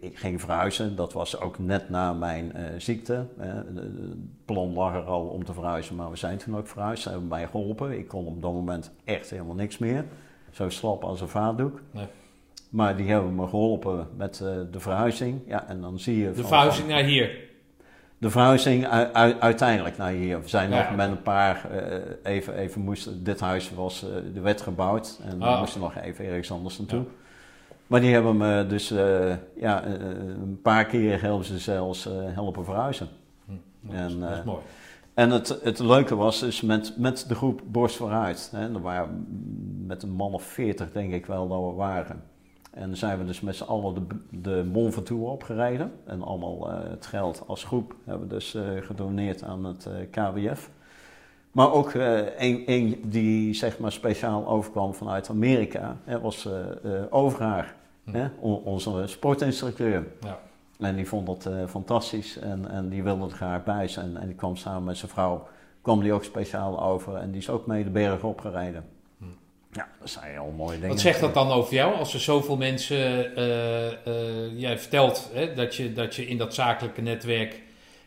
[0.00, 0.96] ik ging verhuizen.
[0.96, 3.26] Dat was ook net na mijn ziekte.
[3.38, 7.02] het plan lag er al om te verhuizen, maar we zijn toen ook verhuisd.
[7.02, 7.98] Ze hebben mij geholpen.
[7.98, 10.04] Ik kon op dat moment echt helemaal niks meer.
[10.50, 11.80] Zo slap als een vaatdoek.
[11.90, 12.06] Nee.
[12.72, 15.40] Maar die hebben me geholpen met uh, de verhuizing.
[15.46, 16.32] Ja, en dan zie je...
[16.32, 17.38] De verhuizing naar hier?
[18.18, 18.86] De verhuizing
[19.38, 20.40] uiteindelijk naar hier.
[20.42, 21.66] We zijn nog met een paar...
[21.72, 23.24] Uh, even, even moesten...
[23.24, 24.04] Dit huis was...
[24.04, 25.20] Uh, de wet gebouwd.
[25.24, 25.58] En we ah.
[25.58, 26.98] moesten nog even ergens anders naartoe.
[26.98, 27.06] Ja.
[27.86, 28.88] Maar die hebben me dus...
[29.56, 33.08] ja, een paar keer helpen ze zelfs helpen verhuizen.
[33.46, 33.52] Hm,
[33.94, 34.60] en, dat is mooi.
[35.14, 38.48] En het, het leuke was dus met, met de groep Borst vooruit.
[38.52, 39.26] Hè, er waren
[39.86, 42.30] met een man of veertig denk ik wel dat we waren.
[42.72, 45.92] En zijn we dus met z'n allen de, de Mont Ventoux opgereden.
[46.04, 50.00] En allemaal uh, het geld als groep hebben we dus uh, gedoneerd aan het uh,
[50.00, 50.70] eh, KWF.
[51.50, 56.48] Maar ook een, een, die zeg maar speciaal overkwam vanuit Amerika, hè, was
[57.10, 58.14] Overhaar, hm.
[58.14, 60.06] hè, onze sportinstructeur.
[60.20, 60.38] Ja.
[60.78, 64.16] En die vond dat fantastisch en, en die wilde er graag bij zijn.
[64.16, 65.46] En die kwam samen met zijn vrouw,
[65.80, 68.84] kwam die ook speciaal over en die is ook mee de berg opgereden.
[69.72, 70.88] Ja, dat zijn al mooie dingen.
[70.88, 71.94] Wat zegt dat dan over jou?
[71.94, 76.54] Als er zoveel mensen, uh, uh, jij vertelt hè, dat, je, dat je in dat
[76.54, 77.60] zakelijke netwerk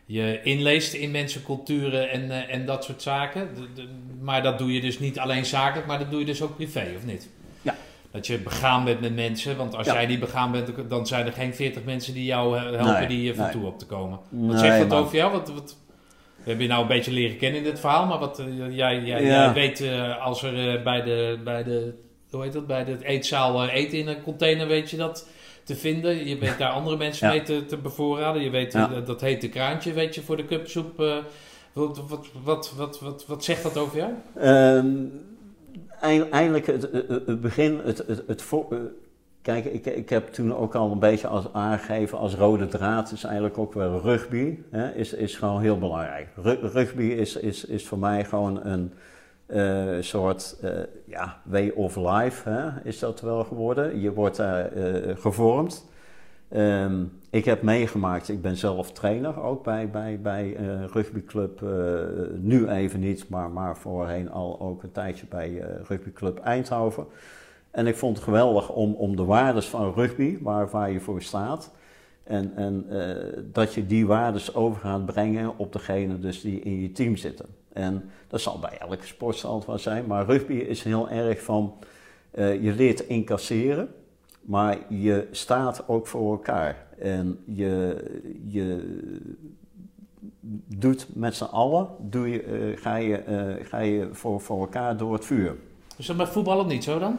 [0.06, 3.50] je inleest in mensen, culturen en, uh, en dat soort zaken.
[3.56, 3.88] De, de,
[4.22, 6.94] maar dat doe je dus niet alleen zakelijk, maar dat doe je dus ook privé,
[6.98, 7.30] of niet?
[7.61, 7.76] Ja.
[8.11, 9.94] Dat je begaan bent met mensen, want als ja.
[9.94, 13.35] jij niet begaan bent, dan zijn er geen veertig mensen die jou helpen nee, die
[13.35, 13.53] van nee.
[13.53, 14.19] toe op te komen.
[14.30, 14.98] Wat nee, zegt dat maar...
[14.98, 15.32] over jou?
[15.32, 15.77] Wat, wat,
[16.45, 18.99] we hebben je nou een beetje leren kennen in dit verhaal, maar wat uh, jij,
[18.99, 19.43] jij, ja.
[19.43, 21.93] jij, weet uh, als er uh, bij, de, bij de,
[22.30, 25.27] hoe heet dat, bij de eetzaal eten in een container, weet je dat
[25.64, 26.27] te vinden.
[26.27, 27.33] Je weet daar andere mensen ja.
[27.33, 28.41] mee te, te, bevoorraden.
[28.41, 28.88] Je weet, ja.
[28.88, 30.98] dat heet de kraantje, weet je, voor de cupsoep.
[31.74, 34.11] Wat, wat, wat, wat, wat, wat, zegt dat over jou?
[34.77, 35.11] Um,
[36.32, 38.91] eindelijk het, het, begin, het, het, het voor,
[39.45, 43.24] Kijk, ik, ik heb toen ook al een beetje als aangegeven als rode draad is
[43.24, 44.57] eigenlijk ook wel rugby.
[44.69, 46.27] Hè, is, is gewoon heel belangrijk.
[46.61, 48.93] rugby is, is, is voor mij gewoon een
[49.48, 50.72] uh, soort uh,
[51.06, 53.99] ja, way of life, hè, is dat wel geworden.
[54.01, 55.85] Je wordt daar uh, gevormd.
[56.56, 60.57] Um, ik heb meegemaakt, ik ben zelf trainer ook bij, bij, bij
[60.91, 61.61] rugbyclub,
[62.35, 67.06] nu even niet, maar, maar voorheen al ook een tijdje bij rugbyclub Eindhoven.
[67.75, 71.21] En ik vond het geweldig om, om de waardes van rugby, waar, waar je voor
[71.21, 71.71] staat,
[72.23, 76.81] en, en uh, dat je die waardes over gaat brengen op degene dus die in
[76.81, 77.45] je team zitten.
[77.73, 81.43] En dat zal bij elke sport zal het wel zijn, maar rugby is heel erg
[81.43, 81.73] van,
[82.33, 83.89] uh, je leert incasseren,
[84.41, 86.85] maar je staat ook voor elkaar.
[86.99, 87.95] En je,
[88.47, 88.97] je
[90.67, 93.23] doet met z'n allen, doe je, uh, ga je,
[93.63, 95.55] ga je voor, voor elkaar door het vuur.
[95.97, 97.17] Is dat bij voetballen niet zo dan?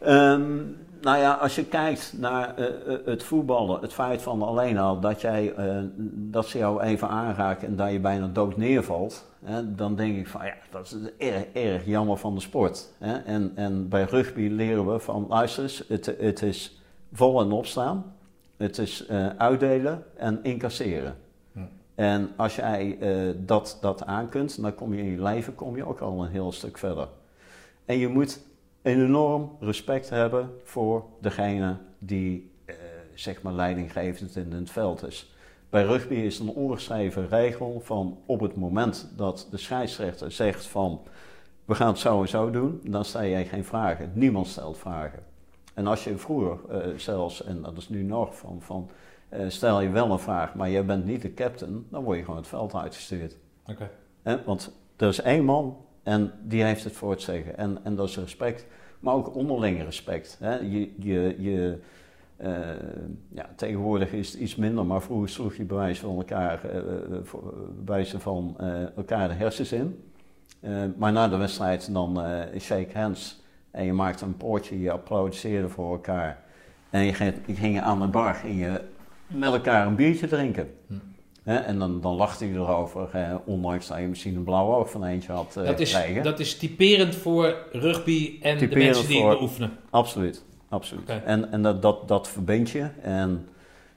[0.00, 2.66] Um, nou ja, als je kijkt naar uh,
[3.04, 7.68] het voetballen, het feit van alleen al dat, jij, uh, dat ze jou even aanraken
[7.68, 10.84] en dat je bijna dood neervalt, hè, dan denk ik van ja, dat
[11.18, 12.92] is erg, erg jammer van de sport.
[12.98, 13.16] Hè.
[13.16, 18.14] En, en bij rugby leren we van luister het, het is vol en opstaan,
[18.56, 21.16] het is uh, uitdelen en incasseren.
[21.52, 21.60] Hm.
[21.94, 22.98] En als jij
[23.36, 26.52] dat, dat aankunt, dan kom je in je leven kom je ook al een heel
[26.52, 27.08] stuk verder.
[27.84, 28.40] En je moet
[28.86, 32.74] enorm respect hebben voor degene die eh,
[33.14, 35.34] zeg maar leidinggevend in het veld is.
[35.70, 41.00] Bij rugby is een ongeschreven regel van op het moment dat de scheidsrechter zegt van
[41.64, 44.10] we gaan het zo en zo doen, dan stel jij geen vragen.
[44.14, 45.22] Niemand stelt vragen.
[45.74, 48.90] En als je vroeger uh, zelfs, en dat is nu nog, van, van
[49.32, 52.24] uh, stel je wel een vraag, maar jij bent niet de captain, dan word je
[52.24, 53.36] gewoon het veld uitgestuurd.
[53.66, 53.90] Oké.
[54.22, 54.42] Okay.
[54.44, 55.76] Want er is één man
[56.06, 57.58] en die heeft het voor het zeggen.
[57.58, 58.66] En, en dat is respect,
[59.00, 60.36] maar ook onderling respect.
[60.40, 60.58] Hè?
[60.58, 61.78] Je, je, je,
[62.40, 62.48] uh,
[63.28, 66.60] ja, tegenwoordig is het iets minder, maar vroeger sloeg je bewijs van elkaar,
[67.88, 68.56] uh, van
[68.96, 70.04] elkaar de hersens in.
[70.96, 72.22] maar na de wedstrijd dan
[72.58, 76.42] shake hands en je maakt een poortje, je applaudisseerde voor elkaar.
[76.90, 78.80] En je ging, je ging aan de bar en je
[79.26, 80.70] met elkaar een biertje drinken.
[80.86, 80.94] Hm.
[81.46, 83.08] En dan, dan lachte je erover,
[83.44, 86.56] ondanks dat je misschien een blauwe oog van eentje had uh, dat is, Dat is
[86.56, 89.70] typerend voor rugby en de mensen die het beoefenen.
[89.90, 91.08] Absoluut, absoluut.
[91.24, 92.88] En, en dat, dat, dat verbindt je.
[93.02, 93.48] En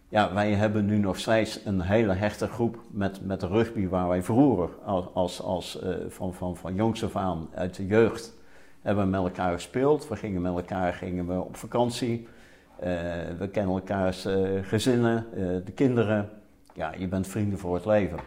[0.10, 4.08] ja, wij hebben nu nog steeds een hele hechte groep met, met de rugby waar
[4.08, 8.38] wij vroeger als, als, als uh, van, van, van jongs af aan uit de jeugd
[8.82, 10.08] hebben we met elkaar gespeeld.
[10.08, 12.28] We gingen met elkaar gingen we op vakantie.
[12.80, 12.86] Uh,
[13.38, 15.26] we kennen elkaars uh, gezinnen,
[15.66, 16.30] de kinderen.
[16.80, 18.19] Ja, je bent vrienden voor het leven.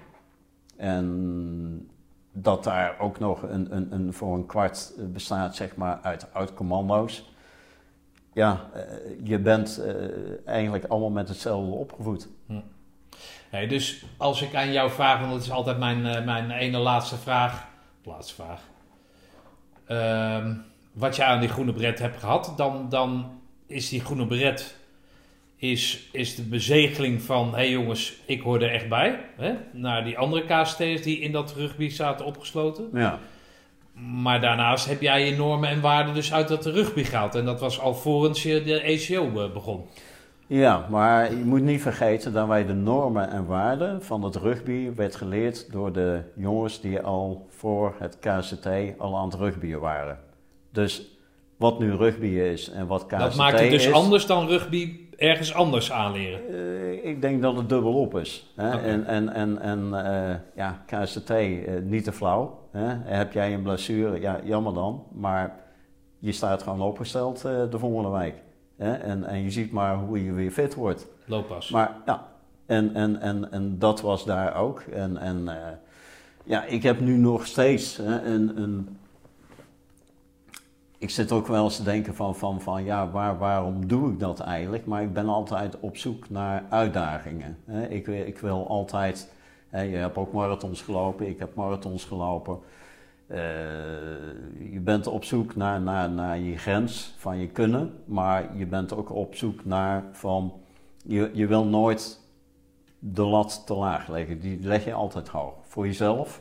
[0.76, 1.90] En
[2.32, 7.32] dat daar ook nog een, een, een voor een kwart bestaat, zeg maar, uit oud-commando's
[8.32, 8.82] ja, eh,
[9.24, 9.94] je bent eh,
[10.47, 12.28] eigenlijk allemaal met hetzelfde opgevoed.
[12.47, 13.68] Hm.
[13.68, 17.16] dus als ik aan jou vraag, want dat is altijd mijn, uh, mijn ene laatste
[17.16, 17.66] vraag,
[18.05, 18.60] laatste vraag.
[19.86, 20.55] Ehm,
[20.92, 24.76] wat je aan die groene bret hebt gehad, dan, dan is die groene bret
[25.62, 27.49] is, is de bezegeling van...
[27.49, 29.20] hé hey jongens, ik hoor er echt bij.
[29.36, 29.55] Hè?
[29.73, 32.89] Naar die andere KST's die in dat rugby zaten opgesloten.
[32.92, 33.18] Ja.
[34.23, 37.34] Maar daarnaast heb jij je normen en waarden dus uit dat rugby gehaald.
[37.34, 39.84] En dat was alvorens je de ECO eh, begon.
[40.47, 44.94] Ja, maar je moet niet vergeten dat wij de normen en waarden van het rugby
[44.94, 48.66] werd geleerd door de jongens die al voor het KCT
[48.99, 50.18] al aan het rugbyen waren.
[50.73, 51.07] Dus
[51.57, 53.18] wat nu rugby is en wat KCT is...
[53.18, 56.41] Dat maakt het dus anders dan rugby ergens anders aanleren?
[56.51, 58.52] Uh, ik denk dat het dubbelop is.
[58.57, 58.70] Hè?
[58.70, 62.59] En, en, en, en uh, ja, KCT, uh, niet te flauw.
[62.70, 63.15] Hè?
[63.15, 64.20] Heb jij een blessure?
[64.20, 65.05] Ja, jammer dan.
[65.12, 65.57] Maar
[66.18, 68.34] je staat gewoon opgesteld de volgende week.
[68.76, 68.92] Hè?
[68.92, 71.07] En, en je ziet maar hoe je weer fit wordt.
[71.25, 71.70] Looppas.
[71.70, 72.26] Maar ja,
[72.67, 74.81] en, en, en, en dat was daar ook.
[74.81, 75.49] En, en
[76.44, 78.99] ja, ik heb nu nog steeds hè, een, een
[81.02, 84.18] ik zit ook wel eens te denken van, van, van ja, waar, waarom doe ik
[84.18, 84.86] dat eigenlijk?
[84.86, 87.56] Maar ik ben altijd op zoek naar uitdagingen.
[87.89, 89.32] Ik, ik wil altijd,
[89.70, 92.58] je hebt ook marathons gelopen, ik heb marathons gelopen.
[93.26, 93.39] Uh,
[94.72, 98.94] je bent op zoek naar, naar, naar je grens van je kunnen, maar je bent
[98.94, 100.52] ook op zoek naar van,
[101.05, 102.20] je, je wil nooit
[102.98, 104.40] de lat te laag leggen.
[104.40, 106.40] Die leg je altijd hoog voor jezelf.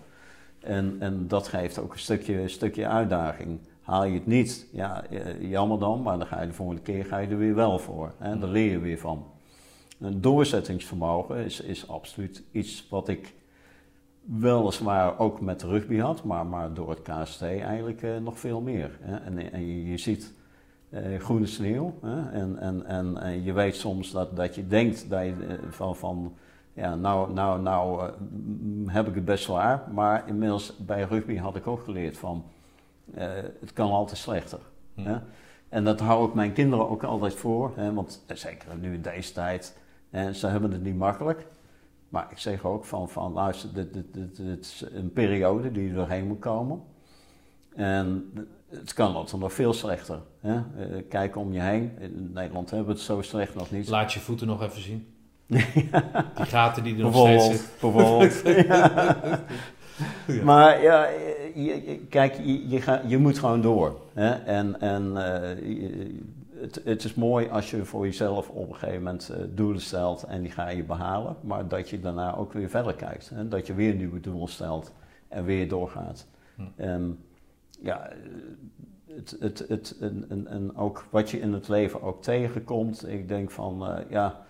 [0.60, 3.60] En, en dat geeft ook een stukje, een stukje uitdaging.
[3.82, 7.06] Haal je het niet, ja, eh, jammer dan, maar dan ga je de volgende keer
[7.06, 8.14] ga je er weer wel voor.
[8.18, 8.40] Hè?
[8.40, 9.26] Daar leer je weer van.
[10.00, 13.34] Een doorzettingsvermogen is, is absoluut iets wat ik
[14.22, 18.98] weliswaar ook met rugby had, maar, maar door het KST eigenlijk uh, nog veel meer.
[19.02, 19.16] Hè?
[19.16, 20.34] En, en je, je, ziet
[20.90, 22.30] uh, groene sneeuw hè?
[22.32, 26.34] En, en, en, en, je weet soms dat, dat je denkt dat je, van, van
[26.74, 28.12] ja, nou, nou, nou
[28.86, 32.44] heb ik het best zwaar, maar inmiddels bij rugby had ik ook geleerd van
[33.18, 33.24] uh,
[33.60, 34.60] het kan altijd slechter.
[34.94, 35.06] Hm.
[35.06, 35.18] Hè?
[35.70, 37.94] En dat hou ik mijn kinderen ook altijd voor, hè?
[37.94, 39.78] want eh, zeker nu in deze tijd,
[40.10, 41.48] hè, ze hebben het niet makkelijk.
[42.10, 45.90] Maar ik zeg ook van, van luister, dit, dit, dit, dit is een periode die
[45.90, 46.82] er doorheen moet komen.
[47.76, 48.34] En
[48.70, 50.20] het kan altijd nog veel slechter.
[50.40, 50.62] Hè?
[51.02, 51.92] Kijk om je heen.
[52.00, 53.88] In Nederland hebben we het zo slecht nog niet.
[53.88, 55.14] Laat je voeten nog even zien.
[56.36, 57.68] Die gaten die er nog steeds zitten.
[57.80, 58.44] Bijvoorbeeld.
[60.44, 61.08] Maar ja,
[61.56, 64.00] je, kijk, je, je, ga, je, moet gewoon door.
[64.14, 64.30] Hè?
[64.32, 69.32] En, en uh, het, het, is mooi als je voor jezelf op een gegeven moment
[69.32, 71.36] uh, doelen stelt en die ga je behalen.
[71.42, 73.30] Maar dat je daarna ook weer verder kijkt.
[73.30, 73.48] Hè?
[73.48, 74.92] Dat je weer nieuwe doelen stelt
[75.28, 76.28] en weer doorgaat.
[76.56, 76.62] Hm.
[76.76, 77.20] En
[77.82, 78.10] ja,
[79.08, 83.08] het, het, het, en, en, en, ook wat je in het leven ook tegenkomt.
[83.08, 84.42] Ik denk van, uh, ja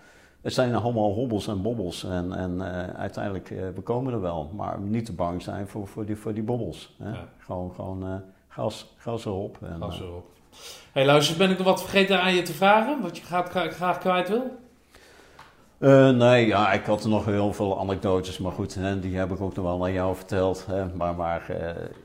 [0.42, 2.04] het zijn allemaal hobbels en bobbels.
[2.04, 4.50] En, en uh, uiteindelijk, uh, we komen er wel.
[4.56, 6.94] Maar niet te bang zijn voor, voor, die, voor die bobbels.
[7.02, 7.10] Hè?
[7.10, 7.28] Ja.
[7.38, 8.14] Gewoon, gewoon uh,
[8.48, 9.58] gas, gas erop.
[9.62, 10.30] En, gas erop.
[10.92, 13.02] hey, luister, ben ik nog wat vergeten aan je te vragen?
[13.02, 14.60] Wat je graag, graag kwijt wil?
[15.82, 19.30] Uh, nee, ja, ik had er nog heel veel anekdotes, maar goed, hè, die heb
[19.30, 20.66] ik ook nog wel aan jou verteld.
[20.70, 21.56] Hè, maar maar uh,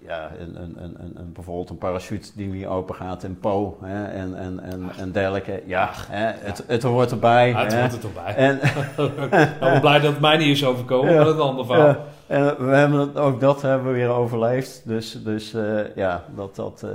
[0.07, 4.06] ja, een, een, een, een, bijvoorbeeld een parachute die weer open gaat in Po hè,
[4.06, 5.64] en, en, en, en dergelijke.
[5.65, 7.49] Ja, hè, het, het hoort erbij.
[7.49, 8.35] Ja, het hoort er toch bij.
[8.35, 8.56] En,
[9.43, 11.65] ik ben blij dat het mij niet is overkomen, ja, maar dat is een ander
[11.65, 11.88] verhaal.
[11.88, 14.81] Ja, en we hebben het, ook dat hebben we weer overleefd.
[14.85, 16.85] Dus, dus uh, ja, dat dat...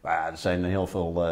[0.00, 1.24] maar ja, er zijn heel veel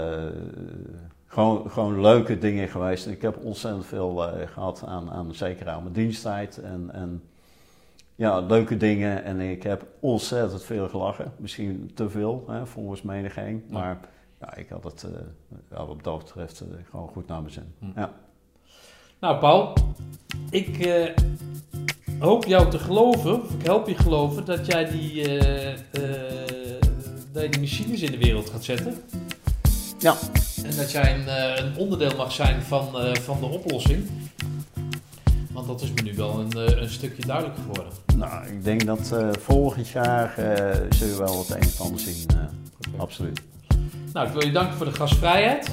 [1.30, 3.06] gewoon, gewoon leuke dingen geweest.
[3.06, 6.58] Ik heb ontzettend veel uh, gehad aan, aan, zeker aan mijn diensttijd.
[6.58, 7.22] En, en
[8.14, 9.24] ja, leuke dingen.
[9.24, 11.32] En ik heb ontzettend veel gelachen.
[11.36, 13.64] Misschien te veel, hè, volgens menigeen.
[13.70, 13.98] Maar
[14.40, 15.06] ja, ik had het
[15.70, 17.74] uh, wat dat betreft uh, gewoon goed naar mijn zin.
[17.78, 18.00] Hm.
[18.00, 18.12] Ja.
[19.20, 19.72] Nou, Paul,
[20.50, 20.76] ik
[22.20, 26.80] hoop jou te geloven, of ik help je geloven, dat jij die, eh, eh,
[27.32, 28.94] dat je die machines in de wereld gaat zetten.
[30.00, 30.14] Ja.
[30.64, 34.06] En dat jij een, eh, een onderdeel mag zijn van, eh, van de oplossing.
[35.52, 37.92] Want dat is me nu wel een, eh, een stukje duidelijk geworden.
[38.16, 42.26] Nou, ik denk dat volgend jaar eh zul je wel het een en ander zien.
[42.96, 43.40] Absoluut.
[44.12, 45.70] Nou, ik wil je danken voor de gastvrijheid.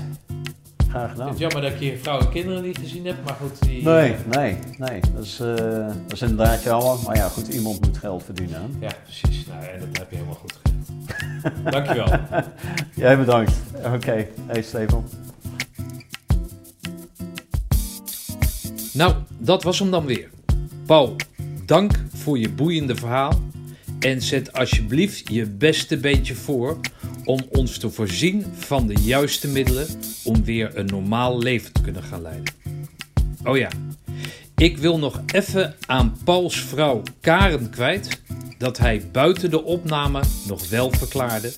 [0.90, 1.28] Graag Ik gedaan.
[1.30, 3.62] het jammer dat ik je vrouw en kinderen niet gezien heb, maar goed.
[3.62, 5.00] Die, Nee, nee, nee.
[5.16, 6.98] Dat is, dat is inderdaad jammer.
[7.06, 8.62] Maar ja, goed, iemand moet geld verdienen.
[8.62, 8.86] hè.
[8.86, 9.46] Ja, precies.
[9.46, 10.97] Nou, en dat heb je helemaal goed gedaan.
[11.72, 12.20] Dankjewel.
[12.96, 13.54] Jij bedankt.
[13.94, 15.10] Oké, hey Stefan.
[18.94, 20.30] Nou, dat was hem dan weer.
[20.86, 21.16] Paul,
[21.66, 23.34] dank voor je boeiende verhaal.
[24.00, 26.78] En zet alsjeblieft je beste beentje voor
[27.24, 29.88] om ons te voorzien van de juiste middelen
[30.24, 32.54] om weer een normaal leven te kunnen gaan leiden.
[33.44, 33.70] Oh ja,
[34.56, 38.22] ik wil nog even aan Pauls vrouw Karen kwijt
[38.58, 41.54] dat hij buiten de opname nog wel verklaarde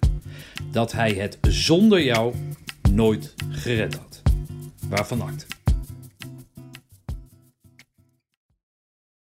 [0.71, 2.33] dat hij het zonder jou
[2.91, 4.21] nooit gered had.
[4.89, 5.58] Waarvan acte.